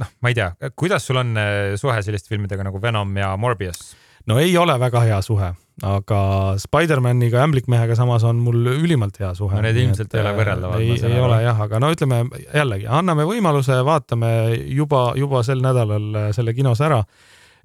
noh, 0.01 0.11
ma 0.23 0.31
ei 0.31 0.37
tea, 0.37 0.49
kuidas 0.79 1.05
sul 1.07 1.21
on 1.21 1.37
eh, 1.39 1.75
suhe 1.79 1.97
selliste 2.05 2.31
filmidega 2.33 2.65
nagu 2.67 2.81
Venom 2.81 3.15
ja 3.17 3.31
Morbius? 3.39 3.93
no 4.27 4.39
ei 4.41 4.55
ole 4.59 4.75
väga 4.79 5.03
hea 5.07 5.21
suhe, 5.25 5.53
aga 5.85 6.19
Spider-maniga, 6.57 7.43
ämblikmehega 7.45 7.95
samas 7.97 8.23
on 8.25 8.39
mul 8.41 8.65
ülimalt 8.71 9.19
hea 9.21 9.29
suhe. 9.37 9.53
no 9.55 9.61
need 9.61 9.77
ilmselt 9.77 10.13
ei 10.15 10.23
ole 10.23 10.33
võrreldavad. 10.39 10.81
ei, 10.81 10.97
ei 10.97 11.19
ole 11.21 11.41
jah, 11.43 11.61
aga 11.67 11.81
no 11.83 11.91
ütleme 11.93 12.23
jällegi, 12.45 12.87
anname 12.89 13.27
võimaluse, 13.29 13.77
vaatame 13.85 14.31
juba, 14.73 15.11
juba 15.19 15.43
sel 15.45 15.61
nädalal 15.61 16.09
äh, 16.15 16.29
selle 16.37 16.55
kinos 16.57 16.81
ära. 16.81 17.03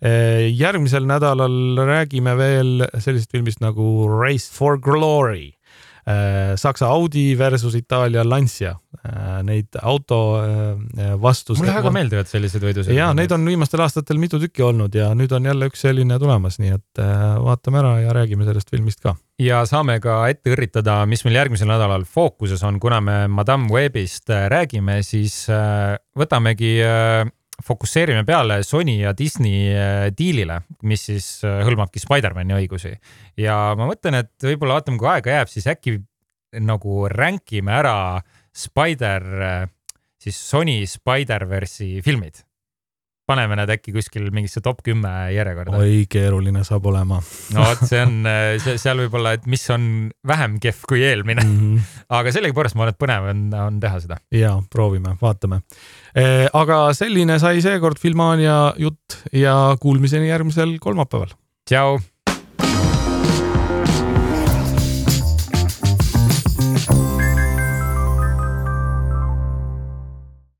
Äh, 0.02 0.50
järgmisel 0.50 1.06
nädalal 1.08 1.80
räägime 1.88 2.36
veel 2.36 2.84
sellisest 2.98 3.32
filmist 3.32 3.64
nagu 3.64 4.08
Race 4.10 4.50
for 4.52 4.76
Glory 4.82 5.52
Saksa 6.56 6.88
Audi 6.90 7.38
versus 7.38 7.76
Itaalia 7.78 8.24
Lancia, 8.26 8.72
äh, 9.06 9.42
neid 9.46 9.76
auto 9.82 10.18
äh, 10.42 11.12
vastu. 11.22 11.54
mulle 11.54 11.76
väga 11.76 11.92
meeldivad 11.94 12.30
sellised 12.30 12.64
võidusõidud. 12.64 12.96
ja 12.96 13.12
neid 13.14 13.30
on 13.34 13.46
viimastel 13.46 13.84
aastatel 13.84 14.18
mitu 14.18 14.40
tükki 14.42 14.64
olnud 14.66 14.94
ja 14.98 15.12
nüüd 15.14 15.30
on 15.36 15.46
jälle 15.46 15.68
üks 15.70 15.84
selline 15.86 16.18
tulemas, 16.18 16.58
nii 16.58 16.74
et 16.74 17.02
vaatame 17.42 17.78
ära 17.82 17.92
ja 18.02 18.16
räägime 18.18 18.48
sellest 18.48 18.74
filmist 18.74 18.98
ka. 19.04 19.14
ja 19.38 19.62
saame 19.68 20.00
ka 20.02 20.24
ette 20.32 20.50
õrritada, 20.56 21.04
mis 21.06 21.22
meil 21.22 21.38
järgmisel 21.38 21.70
nädalal 21.70 22.02
fookuses 22.02 22.66
on, 22.66 22.80
kuna 22.82 22.98
me 23.00 23.20
Madame 23.30 23.70
Webist 23.70 24.32
räägime, 24.50 25.04
siis 25.06 25.44
võtamegi 26.18 26.80
fokusseerime 27.64 28.24
peale 28.28 28.60
Sony 28.66 28.98
ja 29.00 29.12
Disney 29.16 29.72
äh, 29.72 30.06
diilile, 30.16 30.60
mis 30.88 31.06
siis 31.08 31.28
äh, 31.46 31.62
hõlmabki 31.66 32.02
Spider-man'i 32.02 32.56
õigusi. 32.60 32.94
ja 33.40 33.58
ma 33.78 33.88
mõtlen, 33.90 34.20
et 34.22 34.48
võib-olla 34.48 34.80
vaatame, 34.80 35.00
kui 35.00 35.10
aega 35.12 35.38
jääb, 35.38 35.52
siis 35.52 35.68
äkki 35.70 35.98
nagu 36.60 37.06
rank 37.12 37.54
ime 37.56 37.74
ära 37.78 37.96
Spider, 38.52 39.28
äh, 39.42 39.60
siis 40.22 40.38
Sony 40.38 40.82
Spider-verse'i 40.86 42.02
filmid 42.04 42.44
paneme 43.32 43.58
nad 43.58 43.72
äkki 43.74 43.94
kuskil 43.96 44.28
mingisse 44.34 44.62
top 44.64 44.82
kümme 44.86 45.10
järjekorda. 45.34 45.80
oi, 45.80 46.04
keeruline 46.10 46.64
saab 46.68 46.86
olema 46.92 47.18
no 47.56 47.66
vot, 47.66 47.84
see 47.88 48.02
on, 48.04 48.28
seal 48.62 49.02
võib-olla, 49.04 49.34
et 49.38 49.48
mis 49.50 49.64
on 49.74 49.88
vähem 50.28 50.58
kehv 50.62 50.86
kui 50.88 51.02
eelmine 51.08 51.44
mm. 51.44 51.58
-hmm. 51.58 51.90
aga 52.20 52.34
sellegipoolest 52.34 52.78
ma 52.78 52.86
arvan, 52.86 52.96
et 52.96 53.02
põnev 53.02 53.28
on, 53.32 53.44
on 53.66 53.82
teha 53.82 54.00
seda. 54.04 54.20
ja 54.34 54.54
proovime, 54.70 55.16
vaatame. 55.22 55.62
aga 56.52 56.80
selline 56.96 57.38
sai 57.42 57.62
seekord 57.64 58.00
Filmania 58.02 58.74
jutt 58.78 59.22
ja 59.32 59.76
kuulmiseni 59.80 60.28
järgmisel 60.28 60.78
kolmapäeval 60.80 61.34
tšau 61.68 61.98